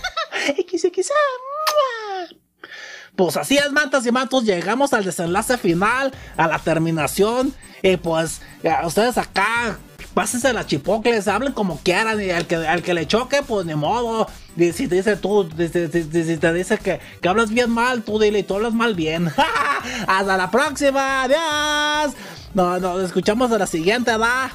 XXA. 0.46 1.14
¡mua! 1.14 2.68
Pues 3.16 3.38
así 3.38 3.56
es, 3.56 3.72
mantas 3.72 4.04
y 4.04 4.12
mantos, 4.12 4.44
llegamos 4.44 4.92
al 4.92 5.06
desenlace 5.06 5.56
final, 5.56 6.12
a 6.36 6.46
la 6.46 6.58
terminación. 6.58 7.54
Y 7.80 7.96
pues, 7.96 8.42
ustedes 8.84 9.16
acá, 9.16 9.78
pásense 10.14 10.52
las 10.52 10.66
chipocles, 10.66 11.28
hablen 11.28 11.52
como 11.52 11.78
quieran. 11.80 12.22
Y 12.22 12.30
al 12.30 12.46
que, 12.46 12.56
al 12.56 12.82
que 12.82 12.94
le 12.94 13.06
choque, 13.06 13.42
pues 13.42 13.66
ni 13.66 13.74
modo. 13.74 14.26
Si 14.56 14.88
te 14.88 14.94
dice 14.94 15.16
tú, 15.16 15.48
si, 15.56 15.68
te 15.68 16.52
dice 16.52 16.78
que, 16.78 17.00
que 17.20 17.28
hablas 17.28 17.50
bien 17.50 17.70
mal, 17.70 18.02
tú 18.02 18.18
dile, 18.18 18.38
y 18.38 18.42
tú 18.44 18.54
hablas 18.54 18.72
mal 18.72 18.94
bien. 18.94 19.30
Hasta 20.06 20.36
la 20.36 20.50
próxima, 20.50 21.24
adiós. 21.24 22.14
No, 22.54 22.78
nos 22.78 23.02
escuchamos 23.02 23.50
a 23.50 23.58
la 23.58 23.66
siguiente, 23.66 24.16
¿va? 24.16 24.50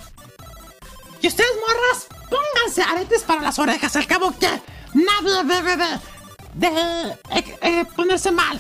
Y 1.22 1.28
ustedes, 1.28 1.52
morras, 1.68 2.08
pónganse 2.30 2.82
aretes 2.82 3.24
para 3.24 3.42
las 3.42 3.60
orejas. 3.60 3.96
Al 3.98 4.08
cabo 4.08 4.34
que 4.40 4.50
nadie 4.94 5.44
debe 5.44 5.76
de, 5.76 6.68
de 6.68 6.68
eh, 7.36 7.58
eh, 7.62 7.86
ponerse 7.96 8.32
mal. 8.32 8.60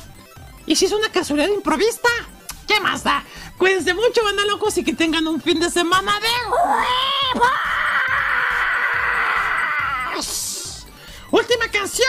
Y 0.65 0.75
si 0.75 0.85
es 0.85 0.91
una 0.91 1.09
casualidad 1.09 1.47
improvista, 1.49 2.09
¿qué 2.67 2.79
más 2.81 3.03
da? 3.03 3.23
Cuídense 3.59 3.93
mucho, 3.93 4.23
banda 4.23 4.45
locos, 4.45 4.77
y 4.77 4.83
que 4.85 4.93
tengan 4.93 5.27
un 5.27 5.41
fin 5.41 5.59
de 5.59 5.69
semana 5.69 6.17
de 6.21 6.27
huevos. 10.15 10.87
Última 11.29 11.67
canción 11.67 12.07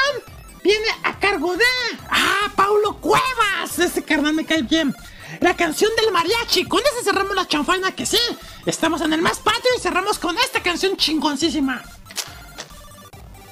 viene 0.63 0.87
a 1.03 1.19
cargo 1.19 1.57
de. 1.57 1.65
¡Ah, 2.09 2.53
Paulo 2.55 2.97
Cuevas! 2.99 3.79
Ese 3.79 4.03
carnal 4.05 4.33
me 4.35 4.47
cae 4.47 4.63
bien. 4.63 4.95
La 5.41 5.57
canción 5.57 5.91
del 5.97 6.13
mariachi. 6.13 6.67
Con 6.67 6.81
esa 6.81 7.03
cerramos 7.03 7.35
la 7.35 7.49
chanfaina 7.49 7.93
que 7.97 8.07
sí. 8.07 8.21
Estamos 8.65 9.01
en 9.01 9.13
el 9.13 9.21
más 9.21 9.41
patrio 9.41 9.73
y 9.77 9.81
cerramos 9.81 10.21
con 10.21 10.39
esta 10.39 10.63
canción 10.63 10.97
chingoncísima. 10.97 11.83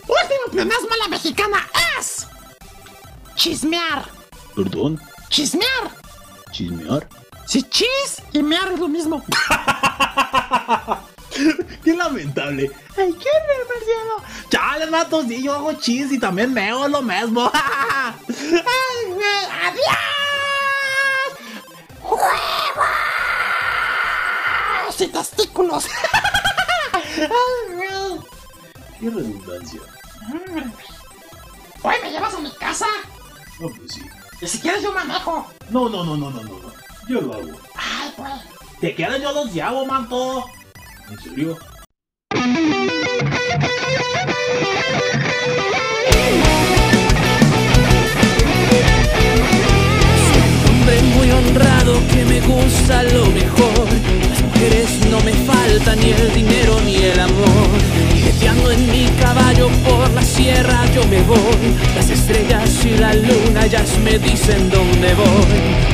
Último 0.02 0.52
pleonasmo 0.52 0.88
la 1.02 1.08
mexicana 1.08 1.68
es. 1.98 2.28
Chismear. 3.34 4.08
Perdón, 4.54 5.00
Chismear. 5.30 5.90
chismear. 6.52 7.08
Si 7.48 7.62
chis 7.62 8.20
y 8.34 8.42
mear 8.42 8.72
es 8.72 8.78
lo 8.78 8.88
mismo. 8.88 9.24
Qué 11.82 11.96
lamentable. 11.96 12.70
Ay, 12.94 13.14
qué 13.14 13.30
Marciano. 13.66 14.22
Chale, 14.50 14.86
mato, 14.90 15.22
sí, 15.22 15.42
yo 15.42 15.54
hago 15.54 15.72
chis 15.72 16.12
y 16.12 16.18
también 16.18 16.52
me 16.52 16.68
hago 16.68 16.86
lo 16.88 17.00
mismo. 17.00 17.50
Ay, 18.28 19.06
güey, 19.06 19.46
adiós. 19.64 19.86
¡Huevos 24.82 25.00
y 25.00 25.06
testículos! 25.06 25.86
Ay, 26.92 27.28
güey. 27.72 28.20
Qué 29.00 29.08
redundancia. 29.08 29.80
Oye, 31.82 31.98
¿me 32.02 32.10
llevas 32.10 32.34
a 32.34 32.38
mi 32.40 32.52
casa? 32.56 32.86
No, 33.58 33.70
pues 33.70 33.94
sí. 33.94 34.02
Y 34.42 34.46
si 34.46 34.58
quieres 34.58 34.82
yo 34.82 34.92
manejo. 34.92 35.46
No, 35.70 35.88
no, 35.88 36.04
no, 36.04 36.14
no, 36.14 36.30
no, 36.30 36.42
no, 36.42 36.58
no. 36.58 36.87
Yo 37.08 37.22
lo 37.22 37.32
hago. 37.32 37.52
Ay, 37.74 38.12
güey. 38.18 38.32
¿Te 38.80 38.94
quieres 38.94 39.22
yo 39.22 39.32
los 39.32 39.56
hago, 39.58 39.86
manto? 39.86 40.44
¿En 41.10 41.18
serio? 41.18 41.58
muy 51.16 51.30
honrado 51.30 52.00
que 52.12 52.24
me 52.24 52.40
gusta 52.42 53.02
lo 53.04 53.26
mejor. 53.26 53.86
Las 54.28 54.42
mujeres 54.42 55.06
no 55.10 55.20
me 55.20 55.32
faltan 55.32 55.98
ni 56.00 56.10
el 56.10 56.34
dinero 56.34 56.78
ni 56.84 56.96
el 56.96 57.18
amor. 57.18 57.68
Jeteando 58.22 58.70
en 58.70 58.90
mi 58.90 59.06
caballo 59.20 59.68
por 59.86 60.10
la 60.10 60.22
sierra 60.22 60.84
yo 60.94 61.04
me 61.06 61.22
voy. 61.22 61.74
Las 61.94 62.10
estrellas 62.10 62.84
y 62.84 62.98
la 62.98 63.14
luna 63.14 63.64
ellas 63.64 63.98
me 64.04 64.18
dicen 64.18 64.68
dónde 64.70 65.14
voy. 65.14 65.87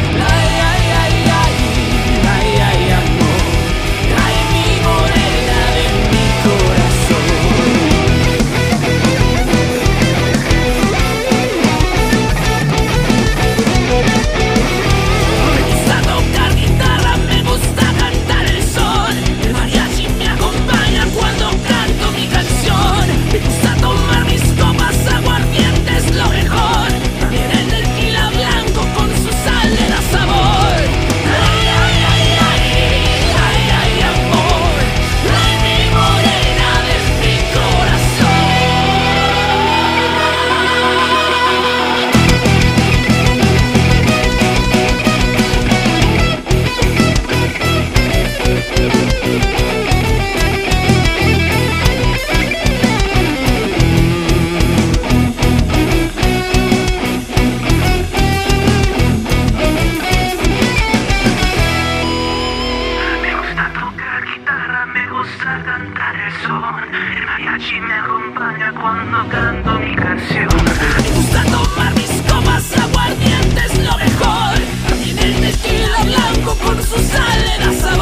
salen 76.99 77.63
a 77.63 77.94